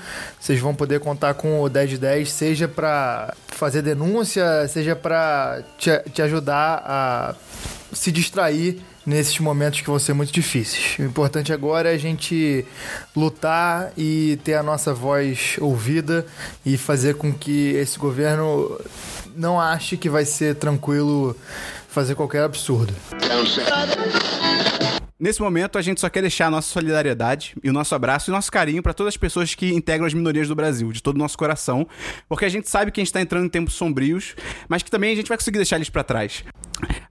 vocês 0.41 0.59
vão 0.59 0.75
poder 0.75 1.01
contar 1.01 1.35
com 1.35 1.61
o 1.61 1.69
10 1.69 1.91
de 1.91 1.99
10, 1.99 2.31
seja 2.31 2.69
para 2.69 3.35
fazer 3.49 3.83
denúncia, 3.83 4.67
seja 4.69 4.97
para 4.97 5.63
te, 5.79 5.91
te 6.11 6.23
ajudar 6.23 6.83
a 6.85 7.35
se 7.93 8.11
distrair 8.11 8.81
nesses 9.07 9.39
momentos 9.39 9.81
que 9.81 9.87
vão 9.87 9.99
ser 9.99 10.13
muito 10.13 10.33
difíceis. 10.33 10.99
O 10.99 11.03
importante 11.03 11.53
agora 11.53 11.91
é 11.91 11.95
a 11.95 11.99
gente 11.99 12.67
lutar 13.15 13.93
e 13.97 14.39
ter 14.43 14.55
a 14.55 14.63
nossa 14.63 14.93
voz 14.93 15.57
ouvida 15.61 16.27
e 16.65 16.77
fazer 16.77 17.15
com 17.15 17.33
que 17.33 17.71
esse 17.75 17.99
governo 17.99 18.81
não 19.37 19.61
ache 19.61 19.97
que 19.97 20.11
vai 20.11 20.25
ser 20.25 20.57
tranquilo 20.57 21.37
fazer 21.97 22.15
qualquer 22.15 22.45
absurdo. 22.45 22.93
Nesse 25.19 25.41
momento, 25.41 25.79
a 25.79 25.83
gente 25.83 25.99
só 25.99 26.11
quer 26.11 26.21
deixar 26.21 26.49
a 26.49 26.51
nossa 26.51 26.69
solidariedade 26.69 27.57
e 27.65 27.71
o 27.71 27.73
nosso 27.73 27.95
abraço 27.95 28.29
e 28.29 28.31
o 28.31 28.35
nosso 28.35 28.53
carinho 28.53 28.83
para 28.83 28.93
todas 28.93 29.15
as 29.15 29.17
pessoas 29.17 29.55
que 29.55 29.73
integram 29.73 30.05
as 30.05 30.13
minorias 30.13 30.47
do 30.47 30.55
Brasil, 30.55 30.93
de 30.93 31.03
todo 31.03 31.17
o 31.17 31.19
nosso 31.19 31.39
coração, 31.39 31.89
porque 32.29 32.45
a 32.45 32.51
gente 32.51 32.69
sabe 32.69 32.91
que 32.91 33.01
a 33.01 33.05
gente 33.05 33.15
tá 33.15 33.23
entrando 33.23 33.47
em 33.47 33.49
tempos 33.49 33.73
sombrios, 33.73 34.37
mas 34.69 34.83
que 34.83 34.91
também 34.91 35.13
a 35.13 35.17
gente 35.17 35.29
vai 35.29 35.39
conseguir 35.39 35.57
deixar 35.57 35.77
eles 35.77 35.89
para 35.89 36.05
trás. 36.05 36.45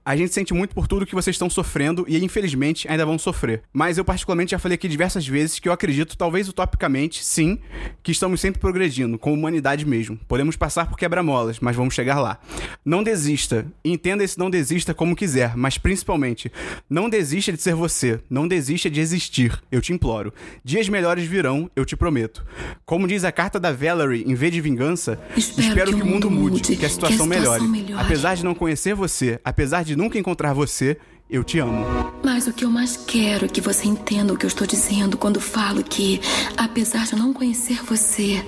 A 0.04 0.14
gente 0.14 0.32
sente 0.32 0.54
muito 0.54 0.72
por 0.72 0.86
tudo 0.86 1.04
que 1.04 1.16
vocês 1.16 1.34
estão 1.34 1.50
sofrendo 1.50 2.04
e 2.06 2.24
infelizmente 2.24 2.86
ainda 2.88 3.04
vão 3.04 3.18
sofrer. 3.18 3.62
Mas 3.72 3.98
eu 3.98 4.04
particularmente 4.04 4.52
já 4.52 4.58
falei 4.60 4.76
aqui 4.76 4.86
diversas 4.86 5.26
vezes 5.26 5.58
que 5.58 5.68
eu 5.68 5.72
acredito, 5.72 6.16
talvez 6.16 6.48
utopicamente, 6.48 7.24
sim, 7.24 7.58
que 8.04 8.12
estamos 8.12 8.40
sempre 8.40 8.60
progredindo, 8.60 9.18
com 9.18 9.32
humanidade 9.32 9.84
mesmo. 9.84 10.16
Podemos 10.28 10.54
passar 10.54 10.86
por 10.86 10.96
quebra-molas, 10.96 11.58
mas 11.58 11.74
vamos 11.74 11.92
chegar 11.92 12.20
lá. 12.20 12.38
Não 12.84 13.02
desista. 13.02 13.66
Entenda 13.84 14.22
esse 14.22 14.38
não 14.38 14.48
desista 14.48 14.94
como 14.94 15.16
quiser, 15.16 15.56
mas 15.56 15.76
principalmente, 15.76 16.52
não 16.88 17.10
desista 17.10 17.52
de 17.52 17.60
ser 17.60 17.74
você. 17.74 17.95
Não 18.28 18.46
desista 18.46 18.90
de 18.90 19.00
existir. 19.00 19.58
Eu 19.70 19.80
te 19.80 19.92
imploro. 19.92 20.32
Dias 20.64 20.88
melhores 20.88 21.26
virão, 21.26 21.70
eu 21.74 21.84
te 21.84 21.96
prometo. 21.96 22.44
Como 22.84 23.06
diz 23.06 23.24
a 23.24 23.32
carta 23.32 23.58
da 23.58 23.72
Valerie, 23.72 24.24
em 24.26 24.34
vez 24.34 24.52
de 24.52 24.60
vingança, 24.60 25.18
espero, 25.36 25.94
que, 25.94 26.02
o 26.02 26.06
mundo 26.06 26.30
mude, 26.30 26.76
que 26.76 26.84
a 26.84 26.90
situação, 26.90 27.26
melhore. 27.26 27.62
melhore. 27.66 28.02
Apesar 28.02 28.34
de 28.36 28.44
não 28.44 28.54
conhecer 28.54 28.94
você, 28.94 29.40
apesar 29.44 29.84
de 29.84 29.96
nunca 29.96 30.18
encontrar 30.18 30.52
você, 30.52 30.98
eu 31.28 31.42
te 31.42 31.58
amo. 31.58 31.84
Mas 32.22 32.46
o 32.46 32.52
que 32.52 32.64
eu 32.64 32.70
mais 32.70 32.96
quero 32.96 33.46
é 33.46 33.48
que 33.48 33.60
você 33.60 33.88
entenda 33.88 34.32
o 34.32 34.36
que 34.36 34.44
eu 34.44 34.48
estou 34.48 34.66
dizendo 34.66 35.16
quando 35.16 35.40
falo 35.40 35.82
que, 35.82 36.20
apesar 36.56 37.04
de 37.06 37.16
não 37.16 37.32
conhecer 37.32 37.82
você, 37.82 38.44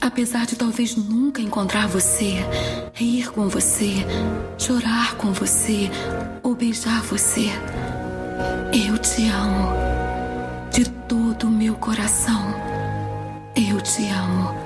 apesar 0.00 0.46
de 0.46 0.56
talvez 0.56 0.96
nunca 0.96 1.40
encontrar 1.40 1.86
você, 1.86 2.34
rir 2.94 3.30
com 3.30 3.48
você, 3.48 3.92
chorar 4.58 5.14
com 5.16 5.32
você 5.32 5.90
ou 6.42 6.54
beijar 6.54 7.02
você, 7.02 7.50
eu 8.72 8.98
te 8.98 9.28
amo. 9.28 9.72
De 10.70 10.88
todo 11.08 11.44
o 11.44 11.50
meu 11.50 11.74
coração, 11.74 12.42
eu 13.54 13.80
te 13.80 14.08
amo. 14.10 14.65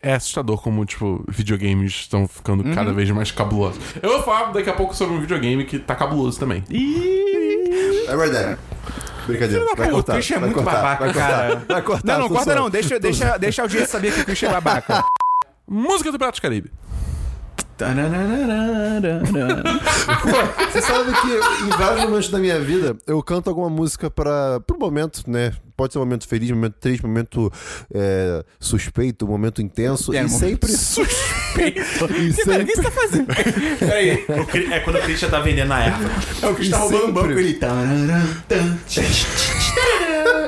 É 0.00 0.14
assustador 0.14 0.60
como, 0.62 0.84
tipo, 0.86 1.24
videogames 1.28 1.92
estão 1.92 2.28
ficando 2.28 2.64
Uhum. 2.64 2.74
cada 2.74 2.92
vez 2.92 3.10
mais 3.10 3.32
cabulosos. 3.32 3.82
Eu 4.00 4.10
vou 4.10 4.22
falar 4.22 4.52
daqui 4.52 4.70
a 4.70 4.72
pouco 4.72 4.94
sobre 4.94 5.16
um 5.16 5.20
videogame 5.20 5.64
que 5.64 5.78
tá 5.78 5.94
cabuloso 5.96 6.38
também. 6.38 6.62
É 8.06 8.16
verdade. 8.16 8.58
Brincadeira. 9.26 9.64
Vai 9.76 9.88
O 9.88 9.90
cortar. 9.92 10.12
Christian 10.14 10.36
é 10.36 10.38
vai 10.38 10.48
muito 10.50 10.62
cortar, 10.62 10.76
babaca, 10.82 11.04
vai 11.04 11.12
cortar, 11.14 11.28
cara. 11.28 11.64
Vai 11.68 11.82
cortar. 11.82 12.06
Não, 12.12 12.18
não, 12.20 12.28
corta 12.28 12.54
não. 12.54 12.70
Deixa, 12.70 12.98
deixa, 13.00 13.36
deixa 13.38 13.62
a 13.62 13.64
audiência 13.64 13.88
saber 13.88 14.12
que 14.14 14.20
o 14.20 14.24
Christian 14.24 14.48
é 14.48 14.52
babaca. 14.52 15.04
Música 15.68 16.10
do 16.12 16.18
Piratas 16.18 16.38
do 16.38 16.42
Caribe. 16.42 16.70
Você 20.72 20.82
sabe 20.82 21.12
que 21.12 21.64
em 21.64 21.68
vários 21.78 22.04
momentos 22.04 22.28
da 22.30 22.38
minha 22.38 22.58
vida 22.60 22.96
eu 23.06 23.22
canto 23.22 23.48
alguma 23.48 23.70
música 23.70 24.10
para 24.10 24.60
pro 24.60 24.78
momento, 24.78 25.22
né? 25.26 25.52
Pode 25.78 25.92
ser 25.92 26.00
um 26.00 26.02
momento 26.02 26.26
feliz, 26.26 26.50
um 26.50 26.56
momento 26.56 26.74
triste, 26.80 27.06
um 27.06 27.08
momento 27.08 27.52
é, 27.94 28.44
suspeito, 28.58 29.24
um 29.24 29.28
momento 29.28 29.62
intenso. 29.62 30.12
É, 30.12 30.22
e 30.22 30.24
um 30.24 30.28
sempre. 30.28 30.68
Suspeito. 30.76 31.80
E 32.18 32.32
Peraí, 32.44 32.62
o 32.62 32.66
que 32.66 32.74
sempre. 32.74 32.74
você 32.76 32.82
tá 32.82 32.90
fazendo? 32.90 33.26
Peraí. 33.78 34.24
O 34.40 34.46
Cri- 34.46 34.72
É 34.72 34.80
quando 34.80 34.96
o 34.96 35.02
Christian 35.02 35.30
tá 35.30 35.40
vendendo 35.40 35.72
a 35.72 35.78
erva. 35.80 36.10
É 36.42 36.46
o 36.48 36.54
Christian 36.54 36.76
tá 36.76 36.82
roubando 36.82 37.06
um 37.08 37.12
banco 37.12 37.30
ele 37.32 37.54
tá. 37.54 37.72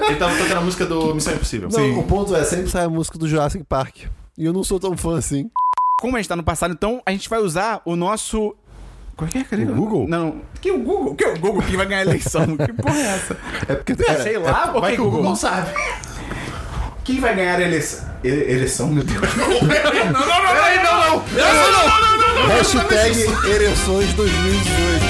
Ele 0.08 0.16
tava 0.18 0.36
tocando 0.36 0.56
a 0.58 0.60
música 0.60 0.86
do 0.86 1.14
Missão 1.14 1.34
Impossível. 1.34 1.68
Não, 1.70 2.00
o 2.00 2.04
ponto 2.04 2.34
é, 2.34 2.44
sempre 2.44 2.68
sai 2.68 2.84
a 2.84 2.88
música 2.88 3.18
do 3.18 3.28
Jurassic 3.28 3.64
Park. 3.64 3.98
E 4.36 4.44
eu 4.44 4.52
não 4.52 4.64
sou 4.64 4.78
tão 4.80 4.96
fã 4.96 5.16
assim. 5.18 5.48
Como 6.00 6.16
a 6.16 6.18
gente 6.18 6.28
tá 6.28 6.36
no 6.36 6.42
passado, 6.42 6.72
então 6.72 7.00
a 7.04 7.10
gente 7.12 7.28
vai 7.28 7.40
usar 7.40 7.82
o 7.84 7.94
nosso. 7.94 8.54
Qual 9.20 9.28
é 9.34 9.44
que 9.44 9.54
é? 9.54 9.58
O 9.58 9.74
Google? 9.74 10.08
Não. 10.08 10.36
Que 10.62 10.70
o 10.70 10.78
Google? 10.78 11.14
Que 11.14 11.24
o 11.26 11.38
Google 11.38 11.60
que 11.62 11.76
vai 11.76 11.84
ganhar 11.84 12.00
a 12.00 12.04
eleição? 12.04 12.56
Que 12.56 12.72
porra 12.72 12.96
é 12.96 13.02
essa? 13.02 13.36
É 13.68 13.74
porque. 13.74 13.94
Sei 14.22 14.38
lá, 14.38 14.72
Vai 14.80 14.94
que 14.94 15.00
o 15.02 15.04
Google 15.04 15.22
não 15.22 15.36
sabe. 15.36 15.70
Quem 17.04 17.20
vai 17.20 17.34
ganhar 17.36 17.56
a 17.58 17.62
eleição? 17.62 18.08
Ele- 18.24 18.50
eleição, 18.50 18.86
meu 18.88 19.04
Deus. 19.04 19.20
Hashtag 22.48 23.20
ereções 23.50 24.12
2018. 24.14 25.09